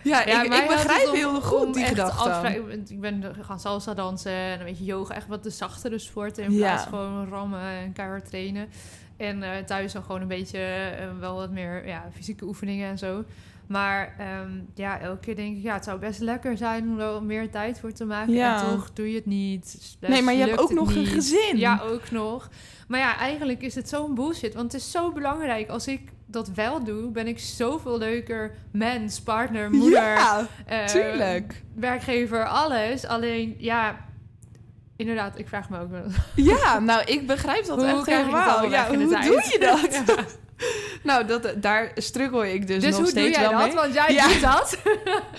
Ja, 0.02 0.22
Ja, 0.26 0.42
ik, 0.42 0.66
begrijp 0.68 1.08
om- 1.08 1.14
heel 1.14 1.40
goed 1.40 1.74
die 1.74 1.84
gedachte. 1.84 2.62
Ik 2.88 3.00
ben- 3.00 3.34
gaan 3.40 3.60
salsa 3.60 3.94
dansen 3.94 4.32
en 4.32 4.58
een 4.60 4.66
beetje 4.66 4.84
yoga. 4.84 5.14
Echt 5.14 5.26
wat 5.26 5.42
de 5.42 5.50
zachtere 5.50 5.98
sporten. 5.98 6.44
In 6.44 6.56
plaats 6.56 6.82
van 6.82 6.90
gewoon 6.98 7.28
rammen 7.28 7.60
en 7.60 7.92
keihard 7.92 8.28
trainen. 8.28 8.68
En 9.20 9.42
eh, 9.42 9.64
thuis 9.64 9.92
dan 9.92 10.02
gewoon 10.02 10.20
een 10.20 10.28
beetje 10.28 10.58
eh, 10.58 11.06
wel 11.18 11.34
wat 11.34 11.50
meer 11.50 11.86
ja, 11.86 12.08
fysieke 12.12 12.44
oefeningen 12.44 12.88
en 12.88 12.98
zo. 12.98 13.24
Maar 13.66 14.14
ehm, 14.18 14.50
ja, 14.74 15.00
elke 15.00 15.20
keer 15.20 15.36
denk 15.36 15.56
ik, 15.56 15.62
ja, 15.62 15.74
het 15.74 15.84
zou 15.84 15.98
best 15.98 16.20
lekker 16.20 16.56
zijn 16.56 16.88
om 16.88 17.00
er 17.00 17.22
meer 17.22 17.50
tijd 17.50 17.80
voor 17.80 17.92
te 17.92 18.04
maken. 18.04 18.32
Ja. 18.32 18.62
En 18.62 18.68
toch 18.70 18.92
doe 18.92 19.08
je 19.10 19.14
het 19.14 19.26
niet. 19.26 19.72
Dus 20.00 20.10
Nee, 20.10 20.22
maar 20.22 20.34
je 20.34 20.40
hebt 20.40 20.58
ook 20.58 20.72
nog 20.72 20.94
een 20.94 21.06
gezin. 21.06 21.56
Ja, 21.58 21.80
ook 21.82 22.10
nog. 22.10 22.48
Maar 22.88 23.00
ja, 23.00 23.16
eigenlijk 23.18 23.62
is 23.62 23.74
het 23.74 23.88
zo'n 23.88 24.14
bullshit. 24.14 24.54
Want 24.54 24.72
het 24.72 24.80
is 24.80 24.90
zo 24.90 25.12
belangrijk. 25.12 25.68
Als 25.68 25.86
ik 25.88 26.00
dat 26.26 26.50
wel 26.50 26.84
doe, 26.84 27.10
ben 27.10 27.26
ik 27.26 27.38
zoveel 27.38 27.98
leuker 27.98 28.54
mens, 28.70 29.20
partner, 29.20 29.70
moeder, 29.70 30.02
Ja, 30.02 30.46
eh, 30.66 30.84
tuurlijk. 30.84 31.62
werkgever, 31.74 32.46
alles. 32.46 33.06
Alleen, 33.06 33.54
ja, 33.58 34.08
inderdaad, 35.00 35.38
ik 35.38 35.48
vraag 35.48 35.68
me 35.70 35.80
ook 35.80 35.90
wel. 35.90 36.04
Ja, 36.34 36.78
nou, 36.78 37.02
ik 37.04 37.26
begrijp 37.26 37.66
dat 37.66 37.76
Hoe 37.78 37.86
echt 37.86 38.06
helemaal. 38.06 38.64
Ja, 38.70 38.88
hoe 38.94 39.08
tijd? 39.08 39.24
doe 39.24 39.32
je 39.52 39.58
dat? 39.60 40.02
Ja. 40.16 40.24
Nou, 41.02 41.26
dat, 41.26 41.52
daar 41.56 41.90
struggle 41.94 42.52
ik 42.52 42.66
dus, 42.66 42.76
Dus 42.82 42.84
nog 42.84 42.94
hoe 42.94 43.02
doe 43.02 43.10
steeds 43.10 43.38
jij 43.38 43.48
wel 43.48 43.58
dat? 43.58 43.66
mee. 43.66 43.76
Want 43.76 43.94
jij 43.94 44.12
Ja. 44.12 44.28
doet 44.28 44.40
dat. 44.40 44.78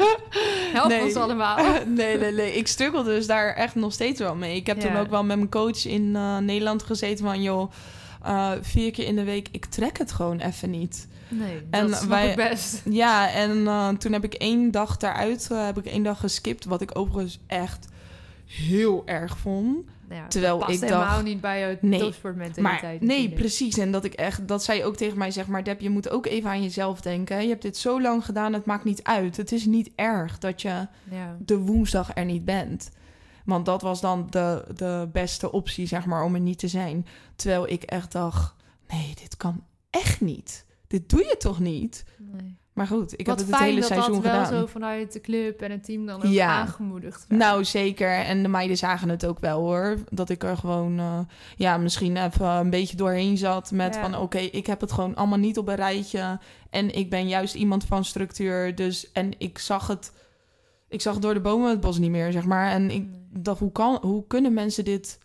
Help 0.73 0.87
Nee. 0.87 1.01
ons 1.03 1.15
allemaal. 1.15 1.57
nee, 1.85 2.17
nee, 2.17 2.31
nee. 2.31 2.53
Ik 2.53 2.67
struggle 2.67 3.03
dus 3.03 3.27
daar 3.27 3.53
echt 3.53 3.75
nog 3.75 3.93
steeds 3.93 4.19
wel 4.19 4.35
mee. 4.35 4.55
Ik 4.55 4.67
heb 4.67 4.79
toen 4.79 4.95
ook 4.97 5.09
wel 5.09 5.23
met 5.23 5.37
mijn 5.37 5.49
coach 5.49 5.85
in 5.85 6.15
eh, 6.15 6.37
Nederland 6.37 6.83
gezeten 6.83 7.25
van... 7.25 7.41
joh, 7.41 7.71
eh, 8.23 8.51
vier 8.61 8.91
keer 8.91 9.05
in 9.05 9.15
de 9.15 9.23
week, 9.23 9.47
ik 9.51 9.65
trek 9.65 9.97
het 9.97 10.11
gewoon 10.11 10.39
even 10.39 10.69
niet. 10.69 11.07
Nee, 11.27 11.61
En 11.69 11.89
dat 11.89 12.03
wij- 12.05 12.29
ik 12.29 12.35
best. 12.35 12.81
Ja, 12.89 13.31
en 13.31 13.67
eh, 13.67 13.89
toen 13.89 14.13
heb 14.13 14.23
ik 14.23 14.33
één 14.33 14.71
dag 14.71 14.97
daaruit, 14.97 15.47
eh, 15.51 15.65
heb 15.65 15.77
ik 15.77 15.85
één 15.85 16.03
dag 16.03 16.19
geskipt... 16.19 16.65
wat 16.65 16.81
ik 16.81 16.97
overigens 16.97 17.39
echt 17.47 17.87
heel 18.51 19.01
erg 19.05 19.37
vond. 19.37 19.85
Ja, 20.09 20.27
Terwijl 20.27 20.57
past 20.57 20.71
ik 20.71 20.79
helemaal 20.89 21.09
dacht- 21.09 21.23
niet 21.23 21.41
bij 21.41 21.59
je 21.59 21.77
Nee, 21.81 21.99
topsportmentaliteit. 21.99 22.99
Maar 22.99 23.07
nee, 23.09 23.29
precies. 23.29 23.77
En 23.77 23.91
dat 23.91 24.03
ik 24.03 24.13
echt, 24.13 24.47
dat 24.47 24.63
zij 24.63 24.85
ook 24.85 24.95
tegen 24.95 25.17
mij 25.17 25.31
zegt, 25.31 25.47
maar 25.47 25.63
Deb, 25.63 25.81
je 25.81 25.89
moet 25.89 26.09
ook 26.09 26.25
even 26.25 26.49
aan 26.49 26.61
jezelf 26.63 27.01
denken. 27.01 27.41
Je 27.41 27.49
hebt 27.49 27.61
dit 27.61 27.77
zo 27.77 28.01
lang 28.01 28.25
gedaan, 28.25 28.53
het 28.53 28.65
maakt 28.65 28.83
niet 28.83 29.03
uit. 29.03 29.37
Het 29.37 29.51
is 29.51 29.65
niet 29.65 29.89
erg 29.95 30.37
dat 30.37 30.61
je 30.61 30.87
Ja. 31.11 31.37
de 31.39 31.57
woensdag 31.57 32.11
er 32.15 32.25
niet 32.25 32.45
bent. 32.45 32.91
Want 33.45 33.65
dat 33.65 33.81
was 33.81 34.01
dan 34.01 34.27
de, 34.29 34.65
de 34.75 35.09
beste 35.11 35.51
optie, 35.51 35.85
zeg 35.85 36.05
maar, 36.05 36.23
om 36.23 36.33
er 36.33 36.41
niet 36.41 36.59
te 36.59 36.67
zijn. 36.67 37.05
Terwijl 37.35 37.69
ik 37.69 37.83
echt 37.83 38.11
dacht, 38.11 38.55
nee, 38.89 39.13
dit 39.21 39.37
kan 39.37 39.63
echt 39.89 40.21
niet. 40.21 40.65
Dit 40.87 41.09
doe 41.09 41.19
je 41.19 41.35
toch 41.37 41.59
niet? 41.59 42.03
Nee. 42.17 42.57
Maar 42.81 42.89
goed, 42.99 43.13
ik 43.19 43.25
Wat 43.25 43.39
heb 43.39 43.47
het 43.47 43.55
het 43.55 43.65
hele 43.65 43.79
dat 43.79 43.87
seizoen 43.89 44.13
dat 44.13 44.23
wel 44.23 44.43
gedaan. 44.45 44.59
zo 44.59 44.65
vanuit 44.65 45.13
de 45.13 45.21
club 45.21 45.61
en 45.61 45.71
het 45.71 45.83
team 45.83 46.05
dan 46.05 46.15
ook 46.23 46.31
Ja. 46.31 46.47
aangemoedigd 46.49 47.25
werd. 47.27 47.41
Nou, 47.41 47.65
zeker. 47.65 48.11
En 48.11 48.41
de 48.43 48.47
meiden 48.49 48.77
zagen 48.77 49.09
het 49.09 49.25
ook 49.25 49.39
wel 49.39 49.59
hoor. 49.59 49.97
Dat 50.09 50.29
ik 50.29 50.43
er 50.43 50.57
gewoon, 50.57 50.99
eh, 50.99 51.19
ja, 51.55 51.77
misschien 51.77 52.17
even 52.17 52.45
een 52.45 52.69
beetje 52.69 52.95
doorheen 52.97 53.37
zat. 53.37 53.71
Met 53.71 53.95
Ja. 53.95 54.01
van, 54.01 54.17
oké, 54.17 54.37
ik 54.37 54.65
heb 54.67 54.81
het 54.81 54.91
gewoon 54.91 55.15
allemaal 55.15 55.37
niet 55.37 55.57
op 55.57 55.67
een 55.67 55.75
rijtje. 55.75 56.39
En 56.69 56.95
ik 56.95 57.09
ben 57.09 57.27
juist 57.27 57.55
iemand 57.55 57.83
van 57.85 58.05
structuur. 58.05 58.75
Dus, 58.75 59.11
en 59.11 59.31
ik 59.37 59.57
zag 59.57 59.87
het, 59.87 60.13
ik 60.89 61.01
zag 61.01 61.19
door 61.19 61.33
de 61.33 61.41
bomen 61.41 61.69
het 61.69 61.79
bos 61.79 61.97
niet 61.97 62.11
meer, 62.11 62.31
zeg 62.31 62.45
maar. 62.45 62.71
En 62.71 62.83
ik 62.91 63.03
Nee. 63.05 63.41
dacht, 63.41 63.59
hoe, 63.59 63.71
kan, 63.71 63.97
hoe 64.01 64.27
kunnen 64.27 64.53
mensen 64.53 64.85
dit 64.85 65.19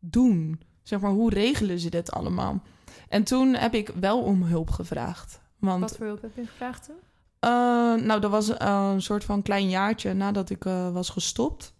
doen? 0.00 0.60
Zeg 0.82 1.00
maar, 1.00 1.10
hoe 1.10 1.30
regelen 1.30 1.78
ze 1.78 1.90
dit 1.90 2.10
allemaal? 2.12 2.62
En 3.08 3.24
toen 3.24 3.54
heb 3.54 3.74
ik 3.74 3.88
wel 4.00 4.20
om 4.22 4.42
hulp 4.42 4.70
gevraagd. 4.70 5.40
Want 5.60 5.80
Wat 5.80 5.96
voor 5.96 6.06
hulp 6.06 6.22
heb 6.22 6.36
je 6.36 6.46
gevraagd 6.46 6.84
toen? 6.86 6.96
eh, 7.40 7.50
nou, 8.06 8.20
dat 8.20 8.30
was 8.30 8.56
eh, 8.56 8.88
een 8.92 9.02
soort 9.02 9.24
van 9.24 9.42
klein 9.42 9.68
jaartje 9.68 10.12
nadat 10.14 10.50
ik 10.50 10.64
eh, 10.64 10.92
was 10.92 11.08
gestopt. 11.08 11.72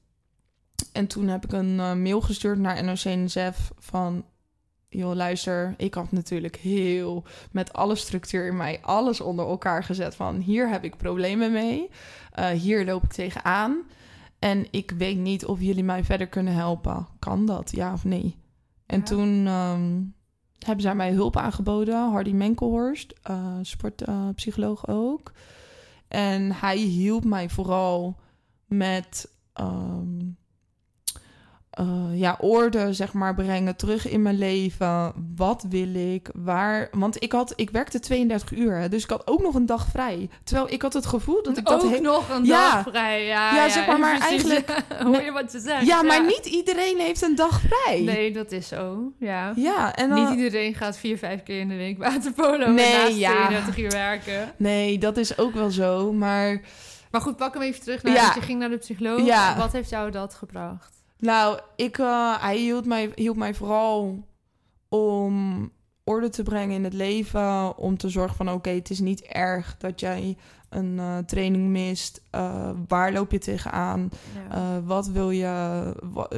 En 0.93 1.07
toen 1.07 1.29
heb 1.29 1.45
ik 1.45 1.53
een 1.53 1.77
mail 2.03 2.21
gestuurd 2.21 2.59
naar 2.59 2.85
NOC-NSF 2.85 3.71
van... 3.79 4.25
joh, 4.89 5.15
luister, 5.15 5.75
ik 5.77 5.95
had 5.95 6.13
natuurlijk 6.13 6.57
heel 6.57 7.25
met 7.51 7.73
alle 7.73 7.95
structuur 7.95 8.47
in 8.47 8.57
mij 8.57 8.79
alles 8.83 9.21
onder 9.21 9.47
elkaar 9.47 9.85
gezet 9.85 10.15
van... 10.15 10.37
hier 10.37 10.69
heb 10.69 10.85
ik 10.85 10.97
problemen 10.97 11.53
mee, 11.53 11.91
hier 12.55 12.85
loop 12.85 13.03
ik 13.03 13.13
tegenaan... 13.13 13.83
En 14.39 14.67
ik 14.71 14.91
weet 14.99 15.17
niet 15.19 15.45
of 15.47 15.61
jullie 15.61 15.85
mij 15.85 16.05
verder 16.05 16.27
kunnen 16.27 16.55
helpen. 16.55 17.07
Kan 17.19 17.47
dat, 17.47 17.71
ja 17.71 17.93
of 17.93 18.05
nee? 18.05 18.37
En 18.87 18.99
Ja. 18.99 19.05
toen 19.05 19.47
ehm, 19.47 20.03
hebben 20.65 20.85
zij 20.85 20.95
mij 20.95 21.13
hulp 21.13 21.37
aangeboden. 21.37 22.11
Hardy 22.11 22.33
Menkelhorst, 22.33 23.15
eh, 23.23 23.57
sportpsycholoog 23.63 24.89
ook. 24.89 25.33
En 26.09 26.53
hij 26.53 26.77
hielp 26.77 27.25
mij 27.25 27.49
vooral 27.49 28.17
met 28.67 29.31
ehm, 29.53 30.19
eh, 31.71 32.05
ja, 32.13 32.37
orde, 32.41 32.93
zeg 32.93 33.13
maar, 33.13 33.35
brengen 33.35 33.77
terug 33.77 34.09
in 34.09 34.23
mijn 34.23 34.39
leven. 34.39 35.13
Wat 35.37 35.65
wil 35.69 35.95
ik? 35.95 36.29
Waar? 36.35 36.89
Want 36.93 37.23
ik, 37.23 37.33
had, 37.33 37.53
ik 37.57 37.71
werkte 37.71 38.01
32 38.01 38.53
uur, 38.59 38.91
dus 38.91 39.03
ik 39.05 39.11
had 39.11 39.27
ook 39.27 39.43
nog 39.43 39.55
een 39.55 39.67
dag 39.67 39.87
vrij. 39.87 40.29
Terwijl 40.45 40.71
ik 40.73 40.83
had 40.83 40.93
het 40.93 41.07
gevoel 41.07 41.43
dat 41.43 41.57
ik 41.57 41.65
dat... 41.67 41.85
Ook 41.85 42.01
nog 42.01 42.29
een 42.31 42.45
Ja. 42.45 42.73
dag 42.75 42.83
vrij. 42.89 43.25
Ja, 43.27 43.55
Ja, 43.55 43.69
zeg 43.69 43.87
maar, 43.87 43.99
maar 43.99 44.21
eigenlijk- 44.21 44.83
Hoor 45.05 45.23
je 45.23 45.33
wat 45.33 45.51
ze 45.51 45.59
zeggen? 45.59 45.87
Ja, 45.87 46.03
maar 46.03 46.25
niet 46.25 46.47
iedereen 46.47 46.99
heeft 46.99 47.23
een 47.23 47.35
dag 47.35 47.61
vrij. 47.61 48.01
Nee, 48.01 48.33
dat 48.33 48.53
is 48.53 48.69
zo. 48.69 49.13
Ja. 49.19 49.53
Ja, 49.57 49.95
en 49.95 50.09
dan... 50.09 50.29
Niet 50.31 50.39
iedereen 50.39 50.75
gaat 50.75 50.97
vier, 50.99 51.19
vijf 51.19 51.43
keer 51.43 51.61
in 51.61 51.69
de 51.69 51.77
week 51.77 51.99
waterpolo 51.99 52.71
Nee, 52.71 52.93
en 52.93 52.99
naast 53.03 53.17
ja. 53.17 53.47
32 53.47 53.79
uur 53.79 53.91
werken. 53.91 54.53
Nee, 54.57 54.99
dat 54.99 55.17
is 55.17 55.39
ook 55.39 55.55
wel 55.55 55.71
zo, 55.71 56.13
maar... 56.13 56.61
Maar 57.11 57.21
goed, 57.21 57.37
pak 57.37 57.55
hem 57.55 57.63
even 57.63 57.81
terug 57.81 58.03
naar 58.03 58.35
je 58.35 58.41
ging 58.41 58.59
naar 58.59 58.69
de 58.71 58.77
psycholoog. 58.77 59.57
Wat 59.57 59.73
heeft 59.73 59.91
jou 59.91 60.11
dat 60.11 60.35
gebracht? 60.35 61.00
Nou, 61.21 61.59
ik, 61.77 61.99
eh, 61.99 62.43
hij 62.43 62.57
hield 62.57 62.87
mij, 62.87 63.13
hielp 63.15 63.37
mij 63.37 63.55
vooral 63.55 64.25
om 64.89 65.71
orde 66.05 66.29
te 66.29 66.43
brengen 66.43 66.75
in 66.77 66.85
het 66.85 66.93
leven. 66.93 67.77
Om 67.79 67.97
te 67.97 68.09
zorgen 68.09 68.37
van, 68.37 68.51
oké, 68.51 68.71
het 68.71 68.91
is 68.91 69.01
niet 69.01 69.23
erg 69.23 69.77
dat 69.77 70.01
jij 70.01 70.37
een 70.69 70.99
eh, 70.99 71.19
training 71.19 71.69
mist. 71.69 72.23
Eh, 72.31 72.71
waar 72.89 73.13
loop 73.13 73.31
je 73.31 73.39
tegenaan? 73.39 74.11
Ja. 74.51 74.83
Wat 74.83 75.07
wil 75.07 75.31
je? 75.31 75.95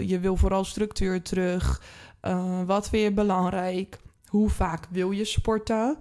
Je 0.07 0.18
wil 0.18 0.37
vooral 0.37 0.64
structuur 0.64 1.22
terug. 1.22 1.83
Wat 2.66 2.89
vind 2.89 3.03
je 3.03 3.12
belangrijk? 3.12 3.99
Hoe 4.26 4.51
vaak 4.51 4.87
wil 4.91 5.11
je 5.11 5.24
sporten? 5.24 5.97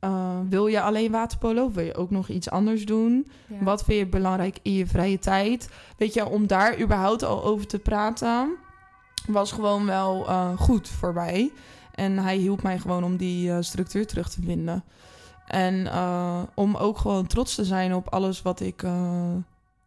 Eh, 0.00 0.38
wil 0.48 0.66
je 0.66 0.80
alleen 0.80 1.10
waterpolo? 1.10 1.64
Of 1.64 1.74
wil 1.74 1.84
je 1.84 1.94
ook 1.94 2.10
nog 2.10 2.28
iets 2.28 2.50
anders 2.50 2.84
doen? 2.84 3.30
Ja. 3.46 3.64
Wat 3.64 3.84
vind 3.84 3.98
je 3.98 4.06
belangrijk 4.06 4.58
in 4.62 4.72
je 4.72 4.86
vrije 4.86 5.18
tijd? 5.18 5.70
Weet 5.96 6.14
je, 6.14 6.26
om 6.26 6.46
daar 6.46 6.80
überhaupt 6.80 7.22
al 7.22 7.44
over 7.44 7.66
te 7.66 7.78
praten, 7.78 8.56
was 9.26 9.52
gewoon 9.52 9.86
wel 9.86 10.28
eh, 10.28 10.58
goed 10.58 10.88
voor 10.88 11.12
mij. 11.12 11.52
En 11.94 12.18
hij 12.18 12.36
hielp 12.36 12.62
mij 12.62 12.78
gewoon 12.78 13.04
om 13.04 13.16
die 13.16 13.52
eh, 13.52 13.56
structuur 13.60 14.06
terug 14.06 14.30
te 14.30 14.42
vinden. 14.42 14.84
En 15.46 15.86
eh, 15.86 16.42
om 16.54 16.76
ook 16.76 16.98
gewoon 16.98 17.26
trots 17.26 17.54
te 17.54 17.64
zijn 17.64 17.94
op 17.94 18.08
alles 18.08 18.42
wat 18.42 18.60
ik 18.60 18.84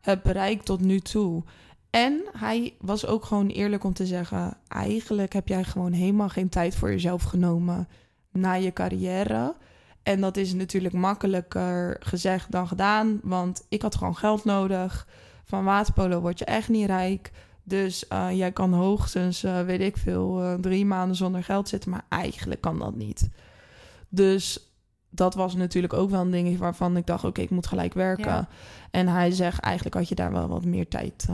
heb 0.02 0.24
bereikt 0.24 0.66
tot 0.66 0.82
nu 0.82 1.00
toe. 1.00 1.44
En 1.90 2.22
hij 2.38 2.74
was 2.80 3.06
ook 3.06 3.26
gewoon 3.26 3.48
eerlijk 3.48 3.84
om 3.84 3.94
te 3.94 4.06
zeggen: 4.06 4.58
eigenlijk 4.68 5.34
heb 5.34 5.48
jij 5.48 5.64
gewoon 5.64 5.92
helemaal 5.92 6.30
geen 6.30 6.50
tijd 6.50 6.76
voor 6.76 6.90
jezelf 6.90 7.24
genomen 7.24 7.88
na 8.32 8.54
je 8.54 8.74
carrière. 8.74 9.56
En 10.04 10.22
dat 10.22 10.38
is 10.38 10.54
natuurlijk 10.54 10.94
makkelijker 10.94 11.98
gezegd 12.00 12.52
dan 12.52 12.68
gedaan, 12.68 13.20
want 13.24 13.66
ik 13.70 13.82
had 13.82 13.96
gewoon 13.96 14.16
geld 14.16 14.46
nodig. 14.46 15.08
Van 15.44 15.64
waterpolo 15.64 16.20
word 16.20 16.40
je 16.40 16.46
echt 16.46 16.70
niet 16.70 16.86
rijk. 16.86 17.32
Dus 17.64 18.08
eh, 18.08 18.28
jij 18.32 18.52
kan 18.52 18.74
hoogstens, 18.74 19.44
eh, 19.44 19.62
weet 19.62 19.82
ik 19.82 19.98
veel, 19.98 20.42
eh, 20.42 20.54
drie 20.54 20.86
maanden 20.86 21.16
zonder 21.16 21.44
geld 21.44 21.70
zitten. 21.70 21.90
Maar 21.90 22.06
eigenlijk 22.10 22.62
kan 22.62 22.80
dat 22.80 22.96
niet. 22.96 23.30
Dus 24.10 24.74
dat 25.10 25.36
was 25.36 25.56
natuurlijk 25.56 25.94
ook 25.94 26.10
wel 26.10 26.22
een 26.22 26.32
ding 26.32 26.58
waarvan 26.58 26.98
ik 26.98 27.06
dacht: 27.06 27.24
oké, 27.24 27.42
ik 27.42 27.50
moet 27.50 27.68
gelijk 27.68 27.94
werken. 27.94 28.26
Ja. 28.26 28.48
En 28.92 29.08
hij 29.08 29.32
zegt: 29.32 29.60
eigenlijk 29.60 29.96
had 29.96 30.10
je 30.10 30.16
daar 30.16 30.32
wel 30.32 30.48
wat 30.48 30.66
meer 30.66 30.88
tijd 30.88 31.28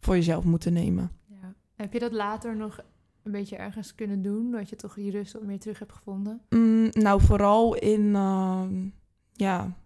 voor 0.00 0.14
jezelf 0.14 0.44
moeten 0.44 0.72
nemen. 0.72 1.10
Ja. 1.26 1.54
Heb 1.74 1.92
je 1.92 1.98
dat 1.98 2.12
later 2.12 2.56
nog 2.56 2.80
een 3.26 3.32
beetje 3.32 3.56
ergens 3.56 3.94
kunnen 3.94 4.22
doen? 4.22 4.50
Dat 4.50 4.68
je 4.68 4.76
toch 4.76 4.96
je 4.96 5.10
rust 5.10 5.32
wat 5.32 5.42
meer 5.42 5.58
terug 5.58 5.78
hebt 5.78 5.92
gevonden? 5.92 6.40
Mm, 6.50 6.88
nou, 6.90 7.20
vooral 7.20 7.74
in 7.74 8.14
ehm, 8.14 8.88
ja, 9.32 9.76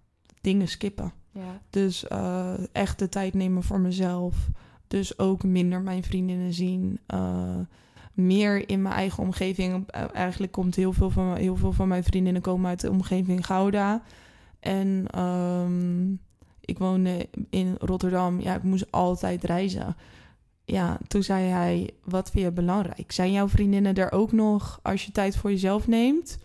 dingen 0.41 0.69
skippen. 0.69 1.13
Ja. 1.33 1.61
Dus 1.71 2.07
eh, 2.07 2.55
echt 2.73 2.99
de 2.99 3.09
tijd 3.09 3.35
nemen 3.35 3.63
voor 3.63 3.81
mezelf. 3.81 4.49
Dus 4.87 5.19
ook 5.19 5.43
minder 5.43 5.81
mijn 5.81 6.03
vriendinnen 6.03 6.53
zien. 6.53 6.99
Eh, 7.07 7.59
meer 8.13 8.69
in 8.69 8.83
mijn 8.83 8.95
eigen 8.95 9.23
omgeving. 9.23 9.89
Eh, 9.89 10.05
eigenlijk 10.13 10.53
komt 10.53 10.75
heel 10.75 10.93
veel, 10.93 11.11
van, 11.11 11.37
heel 11.37 11.57
veel 11.57 11.73
van 11.73 11.89
mijn 11.89 12.05
vriendinnen 12.05 12.43
komen 12.43 12.69
uit 12.69 12.81
de 12.81 12.91
omgeving 12.91 13.47
Gouda. 13.47 14.03
En 14.61 15.05
ehm, 15.11 16.13
ik 16.61 16.79
woonde 16.79 17.29
in 17.51 17.75
Rotterdam. 17.79 18.41
Ja, 18.41 18.57
ik 18.57 18.63
moest 18.63 18.93
altijd 18.93 19.45
reizen. 19.45 19.97
Ja, 20.71 20.99
toen 21.07 21.23
zei 21.23 21.45
hij, 21.47 21.91
wat 22.05 22.31
vind 22.31 22.45
je 22.45 22.53
belangrijk? 22.53 23.13
Zijn 23.13 23.33
jouw 23.33 23.49
vriendinnen 23.49 23.95
er 23.95 24.13
ook 24.13 24.33
nog 24.33 24.81
als 24.83 25.05
je 25.05 25.13
tijd 25.13 25.37
voor 25.37 25.51
jezelf 25.51 25.87
neemt? 25.87 26.39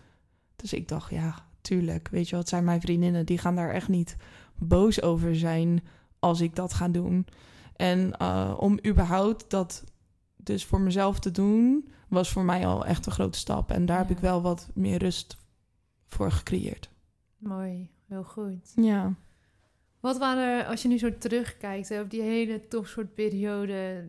Dus 0.56 0.72
ik 0.72 0.88
dacht, 0.88 1.10
ja, 1.10 1.34
tuurlijk. 1.60 2.08
Weet 2.08 2.28
je 2.28 2.36
wat, 2.36 2.48
zijn 2.48 2.64
mijn 2.64 2.80
vriendinnen. 2.80 3.26
Die 3.26 3.38
gaan 3.38 3.56
daar 3.56 3.70
echt 3.70 3.88
niet 3.88 4.16
boos 4.54 5.02
over 5.02 5.36
zijn 5.36 5.84
als 6.18 6.40
ik 6.40 6.54
dat 6.54 6.74
ga 6.74 6.88
doen. 6.88 7.26
En 7.76 8.16
eh, 8.16 8.54
om 8.58 8.78
überhaupt 8.86 9.50
dat 9.50 9.84
dus 10.36 10.64
voor 10.64 10.80
mezelf 10.80 11.18
te 11.18 11.30
doen, 11.30 11.88
was 12.08 12.30
voor 12.30 12.44
mij 12.44 12.66
al 12.66 12.86
echt 12.86 13.06
een 13.06 13.12
grote 13.12 13.38
stap. 13.38 13.70
En 13.70 13.86
daar 13.86 13.98
heb 13.98 14.10
ik 14.10 14.18
wel 14.18 14.42
wat 14.42 14.68
meer 14.74 14.98
rust 14.98 15.36
voor 16.06 16.30
gecreëerd. 16.30 16.90
Mooi, 17.38 17.90
heel 18.08 18.24
goed. 18.24 18.72
Ja. 18.74 19.14
Wat 20.06 20.18
waren 20.18 20.58
er, 20.58 20.64
als 20.66 20.82
je 20.82 20.88
nu 20.88 20.98
zo 20.98 21.18
terugkijkt 21.18 21.88
hè, 21.88 22.00
op 22.00 22.10
die 22.10 22.22
hele 22.22 22.68
topsportperiode, 22.68 24.08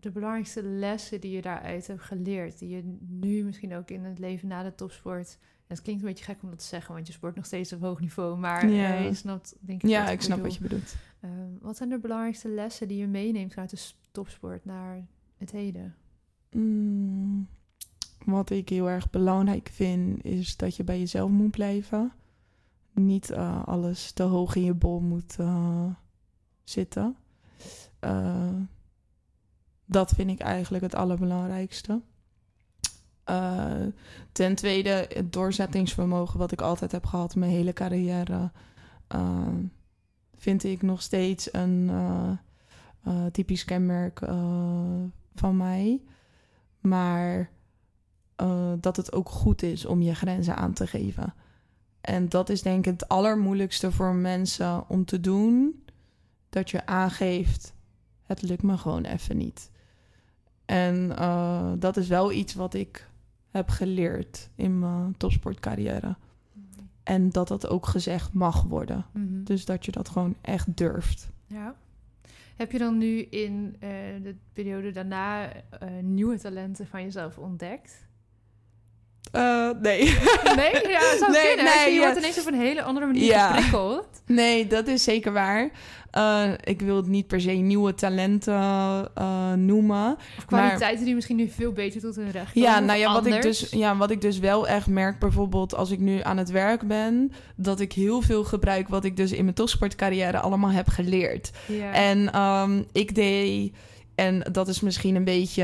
de 0.00 0.10
belangrijkste 0.10 0.62
lessen 0.62 1.20
die 1.20 1.30
je 1.30 1.42
daaruit 1.42 1.86
hebt 1.86 2.02
geleerd? 2.02 2.58
Die 2.58 2.68
je 2.68 2.96
nu 3.08 3.44
misschien 3.44 3.74
ook 3.74 3.90
in 3.90 4.04
het 4.04 4.18
leven 4.18 4.48
na 4.48 4.62
de 4.62 4.74
topsport... 4.74 5.38
Het 5.66 5.82
klinkt 5.82 6.02
een 6.02 6.08
beetje 6.08 6.24
gek 6.24 6.42
om 6.42 6.48
dat 6.50 6.58
te 6.58 6.64
zeggen, 6.64 6.94
want 6.94 7.06
je 7.06 7.12
sport 7.12 7.34
nog 7.36 7.46
steeds 7.46 7.72
op 7.72 7.80
hoog 7.80 8.00
niveau. 8.00 8.38
Maar 8.38 8.68
Ja. 8.68 8.96
eh, 8.96 9.04
je 9.04 9.14
snapt 9.14 9.56
denk 9.60 9.82
ik 9.82 9.88
Ja, 9.88 10.02
wat 10.04 10.12
ik 10.12 10.20
snap 10.22 10.42
wat 10.42 10.54
je 10.54 10.60
bedoelt. 10.60 10.94
Ehm, 11.20 11.50
wat 11.60 11.76
zijn 11.76 11.88
de 11.88 11.98
belangrijkste 11.98 12.48
lessen 12.48 12.88
die 12.88 12.98
je 12.98 13.06
meeneemt 13.06 13.52
vanuit 13.52 13.70
de 13.70 13.92
topsport 14.10 14.64
naar 14.64 15.06
het 15.36 15.50
heden? 15.50 15.94
Mm, 16.50 17.48
wat 18.24 18.50
ik 18.50 18.68
heel 18.68 18.88
erg 18.90 19.10
belangrijk 19.10 19.68
vind, 19.72 20.24
is 20.24 20.56
dat 20.56 20.76
je 20.76 20.84
bij 20.84 20.98
jezelf 20.98 21.30
moet 21.30 21.50
blijven. 21.50 22.12
Niet 22.96 23.30
eh, 23.30 23.66
alles 23.66 24.12
te 24.12 24.22
hoog 24.22 24.54
in 24.54 24.64
je 24.64 24.74
bol 24.74 25.00
moet 25.00 25.36
eh, 25.38 25.86
zitten. 26.64 27.16
Eh, 27.98 28.54
dat 29.84 30.10
vind 30.10 30.30
ik 30.30 30.38
eigenlijk 30.38 30.84
het 30.84 30.94
allerbelangrijkste. 30.94 32.00
Ten 34.32 34.54
tweede, 34.54 35.08
het 35.08 35.32
doorzettingsvermogen 35.32 36.38
wat 36.38 36.52
ik 36.52 36.60
altijd 36.60 36.92
heb 36.92 37.06
gehad 37.06 37.34
mijn 37.34 37.50
hele 37.50 37.72
carrière. 37.72 38.50
vind 40.34 40.64
ik 40.64 40.82
nog 40.82 41.02
steeds 41.02 41.52
een 41.52 41.90
typisch 43.32 43.64
kenmerk 43.64 44.18
van 45.34 45.56
mij. 45.56 46.02
Maar 46.80 47.50
dat 48.80 48.96
het 48.96 49.12
ook 49.12 49.28
goed 49.28 49.62
is 49.62 49.86
om 49.86 50.02
je 50.02 50.14
grenzen 50.14 50.56
aan 50.56 50.72
te 50.72 50.86
geven. 50.86 51.34
En 52.06 52.28
dat 52.28 52.48
is 52.48 52.62
denk 52.62 52.86
ik 52.86 52.92
het 52.92 53.08
allermoeilijkste 53.08 53.92
voor 53.92 54.14
mensen 54.14 54.88
om 54.88 55.04
te 55.04 55.20
doen. 55.20 55.82
Dat 56.48 56.70
je 56.70 56.86
aangeeft, 56.86 57.74
het 58.22 58.42
lukt 58.42 58.62
me 58.62 58.78
gewoon 58.78 59.04
even 59.04 59.36
niet. 59.36 59.70
En 60.64 61.16
eh, 61.16 61.72
dat 61.78 61.96
is 61.96 62.08
wel 62.08 62.32
iets 62.32 62.54
wat 62.54 62.74
ik 62.74 63.08
heb 63.50 63.68
geleerd 63.68 64.50
in 64.54 64.78
mijn 64.78 65.16
topsportcarrière. 65.16 66.16
En 67.02 67.30
dat 67.30 67.48
dat 67.48 67.68
ook 67.68 67.86
gezegd 67.86 68.32
mag 68.32 68.62
worden. 68.62 69.04
Mhm. 69.12 69.44
Dus 69.44 69.64
dat 69.64 69.84
je 69.84 69.92
dat 69.92 70.08
gewoon 70.08 70.36
echt 70.40 70.76
durft. 70.76 71.28
Ja. 71.46 71.74
Heb 72.56 72.72
je 72.72 72.78
dan 72.78 72.98
nu 72.98 73.20
in 73.20 73.76
eh, 73.78 73.88
de 74.22 74.36
periode 74.52 74.90
daarna 74.90 75.52
eh, 75.52 75.88
nieuwe 76.02 76.38
talenten 76.38 76.86
van 76.86 77.02
jezelf 77.02 77.38
ontdekt? 77.38 78.05
Eh, 79.32 79.68
nee. 79.82 80.02
Nee, 80.56 80.88
ja, 80.88 80.98
het 80.98 81.16
zou 81.18 81.30
Nee, 81.32 81.46
kunnen. 81.54 81.64
nee, 81.64 81.92
je 81.92 81.98
ja. 82.00 82.04
wordt 82.04 82.18
ineens 82.18 82.40
op 82.40 82.46
een 82.46 82.60
hele 82.60 82.82
andere 82.82 83.06
manier 83.06 83.24
Ja. 83.24 83.46
geprikkeld. 83.52 84.06
nee, 84.26 84.66
dat 84.66 84.86
is 84.88 85.04
zeker 85.04 85.32
waar. 85.32 85.70
Eh, 86.10 86.50
ik 86.64 86.80
wil 86.80 86.96
het 86.96 87.06
niet 87.06 87.26
per 87.26 87.40
se 87.40 87.50
nieuwe 87.50 87.94
talenten 87.94 88.54
eh, 89.14 89.52
noemen. 89.52 90.16
Of 90.38 90.44
kwaliteiten 90.44 91.04
die 91.04 91.14
misschien 91.14 91.36
nu 91.36 91.48
veel 91.48 91.72
beter 91.72 92.00
tot 92.00 92.16
hun 92.16 92.30
recht 92.30 92.54
Ja, 92.54 92.72
komen, 92.72 92.86
nou 92.86 92.98
of 92.98 93.04
ja 93.04 93.12
wat, 93.12 93.26
ik 93.26 93.42
dus, 93.42 93.70
ja, 93.70 93.96
wat 93.96 94.10
ik 94.10 94.20
dus 94.20 94.38
wel 94.38 94.68
echt 94.68 94.86
merk, 94.86 95.18
bijvoorbeeld 95.18 95.74
als 95.74 95.90
ik 95.90 95.98
nu 95.98 96.20
aan 96.22 96.36
het 96.36 96.50
werk 96.50 96.86
ben, 96.86 97.32
dat 97.56 97.80
ik 97.80 97.92
heel 97.92 98.20
veel 98.22 98.44
gebruik 98.44 98.88
wat 98.88 99.04
ik 99.04 99.16
dus 99.16 99.32
in 99.32 99.42
mijn 99.42 99.54
topsportcarrière 99.56 100.38
allemaal 100.38 100.70
heb 100.70 100.88
geleerd. 100.88 101.50
Ja. 101.66 101.92
En 101.92 102.32
ehm, 102.32 102.82
ik 102.92 103.14
deed, 103.14 103.72
en 104.16 104.46
dat 104.52 104.68
is 104.68 104.80
misschien 104.80 105.14
een 105.14 105.24
beetje 105.24 105.62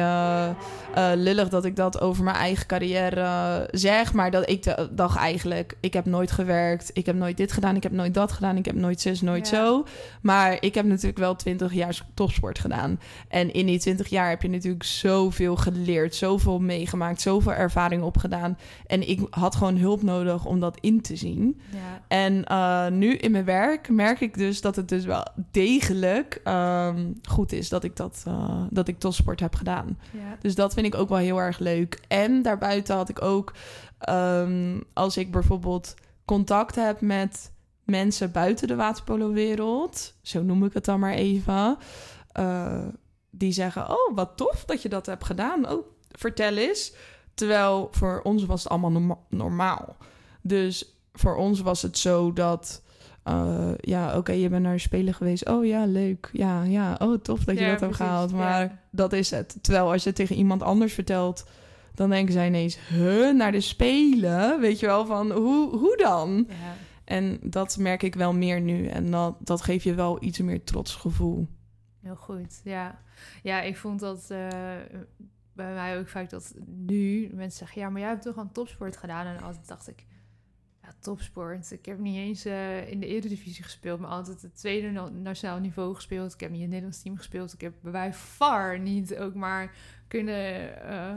eh, 0.94 1.10
lullig 1.14 1.48
dat 1.48 1.64
ik 1.64 1.76
dat 1.76 2.00
over 2.00 2.24
mijn 2.24 2.36
eigen 2.36 2.66
carrière 2.66 3.20
eh, 3.20 3.56
zeg, 3.70 4.12
maar 4.12 4.30
dat 4.30 4.48
ik 4.50 4.62
de- 4.62 4.88
dacht 4.92 5.16
eigenlijk, 5.16 5.76
ik 5.80 5.92
heb 5.92 6.04
nooit 6.06 6.30
gewerkt, 6.30 6.90
ik 6.92 7.06
heb 7.06 7.14
nooit 7.14 7.36
dit 7.36 7.52
gedaan, 7.52 7.76
ik 7.76 7.82
heb 7.82 7.92
nooit 7.92 8.14
dat 8.14 8.32
gedaan, 8.32 8.56
ik 8.56 8.64
heb 8.64 8.74
nooit 8.74 9.00
zus, 9.00 9.20
nooit 9.20 9.48
Ja. 9.48 9.56
zo. 9.56 9.84
Maar 10.22 10.56
ik 10.60 10.74
heb 10.74 10.86
natuurlijk 10.86 11.18
wel 11.18 11.36
20 11.36 11.72
jaar 11.72 12.00
topsport 12.14 12.58
gedaan. 12.58 13.00
En 13.28 13.52
in 13.52 13.66
die 13.66 13.78
20 13.78 14.08
jaar 14.08 14.28
heb 14.28 14.42
je 14.42 14.48
natuurlijk 14.48 14.84
zoveel 14.84 15.56
geleerd, 15.56 16.14
zoveel 16.14 16.58
meegemaakt, 16.60 17.20
zoveel 17.20 17.52
ervaring 17.52 18.02
opgedaan. 18.02 18.58
En 18.86 19.08
ik 19.08 19.20
had 19.30 19.54
gewoon 19.56 19.76
hulp 19.76 20.02
nodig 20.02 20.44
om 20.44 20.60
dat 20.60 20.78
in 20.80 21.00
te 21.00 21.16
zien. 21.16 21.60
ja. 21.70 21.78
En 22.08 22.44
eh, 22.44 22.86
nu 22.88 23.14
in 23.16 23.30
mijn 23.30 23.44
werk 23.44 23.88
merk 23.88 24.20
ik 24.20 24.36
dus 24.38 24.60
dat 24.60 24.76
het 24.76 24.88
dus 24.88 25.04
wel 25.04 25.26
degelijk 25.50 26.40
ehm, 26.44 27.04
goed 27.28 27.52
is 27.52 27.68
dat 27.68 27.84
ik 27.84 27.96
dat 27.96 28.22
eh, 28.42 28.62
dat 28.70 28.88
ik 28.88 28.98
topsport 28.98 29.40
heb 29.40 29.54
gedaan. 29.54 29.98
Ja. 30.12 30.36
Dus 30.40 30.54
dat 30.54 30.74
vind 30.74 30.86
ik 30.86 30.94
ook 30.94 31.08
wel 31.08 31.18
heel 31.18 31.38
erg 31.40 31.58
leuk. 31.58 32.00
En 32.08 32.42
daarbuiten 32.42 32.96
had 32.96 33.08
ik 33.08 33.22
ook, 33.22 33.52
ehm, 33.98 34.80
als 34.92 35.16
ik 35.16 35.30
bijvoorbeeld 35.30 35.94
contact 36.24 36.74
heb 36.74 37.00
met 37.00 37.52
mensen 37.84 38.32
buiten 38.32 38.68
de 38.68 38.74
waterpolo-wereld, 38.76 40.14
zo 40.22 40.42
noem 40.42 40.64
ik 40.64 40.72
het 40.72 40.84
dan 40.84 41.00
maar 41.00 41.12
even, 41.14 41.76
eh, 42.32 42.84
die 43.30 43.52
zeggen: 43.52 43.90
Oh, 43.90 44.14
wat 44.14 44.36
tof 44.36 44.64
dat 44.64 44.82
je 44.82 44.88
dat 44.88 45.06
hebt 45.06 45.24
gedaan. 45.24 45.70
Oh, 45.70 45.86
vertel 46.10 46.56
eens. 46.56 46.92
Terwijl 47.34 47.88
voor 47.90 48.20
ons 48.22 48.44
was 48.46 48.62
het 48.62 48.72
allemaal 48.72 48.90
norma- 48.90 49.18
normaal. 49.28 49.96
Dus 50.40 50.94
voor 51.12 51.36
ons 51.36 51.60
was 51.60 51.82
het 51.82 51.98
zo 51.98 52.32
dat. 52.32 52.82
Eh, 53.22 53.70
ja, 53.80 54.16
oké, 54.18 54.32
je 54.32 54.48
bent 54.48 54.62
naar 54.62 54.72
een 54.72 54.80
spelen 54.80 55.14
geweest. 55.14 55.48
Oh 55.48 55.64
ja, 55.66 55.84
leuk. 55.86 56.30
Ja, 56.32 56.62
ja. 56.62 56.96
Oh, 56.98 57.18
tof 57.22 57.44
dat 57.44 57.58
je 57.58 57.64
Ja, 57.64 57.70
dat 57.70 57.80
hebt 57.80 57.96
gehaald. 57.96 58.30
ja. 58.30 58.36
Maar 58.36 58.82
dat 58.90 59.12
is 59.12 59.30
het. 59.30 59.58
Terwijl 59.60 59.92
als 59.92 60.02
je 60.02 60.08
het 60.08 60.18
tegen 60.18 60.36
iemand 60.36 60.62
anders 60.62 60.92
vertelt, 60.92 61.46
dan 61.94 62.10
denken 62.10 62.32
zij 62.32 62.46
ineens, 62.46 62.78
huh, 62.88 63.34
naar 63.34 63.52
de 63.52 63.60
spelen? 63.60 64.60
Weet 64.60 64.80
je 64.80 64.86
wel, 64.86 65.06
van 65.06 65.30
hoe, 65.32 65.76
hoe 65.76 65.96
dan? 65.96 66.44
Ja. 66.48 66.54
En 67.04 67.38
dat 67.42 67.76
merk 67.76 68.02
ik 68.02 68.14
wel 68.14 68.32
meer 68.32 68.60
nu. 68.60 68.86
En 68.86 69.10
dat, 69.10 69.36
dat 69.38 69.62
geeft 69.62 69.84
je 69.84 69.94
wel 69.94 70.22
iets 70.22 70.38
meer 70.38 70.64
trots 70.64 70.94
gevoel. 70.94 71.48
Heel 72.02 72.16
goed, 72.16 72.60
ja. 72.64 72.98
Ja, 73.42 73.60
ik 73.60 73.76
vond 73.76 74.00
dat 74.00 74.26
eh, 74.30 74.48
bij 75.52 75.72
mij 75.74 75.98
ook 75.98 76.08
vaak 76.08 76.30
dat 76.30 76.54
nu 76.66 77.30
mensen 77.34 77.58
zeggen... 77.58 77.80
ja, 77.82 77.88
maar 77.90 78.00
jij 78.00 78.10
hebt 78.10 78.22
toch 78.22 78.38
aan 78.38 78.52
topsport 78.52 78.96
gedaan? 78.96 79.26
En 79.26 79.42
altijd 79.42 79.68
dacht 79.68 79.88
ik, 79.88 80.06
topsport. 81.02 81.70
Ik 81.72 81.86
heb 81.86 81.98
niet 81.98 82.16
eens 82.16 82.44
eh, 82.44 82.90
in 82.90 83.00
de 83.00 83.06
Eredivisie 83.06 83.64
gespeeld... 83.64 84.00
maar 84.00 84.10
altijd 84.10 84.42
het 84.42 84.56
tweede 84.56 84.90
na- 84.90 85.08
nationaal 85.08 85.58
niveau 85.58 85.94
gespeeld. 85.94 86.32
Ik 86.34 86.40
heb 86.40 86.50
niet 86.50 86.58
in 86.58 86.64
het 86.64 86.70
Nederlands 86.72 87.02
team 87.02 87.16
gespeeld. 87.16 87.52
Ik 87.52 87.60
heb 87.60 87.72
bij 87.80 88.12
far 88.12 88.78
niet 88.78 89.16
ook 89.16 89.34
maar 89.34 89.74
kunnen 90.08 90.82
eh, 90.88 91.16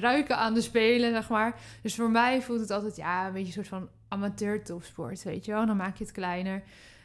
ruiken 0.00 0.36
aan 0.38 0.54
de 0.54 0.60
spelen, 0.60 1.10
zeg 1.10 1.28
maar. 1.28 1.60
Dus 1.82 1.94
voor 1.94 2.10
mij 2.10 2.42
voelt 2.42 2.60
het 2.60 2.70
altijd, 2.70 2.96
ja, 2.96 3.26
een 3.26 3.32
beetje 3.32 3.46
een 3.46 3.52
soort 3.52 3.68
van 3.68 3.88
amateur 4.08 4.64
topsport, 4.64 5.22
weet 5.22 5.44
je 5.44 5.52
wel. 5.52 5.66
Dan 5.66 5.76
maak 5.76 5.96
je 5.96 6.04
het 6.04 6.12
kleiner. 6.12 6.62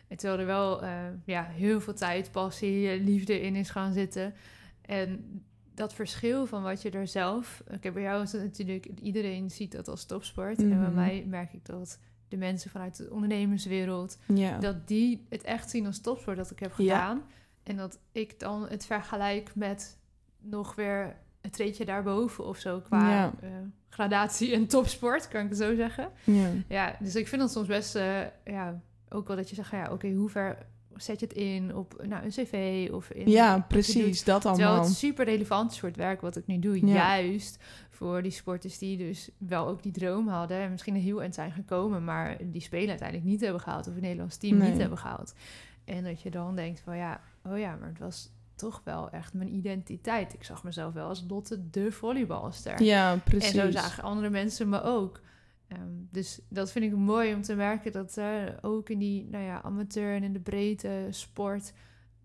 En 0.07 0.17
terwijl 0.17 0.39
er 0.39 0.45
wel 0.45 0.81
eh, 0.83 0.91
ja, 1.25 1.43
heel 1.43 1.81
veel 1.81 1.93
tijd, 1.93 2.31
passie, 2.31 3.03
liefde 3.03 3.41
in 3.41 3.55
is 3.55 3.69
gaan 3.69 3.93
zitten. 3.93 4.33
En 4.81 5.41
dat 5.73 5.93
verschil 5.93 6.45
van 6.45 6.63
wat 6.63 6.81
je 6.81 6.89
er 6.89 7.07
zelf... 7.07 7.63
Ik 7.71 7.83
heb 7.83 7.93
bij 7.93 8.03
jou 8.03 8.23
is 8.23 8.31
natuurlijk... 8.33 8.85
Iedereen 9.01 9.49
ziet 9.49 9.71
dat 9.71 9.87
als 9.87 10.05
topsport. 10.05 10.57
En 10.57 10.69
bij 10.69 10.77
Mhm. 10.77 10.93
mij 10.95 11.25
merk 11.27 11.53
ik 11.53 11.65
dat 11.65 11.99
de 12.31 12.37
mensen 12.37 12.69
vanuit 12.71 12.97
de 12.97 13.07
ondernemerswereld... 13.11 14.17
Ja. 14.33 14.57
dat 14.57 14.87
die 14.87 15.25
het 15.29 15.43
echt 15.43 15.69
zien 15.69 15.85
als 15.85 16.01
topsport 16.01 16.37
dat 16.37 16.51
ik 16.51 16.59
heb 16.59 16.73
Ja. 16.77 16.95
gedaan. 16.99 17.23
En 17.63 17.75
dat 17.77 17.99
ik 18.11 18.39
dan 18.39 18.67
het 18.69 18.85
vergelijk 18.85 19.51
met 19.55 19.97
nog 20.39 20.75
weer 20.75 21.15
een 21.41 21.49
treedje 21.51 21.85
daarboven 21.85 22.45
of 22.45 22.57
zo... 22.57 22.79
qua 22.79 23.09
Ja. 23.09 23.33
eh, 23.41 23.49
gradatie 23.89 24.53
en 24.53 24.67
topsport, 24.67 25.27
kan 25.27 25.43
ik 25.43 25.49
het 25.49 25.57
zo 25.57 25.75
zeggen. 25.75 26.09
ja. 26.23 26.49
Ja, 26.67 26.95
dus 26.99 27.15
ik 27.15 27.27
vind 27.27 27.41
dat 27.41 27.51
soms 27.51 27.67
best, 27.67 27.95
eh, 27.95 28.19
ja, 28.45 28.81
ook 29.09 29.27
wel 29.27 29.35
dat 29.37 29.49
je 29.49 29.55
zegt, 29.55 29.71
ja, 29.71 29.91
oké, 29.91 30.11
hoe 30.11 30.29
ver 30.29 30.57
zet 30.95 31.19
je 31.19 31.25
het 31.25 31.35
in 31.35 31.75
op 31.75 32.03
nou, 32.07 32.23
een 32.23 32.29
cv 32.29 32.89
of 32.93 33.09
in... 33.11 33.29
ja, 33.29 33.65
precies. 33.67 34.23
Dat 34.23 34.41
Terwijl 34.41 34.67
allemaal. 34.67 34.83
het 34.85 34.95
super 34.97 35.25
relevant 35.25 35.81
het 35.81 35.95
werk 35.95 36.21
wat 36.21 36.35
ik 36.35 36.47
nu 36.47 36.59
doe. 36.59 36.85
Ja. 36.87 36.93
Juist 37.19 37.63
voor 38.01 38.21
die 38.21 38.31
sporters 38.31 38.77
die 38.77 38.97
dus 38.97 39.29
wel 39.37 39.67
ook 39.67 39.83
die 39.83 39.91
droom 39.91 40.27
hadden... 40.27 40.57
en 40.57 40.71
misschien 40.71 40.95
een 40.95 41.01
heel 41.01 41.21
eind 41.21 41.33
zijn 41.33 41.51
gekomen... 41.51 42.03
maar 42.03 42.37
die 42.43 42.61
spelen 42.61 42.89
uiteindelijk 42.89 43.29
niet 43.29 43.41
hebben 43.41 43.61
gehaald... 43.61 43.87
of 43.87 43.95
een 43.95 44.01
Nederlands 44.01 44.37
team 44.37 44.57
Nee. 44.57 44.69
niet 44.69 44.79
hebben 44.79 44.97
gehaald. 44.97 45.33
En 45.85 46.03
dat 46.03 46.21
je 46.21 46.29
dan 46.29 46.55
denkt 46.55 46.79
van 46.79 46.97
ja, 46.97 47.21
oh 47.45 47.57
ja, 47.57 47.75
maar 47.75 47.89
het 47.89 47.99
was 47.99 48.31
toch 48.55 48.81
wel 48.83 49.09
echt 49.09 49.33
mijn 49.33 49.55
identiteit. 49.55 50.33
Ik 50.33 50.43
zag 50.43 50.63
mezelf 50.63 50.93
wel 50.93 51.07
als 51.07 51.25
Lotte 51.27 51.69
de 51.69 51.91
volleybalster. 51.91 52.83
Ja, 52.83 53.15
precies. 53.15 53.53
En 53.53 53.61
zo 53.61 53.71
zagen 53.71 54.03
andere 54.03 54.29
mensen 54.29 54.69
me 54.69 54.81
ook. 54.81 55.21
Ehm, 55.67 55.79
dus 56.11 56.41
dat 56.49 56.71
vind 56.71 56.85
ik 56.85 56.95
mooi 56.95 57.33
om 57.33 57.41
te 57.41 57.55
merken 57.55 57.91
dat 57.91 58.17
eh, 58.17 58.43
ook 58.61 58.89
in 58.89 58.99
die 58.99 59.27
nou 59.31 59.43
ja, 59.43 59.61
amateur 59.61 60.15
en 60.15 60.23
in 60.23 60.33
de 60.33 60.39
breedte 60.39 61.07
sport 61.09 61.73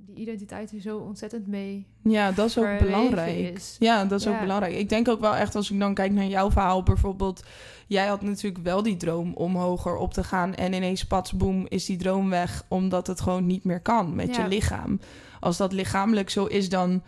die 0.07 0.17
identiteit 0.17 0.73
er 0.73 0.81
zo 0.81 0.99
ontzettend 0.99 1.47
mee 1.47 1.87
Ja, 2.03 2.33
dat 2.33 2.47
is 2.49 2.59
ook 2.59 2.79
belangrijk. 2.79 3.57
is. 3.57 3.77
Ja, 3.79 4.05
dat 4.05 4.21
is 4.21 4.27
ook 4.29 4.41
belangrijk. 4.41 4.75
Ik 4.75 4.89
denk 4.89 5.09
ook 5.09 5.21
wel 5.21 5.35
echt, 5.37 5.55
als 5.55 5.71
ik 5.71 5.79
dan 5.79 5.95
kijk 5.95 6.13
naar 6.13 6.25
jouw 6.27 6.51
verhaal 6.51 6.83
bijvoorbeeld. 6.83 7.45
Jij 7.87 8.07
had 8.07 8.23
natuurlijk 8.23 8.65
wel 8.65 8.83
die 8.83 8.97
droom 8.97 9.35
om 9.35 9.57
hoger 9.57 9.97
op 9.97 10.13
te 10.13 10.25
gaan. 10.25 10.55
En 10.55 10.73
ineens, 10.73 11.05
pats, 11.07 11.33
boem, 11.33 11.67
is 11.69 11.85
die 11.85 11.97
droom 11.97 12.31
weg. 12.31 12.65
Omdat 12.69 13.07
het 13.07 13.21
gewoon 13.21 13.47
niet 13.47 13.65
meer 13.65 13.81
kan 13.81 14.15
met 14.15 14.35
Ja. 14.37 14.43
je 14.43 14.49
lichaam. 14.49 15.01
Als 15.41 15.57
dat 15.57 15.73
lichamelijk 15.73 16.31
zo 16.31 16.45
is, 16.45 16.69
dan 16.69 17.03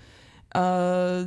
eh, 0.48 1.20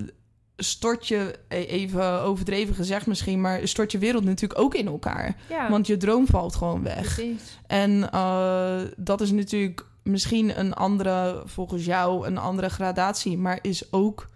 stort 0.57 1.07
je, 1.07 1.39
e- 1.47 1.55
even 1.63 2.21
overdreven 2.21 2.75
gezegd 2.75 3.07
misschien... 3.07 3.41
maar 3.41 3.67
stort 3.67 3.91
je 3.91 3.97
wereld 3.97 4.23
natuurlijk 4.23 4.59
ook 4.59 4.75
in 4.75 4.87
elkaar. 4.87 5.35
Ja, 5.49 5.69
Want 5.69 5.87
je 5.87 5.97
droom 5.97 6.27
valt 6.27 6.55
gewoon 6.55 6.83
weg. 6.83 7.15
precies. 7.15 7.59
En 7.67 8.11
eh, 8.11 8.79
dat 8.97 9.21
is 9.21 9.31
natuurlijk 9.31 9.85
misschien 10.03 10.59
een 10.59 10.73
andere, 10.73 11.41
volgens 11.45 11.85
jou, 11.85 12.27
een 12.27 12.37
andere 12.37 12.69
gradatie, 12.69 13.37
maar 13.37 13.59
is 13.61 13.93
ook 13.93 14.29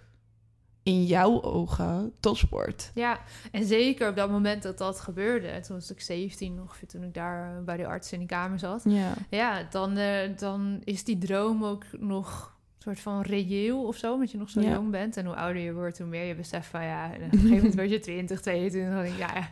in 0.83 1.05
jouw 1.05 1.41
ogen 1.41 2.13
topsport. 2.19 2.91
Ja, 2.93 3.19
en 3.51 3.65
zeker 3.65 4.09
op 4.09 4.15
dat 4.15 4.29
moment 4.29 4.63
dat 4.63 4.77
dat 4.77 4.99
gebeurde, 4.99 5.59
toen 5.59 5.75
was 5.75 5.91
ik 5.91 6.01
17 6.01 6.59
ongeveer, 6.61 6.87
toen 6.87 7.03
ik 7.03 7.13
daar 7.13 7.57
eh, 7.57 7.63
bij 7.63 7.77
de 7.77 7.87
arts 7.87 8.11
in 8.11 8.19
die 8.19 8.27
kamer 8.27 8.59
zat. 8.59 8.81
Ja. 8.85 9.13
Ja, 9.29 9.67
dan, 9.69 9.97
eh, 9.97 10.37
dan 10.37 10.81
is 10.83 11.03
die 11.03 11.17
droom 11.17 11.63
ook 11.63 11.83
nog 11.91 12.54
soort 12.85 12.99
van 12.99 13.21
reëel 13.21 13.83
of 13.83 13.97
zo, 13.97 14.13
omdat 14.13 14.31
je 14.31 14.37
nog 14.37 14.49
zo 14.49 14.61
Ja. 14.61 14.71
jong 14.71 14.91
bent. 14.91 15.17
En 15.17 15.25
hoe 15.25 15.35
ouder 15.35 15.61
je 15.61 15.73
wordt, 15.73 15.97
hoe 15.97 16.07
meer 16.07 16.23
je 16.25 16.35
beseft 16.35 16.67
van 16.67 16.83
ja, 16.83 17.05
en 17.13 17.15
op 17.15 17.21
een 17.21 17.29
gegeven 17.39 17.55
moment 17.55 17.75
word 17.75 17.89
je 17.89 17.99
20, 17.99 18.41
22. 18.41 18.91
Dan 18.93 19.01
denk 19.03 19.13
ik, 19.13 19.19
ja, 19.19 19.49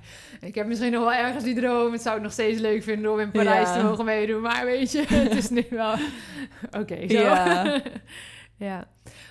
ik 0.47 0.55
heb 0.55 0.67
misschien 0.67 0.91
nog 0.91 1.01
wel 1.03 1.13
ergens 1.13 1.43
die 1.43 1.55
droom. 1.55 1.91
Het 1.91 2.01
zou 2.01 2.15
ik 2.17 2.21
nog 2.23 2.31
steeds 2.31 2.59
leuk 2.59 2.83
vinden 2.83 3.11
om 3.11 3.19
in 3.19 3.31
Parijs 3.31 3.67
Ja. 3.67 3.77
te 3.77 3.83
mogen 3.83 4.05
meedoen. 4.05 4.41
Maar 4.41 4.65
weet 4.65 4.91
je, 4.91 5.05
het 5.07 5.35
is 5.35 5.49
nu 5.49 5.65
wel 5.69 5.95
oké. 6.81 6.95
Ja. 7.07 7.81
ja. 8.69 8.87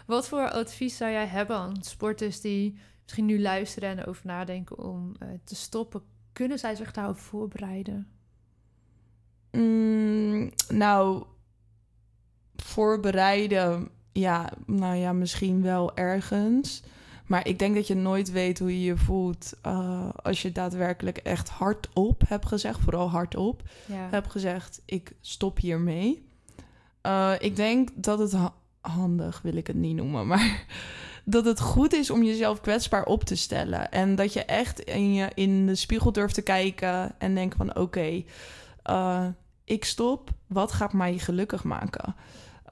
Wat 0.06 0.28
voor 0.28 0.50
advies 0.50 0.96
zou 0.96 1.10
jij 1.10 1.26
hebben 1.26 1.56
aan 1.56 1.76
sporters 1.82 2.40
die 2.40 2.78
misschien 3.02 3.26
nu 3.26 3.40
luisteren 3.40 3.88
en 3.88 3.98
erover 3.98 4.26
nadenken 4.26 4.78
om 4.78 5.14
eh, 5.18 5.28
te 5.44 5.54
stoppen? 5.54 6.02
Kunnen 6.32 6.58
zij 6.58 6.74
zich 6.74 6.92
daarop 6.92 7.18
voorbereiden? 7.18 8.06
Mm, 9.50 10.50
nou, 10.68 11.24
voorbereiden, 12.64 13.88
ja, 14.12 14.50
nou 14.66 14.94
ja, 14.96 15.12
misschien 15.12 15.62
wel 15.62 15.96
ergens. 15.96 16.82
Maar 17.26 17.46
ik 17.48 17.58
denk 17.58 17.74
dat 17.74 17.86
je 17.86 17.94
nooit 17.94 18.30
weet 18.30 18.58
hoe 18.58 18.80
je 18.80 18.84
je 18.84 18.96
voelt 18.96 19.52
eh, 19.62 20.08
als 20.22 20.42
je 20.42 20.52
daadwerkelijk 20.52 21.16
echt 21.16 21.48
hardop 21.48 22.22
hebt 22.28 22.46
gezegd, 22.46 22.80
vooral 22.80 23.10
hardop. 23.10 23.62
Ja. 23.86 24.08
heb 24.10 24.26
gezegd, 24.26 24.82
ik 24.84 25.12
stop 25.20 25.58
hiermee. 25.58 26.26
Eh 27.00 27.32
ik 27.38 27.56
denk 27.56 27.88
dat 27.94 28.18
het 28.18 28.32
ha- 28.32 28.54
handig, 28.80 29.40
wil 29.42 29.56
ik 29.56 29.66
het 29.66 29.76
niet 29.76 29.96
noemen, 29.96 30.26
maar 30.32 30.64
dat 31.24 31.44
het 31.44 31.60
goed 31.60 31.92
is 31.92 32.10
om 32.10 32.22
jezelf 32.22 32.60
kwetsbaar 32.60 33.04
op 33.04 33.24
te 33.24 33.36
stellen. 33.36 33.90
En 33.90 34.14
dat 34.14 34.32
je 34.32 34.44
echt 34.44 34.80
in, 34.80 35.14
je, 35.14 35.28
in 35.34 35.66
de 35.66 35.74
spiegel 35.74 36.12
durft 36.12 36.34
te 36.34 36.42
kijken 36.42 37.14
en 37.18 37.34
denken 37.34 37.58
van 37.58 37.76
oké, 37.76 38.22
eh, 38.82 39.26
ik 39.64 39.84
stop, 39.84 40.30
wat 40.46 40.72
gaat 40.72 40.92
mij 40.92 41.18
gelukkig 41.18 41.64
maken? 41.64 42.14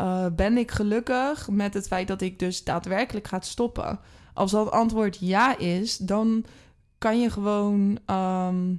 Eh, 0.01 0.27
ben 0.33 0.57
ik 0.59 0.71
gelukkig 0.71 1.49
met 1.51 1.75
het 1.75 1.87
feit 1.87 2.09
dat 2.09 2.21
ik 2.21 2.39
dus 2.39 2.65
daadwerkelijk 2.65 3.29
ga 3.29 3.41
stoppen? 3.41 4.01
Als 4.35 4.51
dat 4.51 4.71
antwoord 4.71 5.17
ja 5.21 5.59
is, 5.59 5.97
dan 5.97 6.45
kan 6.99 7.21
je 7.21 7.31
gewoon 7.31 7.99
ehm, 8.07 8.75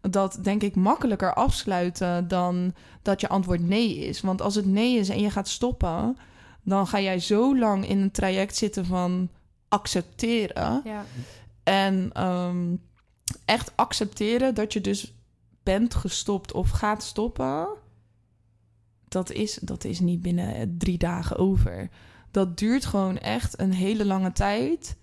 dat, 0.00 0.38
denk 0.42 0.62
ik, 0.62 0.74
makkelijker 0.74 1.34
afsluiten 1.34 2.28
dan 2.28 2.74
dat 3.02 3.20
je 3.20 3.28
antwoord 3.28 3.60
nee 3.60 3.98
is. 3.98 4.20
Want 4.20 4.42
als 4.42 4.54
het 4.54 4.66
nee 4.66 4.98
is 4.98 5.08
en 5.08 5.20
je 5.20 5.30
gaat 5.30 5.48
stoppen, 5.48 6.16
dan 6.62 6.86
ga 6.86 7.00
jij 7.00 7.18
zo 7.18 7.58
lang 7.58 7.88
in 7.88 8.00
een 8.00 8.10
traject 8.10 8.56
zitten 8.56 8.86
van 8.86 9.28
accepteren. 9.68 10.80
Ja. 10.84 11.04
En 11.62 12.10
ehm, 12.12 12.76
echt 13.44 13.72
accepteren 13.74 14.54
dat 14.54 14.72
je 14.72 14.80
dus 14.80 15.14
bent 15.62 15.94
gestopt 15.94 16.52
of 16.52 16.70
gaat 16.70 17.02
stoppen. 17.02 17.68
Dat 19.12 19.30
is, 19.32 19.58
dat 19.62 19.84
is 19.84 20.00
niet 20.00 20.22
binnen 20.22 20.74
drie 20.78 20.98
dagen 20.98 21.36
over. 21.36 21.88
Dat 22.30 22.58
duurt 22.58 22.84
gewoon 22.84 23.18
echt 23.18 23.60
een 23.60 23.72
hele 23.72 24.04
lange 24.06 24.32
tijd. 24.32 24.96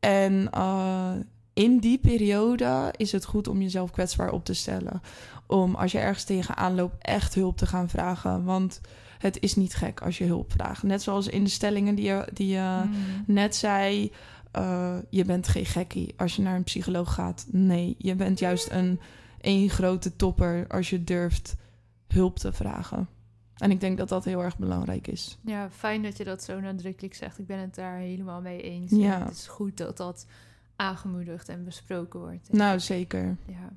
En 0.00 0.50
eh, 0.50 1.12
in 1.52 1.78
die 1.78 1.98
periode 1.98 2.92
is 2.96 3.12
het 3.12 3.24
goed 3.24 3.48
om 3.48 3.62
jezelf 3.62 3.90
kwetsbaar 3.90 4.30
op 4.32 4.44
te 4.44 4.54
stellen. 4.54 5.02
Om 5.46 5.74
als 5.74 5.92
je 5.92 5.98
ergens 5.98 6.24
tegenaan 6.24 6.74
loopt, 6.74 7.04
echt 7.04 7.34
hulp 7.34 7.56
te 7.56 7.66
gaan 7.66 7.88
vragen. 7.88 8.44
Want 8.44 8.80
het 9.18 9.40
is 9.40 9.54
niet 9.56 9.74
gek 9.74 10.00
als 10.00 10.18
je 10.18 10.24
hulp 10.24 10.52
vraagt. 10.52 10.82
Net 10.82 11.02
zoals 11.02 11.26
in 11.26 11.44
de 11.44 11.50
stellingen 11.50 11.94
die 11.94 12.04
je, 12.04 12.28
die 12.32 12.48
je 12.48 12.80
Mm. 12.86 12.94
net 13.26 13.56
zei. 13.56 14.12
eh, 14.52 14.96
je 15.10 15.24
bent 15.24 15.48
geen 15.48 15.66
gekkie 15.66 16.14
als 16.16 16.36
je 16.36 16.42
naar 16.42 16.56
een 16.56 16.64
psycholoog 16.64 17.14
gaat. 17.14 17.46
Nee, 17.50 17.94
je 17.98 18.14
bent 18.14 18.38
juist 18.38 18.70
een 18.70 19.00
één 19.40 19.68
grote 19.70 20.16
topper 20.16 20.64
als 20.68 20.90
je 20.90 21.04
durft 21.04 21.54
hulp 22.08 22.38
te 22.38 22.52
vragen. 22.52 23.08
En 23.62 23.70
ik 23.70 23.80
denk 23.80 23.98
dat 23.98 24.08
dat 24.08 24.24
heel 24.24 24.42
erg 24.42 24.58
belangrijk 24.58 25.06
is. 25.06 25.38
Ja, 25.44 25.70
fijn 25.70 26.02
dat 26.02 26.16
je 26.16 26.24
dat 26.24 26.42
zo 26.42 26.60
nadrukkelijk 26.60 27.14
zegt. 27.14 27.38
Ik 27.38 27.46
ben 27.46 27.58
het 27.58 27.74
daar 27.74 27.96
helemaal 27.96 28.40
mee 28.40 28.62
eens. 28.62 28.90
Ja. 28.90 29.14
En 29.14 29.22
Het 29.22 29.36
is 29.36 29.46
goed 29.46 29.76
dat 29.76 29.96
dat 29.96 30.26
aangemoedigd 30.76 31.48
en 31.48 31.64
besproken 31.64 32.20
wordt. 32.20 32.52
Nou, 32.52 32.80
zeker. 32.80 33.36
Ja. 33.46 33.72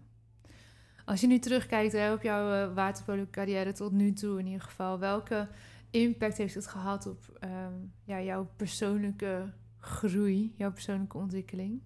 Als 1.05 1.21
je 1.21 1.27
nu 1.27 1.39
terugkijkt 1.39 1.93
hè, 1.93 2.13
op 2.13 2.21
jouw 2.21 2.51
eh, 2.51 2.73
waterpolo-carrière 2.73 3.71
tot 3.71 3.91
nu 3.91 4.13
toe 4.13 4.39
in 4.39 4.45
ieder 4.45 4.61
geval, 4.61 4.99
welke 4.99 5.47
impact 5.89 6.37
heeft 6.37 6.55
het 6.55 6.67
gehad 6.67 7.07
op 7.07 7.37
ehm, 7.39 7.73
ja, 8.03 8.21
jouw 8.21 8.49
persoonlijke 8.55 9.53
groei, 9.79 10.53
jouw 10.55 10.71
persoonlijke 10.71 11.17
ontwikkeling? 11.17 11.81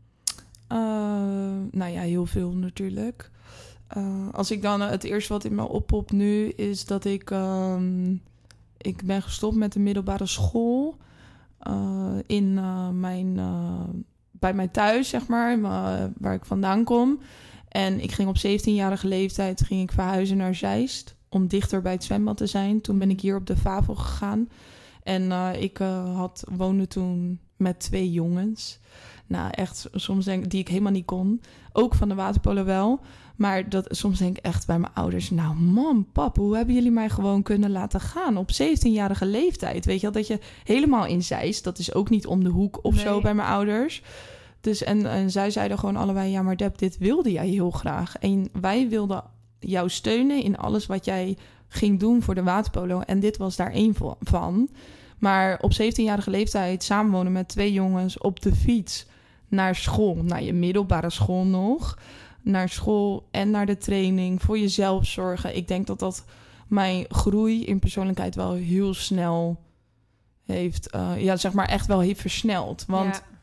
Eh, 0.68 0.78
nou 1.72 1.92
ja, 1.92 2.02
heel 2.02 2.26
veel 2.26 2.52
natuurlijk. 2.52 3.32
Eh, 3.90 4.30
als 4.32 4.52
ik 4.52 4.62
dan 4.62 4.82
eh, 4.82 4.90
het 4.90 5.04
eerste 5.04 5.34
wat 5.34 5.44
in 5.44 5.56
me 5.56 5.68
oppopt 5.68 6.12
nu 6.12 6.48
is 6.48 6.86
dat 6.86 7.06
ik... 7.06 7.32
ehm, 7.32 8.16
ik 8.78 9.04
ben 9.04 9.22
gestopt 9.22 9.56
met 9.56 9.74
de 9.74 9.80
middelbare 9.80 10.26
school 10.26 10.98
eh, 11.60 12.16
in 12.26 12.54
mijn, 13.00 13.40
bij 14.32 14.54
mij 14.54 14.68
thuis, 14.68 15.10
zeg 15.10 15.28
maar, 15.28 15.60
ma- 15.60 16.12
waar 16.18 16.34
ik 16.34 16.46
vandaan 16.46 16.84
kom. 16.84 17.20
En 17.68 18.00
ik 18.00 18.12
ging 18.12 18.30
op 18.30 18.38
17-jarige 18.38 19.08
leeftijd 19.08 19.62
ging 19.62 19.82
ik 19.82 19.92
verhuizen 19.92 20.38
naar 20.38 20.56
Zeist 20.56 21.16
om 21.30 21.48
dichter 21.48 21.82
bij 21.82 21.92
het 21.92 22.04
zwembad 22.04 22.38
te 22.38 22.46
zijn. 22.46 22.82
Toen 22.82 22.98
ben 22.98 23.10
ik 23.10 23.22
hier 23.22 23.36
op 23.36 23.46
de 23.48 23.58
Favo 23.58 23.96
gegaan. 23.96 24.50
En 25.04 25.32
ik 25.62 25.78
had, 26.14 26.44
woonde 26.52 26.88
toen 26.88 27.40
met 27.58 27.80
twee 27.80 28.12
jongens. 28.12 28.80
Nou, 29.28 29.50
echt 29.52 29.88
soms 29.94 30.26
denk 30.26 30.50
die 30.50 30.60
ik 30.60 30.68
helemaal 30.68 30.92
niet 30.92 31.06
kon. 31.06 31.42
Ook 31.72 31.96
van 31.96 32.10
de 32.10 32.16
waterpolo 32.16 32.64
wel. 32.64 33.00
Maar 33.40 33.70
dat, 33.70 33.88
soms 33.90 34.20
denk 34.20 34.38
ik 34.38 34.44
echt 34.44 34.68
bij 34.68 34.80
mijn 34.80 34.94
ouders... 34.94 35.30
nou, 35.30 35.56
mam, 35.56 36.08
pap, 36.12 36.38
hoe 36.38 36.56
hebben 36.56 36.76
jullie 36.76 36.92
mij 36.92 37.10
gewoon 37.10 37.42
kunnen 37.42 37.72
laten 37.72 38.00
gaan... 38.00 38.38
op 38.38 38.50
17-jarige 38.52 39.26
leeftijd? 39.26 39.86
Weet 39.86 39.96
je 39.96 40.02
wel, 40.02 40.12
dat 40.12 40.28
je 40.28 40.40
helemaal 40.64 41.06
in 41.06 41.24
Zeist... 41.24 41.64
dat 41.64 41.78
is 41.78 41.94
ook 41.94 42.10
niet 42.10 42.28
om 42.28 42.44
de 42.44 42.50
hoek 42.50 42.80
of 42.82 42.96
zo 42.98 43.22
bij 43.22 43.34
mijn 43.34 43.48
ouders. 43.48 44.02
Dus 44.62 44.84
en, 44.84 45.06
en 45.06 45.32
zij 45.32 45.52
zeiden 45.52 45.80
gewoon 45.80 45.96
allebei... 45.96 46.32
ja, 46.32 46.42
maar 46.42 46.58
Deb, 46.58 46.78
dit 46.78 46.98
wilde 46.98 47.32
jij 47.32 47.48
heel 47.48 47.72
graag. 47.72 48.18
En 48.18 48.50
wij 48.62 48.90
wilden 48.90 49.24
jou 49.60 49.90
steunen 49.90 50.44
in 50.44 50.58
alles 50.58 50.86
wat 50.86 51.06
jij 51.06 51.38
ging 51.68 52.00
doen 52.00 52.22
voor 52.22 52.36
de 52.36 52.44
waterpolo. 52.44 53.00
En 53.00 53.20
dit 53.20 53.38
was 53.38 53.56
daar 53.56 53.72
één 53.72 53.96
van. 54.20 54.70
Maar 55.18 55.60
op 55.62 55.72
17-jarige 55.74 56.30
leeftijd 56.30 56.84
samenwonen 56.84 57.32
met 57.32 57.48
twee 57.48 57.74
jongens 57.74 58.18
op 58.18 58.40
de 58.40 58.56
fiets 58.56 59.06
naar 59.48 59.76
school, 59.76 60.16
naar 60.16 60.44
je 60.44 60.54
middelbare 60.54 61.10
school 61.10 61.46
nog, 61.46 61.98
naar 62.42 62.70
school 62.70 63.28
en 63.32 63.52
naar 63.52 63.66
de 63.66 63.78
training, 63.78 64.42
voor 64.42 64.60
jezelf 64.60 65.06
zorgen. 65.06 65.56
Ik 65.56 65.68
denk 65.68 65.88
dat 65.88 66.00
dat 66.00 66.26
mijn 66.68 67.06
groei 67.10 67.66
in 67.66 67.80
persoonlijkheid 67.80 68.36
wel 68.36 68.54
heel 68.54 68.94
snel 68.94 69.60
heeft, 70.46 70.90
eh, 70.90 71.12
ja, 71.18 71.36
zeg 71.36 71.54
maar 71.54 71.68
echt 71.68 71.88
wel 71.88 72.00
heeft 72.00 72.22
versneld. 72.22 72.86
Want 72.88 73.16
ja. 73.16 73.38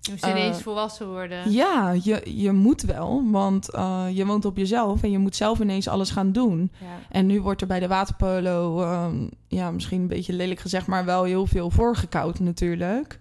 Je 0.00 0.10
moest 0.10 0.26
ineens 0.26 0.56
eh, 0.56 0.62
volwassen 0.62 1.08
worden. 1.08 1.52
ja, 1.52 1.90
je, 2.02 2.22
je 2.24 2.52
moet 2.52 2.82
wel, 2.82 3.22
want 3.30 3.70
eh, 3.70 4.06
je 4.12 4.26
woont 4.26 4.44
op 4.44 4.56
jezelf 4.56 5.02
en 5.02 5.10
je 5.10 5.18
moet 5.18 5.36
zelf 5.36 5.60
ineens 5.60 5.88
alles 5.88 6.10
gaan 6.10 6.32
doen. 6.32 6.72
Ja. 6.80 6.86
En 7.08 7.26
nu 7.26 7.40
wordt 7.40 7.60
er 7.60 7.66
bij 7.66 7.80
de 7.80 7.88
waterpolo, 7.88 8.82
ehm, 8.82 9.26
ja, 9.48 9.70
misschien 9.70 10.00
een 10.00 10.06
beetje 10.06 10.32
lelijk 10.32 10.60
gezegd, 10.60 10.86
maar 10.86 11.04
wel 11.04 11.24
heel 11.24 11.46
veel 11.46 11.70
voorgekoud 11.70 12.38
natuurlijk. 12.38 13.18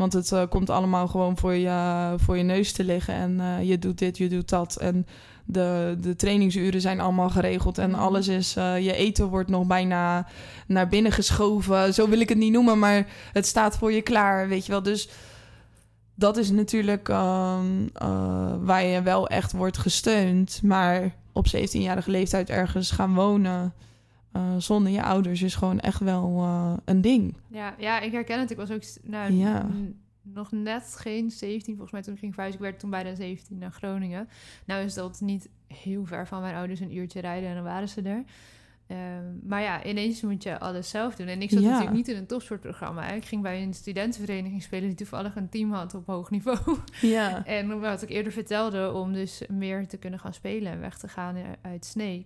Want 0.00 0.12
het 0.12 0.32
eh, 0.32 0.42
komt 0.48 0.70
allemaal 0.70 1.08
gewoon 1.08 1.36
voor 1.36 1.54
je, 1.54 2.14
voor 2.16 2.36
je 2.36 2.42
neus 2.42 2.72
te 2.72 2.84
liggen 2.84 3.14
en 3.14 3.40
eh, 3.40 3.68
je 3.68 3.78
doet 3.78 3.98
dit, 3.98 4.18
je 4.18 4.28
doet 4.28 4.48
dat. 4.48 4.76
En 4.76 5.06
de, 5.44 5.96
de 6.00 6.16
trainingsuren 6.16 6.80
zijn 6.80 7.00
allemaal 7.00 7.30
geregeld 7.30 7.78
en 7.78 7.90
Mhm. 7.90 8.00
alles 8.00 8.28
is, 8.28 8.56
eh, 8.56 8.84
je 8.84 8.94
eten 8.94 9.26
wordt 9.26 9.48
nog 9.50 9.66
bijna 9.66 10.26
naar 10.66 10.88
binnen 10.88 11.12
geschoven. 11.12 11.94
Zo 11.94 12.08
wil 12.08 12.20
ik 12.20 12.28
het 12.28 12.38
niet 12.38 12.52
noemen, 12.52 12.78
maar 12.78 13.06
het 13.32 13.46
staat 13.46 13.76
voor 13.76 13.92
je 13.92 14.02
klaar, 14.02 14.48
weet 14.48 14.66
je 14.66 14.72
wel. 14.72 14.82
Dus 14.82 15.08
dat 16.14 16.36
is 16.36 16.50
natuurlijk 16.50 17.08
ehm, 17.08 17.66
eh, 17.94 18.54
waar 18.60 18.84
je 18.84 19.02
wel 19.02 19.28
echt 19.28 19.52
wordt 19.52 19.78
gesteund. 19.78 20.60
Maar 20.62 21.14
op 21.32 21.46
17-jarige 21.46 22.10
leeftijd 22.10 22.50
ergens 22.50 22.90
gaan 22.90 23.14
wonen 23.14 23.72
eh, 24.32 24.54
zonder 24.58 24.92
je 24.92 25.02
ouders 25.02 25.42
is 25.42 25.54
gewoon 25.54 25.80
echt 25.80 26.00
wel 26.00 26.38
eh, 26.38 26.72
een 26.84 27.00
ding. 27.00 27.36
Ja, 27.48 27.74
ja, 27.78 28.00
ik 28.00 28.12
herken 28.12 28.40
het. 28.40 28.50
Ik 28.50 28.56
was 28.56 28.70
ook 28.70 28.82
nou, 29.02 29.32
Ja. 29.32 29.66
nog 30.22 30.52
net 30.52 30.94
geen 30.98 31.30
17, 31.30 31.72
volgens 31.72 31.92
mij 31.92 32.02
toen 32.02 32.12
ik 32.14 32.18
ging 32.20 32.32
verhuizen. 32.34 32.60
Ik 32.60 32.66
werd 32.68 32.80
toen 32.80 32.90
bijna 32.90 33.14
17 33.14 33.58
naar 33.58 33.72
Groningen. 33.72 34.28
Nou 34.64 34.84
is 34.84 34.94
dat 34.94 35.20
niet 35.20 35.48
heel 35.66 36.04
ver 36.04 36.26
van 36.26 36.40
mijn 36.40 36.54
ouders, 36.54 36.80
een 36.80 36.96
uurtje 36.96 37.20
rijden 37.20 37.48
en 37.48 37.54
dan 37.54 37.64
waren 37.64 37.88
ze 37.88 38.02
er. 38.02 38.24
Ehm, 38.86 39.24
maar 39.48 39.62
ja, 39.62 39.84
ineens 39.84 40.22
moet 40.22 40.42
je 40.42 40.58
alles 40.58 40.90
zelf 40.90 41.14
doen. 41.16 41.26
En 41.26 41.42
ik 41.42 41.50
zat 41.50 41.62
Ja. 41.62 41.68
natuurlijk 41.68 41.96
niet 41.96 42.08
in 42.08 42.16
een 42.16 42.26
topsportprogramma. 42.26 43.10
Ik 43.10 43.24
ging 43.24 43.42
bij 43.42 43.62
een 43.62 43.74
studentenvereniging 43.74 44.62
spelen 44.62 44.88
die 44.88 44.96
toevallig 44.96 45.36
een 45.36 45.48
team 45.48 45.72
had 45.72 45.94
op 45.94 46.06
hoog 46.06 46.30
niveau. 46.30 46.58
Ja. 47.00 47.44
En 47.58 47.80
wat 47.80 48.02
ik 48.02 48.08
eerder 48.08 48.32
vertelde, 48.32 48.92
om 48.92 49.12
dus 49.12 49.42
meer 49.48 49.88
te 49.88 49.96
kunnen 49.96 50.18
gaan 50.20 50.34
spelen 50.34 50.72
en 50.72 50.80
weg 50.80 50.98
te 50.98 51.08
gaan 51.08 51.36
uit 51.62 51.84
Snake. 51.84 52.24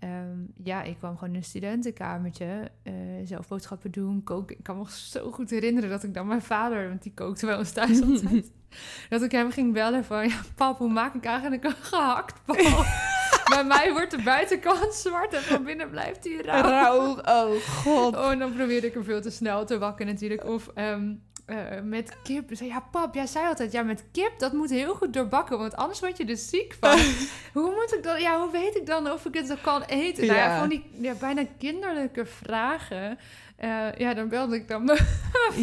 Ehm, 0.00 0.38
ja, 0.64 0.82
ik 0.82 0.96
kwam 0.98 1.14
gewoon 1.14 1.34
in 1.34 1.40
een 1.40 1.44
studentenkamertje, 1.44 2.70
eh, 2.82 2.92
zelf 3.24 3.48
boodschappen 3.48 3.90
doen, 3.90 4.22
koken. 4.22 4.58
Ik 4.58 4.64
kan 4.64 4.78
me 4.78 4.84
zo 4.88 5.30
goed 5.30 5.50
herinneren 5.50 5.90
dat 5.90 6.02
ik 6.02 6.14
dan 6.14 6.26
mijn 6.26 6.42
vader, 6.42 6.88
want 6.88 7.02
die 7.02 7.14
kookte 7.14 7.46
wel 7.46 7.58
eens 7.58 7.72
thuis 7.72 8.02
altijd, 8.02 8.52
dat 9.08 9.22
ik 9.22 9.32
hem 9.32 9.50
ging 9.50 9.72
bellen 9.72 10.04
van, 10.04 10.28
ja, 10.28 10.40
pap, 10.54 10.78
hoe 10.78 10.92
maak 10.92 11.14
ik 11.14 11.24
eigenlijk 11.24 11.64
een 11.64 11.74
gehaktbal? 11.80 12.56
Bij 13.54 13.64
mij 13.64 13.92
wordt 13.92 14.10
de 14.10 14.22
buitenkant 14.22 14.94
zwart 14.94 15.32
en 15.32 15.42
van 15.42 15.64
binnen 15.64 15.90
blijft 15.90 16.24
hij 16.24 16.40
rauw. 16.42 16.62
Rauw, 16.62 17.20
oh 17.24 17.60
god. 17.60 18.16
Oh, 18.16 18.30
en 18.30 18.38
dan 18.38 18.54
probeerde 18.54 18.86
ik 18.86 18.94
hem 18.94 19.04
veel 19.04 19.20
te 19.20 19.30
snel 19.30 19.66
te 19.66 19.78
wakken 19.78 20.06
natuurlijk. 20.06 20.44
Of 20.44 20.68
ehm, 20.74 21.14
eh, 21.50 21.80
met 21.82 22.16
kip. 22.22 22.48
Dus 22.48 22.58
ja, 22.58 22.82
pap, 22.90 23.14
jij 23.14 23.26
zei 23.26 23.46
altijd, 23.46 23.72
ja, 23.72 23.82
met 23.82 24.04
kip, 24.12 24.32
dat 24.38 24.52
moet 24.52 24.70
heel 24.70 24.94
goed 24.94 25.12
doorbakken, 25.12 25.58
want 25.58 25.76
anders 25.76 26.00
word 26.00 26.16
je 26.16 26.24
er 26.24 26.36
ziek 26.36 26.76
van. 26.80 26.98
hoe 27.62 27.70
moet 27.74 27.94
ik 27.96 28.02
dan, 28.02 28.20
ja, 28.20 28.40
hoe 28.40 28.50
weet 28.50 28.76
ik 28.76 28.86
dan 28.86 29.10
of 29.10 29.24
ik 29.24 29.34
het 29.34 29.48
dan 29.48 29.60
kan 29.60 29.82
eten? 29.82 30.26
Nou 30.26 30.38
ja, 30.38 30.58
van 30.58 30.68
die 30.68 30.84
ja, 31.00 31.12
bijna 31.20 31.42
kinderlijke 31.58 32.26
vragen. 32.26 33.18
Eh, 33.56 33.92
ja, 33.98 34.14
dan 34.14 34.28
belde 34.28 34.56
ik 34.56 34.68
dan 34.68 34.84
mijn 34.84 34.98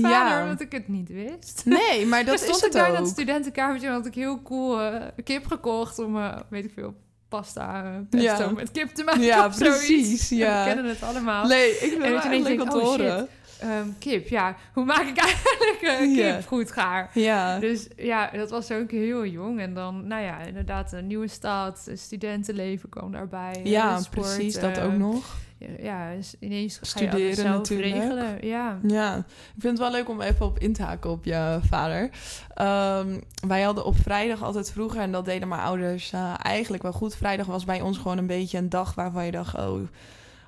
vader, 0.02 0.10
Ja. 0.10 0.44
omdat 0.44 0.60
ik 0.62 0.72
het 0.72 0.88
niet 0.88 1.10
wist. 1.10 1.62
Nee, 1.66 2.06
maar 2.06 2.26
dat 2.26 2.28
Dan 2.38 2.38
stond 2.38 2.52
is 2.58 2.58
ik 2.58 2.64
het 2.64 2.74
daar 2.74 2.88
in 2.88 2.94
het 2.96 3.04
ook. 3.04 3.08
studentenkamertje 3.10 3.88
en 3.88 3.94
had 3.94 4.06
ik 4.06 4.16
heel 4.16 4.42
cool 4.42 4.82
eh, 4.82 5.02
kip 5.24 5.46
gekocht 5.46 6.00
om, 6.00 6.20
weet 6.50 6.66
ik 6.66 6.72
veel, 6.76 6.94
pasta, 7.30 7.84
pesto 8.10 8.44
Ja. 8.44 8.50
met 8.52 8.72
kip 8.72 8.90
te 8.90 9.04
maken 9.04 9.22
Ja, 9.22 9.48
precies, 9.48 10.30
ja. 10.30 10.60
We 10.64 10.66
kennen 10.74 10.86
het 10.92 11.04
allemaal. 11.04 11.46
Nee, 11.48 11.70
ik 11.72 11.94
En 11.94 12.02
het 12.14 12.24
dat 12.24 12.24
je 12.34 12.44
denkt, 12.44 12.72
te 12.72 12.78
oh, 12.80 13.22
Ehm, 13.60 13.88
kip, 14.00 14.28
ja. 14.28 14.56
Hoe 14.74 14.86
maak 14.86 15.08
ik 15.08 15.18
eigenlijk 15.18 15.80
eh, 15.82 15.98
kip 15.98 16.16
Ja. 16.16 16.42
goed 16.42 16.72
gaar? 16.72 17.10
Ja. 17.14 17.60
Dus 17.60 17.88
ja, 17.98 18.30
dat 18.34 18.50
was 18.50 18.72
ook 18.72 18.92
heel 18.92 19.26
jong. 19.26 19.60
En 19.60 19.74
dan, 19.74 20.08
nou 20.08 20.24
ja, 20.24 20.40
inderdaad, 20.40 20.92
een 20.94 21.08
nieuwe 21.08 21.28
stad, 21.28 21.90
studentenleven 21.94 22.90
kwam 22.90 23.12
daarbij. 23.12 23.62
Ja, 23.64 24.00
sport, 24.02 24.26
precies, 24.26 24.60
dat 24.60 24.80
ook 24.80 24.98
nog. 24.98 25.36
Ja, 25.80 26.14
dus 26.16 26.36
ineens 26.40 26.74
ga 26.74 26.80
je 26.82 26.88
Studeren 27.08 27.22
alles 27.26 27.36
zelf 27.36 27.56
natuurlijk. 27.58 27.94
regelen. 27.94 28.38
Ja. 28.48 28.80
Ja, 28.88 29.18
ik 29.18 29.24
vind 29.62 29.78
het 29.78 29.88
wel 29.88 29.92
leuk 29.92 30.10
om 30.10 30.22
even 30.22 30.46
op 30.46 30.60
in 30.60 30.74
te 30.74 30.84
haken 30.84 31.10
op 31.10 31.26
je 31.26 31.60
vader. 31.70 32.10
Ehm, 32.54 33.20
wij 33.48 33.62
hadden 33.62 33.86
op 33.86 33.96
vrijdag 33.98 34.44
altijd 34.44 34.72
vroeger, 34.72 35.02
en 35.02 35.12
dat 35.12 35.26
deden 35.26 35.48
mijn 35.48 35.62
ouders 35.62 36.12
eh, 36.14 36.34
eigenlijk 36.42 36.84
wel 36.84 36.92
goed. 36.92 37.16
Vrijdag 37.16 37.46
was 37.46 37.66
bij 37.66 37.82
ons 37.82 37.98
gewoon 37.98 38.18
een 38.18 38.28
beetje 38.28 38.58
een 38.58 38.70
dag 38.70 38.96
waarvan 38.96 39.26
je 39.26 39.32
dacht, 39.32 39.56
oh, 39.56 39.80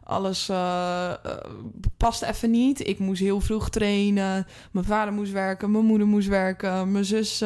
alles 0.09 0.49
uh, 0.49 1.13
past 1.97 2.21
even 2.21 2.51
niet. 2.51 2.87
Ik 2.87 2.99
moest 2.99 3.21
heel 3.21 3.41
vroeg 3.41 3.69
trainen. 3.69 4.47
Mijn 4.71 4.85
vader 4.85 5.13
moest 5.13 5.31
werken, 5.31 5.71
mijn 5.71 5.85
moeder 5.85 6.07
moest 6.07 6.27
werken. 6.27 6.91
Mijn 6.91 7.05
zus 7.05 7.43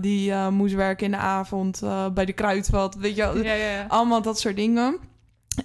die 0.00 0.34
moest 0.34 0.74
werken 0.74 1.04
in 1.04 1.10
de 1.10 1.16
avond 1.16 1.80
bij 2.14 2.24
de 2.24 2.32
kruidvat. 2.32 2.94
Weet 2.94 3.16
je 3.16 3.22
wel, 3.22 3.36
ja, 3.36 3.52
ja, 3.52 3.70
ja. 3.70 3.84
allemaal 3.88 4.22
dat 4.22 4.40
soort 4.40 4.56
dingen. 4.56 4.98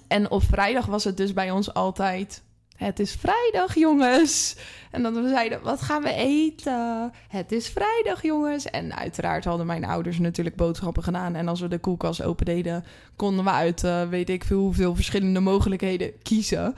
En 0.08 0.30
op 0.30 0.42
vrijdag 0.42 0.86
was 0.86 1.04
het 1.04 1.16
dus 1.16 1.32
bij 1.32 1.50
ons 1.50 1.74
altijd... 1.74 2.42
Het 2.76 2.98
is 3.00 3.16
vrijdag, 3.20 3.74
jongens. 3.74 4.56
En 4.90 5.02
dan 5.02 5.28
zeiden 5.28 5.62
wat 5.62 5.82
gaan 5.82 6.02
we 6.02 6.12
eten? 6.12 7.12
Het 7.28 7.52
is 7.52 7.68
vrijdag, 7.68 8.22
jongens. 8.22 8.70
En 8.70 8.96
uiteraard 8.96 9.44
hadden 9.44 9.66
mijn 9.66 9.84
ouders 9.84 10.18
natuurlijk 10.18 10.56
boodschappen 10.56 11.02
gedaan. 11.02 11.34
En 11.34 11.48
als 11.48 11.60
we 11.60 11.68
de 11.68 11.78
koelkast 11.78 12.22
open 12.22 12.44
deden, 12.44 12.84
konden 13.16 13.44
we 13.44 13.50
uit, 13.50 13.84
uh, 13.84 14.08
weet 14.08 14.28
ik 14.28 14.44
veel, 14.44 14.58
hoeveel 14.58 14.94
verschillende 14.94 15.40
mogelijkheden 15.40 16.12
kiezen. 16.22 16.74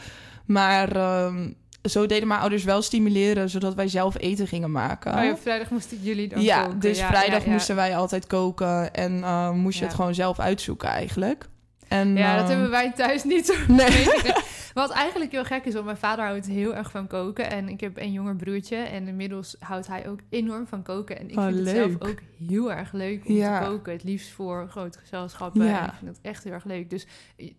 Maar 0.47 0.97
uh, 0.97 1.35
zo 1.83 2.07
deden 2.07 2.29
mijn 2.29 2.41
ouders 2.41 2.65
wel 2.65 2.83
stimuleren, 2.83 3.51
zodat 3.51 3.75
wij 3.75 3.89
zelf 3.89 4.19
eten 4.19 4.47
gingen 4.47 4.71
maken. 4.71 5.15
Oh 5.15 5.25
ja, 5.25 5.37
vrijdag 5.37 5.71
moesten 5.71 5.99
jullie 6.01 6.29
dan 6.29 6.43
ja, 6.43 6.63
koken. 6.63 6.79
Dus 6.79 7.03
vrijdag 7.03 7.47
moesten 7.47 7.77
wij 7.77 7.97
altijd 7.97 8.27
koken 8.27 8.95
en 8.95 9.19
uh, 9.19 9.51
moest 9.51 9.79
je 9.79 9.85
het 9.85 9.95
gewoon 9.95 10.15
zelf 10.15 10.39
uitzoeken 10.39 10.89
eigenlijk. 10.89 11.49
En, 11.89 12.17
ja, 12.17 12.37
dat 12.37 12.49
hebben 12.49 12.71
wij 12.71 12.93
thuis 12.93 13.25
niet. 13.25 13.59
Nee. 13.69 14.07
Wat 14.75 14.91
eigenlijk 14.91 15.33
heel 15.33 15.45
gek 15.45 15.65
is, 15.65 15.73
want 15.73 15.85
mijn 15.85 15.97
vader 15.97 16.25
houdt 16.25 16.47
heel 16.47 16.75
erg 16.75 16.91
van 16.91 17.07
koken. 17.07 17.51
En 17.51 17.69
ik 17.69 17.81
heb 17.81 17.99
een 17.99 18.13
jonger 18.13 18.37
broertje. 18.37 18.77
En 18.77 19.09
inmiddels 19.09 19.57
houdt 19.59 19.87
hij 19.87 20.09
ook 20.09 20.19
enorm 20.31 20.67
van 20.67 20.83
koken. 20.83 21.19
En 21.19 21.31
ik 21.31 21.37
oh, 21.39 21.45
vind 21.45 21.57
leuk. 21.57 21.67
het 21.67 21.77
zelf 21.99 22.11
ook 22.11 22.19
heel 22.49 22.73
erg 22.73 22.93
leuk 22.93 23.25
om 23.29 23.35
Ja. 23.35 23.61
te 23.61 23.67
koken. 23.69 23.93
Het 23.93 24.03
liefst 24.05 24.31
voor 24.31 24.67
grote 24.71 24.99
gezelschappen. 24.99 25.65
Ja. 25.65 25.87
Ik 25.87 25.93
vind 25.99 26.11
het 26.17 26.19
echt 26.23 26.45
heel 26.45 26.53
erg 26.53 26.65
leuk. 26.65 26.91
Dus 26.91 27.07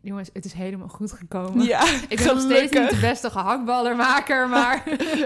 jongens, 0.02 0.30
het 0.34 0.46
is 0.46 0.54
helemaal 0.54 0.88
goed 0.88 1.12
gekomen. 1.12 1.66
Ja, 1.66 1.84
Ik 2.10 2.18
ben 2.18 2.26
nog 2.28 2.40
steeds 2.40 2.72
niet 2.80 2.90
de 2.90 2.98
beste 3.02 3.30
gehaktballermaker, 3.30 4.50
maar 4.58 4.84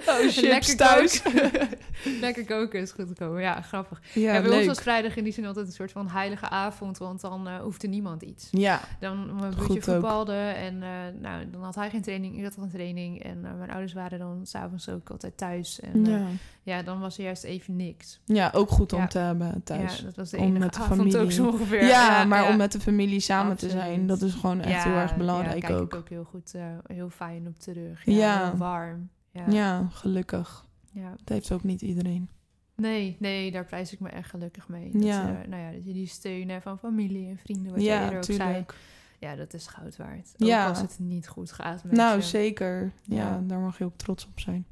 Oh, 0.07 0.16
chips 0.38 0.76
thuis. 0.76 1.22
koken. 1.22 1.70
lekker 2.22 2.45
koken 2.45 2.80
is 2.80 2.91
goed 2.91 3.07
gekomen. 3.07 3.41
Ja, 3.41 3.61
grappig. 3.61 4.02
Ja, 4.14 4.22
Ja, 4.34 4.41
bij 4.41 4.49
ons 4.49 4.57
leuk. 4.60 4.68
was 4.68 4.80
vrijdag 4.82 5.16
in 5.16 5.24
die 5.24 5.34
zin 5.34 5.45
altijd 5.45 5.66
een 5.68 5.72
soort 5.74 5.91
van 5.91 6.07
heilige 6.07 6.49
avond, 6.49 6.98
want 6.98 7.22
dan 7.22 7.48
eh 7.48 7.60
hoefde 7.60 7.88
niemand 7.88 8.22
iets. 8.22 8.48
Ja, 8.52 8.80
Dan 8.99 9.36
mijn 9.40 9.56
broertje 9.56 9.82
voetbalde 9.82 10.34
en 10.38 10.84
eh, 10.84 10.90
nou, 11.22 11.49
dan 11.52 11.64
had 11.64 11.76
hij 11.80 11.89
geen 11.89 12.01
training, 12.01 12.38
ik 12.38 12.43
had 12.43 12.56
een 12.57 12.69
training. 12.69 13.23
En 13.23 13.45
eh, 13.45 13.53
mijn 13.57 13.69
ouders 13.69 13.93
waren 13.93 14.19
dan 14.19 14.45
s'avonds 14.45 14.89
ook 14.89 15.10
altijd 15.10 15.38
thuis. 15.38 15.80
En 15.80 16.06
eh, 16.06 16.11
ja. 16.11 16.26
ja, 16.64 16.81
dan 16.84 16.99
was 16.99 17.18
er 17.18 17.23
juist 17.23 17.43
even 17.43 17.76
niks. 17.76 18.19
ja, 18.26 18.51
ook 18.56 18.69
goed 18.69 18.93
om 18.93 18.99
Ja. 18.99 19.07
te 19.07 19.19
hebben 19.19 19.64
thuis. 19.64 19.97
Ja, 19.97 20.03
dat 20.03 20.15
was 20.15 20.30
de 20.30 20.38
Om 20.38 20.43
enige 20.43 20.60
met 20.60 20.73
de 20.73 20.80
avond 20.80 20.99
ook 21.01 21.11
familie. 21.11 21.31
zo 21.31 21.47
ongeveer. 21.47 21.85
Ja, 21.85 22.23
maar 22.26 22.49
om 22.49 22.57
met 22.57 22.72
de 22.72 22.80
familie 22.80 23.19
samen 23.19 23.57
te 23.57 23.69
zijn, 23.69 24.07
dat 24.07 24.22
is 24.22 24.34
gewoon 24.34 24.61
echt 24.61 24.84
heel 24.84 24.93
erg 24.95 25.18
belangrijk 25.18 25.61
ja, 25.61 25.68
kijk 25.68 25.80
ook. 25.80 25.93
ik 25.93 25.99
ook 25.99 26.10
heel 26.10 26.23
goed, 26.23 26.53
eh, 26.53 26.64
heel 26.88 27.10
fijn 27.10 27.47
op 27.47 27.60
terug. 27.60 28.06
Ja. 28.06 28.56
Warm. 28.57 29.10
Ja, 29.31 29.43
Ja, 29.49 29.88
gelukkig. 29.91 30.65
ja. 30.93 31.10
Dat 31.10 31.30
heeft 31.30 31.51
ook 31.51 31.64
niet 31.64 31.81
iedereen. 31.81 32.30
Nee, 32.76 33.15
nee, 33.19 33.51
daar 33.51 33.65
prijs 33.65 33.93
ik 33.93 33.99
me 33.99 34.10
echt 34.10 34.30
gelukkig 34.30 34.68
mee. 34.68 34.89
Dat, 34.91 35.03
Ja. 35.03 35.43
nou 35.49 35.61
ja, 35.64 35.72
dat 35.72 35.85
je 35.85 35.93
die 35.93 36.07
steun 36.07 36.49
hebt 36.49 36.64
van 36.64 36.77
familie 36.80 37.27
en 37.30 37.38
vrienden, 37.38 37.72
wat 37.72 37.81
je 37.84 37.89
eerder 37.89 38.18
ook 38.18 38.23
zei. 38.23 38.65
Ja, 39.19 39.35
dat 39.35 39.53
is 39.53 39.67
goud 39.67 39.97
waard. 39.97 40.33
Ook 40.37 40.47
Ja. 40.47 40.67
als 40.67 40.81
het 40.81 40.95
niet 40.99 41.27
goed 41.27 41.51
gaat 41.51 41.83
met 41.83 41.91
Nou, 41.93 42.15
je. 42.17 42.21
zeker. 42.23 42.91
Ja, 43.03 43.15
Ja. 43.15 43.41
daar 43.47 43.59
mag 43.59 43.77
je 43.77 43.83
ook 43.85 43.97
trots 43.97 44.25
op 44.25 44.39
zijn. 44.39 44.65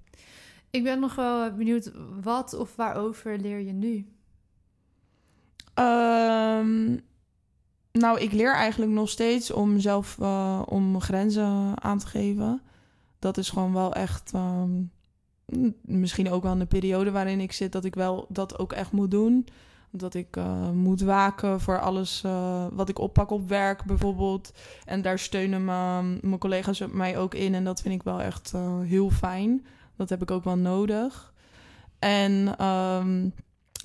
Ik 0.69 0.83
ben 0.83 0.99
nog 0.99 1.15
wel 1.15 1.51
benieuwd, 1.55 1.91
wat 2.21 2.53
of 2.53 2.75
waarover 2.75 3.37
leer 3.39 3.59
je 3.59 3.73
nu? 3.73 4.07
Ehm, 5.73 6.97
nou, 7.91 8.19
ik 8.19 8.31
leer 8.31 8.53
eigenlijk 8.55 8.91
nog 8.91 9.09
steeds 9.09 9.51
om 9.51 9.79
zelf 9.79 10.17
eh, 10.19 10.61
om 10.65 11.01
grenzen 11.01 11.81
aan 11.83 11.99
te 11.99 12.07
geven. 12.07 12.61
Dat 13.19 13.37
is 13.37 13.49
gewoon 13.49 13.73
wel 13.73 13.93
echt. 13.93 14.31
ehm, 14.33 14.81
misschien 15.81 16.29
ook 16.31 16.43
wel 16.43 16.59
een 16.59 16.67
periode 16.67 17.11
waarin 17.11 17.39
ik 17.39 17.51
zit 17.51 17.71
dat 17.71 17.85
ik 17.85 17.95
wel 17.95 18.25
dat 18.29 18.59
ook 18.59 18.73
echt 18.73 18.91
moet 18.91 19.11
doen. 19.11 19.47
Dat 19.91 20.13
ik 20.13 20.35
eh, 20.37 20.69
moet 20.69 21.01
waken 21.01 21.59
voor 21.59 21.79
alles 21.79 22.23
eh, 22.23 22.65
wat 22.71 22.89
ik 22.89 22.99
oppak 22.99 23.31
op 23.31 23.47
werk 23.49 23.83
bijvoorbeeld. 23.83 24.53
En 24.85 25.01
daar 25.01 25.19
steunen 25.19 25.65
mijn, 25.65 26.19
mijn 26.21 26.39
collega's 26.39 26.83
mij 26.91 27.17
ook 27.17 27.33
in. 27.33 27.55
En 27.55 27.63
dat 27.63 27.81
vind 27.81 27.93
ik 27.93 28.03
wel 28.03 28.21
echt 28.21 28.53
eh, 28.53 28.79
heel 28.79 29.09
fijn. 29.09 29.65
Dat 29.95 30.09
heb 30.09 30.21
ik 30.21 30.31
ook 30.31 30.43
wel 30.43 30.57
nodig. 30.57 31.33
En 31.99 32.57
ehm, 32.57 33.25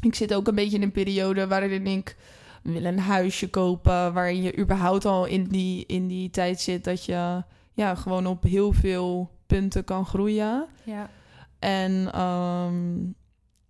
ik 0.01 0.15
zit 0.15 0.35
ook 0.35 0.49
een 0.49 0.55
beetje 0.55 0.77
in 0.77 0.83
een 0.83 0.93
periode 0.93 1.47
waarin 1.47 1.87
ik 1.87 2.17
wil 2.63 2.85
een 2.85 2.99
huisje 2.99 3.51
kopen. 3.51 4.13
Waarin 4.13 4.43
je 4.43 4.59
überhaupt 4.59 5.05
al 5.05 5.25
in 5.25 5.45
die, 5.45 5.87
in 5.87 6.09
die 6.09 6.31
tijd 6.31 6.61
zit 6.61 6.85
dat 6.85 7.05
je 7.05 7.43
ja, 7.73 7.95
gewoon 7.95 8.27
op 8.27 8.43
heel 8.43 8.73
veel 8.73 9.31
punten 9.47 9.85
kan 9.85 10.07
groeien. 10.07 10.67
Ja, 10.85 11.11
En 11.59 12.13
ehm, 12.13 13.11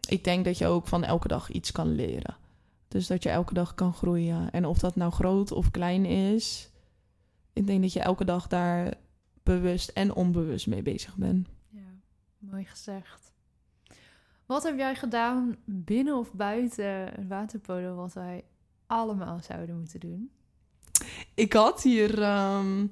ik 0.08 0.24
denk 0.24 0.44
dat 0.44 0.58
je 0.58 0.66
ook 0.66 0.86
van 0.86 1.04
elke 1.04 1.28
dag 1.28 1.50
iets 1.50 1.72
kan 1.72 1.94
leren. 1.94 2.36
Dus 2.88 3.06
dat 3.06 3.22
je 3.22 3.28
elke 3.28 3.54
dag 3.54 3.74
kan 3.74 3.94
groeien. 3.94 4.50
En 4.50 4.66
of 4.66 4.78
dat 4.78 4.96
nou 4.96 5.12
groot 5.12 5.52
of 5.52 5.70
klein 5.70 6.04
is, 6.04 6.70
ik 7.52 7.66
denk 7.66 7.82
dat 7.82 7.92
je 7.92 8.00
elke 8.00 8.24
dag 8.24 8.46
daar 8.46 8.94
bewust 9.42 9.88
en 9.88 10.14
onbewust 10.14 10.66
mee 10.66 10.82
bezig 10.82 11.16
bent. 11.16 11.48
ja, 11.68 11.80
mooi 12.38 12.64
gezegd. 12.64 13.32
Wat 14.46 14.62
heb 14.62 14.76
jij 14.76 14.94
gedaan 14.94 15.56
binnen 15.64 16.18
of 16.18 16.32
buiten 16.32 16.84
het 16.84 17.28
waterpolo 17.28 17.94
wat 17.94 18.12
wij 18.12 18.44
allemaal 18.86 19.38
zouden 19.42 19.78
moeten 19.78 20.00
doen? 20.00 20.30
Ik 21.34 21.52
had 21.52 21.82
hier 21.82 22.22
ehm, 22.22 22.86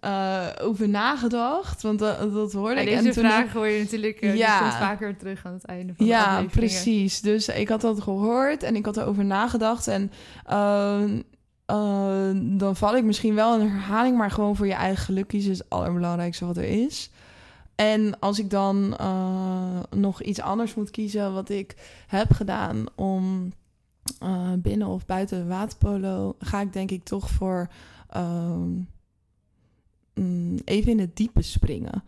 eh, 0.00 0.46
over 0.60 0.88
nagedacht, 0.88 1.82
want 1.82 1.98
dat, 1.98 2.32
dat 2.32 2.52
hoorde 2.52 2.74
En 2.74 2.80
ik. 2.80 2.86
deze 2.94 3.08
en 3.08 3.14
toen 3.14 3.24
vraag 3.24 3.52
hoor 3.52 3.66
je 3.68 3.82
natuurlijk, 3.82 4.20
Ja. 4.20 4.58
komt 4.58 4.72
vaker 4.72 5.16
terug 5.16 5.46
aan 5.46 5.52
het 5.52 5.64
einde 5.64 5.94
van 5.94 6.06
de 6.06 6.10
Ja, 6.12 6.42
precies. 6.50 7.20
Dus 7.20 7.48
ik 7.48 7.68
had 7.68 7.80
dat 7.80 8.00
gehoord 8.02 8.62
en 8.62 8.76
ik 8.76 8.84
had 8.84 8.96
erover 8.96 9.24
nagedacht. 9.24 9.86
En 9.86 10.12
eh, 10.44 11.02
eh, 11.66 12.30
dan 12.42 12.76
val 12.76 12.96
ik 12.96 13.04
misschien 13.04 13.34
wel 13.34 13.54
in 13.54 13.60
een 13.60 13.70
herhaling, 13.70 14.16
maar 14.16 14.30
gewoon 14.30 14.56
voor 14.56 14.66
je 14.66 14.72
eigen 14.72 15.04
geluk 15.04 15.26
kiezen 15.28 15.50
is 15.50 15.58
het 15.58 15.70
allerbelangrijkste 15.70 16.46
wat 16.46 16.56
er 16.56 16.64
is. 16.84 17.10
En 17.74 18.18
als 18.18 18.38
ik 18.38 18.50
dan 18.50 18.96
nog 19.90 20.22
iets 20.22 20.40
anders 20.40 20.74
moet 20.74 20.90
kiezen 20.90 21.34
wat 21.34 21.48
ik 21.48 21.76
heb 22.06 22.32
gedaan 22.32 22.84
om 22.94 23.52
binnen 24.58 24.88
of 24.88 25.06
buiten 25.06 25.48
waterpolo, 25.48 26.36
ga 26.38 26.60
ik 26.60 26.72
denk 26.72 26.90
ik 26.90 27.04
toch 27.04 27.28
voor 27.30 27.68
ehm, 28.10 28.70
mm, 30.18 30.56
even 30.64 30.92
in 30.92 30.98
het 30.98 31.16
diepe 31.16 31.42
springen. 31.42 32.02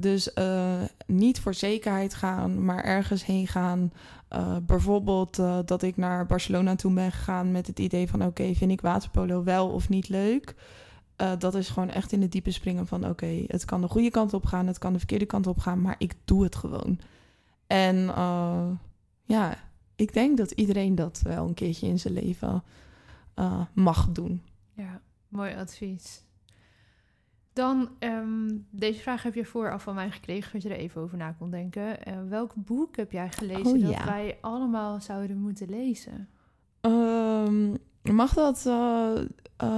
Dus 0.00 0.32
eh, 0.32 0.82
niet 1.06 1.40
voor 1.40 1.54
zekerheid 1.54 2.14
gaan, 2.14 2.64
maar 2.64 2.84
ergens 2.84 3.24
heen 3.24 3.46
gaan. 3.46 3.92
Eh, 4.28 4.56
bijvoorbeeld 4.62 5.38
eh, 5.38 5.58
dat 5.64 5.82
ik 5.82 5.96
naar 5.96 6.26
Barcelona 6.26 6.74
toe 6.74 6.92
ben 6.92 7.12
gegaan 7.12 7.52
met 7.52 7.66
het 7.66 7.78
idee 7.78 8.08
van... 8.08 8.24
oké, 8.24 8.54
vind 8.54 8.70
ik 8.70 8.80
waterpolo 8.80 9.42
wel 9.44 9.68
of 9.68 9.88
niet 9.88 10.08
leuk? 10.08 10.54
Dat 11.38 11.54
is 11.54 11.68
gewoon 11.68 11.90
echt 11.90 12.12
in 12.12 12.22
het 12.22 12.32
diepe 12.32 12.50
springen 12.50 12.86
van... 12.86 13.08
oké, 13.08 13.44
het 13.46 13.64
kan 13.64 13.80
de 13.80 13.88
goede 13.88 14.10
kant 14.10 14.34
op 14.34 14.44
gaan, 14.44 14.66
het 14.66 14.78
kan 14.78 14.92
de 14.92 14.98
verkeerde 14.98 15.26
kant 15.26 15.46
op 15.46 15.58
gaan... 15.58 15.80
maar 15.80 15.94
ik 15.98 16.14
doe 16.24 16.42
het 16.42 16.56
gewoon. 16.56 17.00
En 17.66 17.96
ja, 19.24 19.58
ik 19.96 20.12
denk 20.12 20.36
dat 20.36 20.50
iedereen 20.50 20.94
dat 20.94 21.20
wel 21.22 21.46
een 21.46 21.54
keertje 21.54 21.86
in 21.86 21.98
zijn 21.98 22.14
leven 22.14 22.62
mag 23.72 24.08
doen. 24.12 24.42
Ja, 24.72 25.00
mooi 25.28 25.54
advies. 25.54 26.22
Dan, 27.58 27.88
ehm, 27.98 28.48
deze 28.70 29.00
vraag 29.00 29.22
heb 29.22 29.34
je 29.34 29.44
vooraf 29.44 29.82
van 29.82 29.94
mij 29.94 30.10
gekregen, 30.10 30.52
dat 30.52 30.62
je 30.62 30.68
er 30.68 30.76
even 30.76 31.00
over 31.00 31.16
na 31.16 31.32
kon 31.32 31.50
denken. 31.50 32.04
Eh, 32.04 32.14
welk 32.28 32.52
boek 32.54 32.96
heb 32.96 33.12
jij 33.12 33.30
gelezen 33.30 33.66
Oh, 33.66 33.80
dat 33.80 33.90
ja. 33.90 34.04
wij 34.04 34.38
allemaal 34.40 35.00
zouden 35.00 35.38
moeten 35.38 35.68
lezen? 35.68 36.28
Ehm, 36.80 37.74
mag 38.02 38.34
dat 38.34 38.66
eh, 38.66 39.20
eh, 39.56 39.68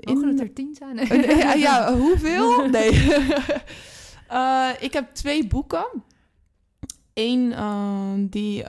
Mogen 0.00 0.28
het 0.28 0.38
in... 0.38 0.40
er 0.40 0.52
tien 0.52 0.74
zijn? 0.74 0.96
Ja, 1.38 1.52
ja, 1.52 1.92
hoeveel? 2.02 2.66
Nee. 2.68 2.90
Ik 4.86 4.92
heb 4.92 5.14
twee 5.14 5.46
boeken. 5.46 5.86
Eén 7.14 7.52
eh, 7.52 8.12
die, 8.18 8.64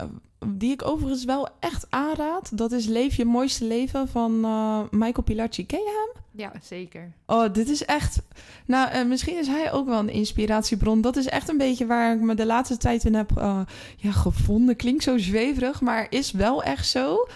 die 0.50 0.72
ik 0.72 0.88
overigens 0.88 1.26
wel 1.26 1.48
echt 1.60 1.86
aanraad. 1.90 2.58
Dat 2.58 2.72
is 2.72 2.86
Leef 2.86 3.16
je 3.16 3.26
mooiste 3.26 3.66
leven 3.66 4.08
van 4.08 4.44
eh, 4.46 4.80
Michael 4.92 5.24
Pilarchi. 5.24 5.66
Ken 5.66 5.80
je 5.80 6.06
hem? 6.14 6.24
Ja, 6.32 6.52
zeker. 6.62 7.12
Oh, 7.26 7.54
dit 7.54 7.70
is 7.70 7.86
echt... 7.86 8.22
Nou, 8.66 8.90
eh, 8.90 9.06
misschien 9.06 9.38
is 9.38 9.48
hij 9.48 9.72
ook 9.72 9.88
wel 9.88 10.00
een 10.00 10.10
inspiratiebron. 10.10 11.02
Dat 11.02 11.16
is 11.16 11.28
echt 11.28 11.50
een 11.50 11.58
beetje 11.58 11.86
waar 11.86 12.16
ik 12.16 12.22
me 12.22 12.36
de 12.36 12.46
laatste 12.46 12.78
tijd 12.78 13.06
in 13.06 13.14
heb 13.16 13.38
eh, 13.38 13.60
ja, 13.98 14.12
gevonden. 14.12 14.76
Klinkt 14.76 15.04
zo 15.04 15.18
zweverig, 15.18 15.82
maar 15.82 16.08
is 16.10 16.32
wel 16.32 16.64
echt 16.64 16.88
zo. 16.88 17.28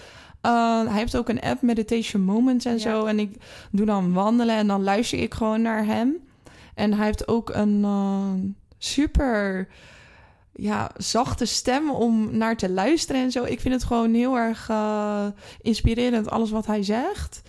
Hij 0.41 0.85
heeft 0.89 1.17
ook 1.17 1.29
een 1.29 1.41
app, 1.41 1.61
Meditation 1.61 2.21
Moments 2.21 2.65
en 2.65 2.71
Ja. 2.73 2.79
zo. 2.79 3.05
En 3.05 3.19
ik 3.19 3.35
doe 3.71 3.85
dan 3.85 4.13
wandelen 4.13 4.55
en 4.55 4.67
dan 4.67 4.83
luister 4.83 5.19
ik 5.19 5.33
gewoon 5.33 5.61
naar 5.61 5.85
hem. 5.85 6.15
En 6.75 6.93
hij 6.93 7.05
heeft 7.05 7.27
ook 7.27 7.49
een 7.49 7.85
super 8.77 9.67
ja, 10.53 10.91
zachte 10.97 11.45
stem 11.45 11.91
om 11.91 12.37
naar 12.37 12.57
te 12.57 12.69
luisteren 12.69 13.21
en 13.21 13.31
zo. 13.31 13.43
Ik 13.43 13.59
vind 13.59 13.73
het 13.73 13.83
gewoon 13.83 14.13
heel 14.13 14.37
erg 14.37 14.69
eh, 14.69 15.25
inspirerend, 15.61 16.29
alles 16.29 16.51
wat 16.51 16.65
hij 16.65 16.83
zegt. 16.83 17.41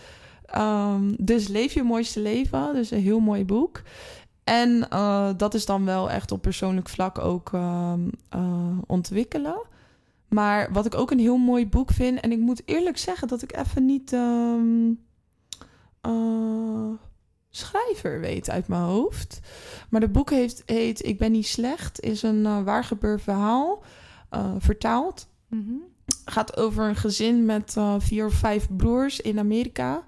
Ehm, 0.46 1.14
dus 1.18 1.48
Leef 1.48 1.72
je 1.72 1.82
mooiste 1.82 2.20
leven, 2.20 2.74
dus 2.74 2.90
een 2.90 3.00
heel 3.00 3.20
mooi 3.20 3.44
boek. 3.44 3.82
En 4.44 4.86
uh, 4.92 5.30
dat 5.36 5.54
is 5.54 5.66
dan 5.66 5.84
wel 5.84 6.10
echt 6.10 6.32
op 6.32 6.42
persoonlijk 6.42 6.88
vlak 6.88 7.18
ook 7.18 7.52
uh, 7.52 7.92
uh, 8.34 8.78
ontwikkelen. 8.86 9.62
Maar 10.28 10.72
wat 10.72 10.86
ik 10.86 10.94
ook 10.94 11.10
een 11.10 11.18
heel 11.18 11.36
mooi 11.36 11.68
boek 11.68 11.90
vind, 11.90 12.20
en 12.20 12.32
ik 12.32 12.38
moet 12.38 12.62
eerlijk 12.64 12.98
zeggen 12.98 13.28
dat 13.28 13.42
ik 13.42 13.56
even 13.56 13.86
niet 13.86 14.12
um, 14.12 14.98
schrijver 17.54 18.20
weet 18.20 18.50
uit 18.50 18.68
mijn 18.68 18.82
hoofd. 18.82 19.40
Maar 19.88 20.00
het 20.00 20.12
boek 20.12 20.30
heeft, 20.30 20.62
heet 20.66 21.06
Ik 21.06 21.18
ben 21.18 21.32
niet 21.32 21.46
slecht, 21.46 22.00
is 22.00 22.22
een 22.22 22.44
uh, 22.44 22.62
waar 22.62 22.84
gebeurd 22.84 23.22
verhaal, 23.22 23.82
uh, 24.30 24.54
vertaald. 24.58 25.28
Mm 25.48 25.64
-hmm. 25.66 25.82
Gaat 26.24 26.56
over 26.56 26.88
een 26.88 26.96
gezin 26.96 27.44
met 27.44 27.74
uh, 27.78 27.94
vier 27.98 28.26
of 28.26 28.34
vijf 28.34 28.68
broers 28.76 29.20
in 29.20 29.38
Amerika. 29.38 30.04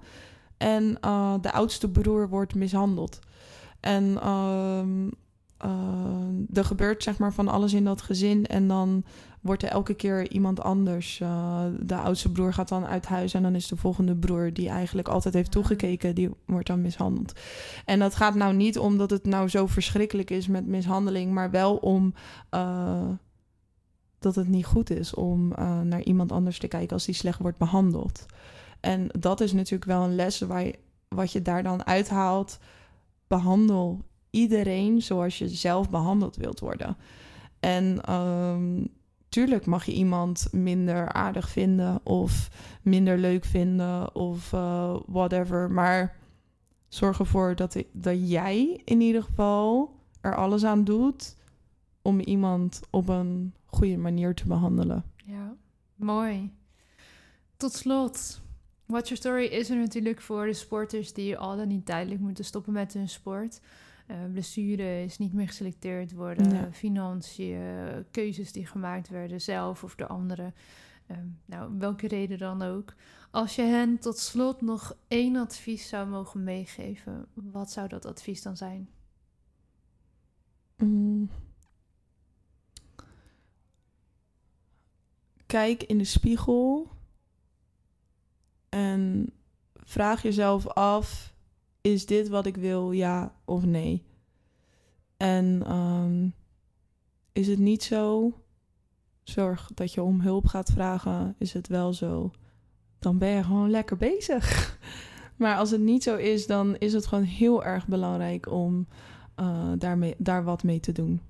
En 0.57 0.97
de 1.41 1.51
oudste 1.51 1.89
broer 1.89 2.29
wordt 2.29 2.55
mishandeld. 2.55 3.19
En 3.79 4.19
er 6.53 6.65
gebeurt 6.65 7.03
zeg 7.03 7.17
maar 7.17 7.33
van 7.33 7.47
alles 7.47 7.73
in 7.73 7.83
dat 7.83 8.01
gezin. 8.01 8.45
En 8.45 8.67
dan 8.67 9.03
wordt 9.45 9.63
er 9.63 9.69
elke 9.69 9.93
keer 9.93 10.31
iemand 10.31 10.61
anders. 10.61 11.19
Uh, 11.19 11.65
de 11.79 11.95
oudste 11.95 12.31
broer 12.31 12.53
gaat 12.53 12.67
dan 12.67 12.85
uit 12.85 13.05
huis 13.05 13.33
en 13.33 13.43
dan 13.43 13.55
is 13.55 13.67
de 13.67 13.75
volgende 13.75 14.15
broer 14.15 14.53
die 14.53 14.69
eigenlijk 14.69 15.07
altijd 15.07 15.33
heeft 15.33 15.51
toegekeken, 15.51 16.15
die 16.15 16.29
wordt 16.45 16.67
dan 16.67 16.81
mishandeld. 16.81 17.39
En 17.85 17.99
dat 17.99 18.15
gaat 18.15 18.35
nou 18.35 18.53
niet 18.53 18.79
omdat 18.79 19.09
het 19.09 19.25
nou 19.25 19.49
zo 19.49 19.67
verschrikkelijk 19.67 20.29
is 20.29 20.47
met 20.47 20.67
mishandeling, 20.67 21.31
maar 21.31 21.51
wel 21.51 21.75
om 21.75 22.13
uh, 22.51 23.09
dat 24.19 24.35
het 24.35 24.47
niet 24.47 24.65
goed 24.65 24.89
is 24.89 25.13
om 25.13 25.51
uh, 25.51 25.81
naar 25.81 26.03
iemand 26.03 26.31
anders 26.31 26.59
te 26.59 26.67
kijken 26.67 26.93
als 26.93 27.05
die 27.05 27.15
slecht 27.15 27.39
wordt 27.39 27.57
behandeld. 27.57 28.25
En 28.79 29.07
dat 29.19 29.41
is 29.41 29.53
natuurlijk 29.53 29.91
wel 29.91 30.03
een 30.03 30.15
les 30.15 30.39
waar 30.39 30.65
je, 30.65 30.75
wat 31.07 31.31
je 31.31 31.41
daar 31.41 31.63
dan 31.63 31.85
uithaalt. 31.85 32.59
Behandel 33.27 34.01
iedereen 34.29 35.01
zoals 35.01 35.37
je 35.37 35.47
zelf 35.47 35.89
behandeld 35.89 36.35
wilt 36.35 36.59
worden. 36.59 36.97
En 37.59 38.13
um, 38.13 38.87
tuurlijk 39.35 39.65
mag 39.65 39.85
je 39.85 39.93
iemand 39.93 40.47
minder 40.51 41.11
aardig 41.11 41.49
vinden 41.49 41.99
of 42.03 42.49
minder 42.81 43.17
leuk 43.17 43.45
vinden 43.45 44.15
of 44.15 44.53
uh, 44.53 44.97
whatever. 45.05 45.71
Maar 45.71 46.15
zorg 46.87 47.19
ervoor 47.19 47.55
dat, 47.55 47.83
dat 47.91 48.29
jij 48.29 48.81
in 48.85 49.01
ieder 49.01 49.23
geval 49.23 49.95
er 50.21 50.35
alles 50.35 50.63
aan 50.63 50.83
doet 50.83 51.35
om 52.01 52.19
iemand 52.19 52.81
op 52.89 53.09
een 53.09 53.53
goede 53.65 53.97
manier 53.97 54.35
te 54.35 54.47
behandelen. 54.47 55.03
Ja, 55.25 55.55
mooi. 55.95 56.53
Tot 57.57 57.73
slot, 57.73 58.41
Watch 58.85 59.07
Your 59.07 59.17
Story 59.17 59.45
is 59.45 59.69
er 59.69 59.77
natuurlijk 59.77 60.21
voor 60.21 60.45
de 60.45 60.53
sporters 60.53 61.13
die 61.13 61.37
al 61.37 61.57
dan 61.57 61.67
niet 61.67 61.85
tijdelijk 61.85 62.21
moeten 62.21 62.45
stoppen 62.45 62.73
met 62.73 62.93
hun 62.93 63.09
sport. 63.09 63.59
Uh, 64.07 64.15
blessure 64.31 65.03
is 65.03 65.17
niet 65.17 65.33
meer 65.33 65.47
geselecteerd 65.47 66.13
worden, 66.13 66.53
ja. 66.53 66.71
financiën, 66.71 68.05
keuzes 68.11 68.51
die 68.51 68.65
gemaakt 68.65 69.09
werden 69.09 69.41
zelf 69.41 69.83
of 69.83 69.95
door 69.95 70.07
anderen. 70.07 70.53
Uh, 71.07 71.17
nou, 71.45 71.77
welke 71.77 72.07
reden 72.07 72.37
dan 72.37 72.61
ook. 72.61 72.93
Als 73.31 73.55
je 73.55 73.61
hen 73.61 73.99
tot 73.99 74.17
slot 74.17 74.61
nog 74.61 74.97
één 75.07 75.35
advies 75.35 75.87
zou 75.87 76.07
mogen 76.07 76.43
meegeven, 76.43 77.25
wat 77.33 77.71
zou 77.71 77.87
dat 77.87 78.05
advies 78.05 78.41
dan 78.41 78.57
zijn? 78.57 78.89
Mm. 80.77 81.29
Kijk 85.45 85.83
in 85.83 85.97
de 85.97 86.03
spiegel 86.03 86.91
en 88.69 89.33
vraag 89.73 90.21
jezelf 90.21 90.67
af 90.67 91.34
is 91.85 92.05
dit 92.05 92.27
wat 92.27 92.45
ik 92.45 92.57
wil, 92.57 92.91
ja 92.91 93.35
of 93.45 93.65
nee? 93.65 94.03
En 95.17 95.71
um, 95.71 96.33
is 97.31 97.47
het 97.47 97.59
niet 97.59 97.83
zo, 97.83 98.33
zorg 99.23 99.71
dat 99.73 99.93
je 99.93 100.03
om 100.03 100.21
hulp 100.21 100.45
gaat 100.47 100.71
vragen. 100.71 101.35
Is 101.37 101.53
het 101.53 101.67
wel 101.67 101.93
zo, 101.93 102.31
dan 102.99 103.17
ben 103.17 103.29
je 103.29 103.43
gewoon 103.43 103.69
lekker 103.69 103.97
bezig. 103.97 104.77
maar 105.41 105.57
als 105.57 105.71
het 105.71 105.81
niet 105.81 106.03
zo 106.03 106.15
is, 106.15 106.47
dan 106.47 106.75
is 106.77 106.93
het 106.93 107.05
gewoon 107.05 107.23
heel 107.23 107.63
erg 107.63 107.87
belangrijk 107.87 108.51
om 108.51 108.87
uh, 109.39 109.71
daarmee, 109.77 110.15
daar 110.17 110.43
wat 110.43 110.63
mee 110.63 110.79
te 110.79 110.91
doen. 110.91 111.21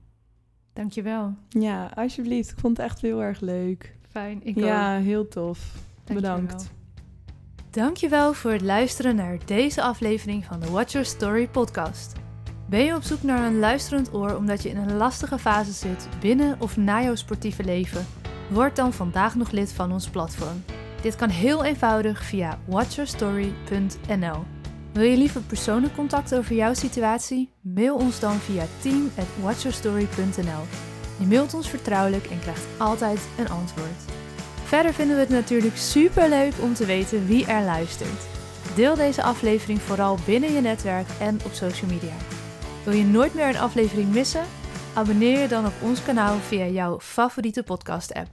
Dankjewel. 0.73 1.33
Ja, 1.49 1.91
alsjeblieft. 1.95 2.51
Ik 2.51 2.59
vond 2.59 2.77
het 2.77 2.85
echt 2.85 3.01
heel 3.01 3.23
erg 3.23 3.39
leuk. 3.39 3.95
Fijn, 4.09 4.43
ik 4.43 4.59
Ja, 4.59 4.97
ook. 4.97 5.03
heel 5.03 5.27
tof. 5.27 5.83
Dankjewel. 6.03 6.35
Bedankt. 6.35 6.71
Dankjewel 7.75 8.33
voor 8.33 8.51
het 8.51 8.61
luisteren 8.61 9.15
naar 9.15 9.37
deze 9.45 9.81
aflevering 9.81 10.45
van 10.45 10.59
de 10.59 10.69
Watch 10.69 10.91
Your 10.91 11.07
Story 11.07 11.47
podcast. 11.47 12.13
Ben 12.69 12.83
je 12.83 12.95
op 12.95 13.03
zoek 13.03 13.23
naar 13.23 13.45
een 13.45 13.59
luisterend 13.59 14.13
oor 14.13 14.35
omdat 14.35 14.63
je 14.63 14.69
in 14.69 14.77
een 14.77 14.97
lastige 14.97 15.39
fase 15.39 15.71
zit 15.71 16.07
binnen 16.19 16.55
of 16.59 16.77
na 16.77 17.01
jouw 17.03 17.15
sportieve 17.15 17.63
leven? 17.63 18.05
Word 18.49 18.75
dan 18.75 18.93
vandaag 18.93 19.35
nog 19.35 19.51
lid 19.51 19.73
van 19.73 19.91
ons 19.91 20.09
platform. 20.09 20.63
Dit 21.01 21.15
kan 21.15 21.29
heel 21.29 21.63
eenvoudig 21.63 22.23
via 22.23 22.59
watchyourstory.nl. 22.65 24.43
Wil 24.93 25.03
je 25.03 25.17
liever 25.17 25.41
persoonlijk 25.41 25.95
contact 25.95 26.35
over 26.35 26.55
jouw 26.55 26.73
situatie? 26.73 27.51
Mail 27.61 27.95
ons 27.95 28.19
dan 28.19 28.35
via 28.35 28.65
team@watchyourstory.nl. 28.79 30.63
Je 31.19 31.25
mailt 31.25 31.53
ons 31.53 31.69
vertrouwelijk 31.69 32.25
en 32.25 32.39
krijgt 32.39 32.65
altijd 32.77 33.19
een 33.37 33.49
antwoord. 33.49 34.24
Verder 34.65 34.93
vinden 34.93 35.15
we 35.15 35.21
het 35.21 35.31
natuurlijk 35.31 35.77
super 35.77 36.29
leuk 36.29 36.53
om 36.61 36.73
te 36.73 36.85
weten 36.85 37.25
wie 37.25 37.45
er 37.45 37.63
luistert. 37.63 38.27
Deel 38.75 38.95
deze 38.95 39.23
aflevering 39.23 39.81
vooral 39.81 40.17
binnen 40.25 40.53
je 40.53 40.61
netwerk 40.61 41.07
en 41.19 41.39
op 41.45 41.51
social 41.51 41.89
media. 41.89 42.13
Wil 42.83 42.93
je 42.93 43.03
nooit 43.03 43.33
meer 43.33 43.47
een 43.47 43.57
aflevering 43.57 44.13
missen? 44.13 44.43
Abonneer 44.93 45.39
je 45.39 45.47
dan 45.47 45.65
op 45.65 45.73
ons 45.81 46.03
kanaal 46.03 46.37
via 46.37 46.65
jouw 46.65 46.99
favoriete 46.99 47.63
podcast-app. 47.63 48.29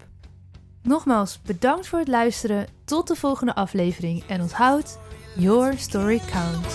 Nogmaals, 0.83 1.41
bedankt 1.43 1.87
voor 1.87 1.99
het 1.99 2.09
luisteren. 2.09 2.67
Tot 2.85 3.09
de 3.09 3.15
volgende 3.15 3.55
aflevering 3.55 4.25
en 4.27 4.41
onthoud, 4.41 4.99
your 5.37 5.75
story 5.79 6.21
counts. 6.31 6.75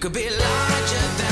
could 0.00 0.12
be 0.12 0.28
larger 0.28 1.06
than 1.16 1.25